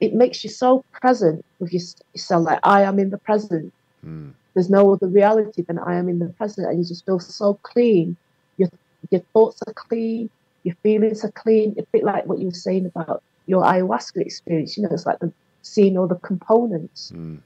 it 0.00 0.14
makes 0.14 0.42
you 0.42 0.50
so 0.50 0.84
present 1.00 1.44
with 1.58 1.72
your- 1.72 1.82
yourself. 2.14 2.46
Like, 2.46 2.60
I 2.62 2.82
am 2.82 2.98
in 2.98 3.10
the 3.10 3.18
present. 3.18 3.72
Mm. 4.04 4.32
There's 4.54 4.70
no 4.70 4.92
other 4.92 5.08
reality 5.08 5.62
than 5.62 5.78
I 5.78 5.96
am 5.96 6.08
in 6.08 6.18
the 6.18 6.28
present, 6.28 6.68
and 6.68 6.78
you 6.78 6.84
just 6.84 7.04
feel 7.04 7.18
so 7.18 7.54
clean. 7.62 8.16
Your 8.56 8.68
your 9.10 9.22
thoughts 9.32 9.60
are 9.66 9.74
clean, 9.74 10.30
your 10.64 10.74
feelings 10.82 11.24
are 11.24 11.32
clean. 11.32 11.74
A 11.78 11.82
bit 11.92 12.04
like 12.04 12.26
what 12.26 12.38
you 12.38 12.46
were 12.46 12.52
saying 12.52 12.86
about 12.86 13.22
your 13.46 13.62
ayahuasca 13.62 14.20
experience. 14.20 14.76
You 14.76 14.84
know, 14.84 14.90
it's 14.92 15.06
like 15.06 15.18
the, 15.18 15.32
seeing 15.62 15.96
all 15.98 16.06
the 16.06 16.16
components. 16.16 17.12
Mm. 17.14 17.40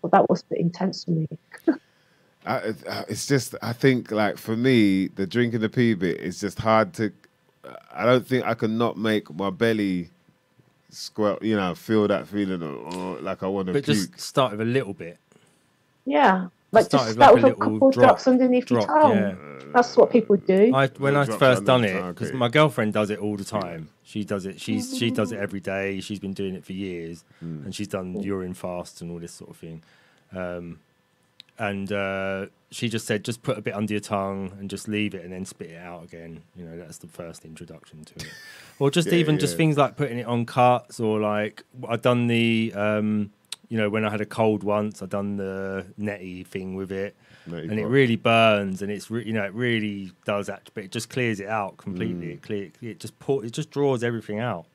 But 0.00 0.10
that 0.12 0.28
was 0.28 0.42
bit 0.42 0.58
intense 0.58 1.04
for 1.04 1.12
me. 1.12 1.28
I, 2.44 2.56
it- 2.58 2.86
uh, 2.86 3.04
it's 3.08 3.26
just 3.26 3.54
I 3.62 3.72
think 3.72 4.10
like 4.10 4.36
for 4.38 4.56
me 4.56 5.08
the 5.08 5.26
drinking 5.26 5.60
the 5.60 5.68
pee 5.68 5.94
bit 5.94 6.18
is 6.20 6.40
just 6.40 6.58
hard 6.58 6.92
to 6.94 7.12
I 7.92 8.04
don't 8.04 8.26
think 8.26 8.44
I 8.44 8.54
can 8.54 8.76
not 8.78 8.96
make 8.96 9.32
my 9.34 9.50
belly 9.50 10.10
squel 10.90 11.38
you 11.40 11.56
know 11.56 11.74
feel 11.74 12.06
that 12.08 12.26
feeling 12.28 12.62
or, 12.62 12.74
or 12.74 13.20
like 13.20 13.42
I 13.42 13.46
want 13.46 13.66
to 13.68 13.72
But 13.72 13.84
puke. 13.84 13.96
just 13.96 14.20
start 14.20 14.52
with 14.52 14.60
a 14.60 14.64
little 14.64 14.92
bit. 14.92 15.18
Yeah, 16.04 16.48
like 16.72 16.86
Start 16.86 17.02
just 17.04 17.08
with 17.10 17.18
like 17.18 17.28
start 17.28 17.32
a 17.32 17.34
with 17.34 17.44
a, 17.44 17.46
little 17.46 17.60
couple 17.74 17.90
drop- 17.92 18.04
drops 18.08 18.26
underneath 18.28 18.66
Drop. 18.66 18.88
your 18.88 19.00
tongue. 19.00 19.16
Yeah. 19.16 19.34
That's 19.72 19.96
what 19.96 20.10
people 20.10 20.36
do. 20.36 20.74
I 20.74 20.88
when 20.88 21.16
I 21.16 21.24
first 21.24 21.64
done 21.64 21.84
it 21.84 21.94
because 22.08 22.28
okay. 22.30 22.36
my 22.36 22.48
girlfriend 22.48 22.92
does 22.92 23.08
it 23.10 23.20
all 23.20 23.36
the 23.36 23.44
time. 23.44 23.88
She 24.02 24.24
does 24.24 24.44
it. 24.46 24.60
She's 24.60 24.98
she 24.98 25.10
does 25.10 25.30
it 25.32 25.38
every 25.38 25.60
day. 25.60 26.00
She's 26.00 26.18
been 26.18 26.32
doing 26.34 26.54
it 26.56 26.64
for 26.64 26.72
years, 26.72 27.24
Hmm. 27.40 27.62
and 27.64 27.74
she's 27.74 27.88
done 27.88 28.20
urine 28.20 28.52
fasts 28.54 29.00
and 29.00 29.10
all 29.12 29.18
this 29.20 29.32
sort 29.32 29.50
of 29.50 29.56
thing. 29.56 29.82
Um, 30.34 30.80
and 31.58 31.92
uh, 31.92 32.46
she 32.70 32.88
just 32.88 33.06
said, 33.06 33.24
just 33.24 33.42
put 33.42 33.58
a 33.58 33.60
bit 33.60 33.74
under 33.74 33.92
your 33.92 34.00
tongue 34.00 34.52
and 34.58 34.68
just 34.70 34.88
leave 34.88 35.14
it, 35.14 35.24
and 35.24 35.32
then 35.32 35.44
spit 35.44 35.70
it 35.70 35.78
out 35.78 36.04
again. 36.04 36.42
You 36.56 36.64
know, 36.64 36.78
that's 36.78 36.98
the 36.98 37.06
first 37.06 37.44
introduction 37.44 38.04
to 38.04 38.14
it. 38.16 38.32
Or 38.78 38.90
just 38.90 39.08
Yeah, 39.08 39.14
even 39.14 39.38
just 39.38 39.56
things 39.56 39.76
like 39.76 39.96
putting 39.96 40.18
it 40.18 40.26
on 40.26 40.44
cuts, 40.44 40.98
or 40.98 41.20
like 41.20 41.62
I've 41.88 42.02
done 42.02 42.26
the. 42.26 42.72
Um, 42.74 43.30
you 43.68 43.78
know, 43.78 43.88
when 43.88 44.04
I 44.04 44.10
had 44.10 44.20
a 44.20 44.26
cold 44.26 44.64
once, 44.64 45.02
I 45.02 45.06
done 45.06 45.36
the 45.36 45.86
neti 45.98 46.44
thing 46.46 46.74
with 46.74 46.92
it, 46.92 47.16
Neti 47.48 47.70
and 47.70 47.78
it 47.80 47.86
really 47.86 48.16
burns, 48.16 48.82
and 48.82 48.90
it's 48.90 49.10
re- 49.10 49.24
you 49.24 49.32
know 49.32 49.44
it 49.44 49.54
really 49.54 50.12
does 50.24 50.48
act, 50.48 50.72
but 50.74 50.84
it 50.84 50.90
just 50.90 51.08
clears 51.08 51.40
it 51.40 51.48
out 51.48 51.76
completely. 51.76 52.26
Mm. 52.26 52.32
It 52.32 52.42
clear, 52.42 52.70
it 52.82 53.00
just 53.00 53.18
pour, 53.18 53.44
it 53.44 53.52
just 53.52 53.70
draws 53.70 54.02
everything 54.04 54.40
out 54.40 54.66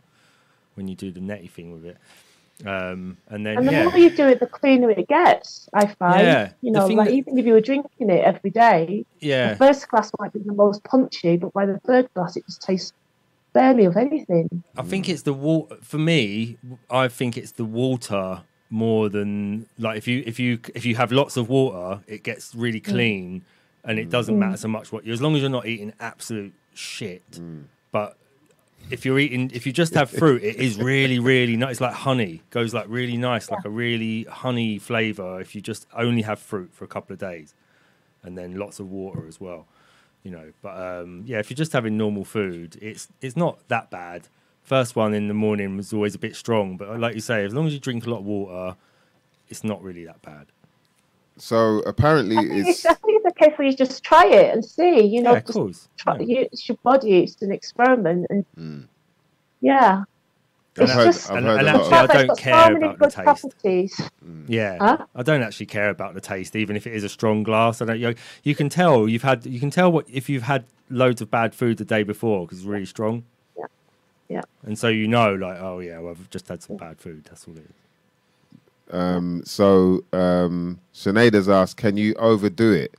when 0.75 0.87
you 0.87 0.95
do 0.95 1.11
the 1.11 1.19
neti 1.19 1.49
thing 1.49 1.71
with 1.73 1.85
it. 1.85 1.97
Um, 2.65 3.17
and 3.29 3.45
then 3.45 3.57
and 3.57 3.67
the 3.67 3.71
yeah, 3.71 3.83
more 3.85 3.97
you 3.97 4.09
do 4.09 4.27
it, 4.27 4.39
the 4.39 4.47
cleaner 4.47 4.89
it 4.89 5.07
gets. 5.07 5.69
I 5.73 5.85
find. 5.87 6.21
Yeah, 6.25 6.51
You 6.61 6.71
know, 6.71 6.87
like 6.87 7.09
that- 7.09 7.13
even 7.13 7.37
if 7.37 7.45
you 7.45 7.53
were 7.53 7.61
drinking 7.61 8.09
it 8.09 8.23
every 8.23 8.49
day, 8.49 9.05
yeah, 9.19 9.51
the 9.51 9.57
first 9.57 9.87
glass 9.89 10.11
might 10.19 10.33
be 10.33 10.39
the 10.39 10.53
most 10.53 10.83
punchy, 10.83 11.37
but 11.37 11.53
by 11.53 11.65
the 11.67 11.79
third 11.85 12.09
glass, 12.15 12.35
it 12.35 12.45
just 12.45 12.61
tastes 12.63 12.93
barely 13.53 13.85
of 13.85 13.95
anything. 13.95 14.63
I 14.75 14.81
think 14.81 15.07
it's 15.07 15.21
the 15.21 15.33
water. 15.33 15.77
For 15.81 15.99
me, 15.99 16.57
I 16.89 17.07
think 17.09 17.37
it's 17.37 17.51
the 17.51 17.65
water 17.65 18.41
more 18.69 19.07
than 19.07 19.67
like 19.77 19.97
if 19.97 20.07
you 20.07 20.23
if 20.25 20.39
you 20.39 20.59
if 20.73 20.83
you 20.83 20.95
have 20.95 21.11
lots 21.11 21.37
of 21.37 21.49
water, 21.49 22.01
it 22.07 22.23
gets 22.23 22.55
really 22.55 22.79
clean, 22.79 23.43
and 23.83 23.99
it 23.99 24.09
doesn't 24.09 24.35
Mm. 24.35 24.39
matter 24.39 24.57
so 24.57 24.67
much 24.67 24.91
what 24.91 25.05
you 25.05 25.13
as 25.13 25.21
long 25.21 25.35
as 25.35 25.41
you're 25.41 25.49
not 25.51 25.67
eating 25.67 25.93
absolute 25.99 26.53
shit. 26.73 27.29
Mm. 27.33 27.65
But 27.91 28.17
if 28.89 29.05
you're 29.05 29.19
eating, 29.19 29.51
if 29.53 29.65
you 29.65 29.73
just 29.73 29.93
have 29.93 30.09
fruit, 30.09 30.43
it 30.43 30.55
is 30.55 30.77
really 30.77 31.19
really 31.33 31.55
nice. 31.55 31.73
It's 31.73 31.81
like 31.81 31.93
honey, 31.93 32.41
goes 32.49 32.73
like 32.73 32.85
really 32.87 33.17
nice, 33.17 33.49
like 33.51 33.65
a 33.65 33.69
really 33.69 34.23
honey 34.23 34.79
flavor. 34.79 35.39
If 35.39 35.55
you 35.55 35.61
just 35.61 35.87
only 35.93 36.21
have 36.23 36.39
fruit 36.39 36.73
for 36.73 36.85
a 36.85 36.87
couple 36.87 37.13
of 37.13 37.19
days, 37.19 37.53
and 38.23 38.37
then 38.37 38.55
lots 38.57 38.79
of 38.79 38.89
water 38.91 39.27
as 39.27 39.39
well 39.39 39.67
you 40.27 40.31
know. 40.31 40.51
But 40.61 40.77
um, 40.77 41.23
yeah, 41.25 41.39
if 41.39 41.49
you're 41.49 41.55
just 41.55 41.71
having 41.71 41.97
normal 41.97 42.25
food, 42.25 42.77
it's 42.81 43.07
it's 43.21 43.37
not 43.37 43.65
that 43.69 43.89
bad. 43.89 44.27
First 44.61 44.97
one 44.97 45.13
in 45.13 45.29
the 45.29 45.33
morning 45.33 45.77
was 45.77 45.93
always 45.93 46.15
a 46.15 46.19
bit 46.19 46.35
strong, 46.35 46.75
but 46.75 46.99
like 46.99 47.15
you 47.15 47.21
say, 47.21 47.45
as 47.45 47.53
long 47.53 47.65
as 47.65 47.73
you 47.73 47.79
drink 47.79 48.05
a 48.05 48.09
lot 48.09 48.19
of 48.19 48.25
water, 48.25 48.75
it's 49.47 49.63
not 49.63 49.81
really 49.81 50.03
that 50.05 50.21
bad. 50.21 50.47
So 51.39 51.79
apparently 51.79 52.35
I 52.37 52.41
think, 52.41 52.51
it's 52.67 52.69
it's, 52.69 52.85
I 52.85 52.93
think 52.95 53.21
it's 53.23 53.35
a 53.35 53.39
case 53.45 53.57
where 53.57 53.67
you 53.67 53.75
just 53.75 54.03
try 54.03 54.25
it 54.25 54.53
and 54.53 54.63
see. 54.65 55.01
You 55.01 55.21
know, 55.21 55.33
yeah, 55.33 55.37
of 55.37 55.45
course. 55.45 55.87
try, 55.97 56.17
Yeah. 56.19 56.39
you, 56.41 56.49
it's 56.51 56.67
your 56.67 56.77
body. 56.83 57.19
It's 57.23 57.41
an 57.41 57.51
experiment, 57.51 58.25
and 58.29 58.45
Mm. 58.59 58.87
yeah, 59.61 60.03
I've 60.77 60.83
it's 60.83 60.91
heard, 60.93 61.05
just- 61.05 61.29
I've 61.31 61.37
And- 61.37 61.45
heard 61.45 61.59
and 61.59 61.67
a 61.67 61.71
actually, 61.71 61.93
I 61.93 62.07
don't 62.25 62.37
care 62.39 62.63
so 62.65 62.69
many 62.73 62.85
about 62.85 62.99
the 62.99 63.05
taste. 63.05 63.23
properties. 63.23 64.01
Yeah, 64.47 64.77
Huh? 64.79 65.05
I 65.15 65.23
don't 65.23 65.41
actually 65.43 65.65
care 65.67 65.89
about 65.89 66.13
the 66.15 66.21
taste, 66.21 66.55
even 66.55 66.75
if 66.75 66.87
it 66.87 66.93
is 66.93 67.03
a 67.03 67.09
strong 67.09 67.43
glass. 67.43 67.81
I 67.81 67.85
don't. 67.85 67.99
You, 67.99 68.15
you 68.43 68.55
can 68.55 68.69
tell 68.69 69.07
you've 69.07 69.23
had. 69.23 69.45
You 69.45 69.59
can 69.59 69.69
tell 69.69 69.91
what 69.91 70.05
if 70.09 70.29
you've 70.29 70.43
had 70.43 70.65
loads 70.89 71.21
of 71.21 71.29
bad 71.29 71.53
food 71.53 71.77
the 71.77 71.85
day 71.85 72.03
before 72.03 72.45
because 72.45 72.59
it's 72.59 72.67
really 72.67 72.85
strong. 72.85 73.23
Yeah. 73.57 73.65
Yeah. 74.29 74.41
And 74.63 74.77
so 74.79 74.87
you 74.87 75.07
know, 75.07 75.33
like, 75.35 75.59
oh 75.61 75.79
yeah, 75.79 75.99
well, 75.99 76.11
I've 76.11 76.29
just 76.29 76.47
had 76.47 76.63
some 76.63 76.77
bad 76.77 76.99
food. 76.99 77.25
That's 77.25 77.47
all 77.47 77.55
it 77.55 77.59
is. 77.59 77.86
Um, 78.91 79.41
so 79.45 80.03
um, 80.13 80.79
Sinead's 80.93 81.49
asked, 81.49 81.77
can 81.77 81.97
you 81.97 82.13
overdo 82.15 82.71
it? 82.71 82.95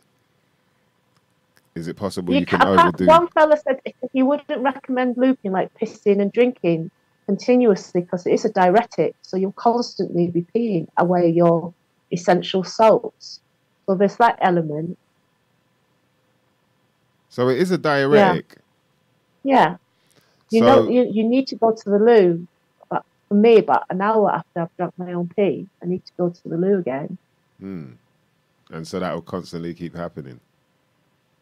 Is 1.74 1.86
it 1.88 1.96
possible 1.96 2.34
you, 2.34 2.44
can, 2.44 2.60
apart- 2.60 2.78
overdo? 2.80 3.06
One 3.06 3.28
fella 3.28 3.56
said 3.56 3.80
if 3.84 3.94
he 4.12 4.22
wouldn't 4.22 4.62
recommend 4.62 5.16
looping 5.16 5.52
like 5.52 5.70
pissing 5.80 6.20
and 6.20 6.32
drinking 6.32 6.90
continuously 7.26 8.00
because 8.00 8.26
it 8.26 8.32
is 8.32 8.44
a 8.44 8.50
diuretic, 8.50 9.14
so 9.22 9.36
you'll 9.36 9.52
constantly 9.52 10.28
be 10.28 10.44
peeing 10.54 10.88
away 10.96 11.28
your 11.30 11.72
essential 12.10 12.64
salts. 12.64 13.40
So 13.86 13.94
there's 13.94 14.16
that 14.16 14.38
element. 14.40 14.98
So 17.28 17.48
it 17.48 17.58
is 17.58 17.70
a 17.70 17.78
diuretic. 17.78 18.56
Yeah. 19.44 19.76
You 20.50 20.60
So- 20.60 20.66
know, 20.66 20.90
you, 20.90 21.08
you 21.12 21.24
need 21.24 21.46
to 21.48 21.56
go 21.56 21.72
to 21.72 21.90
the 21.90 21.98
loo. 21.98 22.46
For 23.28 23.34
me, 23.34 23.58
about 23.58 23.84
an 23.90 24.00
hour 24.00 24.30
after 24.30 24.62
I've 24.62 24.76
drunk 24.76 24.94
my 24.96 25.12
own 25.12 25.28
pee, 25.36 25.68
I 25.82 25.86
need 25.86 26.04
to 26.06 26.12
go 26.18 26.30
to 26.30 26.48
the 26.48 26.56
loo 26.56 26.78
again. 26.78 27.18
Hmm. 27.60 27.92
And 28.70 28.86
so 28.86 29.00
that 29.00 29.14
will 29.14 29.22
constantly 29.22 29.74
keep 29.74 29.94
happening. 29.94 30.40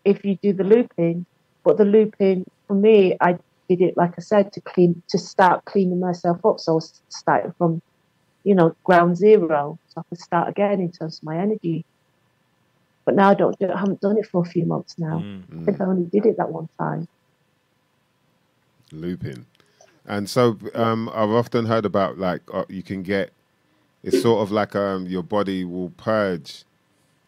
if 0.05 0.25
you 0.25 0.37
do 0.43 0.53
the 0.53 0.65
looping. 0.65 1.27
But 1.65 1.79
the 1.79 1.85
looping 1.85 2.45
for 2.67 2.75
me, 2.75 3.17
I 3.21 3.39
did 3.69 3.81
it 3.83 3.97
like 3.97 4.15
I 4.17 4.23
said 4.23 4.53
to 4.53 4.61
clean 4.61 5.03
to 5.09 5.19
start 5.19 5.65
cleaning 5.65 6.01
myself 6.01 6.45
up. 6.45 6.61
So 6.61 6.73
I 6.73 6.75
was 6.77 7.03
starting 7.09 7.53
from, 7.59 7.83
you 8.45 8.55
know, 8.55 8.77
ground 8.85 9.17
zero, 9.17 9.79
so 9.89 10.01
I 10.01 10.03
could 10.09 10.21
start 10.21 10.49
again 10.49 10.81
in 10.81 10.93
terms 10.93 11.19
of 11.19 11.25
my 11.25 11.39
energy. 11.39 11.85
But 13.05 13.17
now 13.17 13.31
I 13.31 13.35
don't 13.35 13.59
do 13.59 13.67
it. 13.67 13.73
I 13.73 13.79
haven't 13.79 14.01
done 14.01 14.19
it 14.19 14.27
for 14.27 14.43
a 14.43 14.45
few 14.45 14.65
months 14.65 14.97
now. 14.99 15.21
Mm. 15.21 15.63
I 15.63 15.65
think 15.65 15.81
I 15.81 15.85
only 15.85 16.07
did 16.07 16.27
it 16.27 16.37
that 16.39 16.51
one 16.51 16.69
time. 16.79 17.09
looping. 18.93 19.45
And 20.07 20.31
so 20.31 20.59
um, 20.75 21.11
I've 21.13 21.31
often 21.31 21.67
heard 21.67 21.85
about 21.85 22.19
like 22.19 22.43
uh, 22.53 22.65
you 22.69 22.83
can 22.83 23.03
get 23.03 23.33
it's 24.03 24.23
sort 24.23 24.41
of 24.41 24.53
like 24.53 24.77
um, 24.77 25.07
your 25.07 25.23
body 25.23 25.65
will 25.65 25.91
purge. 25.91 26.65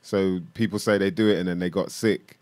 So 0.02 0.40
people 0.54 0.78
say 0.78 0.96
they 0.96 1.10
do 1.10 1.28
it 1.28 1.38
and 1.38 1.48
then 1.48 1.58
they 1.58 1.70
got 1.70 1.90
sick, 1.90 2.38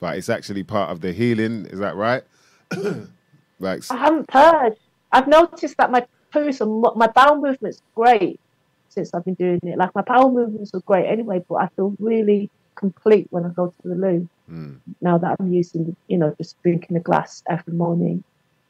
but 0.00 0.18
it's 0.18 0.28
actually 0.28 0.64
part 0.64 0.90
of 0.90 1.00
the 1.00 1.12
healing. 1.12 1.66
Is 1.66 1.78
that 1.78 1.94
right? 1.94 2.24
like 3.60 3.82
I 3.90 3.96
haven't 3.96 4.28
purged. 4.28 4.80
I've 5.12 5.28
noticed 5.28 5.76
that 5.78 5.90
my 5.90 6.04
poos 6.34 6.60
and 6.60 6.84
my 6.96 7.06
bowel 7.06 7.40
movements 7.40 7.80
great 7.94 8.40
since 8.88 9.14
I've 9.14 9.24
been 9.24 9.34
doing 9.34 9.60
it. 9.62 9.78
Like 9.78 9.94
my 9.94 10.02
bowel 10.02 10.32
movements 10.32 10.72
are 10.74 10.80
great 10.80 11.06
anyway, 11.06 11.42
but 11.48 11.56
I 11.56 11.68
feel 11.76 11.94
really 12.00 12.50
complete 12.74 13.28
when 13.30 13.44
I 13.44 13.50
go 13.50 13.68
to 13.68 13.88
the 13.88 13.94
loo. 13.94 14.28
mm, 14.50 14.78
now 15.00 15.18
that 15.18 15.36
I'm 15.38 15.52
using, 15.52 15.96
you 16.08 16.18
know, 16.18 16.34
just 16.36 16.60
drinking 16.62 16.96
a 16.96 17.00
glass 17.00 17.42
every 17.48 17.74
morning. 17.74 18.24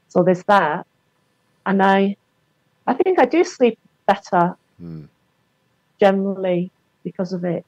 So 0.08 0.22
there's 0.22 0.42
that. 0.44 0.86
And 1.68 1.82
I 1.82 2.16
I 2.86 2.94
think 2.94 3.20
I 3.20 3.26
do 3.26 3.44
sleep 3.44 3.78
better 4.06 4.56
mm, 4.82 5.06
generally 6.00 6.72
because 7.04 7.34
of 7.34 7.44
it. 7.44 7.62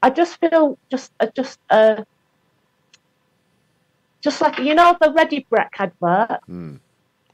I 0.00 0.10
just 0.10 0.38
feel 0.38 0.78
just 0.88 1.10
uh, 1.18 1.26
just 1.34 1.58
uh 1.68 2.04
just 4.22 4.40
like 4.40 4.60
you 4.60 4.76
know 4.76 4.96
the 5.00 5.10
Ready 5.10 5.44
Brek 5.50 5.74
advert 5.80 6.46
mm. 6.48 6.78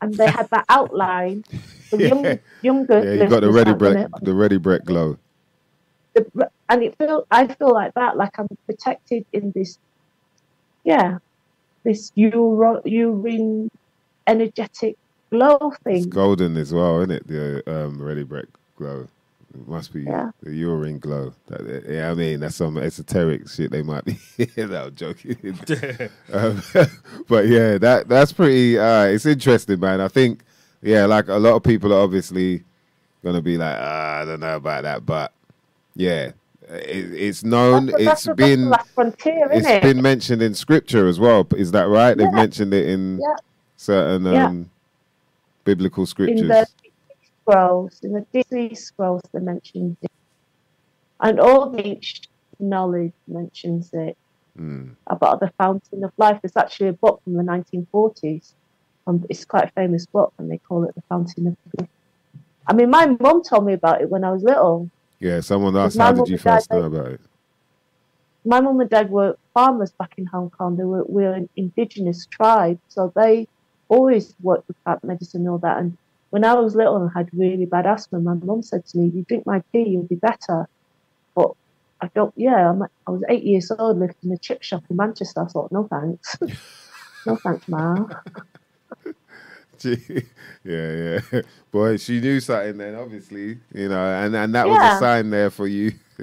and 0.01 0.15
they 0.15 0.31
had 0.31 0.49
that 0.49 0.65
outline. 0.71 1.45
The 1.91 1.99
young, 2.09 2.39
younger 2.63 3.05
Yeah, 3.05 3.25
you 3.25 3.29
got 3.29 3.41
the 3.41 3.53
Ready 3.53 3.73
Brek, 3.73 4.09
the 4.23 4.33
Ready 4.33 4.57
Brek 4.57 4.87
glow. 4.87 5.19
the, 6.15 6.49
and 6.71 6.83
it 6.83 6.97
feel 6.97 7.27
I 7.31 7.47
feel 7.47 7.75
like 7.75 7.93
that, 7.93 8.17
like 8.17 8.39
I'm 8.39 8.49
protected 8.65 9.27
in 9.35 9.53
this, 9.55 9.77
yeah, 10.83 11.19
this 11.85 12.11
urine 12.17 13.69
energetic 14.27 14.97
glow 15.31 15.59
It's 15.87 16.05
thing. 16.05 16.11
golden 16.11 16.57
as 16.57 16.73
well, 16.73 16.99
isn't 17.01 17.11
it? 17.11 17.27
The 17.27 17.63
um, 17.67 18.01
Ready 18.01 18.25
Brek 18.25 18.47
glow. 18.77 19.09
It 19.55 19.69
must 19.69 19.93
be 19.93 20.03
Yeah. 20.03 20.31
the 20.43 20.55
urine 20.55 20.99
glow. 20.99 21.35
That, 21.49 21.85
yeah, 21.89 22.11
I 22.11 22.15
mean 22.15 22.41
that's 22.41 22.57
some 22.57 22.79
esoteric 22.79 23.49
shit. 23.49 23.71
They 23.71 23.83
might 23.83 24.05
be. 24.05 24.19
no, 24.57 24.87
I'm 24.87 24.95
joking. 24.95 25.37
um, 26.33 26.63
but 27.29 27.47
yeah, 27.47 27.77
that 27.79 28.09
that's 28.09 28.33
pretty. 28.33 28.79
Uh, 28.79 29.05
it's 29.05 29.27
interesting, 29.27 29.79
man. 29.79 30.01
I 30.01 30.09
think 30.09 30.43
yeah, 30.81 31.05
like 31.05 31.29
a 31.29 31.35
lot 31.35 31.55
of 31.55 31.63
people 31.63 31.93
are 31.93 32.01
obviously 32.03 32.65
gonna 33.23 33.43
be 33.43 33.59
like, 33.59 33.77
ah, 33.79 34.21
I 34.21 34.25
don't 34.25 34.41
know 34.41 34.57
about 34.57 34.85
that, 34.85 35.05
but 35.05 35.33
yeah, 35.95 36.33
it, 36.71 37.13
it's 37.13 37.45
known. 37.45 37.87
That's, 37.87 37.99
it's 37.99 38.25
that's 38.25 38.37
been 38.37 38.63
the 38.65 38.71
last 38.71 38.89
frontier, 38.95 39.49
it's 39.53 39.67
isn't 39.67 39.71
it? 39.71 39.83
been 39.83 40.01
mentioned 40.03 40.41
in 40.41 40.55
scripture 40.55 41.09
as 41.09 41.21
well. 41.21 41.47
Is 41.57 41.73
that 41.73 41.89
right? 41.89 42.17
They've 42.17 42.33
mentioned 42.33 42.73
it 42.73 42.89
in 42.89 43.21
Yeah. 43.21 43.37
Certain 43.83 44.25
Yeah. 44.25 44.47
um, 44.47 44.71
biblical 45.65 46.07
scriptures. 46.07 46.41
in 46.41 46.49
the 46.49 46.67
scrolls, 47.43 48.01
in 48.03 48.13
the 48.13 48.25
Disney 48.33 48.75
scrolls, 48.75 49.23
they 49.33 49.41
mentioned 49.41 49.97
it. 50.03 50.11
And 51.21 51.41
all 51.41 51.71
the 51.71 51.87
ancient 51.87 52.29
knowledge 52.59 53.13
mentions 53.27 53.91
it 53.93 54.17
Mm. 54.59 54.97
about 55.07 55.41
the 55.41 55.51
fountain 55.59 56.05
of 56.05 56.13
life. 56.19 56.39
There's 56.43 56.57
actually 56.57 56.89
a 56.89 56.93
book 56.93 57.23
from 57.25 57.35
the 57.35 57.43
1940s. 57.43 58.55
Um, 59.07 59.25
it's 59.31 59.45
quite 59.47 59.65
a 59.65 59.73
famous 59.73 60.05
book, 60.07 60.33
and 60.39 60.51
they 60.51 60.59
call 60.59 60.85
it 60.85 60.95
the 60.95 61.03
fountain 61.09 61.47
of 61.49 61.57
life. 61.81 61.89
I 62.67 62.75
mean, 62.75 62.91
my 62.91 63.07
mum 63.19 63.43
told 63.43 63.65
me 63.65 63.73
about 63.73 64.03
it 64.03 64.11
when 64.11 64.25
I 64.25 64.31
was 64.31 64.43
little. 64.43 64.91
Yeah, 65.19 65.41
someone 65.41 65.75
asked, 65.77 65.97
how 65.99 66.13
did 66.13 66.29
you 66.29 66.39
first 66.39 66.71
know 66.71 66.83
about 66.85 67.09
it? 67.13 67.21
My 68.45 68.61
mum 68.61 68.79
and 68.81 68.91
dad 68.91 69.11
were 69.11 69.37
farmers 69.55 69.93
back 69.93 70.13
in 70.19 70.27
Hong 70.27 70.51
Kong. 70.51 70.77
They 70.77 70.85
were, 70.85 71.05
we 71.05 71.23
were 71.23 71.33
an 71.33 71.49
indigenous 71.57 72.27
tribe, 72.27 72.79
so 72.89 73.13
they 73.17 73.49
always 73.93 74.35
worked 74.41 74.67
with 74.69 74.83
plant 74.85 75.05
medicine 75.05 75.43
and 75.43 75.51
all 75.51 75.59
that. 75.59 75.79
And 75.79 75.97
when 76.31 76.45
I 76.45 76.55
was 76.55 76.75
little 76.75 76.97
and 76.97 77.11
had 77.15 77.29
really 77.33 77.67
bad 77.67 77.87
asthma, 77.87 78.21
my 78.21 78.35
mum 78.35 78.63
said 78.63 78.87
to 78.87 78.99
me, 78.99 79.11
"You 79.15 79.23
drink 79.29 79.45
my 79.47 79.63
tea, 79.73 79.91
you'll 79.91 80.05
be 80.15 80.15
better." 80.31 80.67
But 81.35 81.51
I 82.01 82.09
don't. 82.15 82.33
Yeah, 82.37 82.71
I'm, 82.71 82.83
I 82.83 83.11
was 83.11 83.23
eight 83.29 83.45
years 83.45 83.71
old, 83.71 83.99
lived 83.99 84.17
in 84.25 84.33
a 84.33 84.39
chip 84.39 84.63
shop 84.63 84.83
in 84.89 84.97
Manchester. 84.97 85.43
I 85.43 85.47
thought, 85.47 85.71
no 85.73 85.87
thanks, 85.89 86.37
no 87.27 87.37
thanks, 87.37 87.69
ma. 87.69 88.07
Gee, 89.79 89.99
yeah, 90.65 91.21
yeah. 91.33 91.43
Boy, 91.73 91.97
she 91.97 92.21
knew 92.21 92.39
something 92.41 92.79
then, 92.79 92.95
obviously, 92.95 93.59
you 93.75 93.89
know, 93.89 94.05
and, 94.05 94.35
and 94.37 94.55
that 94.55 94.69
was 94.69 94.79
a 94.79 94.99
sign 95.01 95.31
there 95.31 95.51
for 95.51 95.67
you 95.67 95.93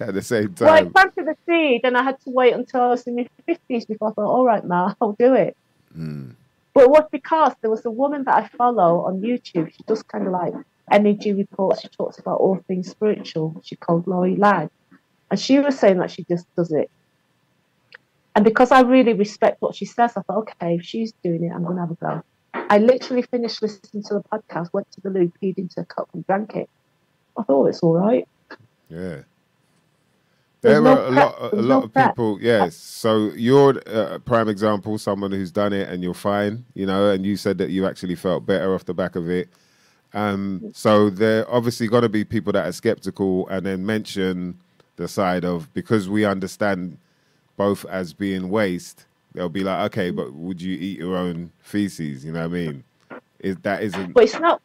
at 0.00 0.12
the 0.12 0.22
same 0.22 0.54
Well, 0.58 0.72
I 0.74 0.82
time. 0.82 0.92
planted 0.92 1.26
the 1.26 1.36
seed, 1.46 1.82
and 1.84 1.96
I 1.96 2.02
had 2.02 2.20
to 2.22 2.30
wait 2.30 2.52
until 2.52 2.80
I 2.82 2.88
was 2.88 3.06
in 3.06 3.14
my 3.16 3.28
fifties 3.46 3.84
before 3.84 4.10
I 4.10 4.12
thought, 4.12 4.30
all 4.30 4.44
right, 4.44 4.64
ma, 4.64 4.94
I'll 5.00 5.12
do 5.12 5.34
it. 5.34 5.56
Mm. 5.96 6.34
But 6.72 6.84
it 6.84 6.90
was 6.90 7.04
because 7.10 7.52
there 7.60 7.70
was 7.70 7.84
a 7.84 7.90
woman 7.90 8.24
that 8.24 8.34
I 8.34 8.48
follow 8.48 9.04
on 9.06 9.20
YouTube. 9.20 9.72
She 9.72 9.82
does 9.86 10.02
kind 10.02 10.26
of 10.26 10.32
like 10.32 10.54
energy 10.90 11.32
reports. 11.32 11.82
She 11.82 11.88
talks 11.88 12.18
about 12.18 12.40
all 12.40 12.60
things 12.66 12.90
spiritual. 12.90 13.60
She 13.64 13.76
called 13.76 14.06
Lori 14.06 14.36
Ladd. 14.36 14.70
And 15.30 15.38
she 15.38 15.58
was 15.58 15.78
saying 15.78 15.98
that 15.98 16.10
she 16.10 16.24
just 16.24 16.46
does 16.56 16.72
it. 16.72 16.90
And 18.34 18.44
because 18.44 18.70
I 18.70 18.80
really 18.82 19.12
respect 19.12 19.60
what 19.60 19.74
she 19.74 19.84
says, 19.84 20.12
I 20.16 20.22
thought, 20.22 20.38
okay, 20.38 20.76
if 20.76 20.84
she's 20.84 21.12
doing 21.24 21.44
it, 21.44 21.52
I'm 21.52 21.64
going 21.64 21.76
to 21.76 21.82
have 21.82 21.90
a 21.90 21.94
go. 21.94 22.22
I 22.54 22.78
literally 22.78 23.22
finished 23.22 23.62
listening 23.62 24.02
to 24.04 24.14
the 24.14 24.22
podcast, 24.22 24.72
went 24.72 24.90
to 24.92 25.00
the 25.00 25.10
loo, 25.10 25.32
peed 25.42 25.58
into 25.58 25.80
a 25.80 25.84
cup, 25.84 26.08
and 26.14 26.24
drank 26.26 26.54
it. 26.54 26.70
I 27.36 27.42
thought 27.42 27.62
oh, 27.62 27.66
it's 27.66 27.80
all 27.80 27.94
right. 27.94 28.28
Yeah. 28.88 29.22
There's 30.62 30.80
There 30.82 30.82
no 30.82 30.96
are 30.96 31.06
a 31.06 31.10
lot, 31.10 31.52
a 31.54 31.62
lot 31.62 31.80
no 31.80 31.82
of 31.84 31.92
prep. 31.92 32.14
people. 32.14 32.38
Yes. 32.40 32.76
So 32.76 33.30
you're 33.34 33.78
uh, 33.88 34.14
a 34.16 34.18
prime 34.18 34.48
example, 34.48 34.98
someone 34.98 35.32
who's 35.32 35.50
done 35.50 35.72
it 35.72 35.88
and 35.88 36.02
you're 36.02 36.14
fine, 36.14 36.64
you 36.74 36.86
know, 36.86 37.10
and 37.10 37.24
you 37.24 37.36
said 37.36 37.58
that 37.58 37.70
you 37.70 37.86
actually 37.86 38.14
felt 38.14 38.46
better 38.46 38.74
off 38.74 38.84
the 38.84 38.94
back 38.94 39.16
of 39.16 39.28
it. 39.30 39.48
Um, 40.12 40.70
so 40.74 41.08
there 41.10 41.48
obviously 41.50 41.86
got 41.88 42.00
to 42.00 42.08
be 42.08 42.24
people 42.24 42.52
that 42.54 42.66
are 42.66 42.72
skeptical 42.72 43.48
and 43.48 43.64
then 43.64 43.86
mention 43.86 44.58
the 44.96 45.08
side 45.08 45.44
of 45.44 45.72
because 45.72 46.08
we 46.08 46.24
understand 46.24 46.98
both 47.56 47.84
as 47.86 48.12
being 48.12 48.50
waste. 48.50 49.06
They'll 49.32 49.48
be 49.48 49.62
like, 49.64 49.92
okay, 49.92 50.10
but 50.10 50.32
would 50.34 50.60
you 50.60 50.76
eat 50.76 50.98
your 50.98 51.16
own 51.16 51.52
feces? 51.60 52.24
You 52.24 52.32
know 52.32 52.40
what 52.40 52.46
I 52.46 52.48
mean? 52.48 52.84
Is 53.38 53.56
that 53.58 53.82
isn't 53.82 54.12
But 54.12 54.24
it's 54.24 54.38
not. 54.38 54.60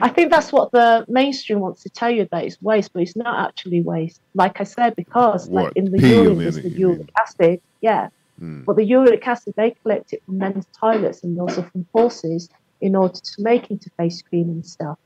I 0.00 0.08
think 0.08 0.30
that's 0.30 0.52
what 0.52 0.72
the 0.72 1.04
mainstream 1.08 1.60
wants 1.60 1.82
to 1.82 1.90
tell 1.90 2.10
you 2.10 2.28
that 2.30 2.44
it's 2.44 2.60
waste, 2.62 2.92
but 2.92 3.02
it's 3.02 3.16
not 3.16 3.48
actually 3.48 3.82
waste. 3.82 4.20
Like 4.34 4.60
I 4.60 4.64
said, 4.64 4.96
because 4.96 5.48
What, 5.48 5.64
like 5.64 5.72
in 5.76 5.90
the 5.90 6.00
urine, 6.00 6.38
there's 6.38 6.56
the 6.56 6.70
uric 6.70 7.10
acid, 7.20 7.60
yeah. 7.80 8.08
Mm. 8.40 8.64
But 8.64 8.76
the 8.76 8.84
uric 8.84 9.26
acid, 9.26 9.54
they 9.56 9.72
collect 9.82 10.12
it 10.12 10.22
from 10.24 10.38
men's 10.38 10.66
toilets 10.78 11.22
and 11.22 11.38
also 11.40 11.62
from 11.62 11.86
horses 11.92 12.48
in 12.80 12.96
order 12.96 13.14
to 13.14 13.32
make 13.38 13.70
into 13.70 13.90
face 13.96 14.22
cream 14.22 14.48
and 14.48 14.64
stuff. 14.64 14.98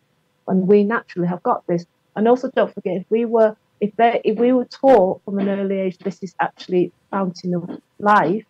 And 0.49 0.69
we 0.69 0.85
naturally 0.85 1.29
have 1.29 1.43
got 1.43 1.67
this. 1.67 1.85
And 2.15 2.29
also, 2.29 2.51
don't 2.55 2.73
forget, 2.73 2.97
if 2.97 3.07
we 3.11 3.25
were 3.25 3.57
if 3.81 3.95
they 3.97 4.21
if 4.25 4.39
we 4.39 4.53
were 4.53 4.65
taught 4.65 5.23
from 5.25 5.39
an 5.39 5.49
early 5.49 5.79
age 5.81 5.99
this 5.99 6.23
is 6.23 6.35
actually 6.41 6.93
fountain 7.11 7.55
of 7.55 7.69
life, 7.99 8.45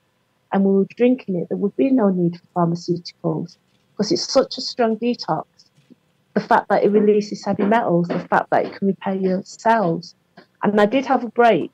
and 0.52 0.64
we 0.64 0.72
were 0.72 0.86
drinking 0.96 1.36
it, 1.36 1.48
there 1.48 1.58
would 1.58 1.76
be 1.76 1.90
no 1.90 2.10
need 2.10 2.38
for 2.38 2.66
pharmaceuticals 2.66 3.56
because 3.92 4.12
it's 4.12 4.32
such 4.32 4.58
a 4.58 4.60
strong 4.60 4.96
detox. 4.96 5.46
The 6.36 6.42
fact 6.42 6.68
that 6.68 6.84
it 6.84 6.90
releases 6.90 7.42
heavy 7.42 7.64
metals, 7.64 8.08
the 8.08 8.20
fact 8.20 8.50
that 8.50 8.66
it 8.66 8.76
can 8.76 8.88
repair 8.88 9.14
your 9.14 9.42
cells. 9.42 10.14
And 10.62 10.78
I 10.78 10.84
did 10.84 11.06
have 11.06 11.24
a 11.24 11.28
break. 11.28 11.70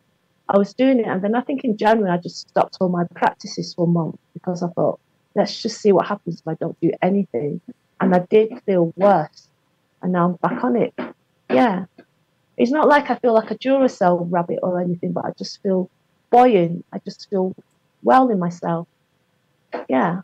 I 0.48 0.56
was 0.56 0.72
doing 0.72 1.00
it, 1.00 1.06
and 1.08 1.20
then 1.20 1.34
I 1.34 1.40
think 1.40 1.64
in 1.64 1.76
January 1.76 2.12
I 2.12 2.18
just 2.18 2.48
stopped 2.48 2.76
all 2.80 2.88
my 2.88 3.02
practices 3.12 3.74
for 3.74 3.86
a 3.86 3.90
month 3.90 4.18
because 4.34 4.62
I 4.62 4.68
thought, 4.68 5.00
let's 5.34 5.60
just 5.60 5.80
see 5.80 5.90
what 5.90 6.06
happens 6.06 6.38
if 6.40 6.46
I 6.46 6.54
don't 6.54 6.78
do 6.80 6.92
anything. 7.02 7.60
And 8.00 8.14
I 8.14 8.20
did 8.30 8.52
feel 8.64 8.92
worse, 8.94 9.48
and 10.00 10.12
now 10.12 10.26
I'm 10.26 10.34
back 10.34 10.62
on 10.62 10.76
it. 10.76 10.94
Yeah, 11.50 11.86
it's 12.56 12.70
not 12.70 12.86
like 12.86 13.10
I 13.10 13.16
feel 13.16 13.34
like 13.34 13.50
a 13.50 13.56
Duracell 13.56 14.28
rabbit 14.30 14.60
or 14.62 14.80
anything, 14.80 15.10
but 15.10 15.24
I 15.24 15.32
just 15.36 15.60
feel 15.62 15.90
buoyant. 16.30 16.84
I 16.92 16.98
just 17.00 17.28
feel 17.30 17.56
well 18.04 18.30
in 18.30 18.38
myself. 18.38 18.86
Yeah. 19.88 20.20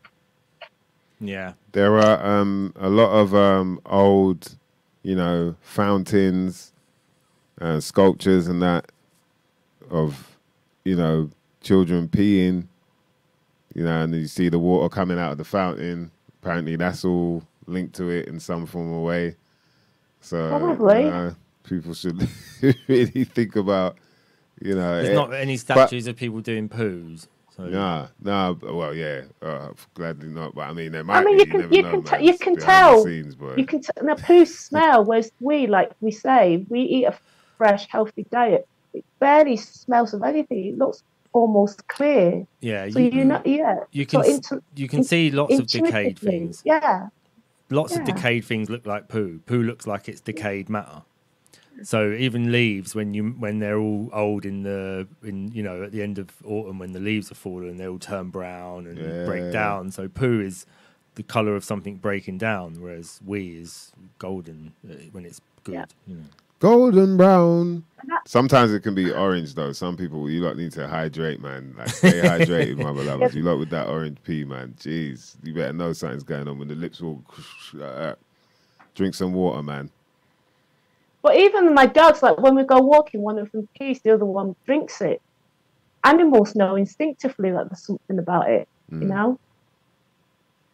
Yeah. 1.21 1.55
There 1.79 1.97
are 1.97 2.41
um, 2.41 2.73
a 2.75 2.89
lot 2.91 3.13
of 3.13 3.37
um, 3.37 3.81
old, 3.87 4.57
you 5.05 5.15
know, 5.15 5.55
fountains, 5.61 6.73
uh, 7.61 7.79
sculptures, 7.79 8.49
and 8.49 8.61
that 8.63 8.91
of, 9.89 10.37
you 10.85 10.97
know, 10.97 11.31
children 11.61 12.09
peeing. 12.09 12.67
You 13.77 13.85
know, 13.85 14.03
and 14.03 14.13
you 14.13 14.27
see 14.27 14.49
the 14.49 14.59
water 14.59 14.89
coming 14.89 15.21
out 15.21 15.31
of 15.31 15.39
the 15.39 15.45
fountain. 15.45 16.11
Apparently, 16.43 16.75
that's 16.75 17.05
all 17.05 17.45
linked 17.69 17.95
to 17.95 18.09
it 18.11 18.27
in 18.27 18.41
some 18.41 18.67
form 18.67 18.93
or 18.93 19.05
way. 19.05 19.37
So, 20.21 20.49
Probably. 20.49 21.05
you 21.05 21.11
know, 21.11 21.37
people 21.63 21.95
should 21.95 22.29
really 22.89 23.23
think 23.23 23.55
about, 23.55 23.99
you 24.61 24.75
know, 24.75 24.97
There's 24.97 25.11
it- 25.11 25.15
not 25.15 25.33
any 25.33 25.57
statues 25.57 26.09
of 26.09 26.17
people 26.17 26.41
doing 26.41 26.69
poos. 26.69 27.29
So 27.59 27.65
Nah, 27.65 28.07
nah. 28.23 28.55
Well, 28.63 28.95
yeah, 28.95 29.23
uh, 29.43 29.71
gladly 29.95 30.29
not. 30.29 30.55
But 30.55 30.69
I 30.69 30.73
mean, 30.73 30.93
there 30.93 31.03
might 31.03 31.19
I 31.19 31.25
mean, 31.25 31.37
be. 31.37 31.43
you 31.43 31.47
can 31.51 31.61
never 31.63 31.75
you 31.75 31.83
know, 31.83 31.91
can 31.91 32.03
man. 32.05 32.21
t- 32.21 32.25
you 32.27 32.31
It's 32.31 32.43
can 32.43 32.55
behind 32.55 32.71
the 32.71 32.91
tell 32.93 33.05
scenes, 33.05 33.37
you 33.57 33.67
can 33.67 33.81
t- 33.81 33.89
now 34.01 34.15
poo 34.15 34.47
smell. 34.47 35.05
Whereas 35.05 35.33
we, 35.41 35.67
like 35.67 35.91
we 36.01 36.13
say, 36.13 36.65
we 36.69 36.81
eat 36.83 37.05
a 37.07 37.19
fresh, 37.57 37.89
healthy 37.91 38.27
diet. 38.31 38.69
It 38.95 39.05
barely 39.19 39.57
smells 39.57 40.15
of 40.15 40.23
anything. 40.23 40.67
It 40.67 40.79
looks 40.79 41.03
almost 41.33 41.87
clear. 41.89 42.47
yeah, 42.61 42.89
So 42.91 43.01
you, 43.01 43.11
you 43.11 43.25
know, 43.25 43.43
yeah. 43.45 43.81
you 43.91 44.07
can 44.07 44.21
s- 44.21 44.29
intu- 44.29 44.63
you 44.77 44.89
can 44.89 45.03
see 45.03 45.31
lots 45.33 45.59
of 45.59 45.67
decayed 45.67 46.19
things. 46.19 46.63
Yeah. 46.65 47.09
Lots 47.71 47.97
of 47.97 48.05
decayed 48.05 48.45
things 48.45 48.71
look 48.71 48.87
like 48.87 49.09
poo. 49.09 49.41
Poo 49.47 49.63
looks 49.65 49.85
like 49.87 50.09
it's 50.09 50.21
decayed 50.21 50.69
matter. 50.69 51.03
So 51.83 52.13
even 52.13 52.51
leaves, 52.51 52.95
when 52.95 53.15
you 53.15 53.31
when 53.39 53.59
they're 53.61 53.79
all 53.79 54.11
old 54.13 54.45
in 54.45 54.63
the 54.65 55.07
in 55.23 55.53
you 55.53 55.63
know 55.63 55.83
at 55.85 55.93
the 55.93 56.03
end 56.03 56.19
of 56.19 56.31
autumn 56.45 56.79
when 56.79 56.93
the 56.93 57.01
leaves 57.01 57.31
are 57.31 57.37
falling, 57.37 57.77
they 57.77 57.87
all 57.87 57.99
turn 57.99 58.31
brown 58.31 58.87
and 58.87 58.99
Yeah. 58.99 59.25
break 59.25 59.53
down. 59.53 59.91
So 59.93 60.09
poo 60.09 60.41
is 60.41 60.67
the 61.15 61.23
color 61.23 61.55
of 61.57 61.65
something 61.65 61.97
breaking 61.97 62.39
down, 62.39 62.81
whereas 62.81 63.21
we 63.25 63.57
is 63.57 63.93
golden 64.19 64.73
uh, 64.89 64.95
when 65.13 65.25
it's 65.25 65.41
good. 65.65 65.75
Yeah. 65.75 65.85
You 66.07 66.15
know. 66.17 66.23
Golden 66.61 67.17
brown. 67.17 67.85
Sometimes 68.27 68.73
it 68.73 68.81
can 68.83 68.93
be 68.95 69.13
orange 69.13 69.55
though. 69.55 69.71
Some 69.73 69.97
people 69.97 70.29
you 70.29 70.41
lot 70.41 70.57
need 70.57 70.73
to 70.73 70.89
hydrate, 70.89 71.41
man. 71.41 71.75
Like 71.79 71.89
stay 71.91 72.21
hydrated, 72.25 72.79
my 72.83 72.93
beloved. 72.93 73.33
You 73.35 73.43
lot 73.45 73.59
with 73.61 73.71
that 73.71 73.87
orange 73.87 74.19
pea, 74.25 74.45
man. 74.45 74.75
Jeez, 74.81 75.37
you 75.45 75.55
better 75.55 75.73
know 75.73 75.93
something's 75.93 76.25
going 76.25 76.49
on 76.49 76.59
when 76.59 76.67
the 76.67 76.75
lips 76.75 77.01
all. 77.01 77.23
Drink 78.97 79.15
some 79.15 79.33
water, 79.33 79.63
man. 79.63 79.91
But 81.23 81.37
even 81.37 81.75
my 81.75 81.87
dogs, 81.87 82.23
like 82.23 82.39
when 82.39 82.55
we 82.55 82.65
go 82.65 82.79
walking, 82.81 83.21
one 83.23 83.39
of 83.39 83.51
them 83.53 83.69
pees, 83.77 84.01
the 84.03 84.15
other 84.15 84.25
one 84.25 84.55
drinks 84.67 85.01
it. 85.01 85.21
Animals 86.05 86.55
know 86.55 86.77
instinctively 86.77 87.51
that 87.51 87.69
there's 87.69 87.85
something 87.85 88.19
about 88.19 88.49
it, 88.49 88.69
you 88.91 88.99
Mm. 88.99 89.09
know? 89.09 89.39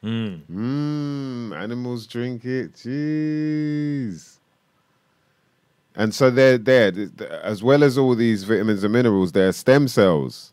Mm. 0.05 0.41
Mmm, 0.53 1.57
animals 1.57 2.07
drink 2.07 2.45
it. 2.45 2.75
Jeez. 2.75 4.37
And 5.97 6.15
so 6.15 6.29
they're 6.31 6.59
there, 6.59 6.91
th- 6.93 7.17
th- 7.17 7.31
as 7.31 7.63
well 7.63 7.83
as 7.83 7.97
all 7.97 8.15
these 8.15 8.45
vitamins 8.45 8.85
and 8.85 8.93
minerals, 8.93 9.33
there 9.33 9.49
are 9.49 9.53
stem 9.53 9.89
cells 9.89 10.53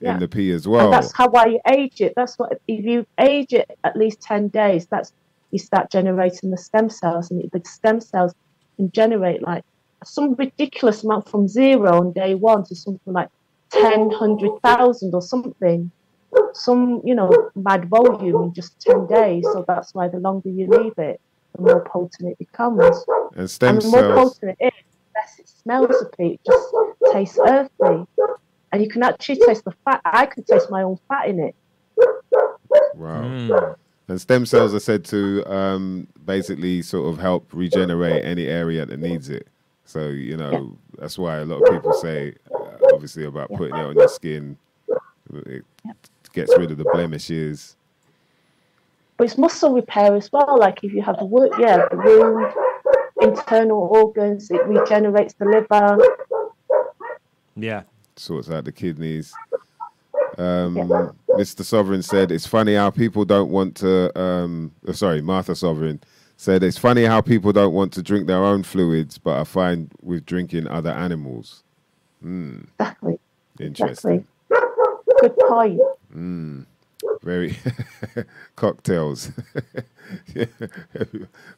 Yeah. 0.00 0.14
in 0.14 0.20
the 0.20 0.28
pea 0.28 0.52
as 0.52 0.64
And 0.66 0.74
well. 0.74 0.90
that's 0.92 1.12
how 1.12 1.28
why 1.28 1.46
you 1.46 1.60
age 1.66 2.00
it. 2.00 2.12
That's 2.14 2.38
what 2.38 2.52
if 2.68 2.84
you 2.84 3.04
age 3.18 3.52
it 3.52 3.68
at 3.82 3.96
least 3.96 4.20
ten 4.20 4.46
days, 4.48 4.86
that's 4.86 5.12
you 5.50 5.58
start 5.58 5.90
generating 5.90 6.50
the 6.50 6.58
stem 6.58 6.88
cells, 6.90 7.30
and 7.30 7.42
the 7.50 7.62
stem 7.64 8.00
cells 8.00 8.32
can 8.78 8.90
generate 8.92 9.42
like 9.42 9.64
some 10.04 10.34
ridiculous 10.34 11.04
amount 11.04 11.28
from 11.28 11.48
zero 11.48 12.00
on 12.00 12.12
day 12.12 12.34
one 12.34 12.64
to 12.64 12.74
something 12.74 13.12
like 13.12 13.28
10, 13.72 14.08
100,000 14.08 15.14
or 15.14 15.22
something. 15.22 15.90
Some, 16.54 17.02
you 17.04 17.14
know, 17.14 17.50
mad 17.56 17.88
volume 17.88 18.44
in 18.44 18.54
just 18.54 18.80
10 18.80 19.06
days. 19.06 19.44
So 19.52 19.64
that's 19.66 19.94
why 19.94 20.08
the 20.08 20.18
longer 20.18 20.48
you 20.48 20.68
leave 20.68 20.92
it, 20.98 21.20
the 21.54 21.62
more 21.62 21.84
potent 21.84 22.30
it 22.32 22.38
becomes. 22.38 23.04
and 23.36 23.50
stem 23.50 23.76
and 23.76 23.82
the 23.82 23.88
more 23.88 24.00
cells. 24.00 24.38
potent 24.38 24.56
it 24.60 24.66
is, 24.66 24.84
the 24.94 25.20
less 25.20 25.38
it 25.38 25.48
smells 25.48 26.02
of 26.02 26.14
it. 26.18 26.32
It 26.32 26.40
just 26.46 27.12
tastes 27.12 27.38
earthy. 27.44 28.04
And 28.70 28.82
you 28.82 28.88
can 28.88 29.02
actually 29.02 29.40
taste 29.46 29.64
the 29.64 29.72
fat. 29.84 30.00
I 30.04 30.26
can 30.26 30.44
taste 30.44 30.70
my 30.70 30.82
own 30.82 30.98
fat 31.08 31.28
in 31.28 31.40
it. 31.40 31.54
Wow. 32.94 33.22
Mm. 33.22 33.76
And 34.08 34.18
stem 34.18 34.46
cells 34.46 34.74
are 34.74 34.80
said 34.80 35.04
to 35.06 35.44
um, 35.46 36.08
basically 36.24 36.80
sort 36.80 37.12
of 37.12 37.20
help 37.20 37.50
regenerate 37.52 38.24
any 38.24 38.46
area 38.46 38.86
that 38.86 38.98
needs 38.98 39.28
it. 39.28 39.46
So, 39.84 40.08
you 40.08 40.36
know, 40.36 40.76
that's 40.98 41.18
why 41.18 41.36
a 41.38 41.44
lot 41.44 41.62
of 41.62 41.70
people 41.72 41.92
say, 41.92 42.34
uh, 42.54 42.76
obviously, 42.92 43.24
about 43.24 43.50
putting 43.50 43.76
it 43.76 43.80
on 43.80 43.94
your 43.94 44.08
skin. 44.08 44.56
It 45.34 45.64
gets 46.32 46.56
rid 46.56 46.70
of 46.70 46.78
the 46.78 46.84
blemishes. 46.84 47.76
But 49.18 49.24
it's 49.24 49.36
muscle 49.36 49.74
repair 49.74 50.14
as 50.14 50.32
well. 50.32 50.58
Like 50.58 50.84
if 50.84 50.92
you 50.92 51.02
have 51.02 51.18
the 51.18 51.26
wound, 51.26 51.52
yeah, 51.58 51.86
the 51.90 51.96
wound, 51.96 52.52
internal 53.20 53.88
organs, 53.90 54.50
it 54.50 54.64
regenerates 54.66 55.34
the 55.34 55.44
liver. 55.44 55.98
Yeah. 57.56 57.82
sorts 58.16 58.48
out 58.48 58.64
the 58.64 58.72
kidneys. 58.72 59.34
Um, 60.38 60.76
Yeah. 60.76 61.08
Mr. 61.36 61.64
Sovereign 61.64 62.02
said 62.02 62.32
it's 62.32 62.46
funny 62.46 62.74
how 62.74 62.90
people 62.90 63.24
don't 63.24 63.50
want 63.50 63.76
to. 63.76 64.18
Um, 64.20 64.72
oh, 64.86 64.92
sorry, 64.92 65.20
Martha 65.22 65.54
Sovereign 65.54 66.00
said 66.36 66.62
it's 66.62 66.78
funny 66.78 67.04
how 67.04 67.20
people 67.20 67.52
don't 67.52 67.74
want 67.74 67.92
to 67.94 68.02
drink 68.02 68.26
their 68.26 68.44
own 68.44 68.62
fluids, 68.62 69.18
but 69.18 69.36
are 69.38 69.44
fine 69.44 69.90
with 70.02 70.24
drinking 70.24 70.66
other 70.68 70.90
animals. 70.90 71.62
Exactly. 72.24 73.18
Interesting. 73.60 74.26
Exactly. 74.50 74.98
Good 75.20 75.36
point. 75.38 75.80
Very 77.22 77.56
cocktails. 78.56 79.30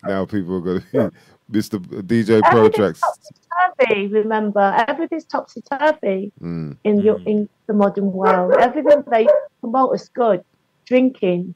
now 0.04 0.24
people 0.26 0.56
are 0.56 0.60
going 0.60 0.82
to 0.92 1.12
Mr. 1.50 1.78
DJ 2.02 2.40
Pro 2.42 2.66
Everything's 2.66 2.76
Tracks. 2.76 3.00
topsy-turvy, 3.00 4.06
remember, 4.08 4.84
everything's 4.88 5.24
topsy 5.24 5.62
turvy 5.62 6.32
Mm, 6.40 6.76
in 6.84 7.00
your 7.00 7.20
in 7.26 7.48
the 7.66 7.72
modern 7.74 8.12
world. 8.12 8.54
Everything 8.58 9.02
they 9.10 9.26
promote 9.60 9.94
is 9.94 10.08
good. 10.08 10.44
Drinking, 10.86 11.54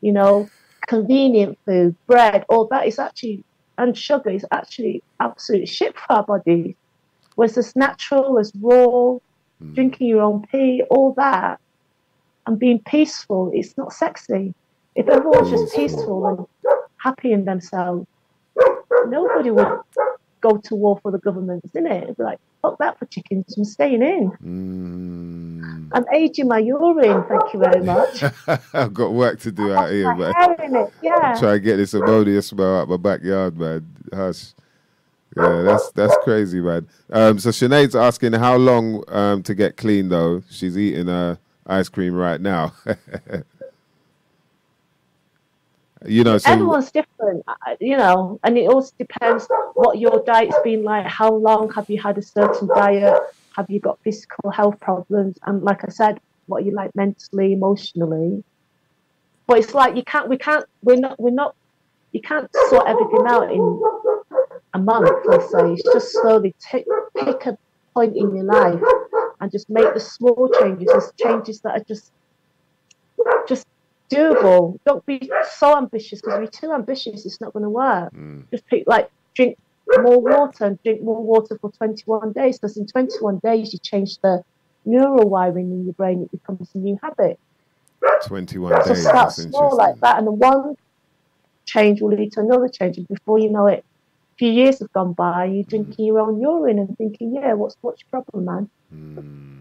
you 0.00 0.12
know, 0.12 0.48
convenient 0.86 1.58
food, 1.64 1.94
bread, 2.06 2.44
all 2.48 2.66
that 2.68 2.86
is 2.86 2.98
actually 2.98 3.44
and 3.78 3.96
sugar 3.96 4.30
is 4.30 4.44
actually 4.50 5.02
absolute 5.20 5.68
shit 5.68 5.96
for 5.96 6.12
our 6.12 6.24
bodies. 6.24 6.74
Was 7.36 7.56
as 7.56 7.76
natural 7.76 8.38
as 8.38 8.52
raw, 8.60 9.18
drinking 9.74 10.08
your 10.08 10.22
own 10.22 10.44
pee, 10.50 10.82
all 10.90 11.14
that, 11.14 11.60
and 12.48 12.58
being 12.58 12.80
peaceful, 12.80 13.50
it's 13.54 13.76
not 13.76 13.92
sexy. 13.92 14.54
If 14.94 15.06
everyone's 15.06 15.50
just 15.50 15.76
peaceful 15.76 16.26
and 16.26 16.82
happy 16.96 17.32
in 17.32 17.44
themselves, 17.44 18.06
nobody 19.06 19.50
would 19.50 19.80
go 20.40 20.56
to 20.56 20.74
war 20.74 20.98
for 21.02 21.12
the 21.12 21.18
government, 21.18 21.62
isn't 21.66 21.86
it? 21.86 22.04
It'd 22.04 22.16
be 22.16 22.22
like, 22.22 22.38
fuck 22.62 22.78
that 22.78 22.98
for 22.98 23.04
chickens, 23.04 23.54
I'm 23.56 23.64
staying 23.66 24.02
in. 24.02 24.30
mm. 24.42 25.90
I'm 25.92 26.04
aging 26.14 26.48
my 26.48 26.58
urine, 26.58 27.22
thank 27.28 27.52
you 27.52 27.60
very 27.60 27.84
much. 27.84 28.24
I've 28.74 28.94
got 28.94 29.12
work 29.12 29.40
to 29.40 29.52
do 29.52 29.74
out 29.74 29.90
here, 29.90 30.14
man. 30.14 30.32
hair 30.32 30.56
in 30.64 30.74
it, 30.74 30.92
yeah. 31.02 31.36
Try 31.38 31.56
and 31.56 31.62
get 31.62 31.76
this 31.76 31.92
ammonia 31.92 32.40
smell 32.40 32.80
out 32.80 32.88
my 32.88 32.96
backyard, 32.96 33.58
man. 33.58 33.86
Hush. 34.12 34.54
Yeah, 35.36 35.62
that's 35.62 35.92
that's 35.92 36.16
crazy, 36.24 36.60
man. 36.60 36.88
Um, 37.10 37.38
so 37.38 37.50
Sinead's 37.50 37.94
asking 37.94 38.32
how 38.32 38.56
long 38.56 39.04
um, 39.08 39.42
to 39.42 39.54
get 39.54 39.76
clean 39.76 40.08
though. 40.08 40.42
She's 40.50 40.76
eating 40.76 41.08
uh, 41.08 41.36
ice 41.68 41.88
cream 41.88 42.14
right 42.14 42.40
now. 42.40 42.72
you 46.06 46.24
know, 46.24 46.38
so 46.38 46.50
Everyone's 46.50 46.90
different, 46.90 47.44
uh, 47.46 47.54
you 47.80 47.96
know, 47.96 48.40
and 48.42 48.56
it 48.56 48.68
also 48.68 48.92
depends 48.98 49.46
what 49.74 49.98
your 49.98 50.22
diet's 50.24 50.56
been 50.64 50.82
like. 50.82 51.06
How 51.06 51.32
long 51.32 51.70
have 51.72 51.88
you 51.90 52.00
had 52.00 52.18
a 52.18 52.22
certain 52.22 52.68
diet? 52.68 53.20
Have 53.56 53.70
you 53.70 53.80
got 53.80 53.98
physical 54.02 54.50
health 54.50 54.80
problems? 54.80 55.38
And 55.44 55.62
like 55.62 55.84
I 55.84 55.88
said, 55.88 56.20
what 56.46 56.64
you 56.64 56.72
like 56.72 56.94
mentally, 56.94 57.52
emotionally. 57.52 58.42
But 59.46 59.58
it's 59.58 59.74
like 59.74 59.96
you 59.96 60.02
can't, 60.02 60.28
we 60.28 60.38
can't, 60.38 60.64
we're 60.82 60.96
not, 60.96 61.18
we're 61.20 61.30
not, 61.30 61.54
you 62.12 62.20
can't 62.20 62.48
sort 62.68 62.86
everything 62.86 63.24
out 63.26 63.50
in 63.52 63.82
a 64.74 64.78
month, 64.78 65.10
let's 65.26 65.50
say. 65.50 65.72
It's 65.72 65.82
just 65.82 66.12
slowly 66.12 66.54
take, 66.60 66.86
pick 67.16 67.46
a 67.46 67.58
point 67.98 68.16
in 68.16 68.34
your 68.36 68.44
life 68.44 68.80
and 69.40 69.50
just 69.50 69.68
make 69.68 69.92
the 69.94 70.00
small 70.00 70.48
changes, 70.60 70.86
the 70.86 71.12
changes 71.24 71.60
that 71.60 71.72
are 71.78 71.84
just, 71.84 72.12
just 73.48 73.66
doable. 74.10 74.78
Don't 74.86 75.04
be 75.06 75.30
so 75.50 75.76
ambitious 75.76 76.20
because 76.20 76.34
if 76.34 76.40
you're 76.42 76.60
too 76.62 76.72
ambitious, 76.72 77.26
it's 77.26 77.40
not 77.40 77.52
going 77.52 77.64
to 77.64 77.70
work. 77.70 78.12
Mm. 78.14 78.44
Just 78.50 78.66
pick 78.66 78.84
like 78.86 79.10
drink 79.34 79.58
more 80.02 80.20
water 80.20 80.64
and 80.66 80.82
drink 80.82 81.02
more 81.02 81.22
water 81.22 81.58
for 81.60 81.70
21 81.72 82.32
days 82.32 82.58
because 82.58 82.76
in 82.76 82.86
21 82.86 83.38
days 83.38 83.72
you 83.72 83.78
change 83.78 84.18
the 84.18 84.42
neural 84.84 85.28
wiring 85.28 85.70
in 85.70 85.84
your 85.84 85.94
brain. 85.94 86.22
It 86.22 86.30
becomes 86.30 86.68
a 86.74 86.78
new 86.78 86.98
habit. 87.02 87.38
21 88.24 88.84
So 88.84 88.94
days. 88.94 89.02
start 89.02 89.32
small 89.32 89.76
like 89.76 89.98
that, 90.00 90.18
and 90.18 90.26
then 90.26 90.38
one 90.38 90.76
change 91.64 92.00
will 92.00 92.10
lead 92.10 92.32
to 92.32 92.40
another 92.40 92.68
change, 92.68 92.96
and 92.96 93.08
before 93.08 93.38
you 93.38 93.50
know 93.50 93.66
it, 93.66 93.84
few 94.38 94.50
years 94.50 94.78
have 94.78 94.92
gone 94.92 95.12
by. 95.12 95.48
Mm. 95.48 95.54
You're 95.54 95.64
drinking 95.64 96.04
your 96.06 96.20
own 96.20 96.40
urine 96.40 96.78
and 96.78 96.96
thinking, 96.96 97.34
"Yeah, 97.34 97.54
what's 97.54 97.76
what's 97.80 98.02
your 98.02 98.22
problem, 98.22 98.44
man?" 98.44 98.70
Hmm. 98.90 99.58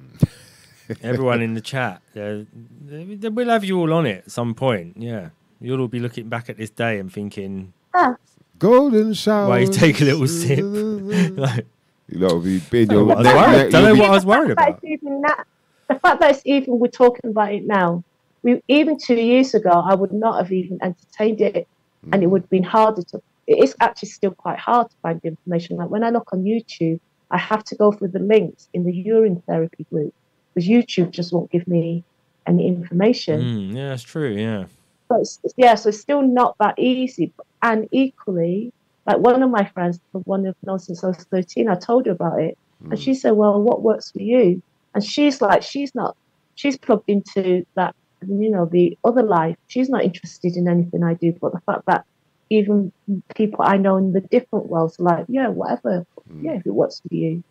Everyone 1.04 1.42
in 1.42 1.54
the 1.54 1.62
chat, 1.62 2.02
they, 2.14 2.46
they 2.86 3.30
will 3.30 3.50
have 3.50 3.66
you 3.66 3.78
all 3.80 3.92
on 3.94 4.06
it 4.06 4.20
at 4.26 4.32
some 4.32 4.54
point. 4.56 4.96
Yeah. 4.98 5.30
You'll 5.60 5.82
all 5.82 5.88
be 5.88 6.00
looking 6.00 6.30
back 6.30 6.50
at 6.50 6.58
this 6.58 6.70
day 6.70 7.00
and 7.00 7.12
thinking, 7.12 7.74
Ah, 7.94 8.16
Golden 8.60 9.14
shower. 9.14 9.50
why 9.50 9.60
you 9.60 9.68
take 9.72 10.00
a 10.02 10.06
little 10.06 10.28
sip? 10.28 10.60
like, 10.64 11.66
You 12.08 12.20
know, 12.20 12.40
be 12.40 12.56
in 12.56 12.88
don't 12.88 12.90
your 12.90 13.00
know 13.00 13.04
what 13.04 13.18
I 13.18 13.18
was 13.18 13.26
worried- 13.26 13.58
neck- 13.58 13.72
don't 13.72 13.84
know 13.84 14.02
what 14.02 14.10
I 14.10 14.14
was 14.14 14.26
worried 14.26 14.52
the 14.52 14.56
fact 14.56 14.70
about. 14.70 14.82
that 14.82 14.88
even 14.88 15.22
that, 15.22 15.48
the 15.90 15.96
fact 15.96 16.20
that 16.22 16.32
it's 16.32 16.42
even 16.46 16.80
we're 16.80 16.88
talking 16.88 17.32
about 17.32 17.54
it 17.54 17.66
now. 17.66 18.04
We 18.44 18.62
even 18.68 18.98
two 18.98 19.16
years 19.16 19.54
ago, 19.56 19.72
I 19.72 19.96
would 19.96 20.14
not 20.14 20.38
have 20.42 20.52
even 20.52 20.78
entertained 20.82 21.42
it, 21.42 21.68
and 22.14 22.22
it 22.24 22.28
hmm. 22.28 22.32
would 22.32 22.44
have 22.44 22.50
been 22.50 22.64
harder 22.64 23.02
to. 23.02 23.22
It 23.48 23.64
is 23.64 23.76
actually 23.80 24.10
still 24.10 24.32
quite 24.32 24.60
hard 24.60 24.90
to 24.90 24.96
find 25.02 25.22
the 25.22 25.30
information. 25.30 25.78
Like 25.78 25.90
when 25.90 26.04
I 26.04 26.10
look 26.10 26.34
on 26.34 26.44
YouTube, 26.44 27.00
I 27.32 27.38
have 27.38 27.64
to 27.66 27.76
go 27.76 27.92
through 27.92 28.10
the 28.10 28.20
links 28.20 28.70
in 28.74 28.84
the 28.84 28.94
urine 28.94 29.42
therapy 29.48 29.86
group 29.90 30.14
because 30.54 30.68
YouTube 30.68 31.12
just 31.12 31.34
won't 31.34 31.52
give 31.52 31.68
me 31.68 32.04
any 32.46 32.68
information. 32.68 33.42
Mm, 33.42 33.76
yeah, 33.76 33.90
that's 33.90 34.04
true. 34.04 34.34
Yeah. 34.36 34.66
But 35.10 35.22
it's, 35.22 35.40
yeah, 35.56 35.76
so 35.76 35.90
it's 35.90 36.00
still 36.00 36.22
not 36.22 36.56
that 36.60 36.78
easy. 36.78 37.32
And 37.62 37.88
equally, 37.92 38.74
like 39.06 39.18
one 39.18 39.42
of 39.42 39.50
my 39.50 39.66
friends, 39.66 40.00
the 40.14 40.20
one 40.20 40.44
who've 40.44 40.56
known 40.64 40.80
since 40.80 41.04
I 41.04 41.08
was 41.08 41.18
13, 41.32 41.70
I 41.70 41.76
told 41.76 42.06
her 42.06 42.12
about 42.12 42.42
it. 42.42 42.58
And 42.92 43.00
she 43.00 43.16
said, 43.16 43.32
Well, 43.32 43.62
what 43.62 43.82
works 43.82 44.12
for 44.12 44.22
you? 44.22 44.62
And 44.94 45.04
she's 45.04 45.42
like, 45.42 45.64
she's 45.64 45.96
not, 45.96 46.16
she's 46.56 46.78
plugged 46.78 47.10
into 47.10 47.66
that, 47.76 47.96
you 48.28 48.50
know, 48.50 48.66
the 48.66 48.98
other 49.04 49.24
life. 49.24 49.58
She's 49.68 49.90
not 49.90 50.04
interested 50.04 50.56
in 50.56 50.68
anything 50.68 51.04
I 51.04 51.16
do. 51.16 51.34
But 51.34 51.54
the 51.54 51.62
fact 51.62 51.86
that 51.88 52.06
even 52.50 52.92
people 53.36 53.60
I 53.64 53.78
know 53.78 53.98
in 53.98 54.14
the 54.14 54.22
different 54.22 54.68
worlds 54.68 54.98
are 55.00 55.04
like, 55.04 55.26
Yeah, 55.30 55.50
whatever. 55.50 56.04
Yeah, 56.42 56.54
if 56.54 56.66
it 56.66 56.74
works 56.74 57.02
for 57.02 57.14
you. 57.16 57.44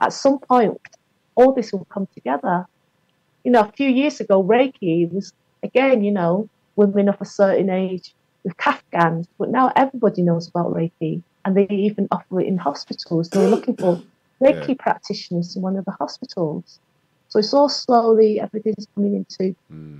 At 0.00 0.12
some 0.12 0.38
point, 0.38 0.78
all 1.36 1.52
this 1.54 1.72
will 1.72 1.86
come 1.92 2.06
together. 2.14 2.64
You 3.44 3.52
know, 3.52 3.60
a 3.60 3.72
few 3.76 3.88
years 3.88 4.20
ago, 4.20 4.42
Reiki 4.42 5.10
was, 5.10 5.32
again, 5.62 6.04
you 6.04 6.12
know, 6.12 6.48
women 6.76 7.08
of 7.08 7.16
a 7.20 7.24
certain 7.24 7.70
age 7.70 8.14
with 8.44 8.56
Kafgans, 8.56 9.26
but 9.38 9.50
now 9.50 9.72
everybody 9.76 10.22
knows 10.22 10.48
about 10.48 10.72
Reiki 10.72 11.22
and 11.44 11.56
they 11.56 11.66
even 11.70 12.08
offer 12.10 12.40
it 12.40 12.46
in 12.46 12.56
hospitals. 12.56 13.30
They're 13.30 13.48
looking 13.48 13.76
for 13.76 14.00
Reiki 14.42 14.68
Yeah. 14.68 14.74
practitioners 14.78 15.56
in 15.56 15.62
one 15.62 15.76
of 15.76 15.84
the 15.84 15.92
hospitals. 15.92 16.78
So 17.28 17.38
it's 17.38 17.54
all 17.54 17.68
slowly, 17.68 18.40
everything's 18.40 18.86
coming 18.94 19.14
into 19.16 19.54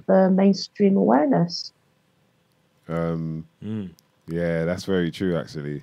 the 0.06 0.30
mainstream 0.30 0.96
awareness. 0.96 1.72
Um, 2.88 3.46
Mm. 3.62 3.90
Yeah, 4.30 4.64
that's 4.64 4.84
very 4.84 5.10
true. 5.10 5.36
Actually, 5.36 5.82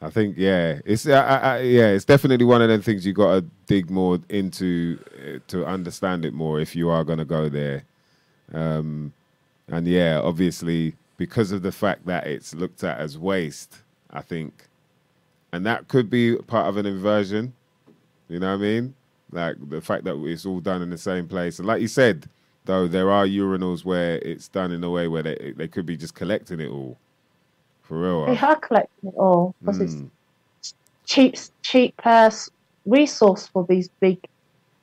I 0.00 0.10
think 0.10 0.36
yeah, 0.38 0.80
it's 0.84 1.06
I, 1.08 1.38
I, 1.38 1.60
yeah, 1.60 1.88
it's 1.88 2.04
definitely 2.04 2.44
one 2.46 2.62
of 2.62 2.68
them 2.68 2.82
things 2.82 3.06
you 3.06 3.12
got 3.12 3.34
to 3.40 3.46
dig 3.66 3.90
more 3.90 4.18
into 4.28 4.98
uh, 5.18 5.38
to 5.48 5.66
understand 5.66 6.24
it 6.24 6.34
more 6.34 6.60
if 6.60 6.76
you 6.76 6.90
are 6.90 7.04
going 7.04 7.18
to 7.18 7.24
go 7.24 7.48
there. 7.48 7.84
Um, 8.52 9.12
and 9.68 9.86
yeah, 9.86 10.20
obviously 10.22 10.96
because 11.16 11.52
of 11.52 11.62
the 11.62 11.72
fact 11.72 12.06
that 12.06 12.26
it's 12.26 12.54
looked 12.54 12.84
at 12.84 12.98
as 12.98 13.18
waste, 13.18 13.78
I 14.10 14.22
think 14.22 14.68
and 15.52 15.66
that 15.66 15.88
could 15.88 16.10
be 16.10 16.36
part 16.36 16.66
of 16.66 16.76
an 16.76 16.86
inversion. 16.86 17.52
You 18.28 18.40
know 18.40 18.48
what 18.48 18.54
I 18.54 18.68
mean? 18.68 18.94
Like 19.30 19.56
the 19.68 19.80
fact 19.80 20.04
that 20.04 20.16
it's 20.24 20.46
all 20.46 20.60
done 20.60 20.82
in 20.82 20.90
the 20.90 20.98
same 20.98 21.28
place, 21.28 21.58
and 21.58 21.68
like 21.68 21.80
you 21.80 21.88
said, 21.88 22.28
though 22.64 22.88
there 22.88 23.10
are 23.10 23.26
urinals 23.26 23.84
where 23.84 24.16
it's 24.18 24.48
done 24.48 24.72
in 24.72 24.82
a 24.84 24.90
way 24.90 25.08
where 25.08 25.22
they 25.22 25.54
they 25.56 25.68
could 25.68 25.86
be 25.86 25.96
just 25.96 26.14
collecting 26.14 26.60
it 26.60 26.70
all. 26.70 26.98
For 27.92 28.00
real. 28.00 28.24
They 28.24 28.38
are 28.38 28.56
collecting 28.56 29.10
it 29.10 29.14
all 29.18 29.54
because 29.60 29.78
Mm. 29.80 30.08
it's 30.62 30.74
cheap, 31.04 31.34
cheap 31.62 31.92
uh, 32.06 32.30
resource 32.86 33.48
for 33.48 33.66
these 33.68 33.90
big 34.00 34.18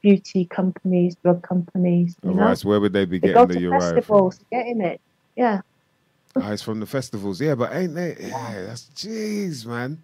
beauty 0.04 0.46
companies, 0.46 1.16
drug 1.24 1.42
companies. 1.42 2.16
You 2.22 2.30
All 2.30 2.36
know? 2.36 2.44
right, 2.46 2.58
so 2.60 2.70
where 2.70 2.80
would 2.80 2.94
they 2.94 3.06
be 3.06 3.18
They 3.18 3.30
getting 3.30 3.48
the 3.48 3.54
to 3.56 3.60
Uriah 3.62 3.80
from? 3.82 3.96
festivals, 3.96 4.40
getting 4.52 4.82
it. 4.82 5.02
Yeah. 5.36 5.62
Oh, 6.36 6.52
it's 6.52 6.62
from 6.62 6.80
the 6.80 6.86
festivals. 6.86 7.42
Yeah, 7.42 7.56
but 7.56 7.74
ain't 7.74 7.96
they? 7.96 8.16
Yeah, 8.20 8.62
that's 8.68 8.84
jeez, 8.96 9.66
man. 9.66 9.98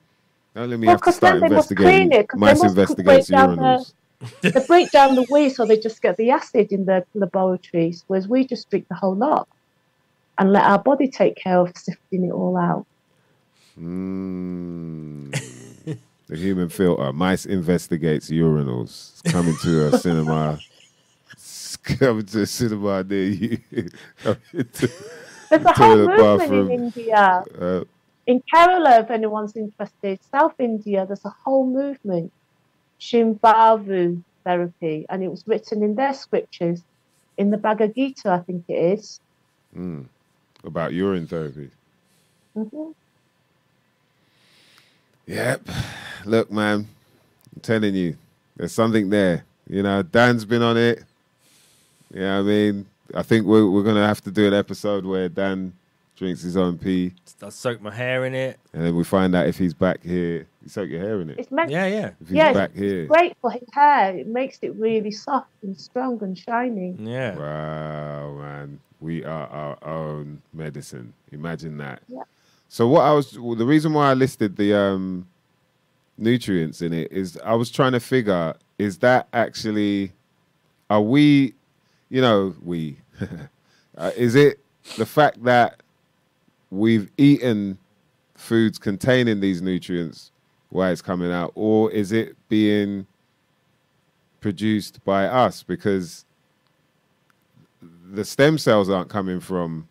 Don't 0.56 0.72
let 0.72 0.80
me 0.80 0.88
Well, 0.88 0.95
have 0.95 1.03
to 1.03 1.11
start 1.11 1.34
then 1.41 1.41
they 1.49 1.56
must 1.56 1.69
investigating. 1.69 2.10
clean 2.10 2.19
it, 2.19 2.27
'cause 2.27 2.40
they 2.40 2.45
Mice 2.48 2.57
must 2.64 2.72
investigates 2.72 3.27
break 3.30 3.40
down 3.40 3.56
the- 3.57 3.86
they 4.41 4.65
break 4.68 4.90
down 4.91 5.14
the 5.14 5.27
weed 5.30 5.49
so 5.49 5.68
they 5.68 5.77
just 5.77 6.02
get 6.02 6.18
the 6.18 6.32
acid 6.32 6.72
in 6.72 6.86
the 6.86 7.06
laboratories, 7.14 8.03
whereas 8.07 8.27
we 8.27 8.48
just 8.48 8.68
drink 8.72 8.88
the 8.90 8.95
whole 8.95 9.15
lot 9.15 9.48
and 10.40 10.52
let 10.52 10.64
our 10.64 10.80
body 10.82 11.07
take 11.07 11.36
care 11.36 11.60
of 11.60 11.72
sifting 11.77 12.26
it 12.26 12.32
all 12.32 12.57
out. 12.57 12.88
Mm. 13.80 15.31
the 16.27 16.38
human 16.38 16.69
filter. 16.69 17.11
Mice 17.14 17.45
investigates 17.45 18.30
urinals. 18.30 19.11
It's 19.14 19.22
coming 19.22 19.57
to 19.57 19.88
a 19.88 19.93
cinema. 19.93 20.60
It's 21.34 21.77
coming 21.77 22.26
to 22.27 22.41
a 22.41 22.45
cinema 22.45 23.03
near 23.03 23.23
you. 23.23 23.57
To- 24.53 24.89
There's 25.52 25.65
a 25.65 25.73
whole 25.73 25.97
movement 25.97 26.41
bathroom. 26.41 26.68
in 26.69 26.91
India. 26.97 27.43
uh, 27.60 27.84
In 28.27 28.41
Kerala, 28.53 29.03
if 29.03 29.11
anyone's 29.11 29.56
interested, 29.56 30.19
South 30.34 30.53
India, 30.60 31.06
there's 31.06 31.26
a 31.26 31.34
whole 31.43 31.68
movement, 31.68 32.31
Shivambu 33.02 34.23
therapy, 34.45 35.06
and 35.10 35.23
it 35.23 35.30
was 35.30 35.43
written 35.47 35.84
in 35.84 35.95
their 35.95 36.14
scriptures, 36.14 36.81
in 37.38 37.52
the 37.52 37.57
Bhagavad 37.57 37.93
Gita, 37.95 38.30
I 38.31 38.39
think 38.39 38.65
it 38.69 38.99
is. 38.99 39.19
mm, 39.77 40.06
about 40.64 40.93
urine 40.93 41.27
therapy. 41.27 41.69
hmm 42.56 42.91
Yep. 45.27 45.68
Look, 46.26 46.52
man, 46.52 46.88
I'm 47.56 47.61
telling 47.61 47.95
you, 47.95 48.15
there's 48.57 48.72
something 48.73 49.10
there. 49.10 49.43
You 49.68 49.84
know, 49.84 50.03
Dan's 50.03 50.45
been 50.45 50.61
on 50.61 50.77
it. 50.77 51.03
You 52.14 52.22
know 52.22 52.35
what 52.43 52.49
I 52.49 52.53
mean? 52.53 52.85
I 53.14 53.23
think 53.23 53.45
we're, 53.45 53.69
we're 53.69 53.84
going 53.84 53.95
to 53.95 54.06
have 54.06 54.22
to 54.22 54.31
do 54.31 54.47
an 54.47 54.53
episode 54.53 55.06
where 55.06 55.30
Dan 55.30 55.73
drinks 56.15 56.41
his 56.41 56.56
own 56.56 56.77
pee 56.77 57.11
I 57.43 57.49
soak 57.49 57.81
my 57.81 57.93
hair 57.93 58.23
in 58.26 58.34
it. 58.34 58.57
and 58.73 58.85
then 58.85 58.95
we 58.95 59.03
find 59.03 59.35
out 59.35 59.47
if 59.47 59.57
he's 59.57 59.73
back 59.73 60.02
here. 60.02 60.47
You 60.64 60.69
soak 60.69 60.89
your 60.89 61.02
hair 61.02 61.19
in 61.22 61.30
it. 61.30 61.38
It's 61.39 61.52
meant 61.52 61.69
Yeah, 61.69 61.88
yeah, 61.88 62.11
If 62.22 62.30
he's 62.30 62.38
Yeah, 62.38 62.53
back 62.53 62.73
here. 62.73 63.06
great 63.06 63.35
for 63.41 63.52
his 63.52 63.68
hair. 63.73 64.15
It 64.15 64.27
makes 64.27 64.60
it 64.61 64.73
really 64.76 65.11
soft 65.11 65.49
and 65.61 65.77
strong 65.77 66.23
and 66.23 66.38
shiny. 66.38 66.95
yeah. 66.99 67.35
Wow, 67.35 68.34
man. 68.39 68.80
We 69.02 69.26
are 69.26 69.47
our 69.47 69.77
own 69.88 70.41
medicine. 70.53 71.14
Imagine 71.34 71.77
that. 71.80 72.02
Yeah. 72.07 72.23
So 72.68 72.88
what 72.88 73.02
I 73.02 73.12
was 73.14 73.38
well, 73.40 73.56
the 73.56 73.66
reason 73.66 73.94
why 73.94 74.12
I 74.12 74.14
listed 74.14 74.56
the 74.58 74.74
um 74.78 75.28
nutrients 76.18 76.82
in 76.82 76.94
it 76.94 77.12
is 77.12 77.38
I 77.44 77.56
was 77.56 77.70
trying 77.70 77.92
to 77.94 78.00
figure 78.00 78.56
is 78.78 79.00
that 79.00 79.28
actually 79.34 80.12
are 80.90 81.02
we 81.02 81.54
you 82.10 82.22
know 82.22 82.56
we 82.64 82.98
uh, 83.98 84.12
is 84.16 84.36
it 84.36 84.60
the 84.98 85.06
fact 85.06 85.44
that 85.44 85.82
we've 86.70 87.10
eaten 87.18 87.78
foods 88.36 88.78
containing 88.78 89.40
these 89.40 89.62
nutrients 89.62 90.32
why 90.70 90.92
it's 90.92 91.02
coming 91.02 91.32
out 91.32 91.52
or 91.56 91.92
is 91.92 92.12
it 92.12 92.36
being 92.50 93.08
produced 94.46 95.04
by 95.04 95.26
us? 95.26 95.64
Because 95.64 96.24
the 97.82 98.24
stem 98.24 98.60
cells 98.60 98.92
aren't 98.92 99.10
coming 99.10 99.40
from 99.40 99.88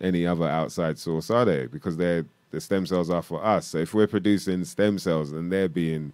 any 0.00 0.26
other 0.26 0.48
outside 0.48 0.98
source, 0.98 1.30
are 1.30 1.44
they? 1.44 1.66
Because 1.66 1.96
they're 1.96 2.24
the 2.50 2.60
stem 2.60 2.86
cells 2.86 3.10
are 3.10 3.22
for 3.22 3.44
us. 3.44 3.66
So 3.66 3.78
if 3.78 3.94
we're 3.94 4.06
producing 4.06 4.64
stem 4.64 4.98
cells 4.98 5.32
and 5.32 5.52
they're 5.52 5.68
being, 5.68 6.12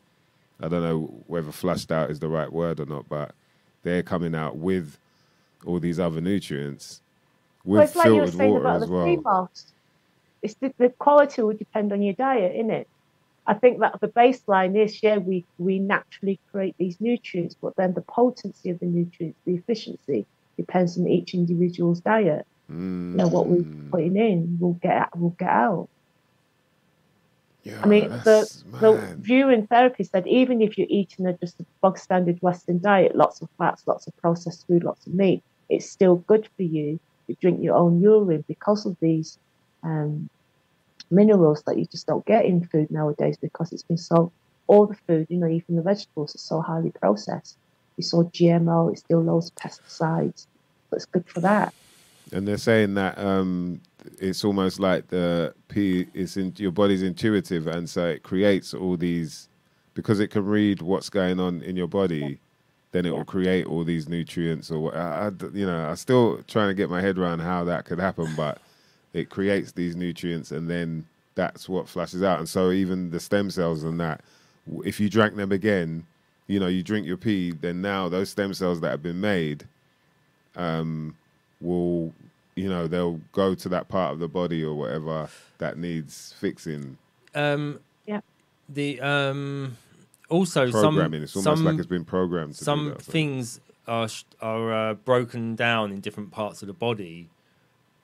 I 0.60 0.68
don't 0.68 0.82
know 0.82 1.14
whether 1.26 1.50
flushed 1.50 1.90
out 1.90 2.10
is 2.10 2.20
the 2.20 2.28
right 2.28 2.52
word 2.52 2.80
or 2.80 2.86
not, 2.86 3.08
but 3.08 3.34
they're 3.82 4.02
coming 4.02 4.34
out 4.34 4.56
with 4.56 4.98
all 5.64 5.80
these 5.80 5.98
other 5.98 6.20
nutrients 6.20 7.00
with 7.64 7.78
Well, 7.78 7.86
it's 7.86 7.96
like 7.96 8.06
you 8.06 8.14
were 8.14 8.20
filtered 8.26 8.38
saying 8.38 8.52
water 8.52 8.64
about 8.64 8.82
as 8.82 8.88
the 8.88 8.94
well. 8.94 9.50
It's 10.42 10.54
the, 10.54 10.74
the 10.78 10.90
quality 10.90 11.42
will 11.42 11.54
depend 11.54 11.92
on 11.92 12.02
your 12.02 12.14
diet, 12.14 12.54
innit? 12.54 12.86
I 13.46 13.54
think 13.54 13.80
that 13.80 14.00
the 14.00 14.08
baseline 14.08 14.76
is, 14.76 15.02
yeah, 15.02 15.18
we, 15.18 15.44
we 15.58 15.78
naturally 15.78 16.38
create 16.50 16.74
these 16.78 17.00
nutrients, 17.00 17.56
but 17.60 17.76
then 17.76 17.94
the 17.94 18.02
potency 18.02 18.70
of 18.70 18.80
the 18.80 18.86
nutrients, 18.86 19.38
the 19.44 19.54
efficiency, 19.54 20.26
depends 20.56 20.98
on 20.98 21.06
each 21.06 21.32
individual's 21.32 22.00
diet. 22.00 22.46
You 22.68 23.18
know, 23.18 23.28
what 23.28 23.48
we're 23.48 23.58
Mm. 23.62 23.90
putting 23.90 24.16
in, 24.16 24.58
we'll 24.60 24.74
get 24.74 25.08
we'll 25.16 25.36
get 25.38 25.48
out. 25.48 25.88
Yeah, 27.64 27.80
I 27.82 27.86
mean, 27.86 28.10
the, 28.10 28.18
that's 28.22 28.64
the 28.80 28.92
mad. 28.92 29.24
view 29.24 29.48
in 29.48 29.66
therapy 29.66 30.04
said 30.04 30.26
even 30.26 30.60
if 30.60 30.76
you're 30.78 30.86
eating 30.90 31.26
a, 31.26 31.36
just 31.38 31.60
a 31.60 31.66
bog 31.82 31.98
standard 31.98 32.38
Western 32.42 32.80
diet, 32.80 33.16
lots 33.16 33.40
of 33.42 33.48
fats, 33.58 33.82
lots 33.86 34.06
of 34.06 34.16
processed 34.18 34.64
food, 34.66 34.84
lots 34.84 35.06
of 35.06 35.14
meat, 35.14 35.42
it's 35.68 35.90
still 35.90 36.16
good 36.16 36.48
for 36.56 36.62
you 36.62 36.98
to 37.28 37.36
drink 37.40 37.62
your 37.62 37.74
own 37.76 38.00
urine 38.00 38.44
because 38.48 38.86
of 38.86 38.96
these 39.00 39.38
um, 39.82 40.28
minerals 41.10 41.62
that 41.66 41.78
you 41.78 41.86
just 41.90 42.06
don't 42.06 42.24
get 42.26 42.44
in 42.44 42.64
food 42.66 42.88
nowadays 42.90 43.36
because 43.40 43.72
it's 43.72 43.82
been 43.84 43.96
so, 43.98 44.32
all 44.68 44.86
the 44.86 44.96
food, 45.08 45.26
you 45.28 45.38
know, 45.38 45.48
even 45.48 45.76
the 45.76 45.82
vegetables 45.82 46.34
are 46.34 46.38
so 46.38 46.60
highly 46.60 46.92
processed. 47.00 47.56
It's 47.98 48.12
all 48.12 48.30
GMO, 48.30 48.92
it's 48.92 49.00
still 49.00 49.22
loads 49.22 49.50
of 49.50 49.54
pesticides. 49.70 50.46
But 50.90 50.96
it's 50.98 51.06
good 51.06 51.28
for 51.28 51.40
that. 51.40 51.72
And 52.32 52.46
they're 52.46 52.56
saying 52.56 52.94
that 52.94 53.18
um, 53.18 53.80
it's 54.18 54.44
almost 54.44 54.80
like 54.80 55.08
the 55.08 55.54
pee 55.68 56.06
is 56.14 56.36
in 56.36 56.52
your 56.56 56.72
body's 56.72 57.02
intuitive, 57.02 57.66
and 57.66 57.88
so 57.88 58.06
it 58.06 58.22
creates 58.22 58.74
all 58.74 58.96
these 58.96 59.48
because 59.94 60.20
it 60.20 60.28
can 60.28 60.44
read 60.44 60.82
what's 60.82 61.08
going 61.08 61.40
on 61.40 61.62
in 61.62 61.76
your 61.76 61.86
body. 61.86 62.38
Then 62.92 63.06
it 63.06 63.10
will 63.10 63.24
create 63.24 63.66
all 63.66 63.84
these 63.84 64.08
nutrients, 64.08 64.70
or 64.70 64.80
what- 64.80 64.96
I, 64.96 65.28
I 65.28 65.30
you 65.54 65.66
know, 65.66 65.88
I'm 65.88 65.96
still 65.96 66.42
trying 66.48 66.68
to 66.68 66.74
get 66.74 66.90
my 66.90 67.00
head 67.00 67.18
around 67.18 67.40
how 67.40 67.64
that 67.64 67.84
could 67.84 67.98
happen, 67.98 68.34
but 68.36 68.58
it 69.12 69.30
creates 69.30 69.72
these 69.72 69.96
nutrients, 69.96 70.50
and 70.50 70.68
then 70.68 71.06
that's 71.34 71.68
what 71.68 71.88
flashes 71.88 72.22
out. 72.22 72.38
And 72.38 72.48
so 72.48 72.70
even 72.70 73.10
the 73.10 73.20
stem 73.20 73.50
cells 73.50 73.84
and 73.84 74.00
that, 74.00 74.22
if 74.84 74.98
you 75.00 75.08
drank 75.08 75.36
them 75.36 75.52
again, 75.52 76.06
you 76.48 76.58
know, 76.60 76.66
you 76.68 76.82
drink 76.82 77.06
your 77.06 77.16
pee, 77.16 77.52
then 77.52 77.82
now 77.82 78.08
those 78.08 78.30
stem 78.30 78.54
cells 78.54 78.80
that 78.80 78.90
have 78.90 79.02
been 79.02 79.20
made 79.20 79.66
um, 80.56 81.16
will, 81.66 82.12
you 82.54 82.68
know, 82.68 82.86
they'll 82.86 83.20
go 83.32 83.54
to 83.54 83.68
that 83.70 83.88
part 83.88 84.12
of 84.14 84.18
the 84.18 84.28
body 84.28 84.64
or 84.64 84.74
whatever 84.74 85.28
that 85.58 85.76
needs 85.78 86.34
fixing. 86.38 86.96
Um, 87.34 87.80
Yeah. 88.06 88.20
The 88.68 89.00
um, 89.00 89.76
also 90.28 90.70
Programming. 90.70 91.12
some 91.12 91.22
it's 91.22 91.36
almost 91.36 91.58
some, 91.58 91.64
like 91.66 91.78
it's 91.78 91.86
been 91.86 92.04
programmed. 92.04 92.54
To 92.54 92.58
do 92.60 92.64
some 92.64 92.88
that, 92.88 93.02
things 93.02 93.60
are 93.86 94.08
are 94.40 94.72
uh, 94.90 94.94
broken 94.94 95.54
down 95.54 95.92
in 95.92 96.00
different 96.00 96.30
parts 96.32 96.62
of 96.62 96.66
the 96.68 96.74
body, 96.74 97.28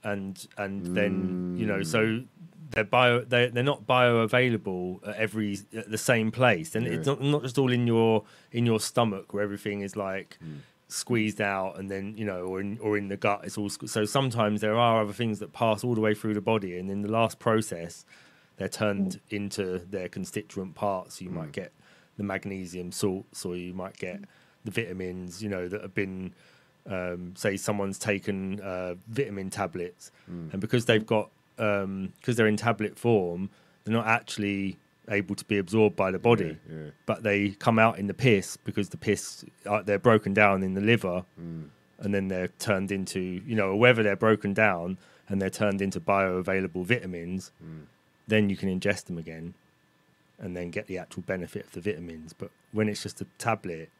and 0.04 0.46
and 0.56 0.94
then 0.96 1.56
you 1.58 1.66
know 1.66 1.82
so 1.82 1.98
Mm. 2.00 2.26
they're 2.70 2.84
bio 2.84 3.20
they 3.24 3.48
they're 3.48 3.62
not 3.62 3.86
bioavailable 3.86 5.06
at 5.08 5.16
every 5.16 5.58
at 5.76 5.90
the 5.90 5.98
same 5.98 6.30
place, 6.30 6.74
and 6.76 6.86
it's 6.86 7.06
not 7.06 7.20
not 7.20 7.42
just 7.42 7.58
all 7.58 7.72
in 7.72 7.86
your 7.86 8.22
in 8.52 8.64
your 8.66 8.80
stomach 8.80 9.32
where 9.34 9.42
everything 9.42 9.82
is 9.82 9.96
like. 9.96 10.38
Mm. 10.44 10.58
Squeezed 10.92 11.40
out, 11.40 11.78
and 11.78 11.90
then 11.90 12.14
you 12.18 12.24
know, 12.26 12.42
or 12.44 12.60
in 12.60 12.78
or 12.80 12.98
in 12.98 13.08
the 13.08 13.16
gut, 13.16 13.40
it's 13.44 13.56
all 13.56 13.70
so. 13.70 14.04
Sometimes 14.04 14.60
there 14.60 14.76
are 14.76 15.02
other 15.02 15.14
things 15.14 15.38
that 15.38 15.52
pass 15.54 15.82
all 15.84 15.94
the 15.94 16.02
way 16.02 16.12
through 16.14 16.34
the 16.34 16.40
body, 16.42 16.78
and 16.78 16.90
in 16.90 17.00
the 17.00 17.10
last 17.10 17.38
process, 17.38 18.04
they're 18.58 18.68
turned 18.68 19.18
into 19.30 19.78
their 19.90 20.08
constituent 20.10 20.74
parts. 20.74 21.22
You 21.22 21.30
Mm. 21.30 21.34
might 21.34 21.52
get 21.52 21.72
the 22.18 22.22
magnesium 22.24 22.92
salts, 22.92 23.46
or 23.46 23.56
you 23.56 23.72
might 23.72 23.96
get 23.96 24.20
the 24.66 24.70
vitamins. 24.70 25.42
You 25.42 25.48
know 25.48 25.66
that 25.66 25.80
have 25.80 25.94
been, 25.94 26.34
um, 26.86 27.34
say, 27.36 27.56
someone's 27.56 27.98
taken 27.98 28.60
uh, 28.60 28.96
vitamin 29.08 29.48
tablets, 29.48 30.10
Mm. 30.30 30.52
and 30.52 30.60
because 30.60 30.84
they've 30.84 31.06
got 31.06 31.30
because 31.56 32.36
they're 32.36 32.46
in 32.48 32.56
tablet 32.58 32.98
form, 32.98 33.48
they're 33.84 33.94
not 33.94 34.06
actually 34.06 34.76
able 35.08 35.34
to 35.34 35.44
be 35.44 35.58
absorbed 35.58 35.96
by 35.96 36.10
the 36.10 36.18
body, 36.18 36.56
Yeah, 36.68 36.76
yeah. 36.76 36.90
but 37.06 37.22
they 37.22 37.50
come 37.50 37.78
out 37.78 37.98
in 37.98 38.06
the 38.06 38.14
piss 38.14 38.56
because 38.56 38.88
the 38.90 38.96
piss 38.96 39.44
uh, 39.66 39.82
they're 39.82 39.98
broken 39.98 40.32
down 40.32 40.62
in 40.62 40.74
the 40.74 40.80
liver, 40.80 41.24
Mm. 41.40 41.68
and 41.98 42.14
then 42.14 42.28
they're 42.28 42.48
turned 42.58 42.92
into 42.92 43.20
you 43.20 43.54
know 43.56 43.74
whether 43.76 44.02
they're 44.02 44.16
broken 44.16 44.54
down 44.54 44.98
and 45.28 45.40
they're 45.40 45.50
turned 45.50 45.80
into 45.82 46.00
bioavailable 46.00 46.84
vitamins 46.84 47.50
Mm. 47.64 47.86
then 48.28 48.48
you 48.50 48.56
can 48.56 48.68
ingest 48.68 49.06
them 49.06 49.18
again 49.18 49.54
and 50.38 50.56
then 50.56 50.70
get 50.70 50.86
the 50.86 50.98
actual 50.98 51.22
benefit 51.22 51.66
of 51.66 51.72
the 51.72 51.80
vitamins 51.80 52.32
but 52.32 52.50
when 52.72 52.88
it's 52.88 53.02
just 53.02 53.20
a 53.20 53.26
tablet 53.38 53.90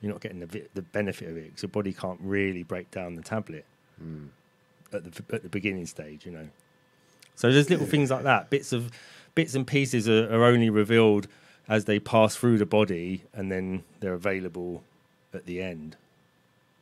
you're 0.00 0.12
not 0.12 0.20
getting 0.20 0.40
the, 0.40 0.46
vi- 0.46 0.68
the 0.74 0.82
benefit 0.82 1.28
of 1.28 1.36
it 1.36 1.44
because 1.46 1.62
your 1.62 1.68
body 1.70 1.92
can't 1.92 2.20
really 2.20 2.62
break 2.62 2.90
down 2.90 3.14
the 3.14 3.22
tablet 3.22 3.64
Mm. 4.02 4.28
at 4.92 5.04
the 5.04 5.34
at 5.34 5.42
the 5.42 5.48
beginning 5.48 5.86
stage 5.86 6.26
you 6.26 6.32
know 6.32 6.48
so 7.36 7.50
there's 7.52 7.70
little 7.70 7.86
things 7.86 8.10
like 8.10 8.22
that 8.24 8.50
bits 8.50 8.72
of 8.72 8.90
bits 9.34 9.54
and 9.54 9.66
pieces 9.66 10.08
are, 10.08 10.32
are 10.34 10.44
only 10.44 10.70
revealed 10.70 11.26
as 11.68 11.86
they 11.86 11.98
pass 11.98 12.36
through 12.36 12.58
the 12.58 12.66
body, 12.66 13.22
and 13.32 13.50
then 13.50 13.84
they're 14.00 14.14
available 14.14 14.82
at 15.32 15.46
the 15.46 15.62
end. 15.62 15.96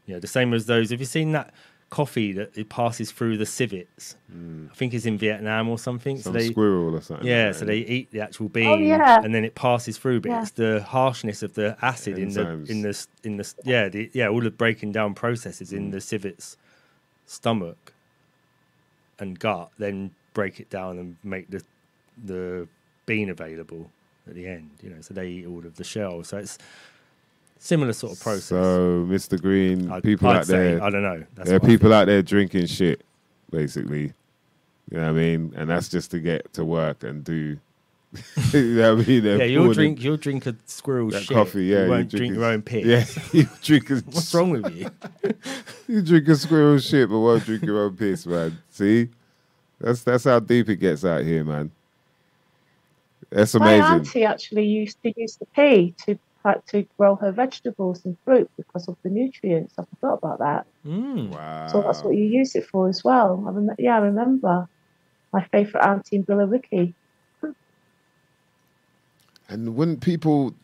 You 0.06 0.14
know, 0.14 0.20
the 0.20 0.26
same 0.26 0.52
as 0.52 0.66
those. 0.66 0.90
Have 0.90 1.00
you 1.00 1.06
seen 1.06 1.32
that 1.32 1.54
coffee 1.90 2.32
that 2.32 2.56
it 2.56 2.68
passes 2.68 3.12
through 3.12 3.36
the 3.36 3.46
civets? 3.46 4.16
Hmm. 4.30 4.66
I 4.72 4.74
think 4.74 4.94
it's 4.94 5.06
in 5.06 5.18
Vietnam 5.18 5.68
or 5.68 5.78
something. 5.78 6.16
Some 6.18 6.32
so 6.32 6.38
they, 6.38 6.50
squirrel 6.50 6.96
or 6.96 7.00
something. 7.00 7.26
yeah, 7.26 7.46
like 7.46 7.54
so 7.54 7.64
they 7.64 7.78
eat 7.78 8.10
the 8.10 8.20
actual 8.20 8.46
oh, 8.46 8.48
bean, 8.48 8.84
yeah. 8.84 9.20
and 9.22 9.34
then 9.34 9.44
it 9.44 9.54
passes 9.54 9.98
through. 9.98 10.20
But 10.20 10.30
Yeah. 10.30 10.42
it's 10.42 10.50
the 10.50 10.82
harshness 10.82 11.42
of 11.42 11.54
the 11.54 11.76
acid 11.80 12.18
in 12.18 12.30
the 12.30 12.64
in 12.68 12.82
the 12.82 13.06
in 13.22 13.36
the 13.36 13.54
yeah 13.64 13.88
the, 13.88 14.10
yeah 14.12 14.28
all 14.28 14.40
the 14.40 14.50
breaking 14.50 14.92
down 14.92 15.14
processes 15.14 15.72
in 15.72 15.84
hmm. 15.84 15.90
the 15.90 16.00
civet's 16.00 16.56
stomach 17.26 17.92
and 19.18 19.38
gut, 19.38 19.70
then 19.78 20.10
break 20.34 20.58
it 20.58 20.68
down 20.68 20.98
and 20.98 21.16
make 21.22 21.50
the 21.50 21.62
the 22.24 22.66
bean 23.06 23.30
available 23.30 23.90
at 24.28 24.34
the 24.34 24.46
end. 24.46 24.70
You 24.82 24.90
know, 24.90 25.00
so 25.00 25.14
they 25.14 25.28
eat 25.28 25.46
all 25.46 25.58
of 25.58 25.76
the 25.76 25.84
shell. 25.84 26.22
So 26.24 26.38
it's 26.38 26.58
similar 27.58 27.92
sort 27.92 28.12
of 28.12 28.20
process. 28.20 28.48
So, 28.48 29.06
Mr. 29.08 29.40
Green, 29.40 29.90
I'd, 29.90 30.02
people 30.02 30.28
I'd 30.28 30.38
out 30.38 30.46
say, 30.46 30.74
there, 30.74 30.82
I 30.82 30.90
don't 30.90 31.02
know. 31.02 31.24
That's 31.34 31.48
there 31.48 31.56
are 31.56 31.60
people 31.60 31.92
out 31.92 32.06
there 32.06 32.22
drinking 32.22 32.66
shit, 32.66 33.02
basically. 33.50 34.12
You 34.90 34.98
know 34.98 35.04
what 35.04 35.10
I 35.10 35.12
mean? 35.12 35.52
And 35.56 35.70
that's 35.70 35.88
just 35.88 36.10
to 36.10 36.20
get 36.20 36.52
to 36.54 36.64
work 36.64 37.02
and 37.04 37.24
do. 37.24 37.58
you 38.52 38.60
know 38.74 38.94
what 38.96 39.04
I 39.04 39.08
mean? 39.08 39.22
They're 39.22 39.38
yeah, 39.38 39.44
you'll 39.44 39.72
drink. 39.72 40.02
You'll 40.02 40.18
drink 40.18 40.44
a 40.46 40.54
squirrel 40.66 41.10
shit. 41.10 41.28
coffee. 41.34 41.64
Yeah, 41.64 41.84
you 41.84 41.90
won't 41.90 42.10
drink 42.10 42.20
drink 42.20 42.32
a- 42.32 42.36
your 42.36 42.44
own 42.44 42.62
piss. 42.62 42.84
Yeah, 42.84 43.22
you 43.32 43.48
drink 43.62 43.90
a, 43.90 43.94
What's 44.00 44.34
wrong 44.34 44.50
with 44.50 44.74
you? 44.74 44.90
You 45.88 46.00
drink 46.00 46.26
a 46.28 46.36
squirrel 46.36 46.78
shit, 46.78 47.08
but 47.10 47.18
won't 47.18 47.44
drink 47.44 47.64
your 47.64 47.82
own 47.82 47.96
piss, 47.96 48.24
man. 48.24 48.56
See, 48.70 49.10
that's 49.78 50.02
that's 50.02 50.24
how 50.24 50.40
deep 50.40 50.68
it 50.70 50.76
gets 50.76 51.04
out 51.04 51.22
here, 51.22 51.44
man. 51.44 51.70
That's 53.32 53.54
My 53.54 53.74
amazing. 53.74 53.94
auntie 53.94 54.24
actually 54.24 54.66
used 54.66 54.98
to 55.02 55.12
use 55.16 55.36
the 55.36 55.46
pea 55.46 55.94
to 56.04 56.18
like, 56.44 56.64
to 56.66 56.86
grow 56.98 57.16
her 57.16 57.32
vegetables 57.32 58.04
and 58.04 58.16
fruit 58.24 58.50
because 58.56 58.88
of 58.88 58.96
the 59.02 59.10
nutrients. 59.10 59.74
I 59.78 59.84
forgot 60.00 60.18
about 60.18 60.38
that. 60.40 60.66
Mm. 60.86 61.30
Wow. 61.30 61.68
So 61.68 61.82
that's 61.82 62.02
what 62.02 62.14
you 62.14 62.24
use 62.24 62.54
it 62.56 62.66
for 62.66 62.88
as 62.88 63.04
well. 63.04 63.44
I 63.46 63.50
rem- 63.50 63.76
yeah, 63.78 63.96
I 63.96 64.00
remember 64.00 64.66
my 65.32 65.44
favourite 65.52 65.86
auntie 65.86 66.16
in 66.16 66.24
Billericay. 66.24 66.94
And 69.48 69.76
wouldn't 69.76 70.00
people, 70.00 70.54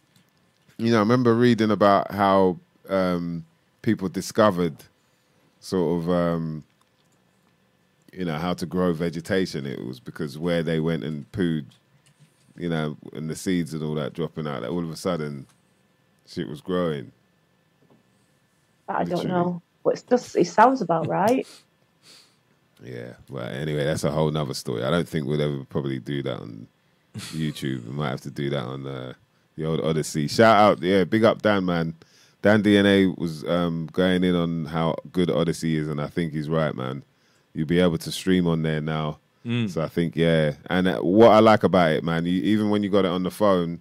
you 0.79 0.91
know, 0.91 0.97
I 0.97 1.01
remember 1.01 1.35
reading 1.35 1.71
about 1.71 2.11
how 2.11 2.59
um, 2.89 3.45
people 3.83 4.09
discovered 4.09 4.77
sort 5.61 6.03
of, 6.03 6.11
um, 6.11 6.65
you 8.13 8.25
know, 8.25 8.37
how 8.37 8.55
to 8.55 8.67
grow 8.67 8.93
vegetation. 8.93 9.65
It 9.65 9.85
was 9.87 10.01
because 10.01 10.39
where 10.39 10.63
they 10.63 10.81
went 10.81 11.05
and 11.05 11.31
pooed, 11.33 11.67
you 12.59 12.69
know, 12.69 12.97
and 13.13 13.31
the 13.31 13.37
seeds 13.37 13.75
and 13.75 13.83
all 13.83 13.95
that 13.95 14.13
dropping 14.13 14.47
out, 14.47 14.63
that 14.63 14.71
all 14.71 14.83
of 14.83 14.91
a 14.91 14.97
sudden 14.97 15.47
shit 16.27 16.49
was 16.49 16.61
growing. 16.61 17.13
I 18.89 19.05
don't 19.05 19.29
know. 19.29 19.63
But 19.85 19.95
it's 19.95 20.03
just 20.03 20.37
it 20.37 20.47
sounds 20.47 20.83
about 20.83 21.07
right. 21.09 21.47
Yeah. 22.83 23.15
Well, 23.29 23.49
anyway, 23.49 23.85
that's 23.85 24.05
a 24.05 24.11
whole 24.11 24.31
nother 24.31 24.55
story. 24.55 24.85
I 24.85 24.91
don't 24.91 25.09
think 25.09 25.27
we'll 25.27 25.43
ever 25.43 25.65
probably 25.65 25.99
do 25.99 26.23
that 26.23 26.39
on 26.39 26.69
YouTube. 27.17 27.87
we 27.87 27.93
might 27.93 28.11
have 28.11 28.21
to 28.23 28.31
do 28.31 28.51
that 28.51 28.63
on 28.63 28.87
uh, 28.87 29.15
the 29.57 29.65
old 29.65 29.81
Odysee. 29.81 30.29
Shout 30.29 30.57
out, 30.57 30.83
yeah, 30.83 31.05
big 31.05 31.25
up 31.25 31.43
Dan, 31.43 31.65
man. 31.65 31.95
Dan 32.41 32.63
DNA 32.63 33.17
was 33.19 33.45
um, 33.45 33.89
going 33.93 34.23
in 34.23 34.37
on 34.37 34.67
how 34.67 34.95
good 35.13 35.29
Odysee 35.29 35.77
is, 35.77 35.89
and 35.89 36.01
I 36.01 36.07
think 36.07 36.33
he's 36.33 36.49
right, 36.49 36.75
man. 36.75 37.03
You'll 37.53 37.67
be 37.67 37.81
able 37.81 37.99
to 37.99 38.13
stream 38.13 38.47
on 38.47 38.63
there 38.63 38.81
now. 38.81 39.19
Mm. 39.47 39.71
So 39.71 39.83
I 39.83 39.89
think, 39.89 40.17
yeah. 40.17 40.55
And 40.69 40.89
uh, 40.89 41.01
what 41.01 41.31
I 41.31 41.39
like 41.41 41.63
about 41.63 41.91
it, 41.93 42.05
man, 42.05 42.27
you, 42.27 42.43
even 42.43 42.71
when 42.71 42.83
you 42.83 42.91
got 42.91 43.05
it 43.05 43.11
on 43.11 43.23
the 43.23 43.31
phone, 43.31 43.81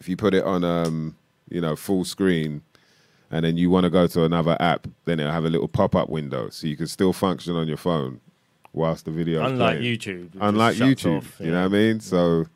if 0.00 0.08
you 0.08 0.16
put 0.16 0.34
it 0.34 0.44
on, 0.44 0.64
um, 0.64 1.16
you 1.48 1.60
know, 1.60 1.74
full 1.74 2.04
screen, 2.04 2.62
and 3.30 3.44
then 3.44 3.56
you 3.56 3.68
want 3.68 3.84
to 3.84 3.90
go 3.90 4.06
to 4.06 4.24
another 4.24 4.56
app, 4.60 4.86
then 5.04 5.20
it'll 5.20 5.32
have 5.32 5.44
a 5.44 5.50
little 5.50 5.68
pop-up 5.68 6.08
window, 6.08 6.48
so 6.50 6.66
you 6.66 6.76
can 6.76 6.86
still 6.86 7.12
function 7.12 7.54
on 7.56 7.68
your 7.68 7.76
phone 7.76 8.20
whilst 8.72 9.04
the 9.04 9.10
video. 9.10 9.44
is 9.44 9.52
Unlike 9.52 9.78
playing. 9.78 9.98
YouTube. 9.98 10.28
Unlike 10.40 10.76
YouTube, 10.76 11.18
off, 11.18 11.40
you 11.40 11.50
know 11.50 11.60
what 11.60 11.66
I 11.66 11.68
mean? 11.68 12.00
So 12.00 12.46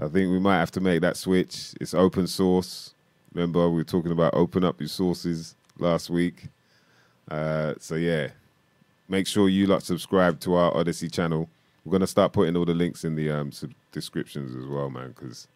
I 0.00 0.08
think 0.08 0.30
we 0.30 0.38
might 0.40 0.58
have 0.58 0.70
to 0.72 0.80
make 0.80 1.02
that 1.02 1.16
switch. 1.16 1.74
It's 1.80 1.94
open 1.94 2.26
source. 2.26 2.94
Remember, 3.34 3.68
we 3.68 3.76
were 3.76 3.84
talking 3.84 4.10
about 4.10 4.34
open 4.34 4.64
up 4.64 4.80
your 4.80 4.88
sources 4.88 5.54
last 5.78 6.10
week. 6.10 6.48
Uh, 7.30 7.74
so 7.78 7.94
yeah, 7.94 8.28
make 9.10 9.26
sure 9.26 9.48
you 9.48 9.66
like 9.66 9.82
subscribe 9.82 10.40
to 10.40 10.54
our 10.54 10.72
Odysee 10.74 11.10
channel. 11.12 11.48
We're 11.84 11.92
gonna 11.92 12.06
start 12.06 12.32
putting 12.32 12.56
all 12.56 12.64
the 12.64 12.74
links 12.74 13.04
in 13.04 13.16
the 13.16 13.30
um, 13.30 13.52
sub- 13.52 13.72
descriptions 13.92 14.54
as 14.56 14.66
well, 14.66 14.88
man, 14.88 15.08
because 15.08 15.48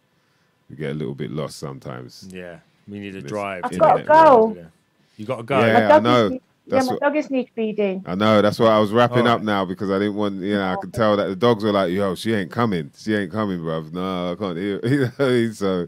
we 0.69 0.77
get 0.77 0.91
a 0.91 0.95
little 0.95 1.15
bit 1.15 1.31
lost 1.31 1.59
sometimes. 1.59 2.29
Yeah, 2.31 2.59
we 2.89 2.99
need 2.99 3.17
a 3.17 3.21
This 3.23 3.31
drive. 3.31 3.63
I've 3.65 3.79
got 3.79 3.97
get 3.97 4.03
to 4.03 4.09
go. 4.13 4.25
over. 4.43 4.73
You 5.17 5.27
got 5.27 5.37
to 5.37 5.43
go. 5.45 5.61
Yeah. 5.61 5.73
my 5.75 5.89
dog 5.89 6.03
know. 6.03 6.25
Is, 6.27 6.31
need- 6.33 6.41
yeah, 6.67 6.79
my 6.81 6.85
what- 6.93 7.01
dog 7.01 7.17
is 7.17 7.31
need 7.31 7.51
feeding. 7.55 8.03
I 8.07 8.15
know. 8.15 8.41
That's 8.43 8.59
why 8.59 8.69
I 8.69 8.79
was 8.79 8.91
wrapping 8.91 9.27
All 9.29 9.35
up 9.35 9.43
now 9.43 9.65
because 9.67 9.91
I 9.91 9.99
didn't 9.99 10.15
want, 10.17 10.41
you 10.41 10.55
know, 10.55 10.73
I 10.73 10.77
could 10.81 10.95
tell 10.95 11.15
that 11.19 11.27
the 11.27 11.37
dogs 11.37 11.63
were 11.63 11.73
like, 11.73 11.93
yo, 11.93 12.15
she 12.15 12.33
ain't 12.35 12.51
coming. 12.51 12.91
She 12.97 13.15
ain't 13.15 13.31
coming, 13.31 13.61
bruv. 13.61 13.93
No, 13.93 14.33
I 14.33 14.35
can't 14.35 14.57
hear. 14.57 14.81
You 14.85 15.01
know 15.01 15.07
what 15.17 15.21
I 15.27 15.31
mean? 15.31 15.53
So, 15.53 15.87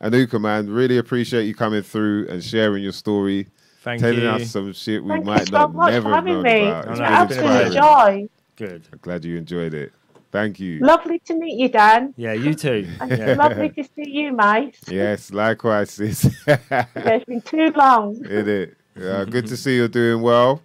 Anuka, 0.00 0.40
man, 0.40 0.70
really 0.70 0.98
appreciate 0.98 1.44
you 1.46 1.54
coming 1.54 1.82
through 1.82 2.28
and 2.28 2.42
sharing 2.44 2.82
your 2.84 2.92
story, 2.92 3.48
Thank 3.84 4.00
telling 4.00 4.20
you. 4.22 4.28
us 4.28 4.50
some 4.50 4.72
shit 4.72 5.02
we 5.04 5.10
Thank 5.10 5.24
might 5.26 5.46
so 5.48 5.52
not 5.58 5.74
much 5.74 5.90
never 5.92 6.08
for 6.08 6.14
have 6.14 6.24
having 6.26 6.32
known 6.34 6.42
me. 6.42 6.66
about. 6.66 6.88
I 6.88 6.90
It's 6.90 6.98
know, 7.00 7.04
an 7.06 7.12
it's 7.28 7.36
been 7.36 7.44
absolute 7.44 7.60
amazing. 7.60 7.82
joy. 7.82 8.28
Good. 8.56 8.82
I'm 8.92 8.98
glad 9.02 9.24
you 9.26 9.36
enjoyed 9.36 9.74
it. 9.74 9.92
Thank 10.32 10.58
you. 10.58 10.78
Lovely 10.80 11.18
to 11.26 11.34
meet 11.34 11.58
you, 11.60 11.68
Dan. 11.68 12.12
Yeah, 12.16 12.32
you 12.32 12.54
too. 12.54 12.88
And 13.00 13.10
Yeah. 13.10 13.34
lovely 13.34 13.68
to 13.68 13.84
see 13.84 14.10
you, 14.10 14.32
mate. 14.32 14.78
Yes, 14.88 15.32
likewise, 15.32 15.90
sis. 15.90 16.24
Yeah, 16.48 16.86
it's 16.96 17.24
been 17.26 17.42
too 17.42 17.72
long. 17.76 18.16
In 18.24 18.48
it. 18.48 18.76
Yeah, 18.98 19.24
good 19.26 19.46
to 19.48 19.56
see 19.56 19.76
you're 19.76 19.86
doing 19.88 20.22
well. 20.22 20.62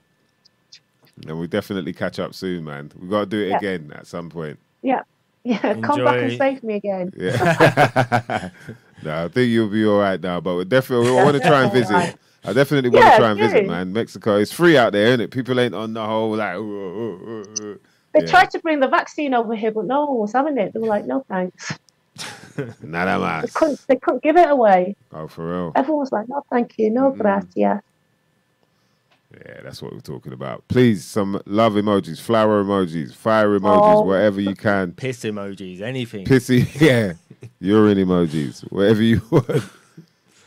And 1.27 1.37
we'll 1.37 1.47
definitely 1.47 1.91
catch 1.91 2.19
up 2.19 2.33
soon, 2.33 2.63
man. 2.63 2.89
We've 2.97 3.09
got 3.09 3.19
to 3.19 3.25
do 3.25 3.41
it 3.41 3.49
Yeah. 3.49 3.57
again 3.57 3.91
at 3.93 4.07
some 4.07 4.29
point. 4.29 4.57
Yeah, 4.81 5.01
Yeah. 5.43 5.57
come 5.81 6.05
back 6.05 6.21
and 6.21 6.37
save 6.37 6.63
me 6.63 6.75
again. 6.75 7.11
Yeah. 7.17 8.49
no, 9.03 9.25
I 9.25 9.27
think 9.27 9.49
you'll 9.49 9.67
be 9.67 9.85
all 9.85 9.99
right 9.99 10.21
now, 10.21 10.39
but 10.39 10.55
we 10.55 10.63
definitely 10.63 11.09
I 11.17 11.23
want 11.25 11.35
to 11.35 11.45
try 11.45 11.63
and 11.63 11.71
visit. 11.73 12.15
Alright. 12.45 12.57
I 12.57 12.59
definitely 12.59 12.89
want 12.89 13.05
to 13.05 13.09
Yeah, 13.11 13.17
try 13.17 13.31
and 13.31 13.39
visit, 13.39 13.65
man. 13.67 13.93
Mexico, 13.93 14.37
it's 14.37 14.51
free 14.51 14.77
out 14.77 14.93
there, 14.93 15.07
isn't 15.07 15.21
it? 15.21 15.31
People 15.31 15.59
ain't 15.59 15.75
on 15.75 15.93
the 15.93 16.05
whole 16.05 16.35
like. 16.35 16.55
"Ooh, 16.55 16.59
ooh, 16.61 17.29
ooh, 17.29 17.61
ooh." 17.63 17.79
They 18.13 18.21
Yeah. 18.21 18.31
tried 18.31 18.49
to 18.51 18.59
bring 18.59 18.79
the 18.79 18.87
vaccine 18.87 19.33
over 19.33 19.53
here, 19.55 19.71
but 19.71 19.85
no 19.85 20.05
one 20.05 20.17
was 20.17 20.33
having 20.33 20.57
it. 20.57 20.73
They 20.73 20.79
were 20.79 20.87
like, 20.87 21.05
no 21.05 21.23
thanks. 21.29 21.77
Nada 22.81 23.11
They 23.41 23.47
más. 23.47 23.53
couldn't, 23.53 23.79
they 23.87 23.95
couldn't 23.97 24.23
give 24.23 24.35
it 24.35 24.49
away. 24.49 24.95
Oh, 25.13 25.27
for 25.27 25.47
real. 25.47 25.71
Everyone 25.75 25.99
was 25.99 26.11
like, 26.11 26.27
no, 26.27 26.41
thank 26.51 26.73
you, 26.79 26.89
no 26.89 27.11
Mm-mm. 27.11 27.19
gracias. 27.19 27.81
Yeah, 29.31 29.61
that's 29.63 29.79
what 29.81 29.93
we're 29.93 29.99
talking 29.99 30.33
about. 30.33 30.67
Please, 30.67 31.05
some 31.05 31.39
love 31.45 31.73
emojis, 31.73 32.19
flower 32.19 32.63
emojis, 32.63 33.13
fire 33.13 33.49
emojis, 33.59 34.01
Oh. 34.01 34.03
whatever 34.03 34.41
you 34.41 34.55
can. 34.55 34.93
Piss 34.93 35.23
emojis, 35.23 35.81
anything. 35.81 36.25
Pissy, 36.25 36.65
yeah, 36.81 37.13
urine 37.59 37.99
emojis, 37.99 38.61
whatever 38.71 39.03
you 39.03 39.21
want. 39.29 39.63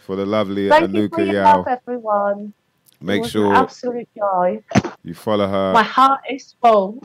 For 0.05 0.17
the 0.17 0.27
lovely 0.27 0.69
Thank 0.69 0.93
you 0.95 1.09
for 1.09 1.17
Anuka 1.17 1.27
your 1.27 1.35
Yau. 1.43 1.45
help, 1.45 1.69
everyone. 1.69 2.53
It 3.01 3.05
Make 3.05 3.23
was 3.23 3.31
sure 3.31 3.51
an 3.51 3.57
absolute 3.57 4.09
joy. 4.17 4.63
you 5.05 5.15
follow 5.15 5.47
her. 5.49 5.73
My 5.73 5.83
heart 5.83 6.21
is 6.31 6.55
full. 6.61 7.03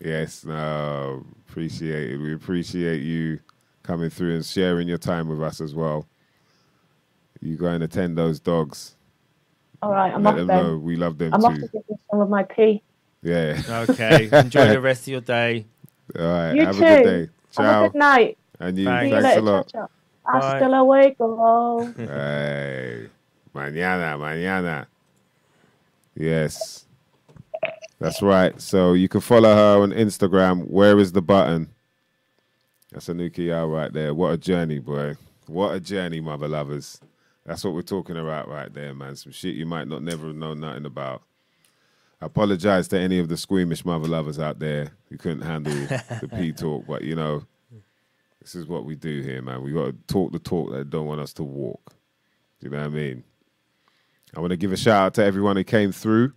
Yes, 0.00 0.44
no, 0.44 1.24
appreciate 1.48 2.10
it. 2.12 2.16
We 2.18 2.34
appreciate 2.34 3.02
you 3.02 3.40
coming 3.82 4.10
through 4.10 4.34
and 4.36 4.44
sharing 4.44 4.88
your 4.88 4.98
time 4.98 5.28
with 5.28 5.42
us 5.42 5.60
as 5.60 5.74
well. 5.74 6.06
You 7.40 7.56
go 7.56 7.66
and 7.66 7.82
attend 7.84 8.16
those 8.16 8.40
dogs. 8.40 8.96
All 9.82 9.90
right, 9.92 10.12
I'm 10.14 10.22
Let 10.22 10.30
off 10.32 10.36
them 10.38 10.46
then. 10.46 10.62
know 10.64 10.78
we 10.78 10.96
love 10.96 11.18
them 11.18 11.34
I'm 11.34 11.44
off 11.44 11.54
to 11.54 11.60
too. 11.60 11.68
give 11.72 11.86
them 11.86 11.98
some 12.10 12.20
of 12.20 12.30
my 12.30 12.42
pee. 12.44 12.82
Yeah. 13.22 13.60
Okay. 13.88 14.28
Enjoy 14.32 14.68
the 14.68 14.80
rest 14.82 15.02
of 15.02 15.08
your 15.08 15.20
day. 15.20 15.66
All 16.18 16.24
right. 16.24 16.54
You 16.54 16.64
Have 16.66 16.76
too. 16.76 16.84
a 16.84 16.96
good 16.96 17.02
day. 17.04 17.28
Have 17.62 17.84
a 17.84 17.88
good 17.88 17.98
night. 17.98 18.38
And 18.60 18.78
you. 18.78 18.84
Thanks. 18.86 19.10
See 19.10 19.16
you 19.16 19.22
Thanks 19.22 19.38
a 19.38 19.42
lot. 19.42 19.68
Ciao, 19.72 19.80
ciao. 19.80 19.90
Ah, 20.26 20.40
Bye. 20.40 20.58
Hasta 20.58 20.68
luego. 20.68 21.92
Hey. 21.96 23.08
Mañana, 23.54 24.18
mañana. 24.18 24.86
Yes. 26.16 26.86
That's 28.00 28.22
right. 28.22 28.60
So 28.60 28.94
you 28.94 29.08
can 29.08 29.20
follow 29.20 29.54
her 29.54 29.82
on 29.82 29.92
Instagram. 29.92 30.68
Where 30.68 30.98
is 30.98 31.12
the 31.12 31.22
button? 31.22 31.68
That's 32.92 33.08
Anuka 33.08 33.38
Yau 33.38 33.66
right 33.66 33.92
there. 33.92 34.14
What 34.14 34.32
a 34.32 34.36
journey, 34.36 34.78
boy. 34.78 35.16
What 35.46 35.74
a 35.74 35.80
journey, 35.80 36.20
mother 36.20 36.48
lovers. 36.48 37.00
That's 37.44 37.64
what 37.64 37.74
we're 37.74 37.82
talking 37.82 38.16
about 38.16 38.48
right 38.48 38.72
there, 38.72 38.94
man. 38.94 39.16
Some 39.16 39.32
shit 39.32 39.54
you 39.54 39.66
might 39.66 39.88
not 39.88 40.02
never 40.02 40.32
know 40.32 40.54
nothing 40.54 40.86
about. 40.86 41.22
I 42.20 42.26
apologize 42.26 42.88
to 42.88 42.98
any 42.98 43.18
of 43.18 43.28
the 43.28 43.36
squeamish 43.36 43.84
mother 43.84 44.08
lovers 44.08 44.38
out 44.38 44.58
there 44.58 44.92
who 45.10 45.18
couldn't 45.18 45.42
handle 45.42 45.74
the 45.74 46.30
P 46.36 46.52
talk, 46.52 46.86
but 46.86 47.02
you 47.02 47.14
know, 47.14 47.44
this 48.44 48.54
is 48.54 48.66
what 48.66 48.84
we 48.84 48.94
do 48.94 49.22
here, 49.22 49.40
man. 49.40 49.62
We 49.62 49.72
got 49.72 49.86
to 49.86 49.92
talk 50.06 50.30
the 50.30 50.38
talk 50.38 50.70
that 50.72 50.90
don't 50.90 51.06
want 51.06 51.22
us 51.22 51.32
to 51.34 51.42
walk. 51.42 51.94
You 52.60 52.68
know 52.68 52.76
what 52.76 52.86
I 52.86 52.90
mean? 52.90 53.24
I 54.36 54.40
want 54.40 54.50
to 54.50 54.58
give 54.58 54.70
a 54.70 54.76
shout 54.76 55.02
out 55.02 55.14
to 55.14 55.24
everyone 55.24 55.56
who 55.56 55.64
came 55.64 55.92
through. 55.92 56.34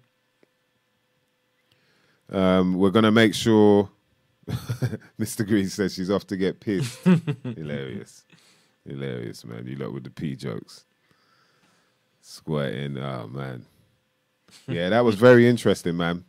Um, 2.32 2.76
we're 2.76 2.92
going 2.92 3.04
to 3.04 3.12
make 3.12 3.34
sure 3.34 3.90
Mr. 5.20 5.46
Green 5.46 5.68
says 5.68 5.96
she's 5.96 6.10
off 6.10 6.26
to 6.28 6.38
get 6.38 6.62
pissed. 6.62 6.98
Hilarious. 7.44 8.24
Hilarious, 8.88 9.44
man. 9.44 9.68
You 9.68 9.76
lot 9.76 9.94
with 9.94 10.06
the 10.06 10.10
P 10.10 10.38
jokes. 10.38 10.86
Squirting. 12.22 12.98
Oh, 12.98 13.28
man. 13.28 13.66
Yeah, 14.66 14.88
that 14.90 15.04
was 15.04 15.16
very 15.16 15.46
interesting, 15.46 15.98
man. 15.98 16.24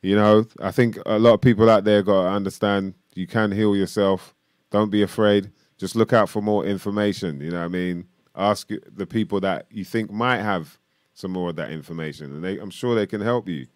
You 0.00 0.16
know, 0.16 0.46
I 0.58 0.70
think 0.70 0.96
a 1.04 1.18
lot 1.18 1.34
of 1.34 1.42
people 1.42 1.68
out 1.68 1.84
there 1.84 2.02
got 2.02 2.22
to 2.22 2.28
understand 2.28 2.94
you 3.14 3.26
can 3.26 3.52
heal 3.52 3.76
yourself. 3.76 4.34
Don't 4.72 4.90
be 4.90 5.02
afraid. 5.02 5.52
Just 5.78 5.94
look 5.94 6.12
out 6.12 6.28
for 6.28 6.42
more 6.42 6.64
information. 6.64 7.40
You 7.40 7.50
know 7.50 7.58
what 7.58 7.66
I 7.66 7.68
mean? 7.68 8.06
Ask 8.34 8.68
the 8.68 9.06
people 9.06 9.40
that 9.40 9.66
you 9.70 9.84
think 9.84 10.10
might 10.10 10.40
have 10.40 10.78
some 11.14 11.30
more 11.30 11.50
of 11.50 11.56
that 11.56 11.70
information, 11.70 12.32
and 12.32 12.42
they, 12.42 12.58
I'm 12.58 12.70
sure 12.70 12.94
they 12.94 13.06
can 13.06 13.20
help 13.20 13.48
you. 13.48 13.66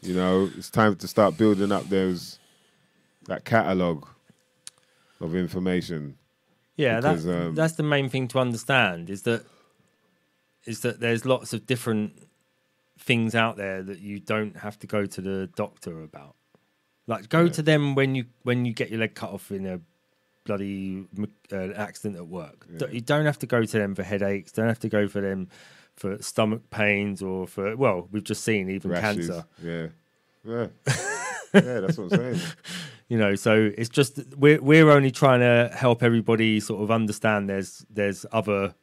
You 0.00 0.14
know, 0.14 0.50
it's 0.56 0.70
time 0.70 0.96
to 0.96 1.06
start 1.06 1.36
building 1.36 1.70
up 1.70 1.88
those 1.88 2.38
that 3.26 3.44
catalog 3.44 4.06
of 5.20 5.36
information. 5.36 6.16
Yeah, 6.76 6.96
Because, 6.96 7.24
that, 7.24 7.46
um, 7.46 7.54
that's 7.54 7.74
the 7.74 7.82
main 7.82 8.08
thing 8.08 8.26
to 8.28 8.38
understand 8.38 9.10
is 9.10 9.22
that 9.22 9.44
is 10.64 10.80
that 10.80 11.00
there's 11.00 11.26
lots 11.26 11.52
of 11.52 11.66
different 11.66 12.12
things 12.98 13.34
out 13.34 13.56
there 13.56 13.82
that 13.82 14.00
you 14.00 14.20
don't 14.20 14.56
have 14.56 14.78
to 14.78 14.86
go 14.86 15.06
to 15.06 15.20
the 15.20 15.48
doctor 15.56 16.02
about. 16.02 16.36
Like 17.06 17.28
go 17.28 17.48
to 17.48 17.62
them 17.62 17.94
when 17.94 18.14
you 18.14 18.26
when 18.42 18.64
you 18.64 18.72
get 18.72 18.90
your 18.90 19.00
leg 19.00 19.14
cut 19.14 19.30
off 19.30 19.50
in 19.50 19.66
a 19.66 19.80
bloody 20.44 21.06
uh, 21.52 21.72
accident 21.74 22.16
at 22.16 22.26
work. 22.26 22.66
Yeah. 22.78 22.88
You 22.88 23.00
don't 23.00 23.26
have 23.26 23.38
to 23.40 23.46
go 23.46 23.64
to 23.64 23.78
them 23.78 23.94
for 23.94 24.02
headaches. 24.02 24.52
Don't 24.52 24.68
have 24.68 24.80
to 24.80 24.88
go 24.88 25.08
for 25.08 25.20
them 25.20 25.48
for 25.96 26.20
stomach 26.22 26.70
pains 26.70 27.22
or 27.22 27.46
for 27.46 27.76
well, 27.76 28.08
we've 28.10 28.24
just 28.24 28.44
seen 28.44 28.70
even 28.70 28.90
Rashes. 28.90 29.28
cancer. 29.28 29.46
Yeah. 29.62 29.86
Yeah. 30.44 30.66
yeah, 31.54 31.80
that's 31.80 31.98
what 31.98 32.12
I'm 32.12 32.18
saying. 32.18 32.40
you 33.08 33.18
know 33.18 33.34
so 33.34 33.70
it's 33.76 33.90
just 33.90 34.20
we're 34.36 34.60
we're 34.60 34.90
only 34.90 35.10
trying 35.10 35.40
to 35.40 35.70
help 35.76 36.02
everybody 36.02 36.58
sort 36.60 36.82
of 36.82 36.90
understand 36.90 37.48
there's 37.48 37.84
there's 37.90 38.24
other 38.32 38.74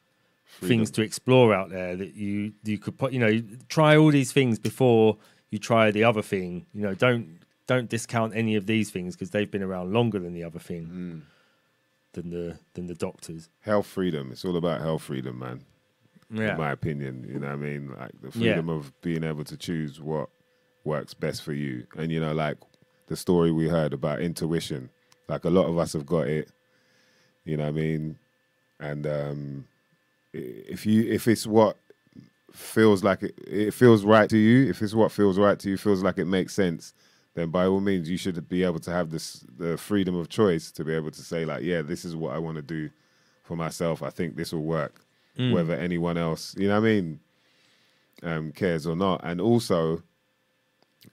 things 0.62 0.90
to 0.92 1.02
explore 1.02 1.52
out 1.54 1.70
there 1.70 1.96
that 1.96 2.14
you 2.14 2.52
you 2.64 2.78
could 2.78 2.96
put 2.96 3.12
you 3.12 3.18
know 3.18 3.42
try 3.68 3.96
all 3.96 4.10
these 4.10 4.30
things 4.30 4.58
before 4.58 5.16
you 5.50 5.58
try 5.58 5.90
the 5.90 6.04
other 6.04 6.22
thing 6.22 6.66
you 6.72 6.82
know 6.82 6.94
don't 6.94 7.39
don't 7.70 7.88
discount 7.88 8.34
any 8.34 8.56
of 8.56 8.66
these 8.66 8.90
things 8.90 9.14
because 9.14 9.30
they've 9.30 9.50
been 9.50 9.62
around 9.62 9.92
longer 9.92 10.18
than 10.18 10.32
the 10.34 10.42
other 10.42 10.58
thing 10.58 10.84
Mm. 10.86 11.20
than 12.14 12.30
the 12.30 12.58
than 12.74 12.86
the 12.88 12.94
doctors 12.96 13.48
Health 13.60 13.86
freedom. 13.86 14.32
It's 14.32 14.44
all 14.44 14.56
about 14.56 14.80
health 14.80 15.02
freedom, 15.02 15.38
man. 15.38 15.60
yeah 16.32 16.52
in 16.52 16.56
my 16.58 16.72
opinion. 16.72 17.14
You 17.32 17.38
know 17.38 17.46
what 17.46 17.52
I 17.52 17.56
mean? 17.56 17.82
Like 17.98 18.10
the 18.20 18.26
Yeah. 18.28 18.54
freedom 18.54 18.68
of 18.68 18.92
being 19.02 19.22
able 19.24 19.44
to 19.44 19.56
choose 19.56 20.00
what 20.00 20.28
works 20.84 21.14
best 21.14 21.42
for 21.42 21.52
you. 21.52 21.86
And 21.96 22.10
you 22.10 22.18
know, 22.20 22.32
like 22.34 22.58
the 23.06 23.16
story 23.16 23.50
we 23.52 23.68
heard 23.68 23.92
about 23.92 24.20
intuition. 24.20 24.90
Like 25.28 25.44
a 25.44 25.50
lot 25.50 25.66
of 25.66 25.78
us 25.78 25.92
have 25.92 26.06
got 26.06 26.26
it. 26.26 26.48
You 27.44 27.56
know 27.56 27.64
what 27.64 27.68
I 27.78 27.82
mean? 27.84 28.16
And 28.80 29.06
um 29.06 29.64
if 30.32 30.86
you 30.86 30.98
if 31.18 31.28
it's 31.28 31.46
what 31.46 31.76
feels 32.52 33.04
like 33.04 33.22
it, 33.22 33.34
it 33.46 33.74
feels 33.74 34.04
right 34.04 34.28
to 34.30 34.36
you, 34.38 34.68
if 34.70 34.82
it's 34.82 34.94
what 34.94 35.12
feels 35.12 35.38
right 35.38 35.58
to 35.60 35.70
you, 35.70 35.76
feels 35.76 36.02
like 36.02 36.18
it 36.18 36.24
makes 36.26 36.52
sense, 36.54 36.92
then 37.34 37.50
by 37.50 37.66
all 37.66 37.80
means 37.80 38.10
you 38.10 38.16
should 38.16 38.48
be 38.48 38.64
able 38.64 38.80
to 38.80 38.90
have 38.90 39.10
this 39.10 39.44
the 39.56 39.76
freedom 39.76 40.14
of 40.16 40.28
choice 40.28 40.70
to 40.72 40.84
be 40.84 40.94
able 40.94 41.10
to 41.10 41.22
say 41.22 41.44
like, 41.44 41.62
yeah, 41.62 41.82
this 41.82 42.04
is 42.04 42.16
what 42.16 42.34
I 42.34 42.38
want 42.38 42.56
to 42.56 42.62
do 42.62 42.90
for 43.44 43.56
myself. 43.56 44.02
I 44.02 44.10
think 44.10 44.36
this 44.36 44.52
will 44.52 44.64
work 44.64 45.04
Mm. 45.38 45.52
whether 45.52 45.74
anyone 45.74 46.18
else, 46.18 46.56
you 46.58 46.66
know 46.66 46.74
what 46.80 46.88
I 46.88 46.92
mean, 46.92 47.20
um, 48.24 48.52
cares 48.52 48.84
or 48.86 48.96
not. 48.96 49.20
And 49.22 49.40
also, 49.40 50.02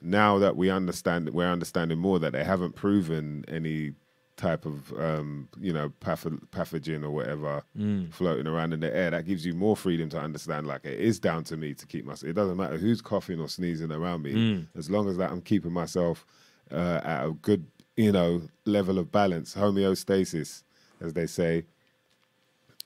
now 0.02 0.40
that 0.40 0.56
we 0.58 0.70
understand, 0.72 1.30
we're 1.30 1.52
understanding 1.52 2.00
more 2.00 2.18
that 2.20 2.34
they 2.34 2.44
haven't 2.44 2.76
proven 2.76 3.46
any 3.48 3.94
type 4.38 4.66
of, 4.66 4.94
um, 5.00 5.50
you 5.60 5.74
know, 5.74 5.92
patho- 6.00 6.40
pathogen 6.52 7.04
or 7.04 7.10
whatever 7.10 7.64
Mm. 7.78 8.14
floating 8.14 8.48
around 8.48 8.72
in 8.72 8.80
the 8.80 8.96
air. 8.96 9.10
That 9.12 9.26
gives 9.26 9.46
you 9.46 9.54
more 9.54 9.76
freedom 9.76 10.10
to 10.10 10.20
understand, 10.20 10.68
like, 10.68 10.86
it 10.86 11.00
is 11.00 11.20
down 11.20 11.44
to 11.46 11.58
me 11.58 11.74
to 11.74 11.86
keep 11.86 12.06
myself. 12.06 12.30
It 12.30 12.34
doesn't 12.34 12.56
matter 12.56 12.78
who's 12.78 13.02
coughing 13.02 13.40
or 13.42 13.50
sneezing 13.50 13.92
around 13.92 14.22
me, 14.22 14.34
Mm. 14.34 14.68
as 14.76 14.90
long 14.90 15.10
as 15.10 15.18
that 15.18 15.32
I'm 15.32 15.42
keeping 15.42 15.74
myself 15.74 16.26
uh, 16.72 17.00
at 17.04 17.26
a 17.26 17.32
good, 17.32 17.66
you 17.96 18.12
know, 18.12 18.42
level 18.66 19.00
of 19.00 19.12
balance, 19.12 19.56
homeostasis, 19.56 20.64
as 21.02 21.14
they 21.14 21.26
say 21.28 21.66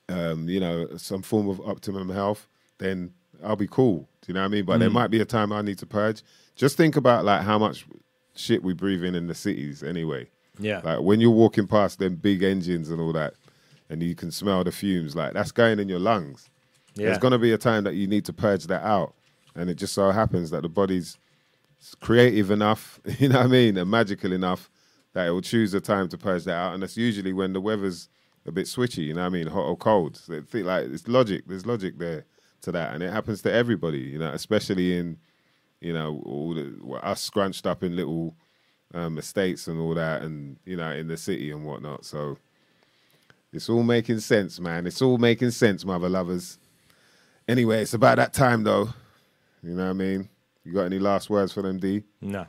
um, 0.08 0.48
you 0.48 0.60
know, 0.60 0.88
some 0.96 1.22
form 1.22 1.48
of 1.48 1.60
optimum 1.60 2.08
health, 2.10 2.48
then 2.78 3.12
I'll 3.42 3.56
be 3.56 3.66
cool. 3.68 4.00
Do 4.20 4.28
you 4.28 4.34
know 4.34 4.40
what 4.40 4.46
I 4.46 4.48
mean? 4.48 4.64
But 4.64 4.78
there 4.78 4.90
Mm. 4.90 4.94
might 4.94 5.10
be 5.10 5.20
a 5.20 5.24
time 5.24 5.52
I 5.52 5.62
need 5.62 5.78
to 5.78 5.86
purge. 5.86 6.22
Just 6.54 6.76
think 6.76 6.96
about 6.96 7.24
like 7.24 7.42
how 7.42 7.58
much 7.58 7.86
shit 8.34 8.62
we 8.62 8.74
breathe 8.74 9.04
in 9.04 9.14
in 9.14 9.26
the 9.26 9.34
cities 9.34 9.82
anyway. 9.82 10.28
Yeah 10.58 10.80
Like 10.84 11.00
when 11.00 11.20
you're 11.20 11.30
walking 11.30 11.66
past 11.66 11.98
them 11.98 12.16
big 12.16 12.42
engines 12.42 12.90
and 12.90 13.00
all 13.00 13.12
that, 13.12 13.34
and 13.88 14.02
you 14.02 14.14
can 14.14 14.30
smell 14.30 14.64
the 14.64 14.72
fumes, 14.72 15.14
like 15.16 15.32
that's 15.32 15.52
going 15.52 15.78
in 15.78 15.88
your 15.88 15.98
lungs. 15.98 16.50
yeah 16.94 17.06
There's 17.06 17.18
going 17.18 17.32
to 17.32 17.38
be 17.38 17.52
a 17.52 17.58
time 17.58 17.84
that 17.84 17.94
you 17.94 18.06
need 18.06 18.24
to 18.26 18.32
purge 18.32 18.66
that 18.66 18.84
out. 18.84 19.14
And 19.54 19.68
it 19.68 19.74
just 19.74 19.92
so 19.92 20.10
happens 20.10 20.50
that 20.50 20.62
the 20.62 20.68
body's 20.68 21.18
creative 22.00 22.50
enough, 22.50 23.00
you 23.18 23.28
know 23.28 23.38
what 23.38 23.46
I 23.46 23.48
mean, 23.48 23.76
and 23.76 23.90
magical 23.90 24.32
enough 24.32 24.70
that 25.14 25.26
it 25.26 25.30
will 25.30 25.42
choose 25.42 25.74
a 25.74 25.80
time 25.80 26.08
to 26.08 26.18
purge 26.18 26.44
that 26.44 26.54
out. 26.54 26.74
And 26.74 26.82
that's 26.82 26.96
usually 26.96 27.32
when 27.32 27.52
the 27.52 27.60
weather's 27.60 28.08
a 28.46 28.52
bit 28.52 28.66
switchy, 28.66 29.04
you 29.04 29.14
know 29.14 29.20
what 29.20 29.26
I 29.26 29.30
mean, 29.30 29.46
hot 29.46 29.66
or 29.66 29.76
cold. 29.76 30.16
So 30.16 30.40
think 30.42 30.66
like 30.66 30.86
it's 30.86 31.06
logic. 31.06 31.44
There's 31.46 31.66
logic 31.66 31.98
there 31.98 32.24
to 32.62 32.72
that. 32.72 32.94
And 32.94 33.02
it 33.02 33.12
happens 33.12 33.42
to 33.42 33.52
everybody, 33.52 33.98
you 33.98 34.18
know, 34.18 34.30
especially 34.32 34.96
in, 34.96 35.18
you 35.80 35.92
know, 35.92 36.22
all 36.24 36.54
the, 36.54 36.74
us 37.02 37.20
scrunched 37.20 37.66
up 37.66 37.82
in 37.82 37.94
little 37.94 38.34
um, 38.94 39.18
estates 39.18 39.68
and 39.68 39.80
all 39.80 39.94
that 39.94 40.22
and, 40.22 40.56
you 40.64 40.76
know, 40.76 40.90
in 40.92 41.08
the 41.08 41.16
city 41.16 41.50
and 41.50 41.64
whatnot. 41.64 42.04
So 42.04 42.38
it's 43.52 43.68
all 43.68 43.82
making 43.82 44.20
sense, 44.20 44.60
man. 44.60 44.86
It's 44.86 45.02
all 45.02 45.18
making 45.18 45.50
sense, 45.50 45.84
mother 45.84 46.08
lovers. 46.08 46.58
Anyway, 47.48 47.82
it's 47.82 47.94
about 47.94 48.16
that 48.16 48.32
time 48.32 48.62
though. 48.64 48.88
You 49.62 49.74
know 49.74 49.84
what 49.84 49.90
I 49.90 49.94
mean? 49.94 50.28
You 50.64 50.72
got 50.72 50.84
any 50.84 50.98
last 50.98 51.30
words 51.30 51.52
for 51.52 51.62
them, 51.62 51.78
D? 51.78 52.02
no 52.20 52.46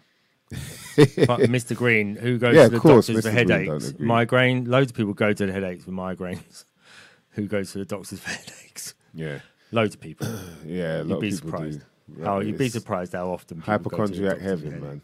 but 0.95 1.39
Mr. 1.49 1.75
Green, 1.75 2.15
who 2.15 2.37
goes 2.37 2.55
Yeah, 2.55 2.65
to 2.65 2.69
the 2.69 2.79
course, 2.79 3.07
doctors 3.07 3.25
for 3.25 3.31
Mr. 3.31 3.47
Don't 3.47 3.61
headaches, 3.65 3.99
migraine? 3.99 4.65
Loads 4.65 4.91
of 4.91 4.97
people 4.97 5.13
go 5.15 5.33
to 5.33 5.45
the 5.47 5.51
headaches 5.51 5.85
for 5.85 5.91
migraines. 5.91 6.65
who 7.31 7.47
goes 7.47 7.71
to 7.71 7.79
the 7.79 7.85
doctors 7.85 8.19
for 8.19 8.29
headaches? 8.29 8.93
Yeah. 9.15 9.39
Loads 9.71 9.95
of 9.95 10.01
people. 10.01 10.27
Yeah, 10.65 11.01
a 11.01 11.03
lot 11.03 11.15
You'd 11.15 11.19
be 11.21 11.31
surprised. 11.31 11.81
do. 12.15 12.23
How 12.23 12.39
you'd 12.39 12.57
be 12.57 12.69
surprised 12.69 13.13
how 13.13 13.31
often 13.31 13.61
people 13.61 13.77
go 13.77 13.81
to 13.81 13.89
the 13.89 13.97
Hypochondriac 13.97 14.37
for 14.37 14.43
heaven, 14.43 14.81
man. 14.81 15.01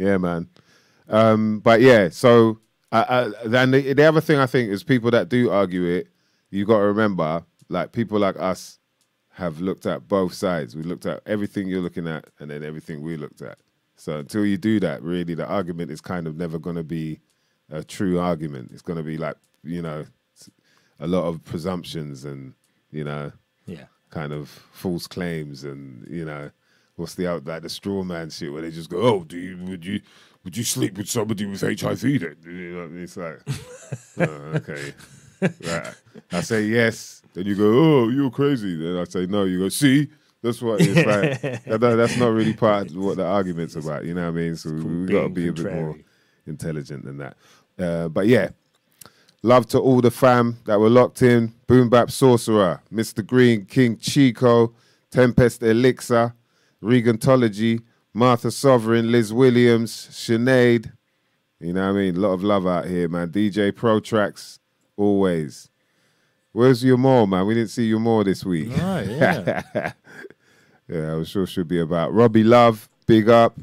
Yeah, 0.00 0.16
man. 0.16 0.48
Um, 1.08 1.60
but 1.60 1.80
yeah, 1.82 2.08
so 2.08 2.58
I, 2.90 3.02
I, 3.42 3.46
then 3.46 3.70
the, 3.72 3.92
the 3.92 4.04
other 4.04 4.20
thing 4.22 4.38
I 4.38 4.46
think 4.46 4.70
is 4.70 4.82
people 4.82 5.10
that 5.10 5.28
do 5.28 5.50
argue 5.50 5.84
it, 5.84 6.08
you 6.50 6.64
got 6.64 6.78
to 6.78 6.84
remember, 6.84 7.44
like 7.68 7.92
people 7.92 8.18
like 8.18 8.38
us 8.38 8.78
have 9.34 9.60
looked 9.60 9.84
at 9.84 10.08
both 10.08 10.32
sides. 10.32 10.74
We 10.74 10.82
looked 10.84 11.04
at 11.04 11.20
everything 11.26 11.68
you're 11.68 11.82
looking 11.82 12.08
at, 12.08 12.24
and 12.38 12.50
then 12.50 12.64
everything 12.64 13.02
we 13.02 13.16
looked 13.16 13.42
at. 13.42 13.58
So 13.96 14.18
until 14.18 14.46
you 14.46 14.56
do 14.56 14.80
that, 14.80 15.02
really, 15.02 15.34
the 15.34 15.46
argument 15.46 15.90
is 15.90 16.00
kind 16.00 16.26
of 16.26 16.36
never 16.36 16.58
going 16.58 16.76
to 16.76 16.82
be 16.82 17.20
a 17.70 17.84
true 17.84 18.18
argument. 18.18 18.70
It's 18.72 18.82
going 18.82 18.96
to 18.96 19.02
be 19.04 19.18
like 19.18 19.36
you 19.62 19.82
know, 19.82 20.06
a 20.98 21.06
lot 21.06 21.24
of 21.24 21.44
presumptions 21.44 22.24
and 22.24 22.54
you 22.90 23.04
know, 23.04 23.32
Yeah. 23.66 23.84
kind 24.10 24.32
of 24.32 24.48
false 24.72 25.06
claims 25.06 25.62
and 25.64 26.06
you 26.08 26.24
know 26.24 26.50
what's 27.00 27.14
the 27.14 27.26
out 27.26 27.44
like 27.46 27.62
the 27.62 27.68
straw 27.68 28.02
man 28.04 28.30
shit 28.30 28.52
where 28.52 28.62
they 28.62 28.70
just 28.70 28.90
go 28.90 28.98
oh 29.02 29.24
do 29.24 29.38
you 29.38 29.56
would 29.64 29.84
you 29.84 30.00
would 30.44 30.56
you 30.56 30.64
sleep 30.64 30.96
with 30.96 31.08
somebody 31.08 31.44
with 31.46 31.60
HIV 31.60 32.00
then? 32.00 32.36
You 32.44 32.72
know, 32.72 32.90
it's 33.02 33.16
like 33.16 33.40
oh, 34.18 34.52
okay. 34.56 34.94
Right. 35.42 35.94
I 36.32 36.40
say 36.42 36.62
yes. 36.64 37.22
Then 37.34 37.46
you 37.46 37.54
go 37.56 37.64
oh 37.78 38.08
you're 38.08 38.30
crazy. 38.30 38.76
Then 38.76 38.96
I 38.98 39.04
say 39.04 39.26
no 39.26 39.44
you 39.44 39.58
go 39.60 39.68
see? 39.68 40.08
That's 40.42 40.62
what 40.62 40.80
it's 40.80 40.96
like 40.96 41.42
that, 41.64 41.80
that- 41.80 41.96
that's 41.96 42.16
not 42.16 42.28
really 42.32 42.54
part 42.54 42.90
of 42.90 42.96
what 42.96 43.16
the 43.18 43.26
argument's 43.26 43.76
about 43.76 44.04
you 44.04 44.14
know 44.14 44.22
what 44.22 44.28
I 44.28 44.42
mean? 44.42 44.56
So 44.56 44.70
we, 44.70 44.82
we 44.82 45.06
got 45.12 45.22
to 45.24 45.28
be 45.28 45.48
a 45.48 45.52
bit 45.52 45.72
more 45.74 45.96
intelligent 46.46 47.04
than 47.04 47.18
that. 47.18 47.36
Uh, 47.78 48.08
but 48.08 48.26
yeah 48.26 48.50
Love 49.42 49.66
to 49.68 49.78
all 49.78 50.02
the 50.02 50.10
fam 50.10 50.58
that 50.66 50.78
were 50.78 50.90
locked 50.90 51.22
in. 51.22 51.54
Boom 51.66 51.88
Bap 51.88 52.10
Sorcerer, 52.10 52.82
Mr. 52.92 53.26
Green, 53.26 53.64
King 53.64 53.96
Chico, 53.96 54.74
Tempest 55.10 55.62
Elixir, 55.62 56.34
Regantology, 56.82 57.82
Martha 58.12 58.50
Sovereign, 58.50 59.12
Liz 59.12 59.32
Williams, 59.32 59.92
Sinead. 59.92 60.92
You 61.60 61.74
know 61.74 61.82
what 61.82 61.98
I 61.98 62.00
mean? 62.00 62.16
A 62.16 62.20
lot 62.20 62.32
of 62.32 62.42
love 62.42 62.66
out 62.66 62.86
here, 62.86 63.08
man. 63.08 63.28
DJ 63.30 63.74
Pro 63.74 64.00
Tracks, 64.00 64.58
always. 64.96 65.68
Where's 66.52 66.82
your 66.82 66.96
more, 66.96 67.28
man? 67.28 67.46
We 67.46 67.54
didn't 67.54 67.70
see 67.70 67.84
you 67.84 68.00
more 68.00 68.24
this 68.24 68.44
week. 68.44 68.76
Right, 68.76 69.04
yeah. 69.08 69.92
Yeah, 70.88 71.12
I 71.12 71.14
was 71.14 71.28
sure 71.28 71.46
should 71.46 71.68
be 71.68 71.78
about. 71.78 72.12
Robbie 72.12 72.42
Love, 72.42 72.88
big 73.06 73.28
up. 73.28 73.58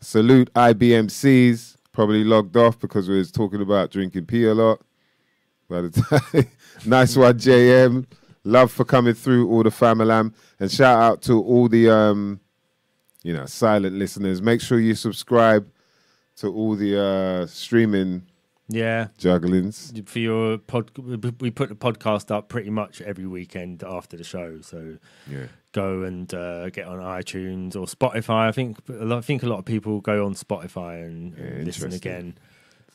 Salute 0.00 0.52
IBMCs, 0.54 1.76
probably 1.92 2.24
logged 2.24 2.56
off 2.56 2.78
because 2.78 3.08
we 3.08 3.16
was 3.16 3.30
talking 3.30 3.62
about 3.62 3.90
drinking 3.90 4.26
pee 4.26 4.44
a 4.44 4.54
lot. 4.54 4.80
By 5.68 5.82
the 5.82 5.90
time, 6.32 6.46
nice 6.84 7.16
one, 7.16 7.38
JM. 7.38 8.06
Love 8.44 8.72
for 8.72 8.84
coming 8.84 9.14
through, 9.14 9.48
all 9.50 9.62
the 9.62 9.70
familam, 9.70 10.32
and 10.58 10.70
shout 10.70 10.98
out 11.02 11.22
to 11.22 11.40
all 11.42 11.68
the 11.68 11.90
um, 11.90 12.40
you 13.22 13.32
know, 13.34 13.44
silent 13.46 13.94
listeners. 13.96 14.40
Make 14.40 14.60
sure 14.62 14.80
you 14.80 14.94
subscribe 14.94 15.66
to 16.36 16.46
all 16.50 16.74
the 16.74 16.98
uh, 16.98 17.46
streaming 17.46 18.22
Yeah. 18.68 19.08
jugglings. 19.18 19.92
For 20.06 20.18
your 20.20 20.56
pod, 20.56 20.90
we 21.40 21.50
put 21.50 21.68
the 21.68 21.74
podcast 21.74 22.30
up 22.30 22.48
pretty 22.48 22.70
much 22.70 23.02
every 23.02 23.26
weekend 23.26 23.82
after 23.82 24.16
the 24.16 24.24
show. 24.24 24.62
So 24.62 24.96
Yeah. 25.30 25.46
go 25.72 26.02
and 26.04 26.32
uh, 26.32 26.70
get 26.70 26.86
on 26.86 26.98
iTunes 26.98 27.76
or 27.76 27.84
Spotify. 27.84 28.48
I 28.48 28.52
think 28.52 28.78
I 28.88 29.20
think 29.20 29.42
a 29.42 29.46
lot 29.48 29.58
of 29.58 29.66
people 29.66 30.00
go 30.00 30.24
on 30.24 30.32
Spotify 30.34 31.04
and, 31.04 31.36
Yeah, 31.36 31.44
and 31.44 31.64
listen 31.66 31.92
again. 31.92 32.38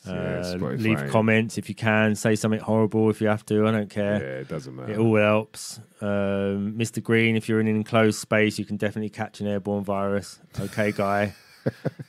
Yeah, 0.07 0.53
Uh, 0.55 0.57
leave 0.75 1.07
comments 1.09 1.57
if 1.57 1.69
you 1.69 1.75
can. 1.75 2.15
Say 2.15 2.35
something 2.35 2.59
horrible 2.59 3.09
if 3.09 3.21
you 3.21 3.27
have 3.27 3.45
to. 3.47 3.67
I 3.67 3.71
don't 3.71 3.89
care. 3.89 4.15
Yeah, 4.21 4.39
it 4.41 4.47
doesn't 4.47 4.75
matter. 4.75 4.93
It 4.93 4.97
all 4.99 5.15
helps. 5.17 5.79
Um, 6.01 6.75
Mr. 6.77 7.01
Green, 7.01 7.35
if 7.35 7.47
you're 7.49 7.59
in 7.59 7.67
an 7.67 7.75
enclosed 7.75 8.19
space, 8.19 8.57
you 8.59 8.65
can 8.65 8.77
definitely 8.77 9.09
catch 9.09 9.39
an 9.41 9.47
airborne 9.47 9.83
virus. 9.83 10.39
Okay, 10.59 10.91
guy. 10.91 11.33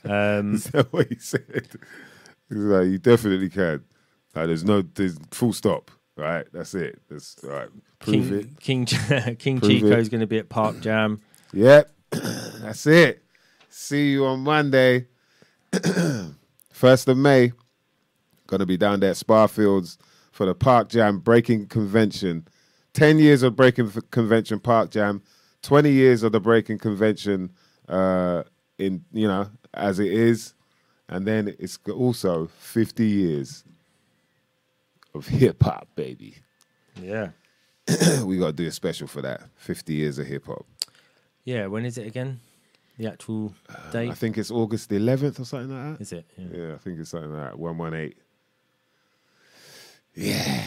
Um, 0.05 0.53
Is 0.53 0.65
that 0.65 0.93
what 0.93 1.07
he 1.09 1.17
said? 1.17 1.67
Like, 2.51 2.85
you 2.89 2.99
definitely 2.99 3.49
can. 3.49 3.83
Like, 4.35 4.45
there's 4.47 4.63
no, 4.63 4.83
there's 4.83 5.17
full 5.31 5.51
stop. 5.51 5.89
Right, 6.15 6.45
that's 6.53 6.75
it. 6.75 7.01
That's 7.09 7.35
all 7.43 7.49
right. 7.49 7.69
Prove 7.99 8.31
it. 8.33 8.59
King 8.59 8.85
King 8.85 9.35
King 9.39 9.59
Prove 9.59 9.71
Chico 9.71 9.87
it. 9.91 9.99
is 9.99 10.09
going 10.09 10.21
to 10.21 10.27
be 10.27 10.37
at 10.37 10.49
Park 10.49 10.79
Jam. 10.79 11.21
Yep, 11.53 11.91
that's 12.11 12.85
it. 12.85 13.23
See 13.69 14.11
you 14.11 14.25
on 14.25 14.41
Monday, 14.41 15.07
first 16.71 17.07
of 17.07 17.17
May. 17.17 17.51
Gonna 18.47 18.65
be 18.65 18.77
down 18.77 18.99
there 18.99 19.11
at 19.11 19.17
Spa 19.17 19.47
Fields 19.47 19.97
for 20.31 20.45
the 20.45 20.55
Park 20.55 20.89
Jam 20.89 21.19
Breaking 21.19 21.67
Convention. 21.67 22.47
Ten 22.93 23.19
years 23.19 23.43
of 23.43 23.55
Breaking 23.55 23.91
Convention 24.11 24.59
Park 24.59 24.91
Jam. 24.91 25.21
Twenty 25.61 25.91
years 25.91 26.23
of 26.23 26.31
the 26.31 26.39
Breaking 26.39 26.77
Convention. 26.77 27.51
Uh, 27.87 28.43
in 28.77 29.03
you 29.11 29.27
know 29.27 29.49
as 29.73 29.99
it 29.99 30.11
is, 30.11 30.53
and 31.09 31.25
then 31.27 31.55
it's 31.59 31.79
also 31.93 32.47
fifty 32.47 33.07
years 33.07 33.63
of 35.13 35.27
hip 35.27 35.61
hop, 35.63 35.87
baby. 35.95 36.35
Yeah. 37.01 37.29
we 38.23 38.37
got 38.37 38.47
to 38.47 38.53
do 38.53 38.67
a 38.67 38.71
special 38.71 39.07
for 39.07 39.21
that. 39.21 39.41
Fifty 39.55 39.93
years 39.93 40.19
of 40.19 40.27
hip 40.27 40.47
hop. 40.47 40.65
Yeah. 41.43 41.67
When 41.67 41.85
is 41.85 41.97
it 41.97 42.07
again? 42.07 42.39
The 42.97 43.07
actual 43.07 43.53
date? 43.91 44.09
I 44.09 44.13
think 44.13 44.37
it's 44.37 44.49
August 44.49 44.89
the 44.89 44.97
11th 44.97 45.39
or 45.39 45.45
something 45.45 45.69
like 45.69 45.97
that. 45.97 46.01
is 46.01 46.13
it? 46.13 46.25
Yeah. 46.35 46.45
Yeah, 46.51 46.73
I 46.73 46.77
think 46.77 46.99
it's 46.99 47.11
something 47.11 47.31
like 47.31 47.51
that. 47.51 47.59
118. 47.59 48.15
Yeah, 50.19 50.63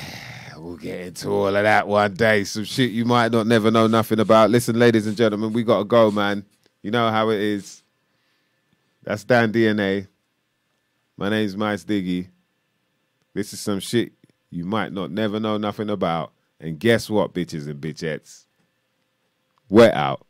we'll 0.59 0.77
get 0.77 1.01
into 1.01 1.29
all 1.29 1.49
of 1.49 1.55
that 1.65 1.89
one 1.89 2.15
day. 2.15 2.45
Some 2.45 2.63
shit 2.63 2.93
you 2.93 3.05
might 3.05 3.33
not 3.33 3.49
never 3.49 3.73
know 3.73 3.89
nothing 3.89 4.21
about. 4.21 4.49
Listen, 4.49 4.79
ladies 4.79 5.09
and 5.09 5.17
gentlemen, 5.17 5.53
we 5.53 5.65
got 5.65 5.79
to 5.79 5.85
go, 5.85 6.13
man. 6.13 6.45
You 6.83 6.93
know 6.93 7.11
how 7.11 7.31
it 7.31 7.41
is. 7.41 7.83
That's 9.03 9.25
Dan 9.25 9.53
DNA. 9.53 10.07
My 11.17 11.31
name's 11.31 11.57
Mysdiggi. 11.57 12.29
This 13.35 13.53
is 13.53 13.59
some 13.59 13.81
shit 13.81 14.13
you 14.51 14.65
might 14.65 14.93
not 14.93 15.11
never 15.11 15.41
know 15.41 15.59
nothing 15.59 15.91
about. 15.91 16.31
And 16.61 16.79
guess 16.79 17.11
what, 17.11 17.35
bitches 17.35 17.67
and 17.67 17.81
bitchettes? 17.81 18.45
We're 19.69 19.91
out. 19.91 20.25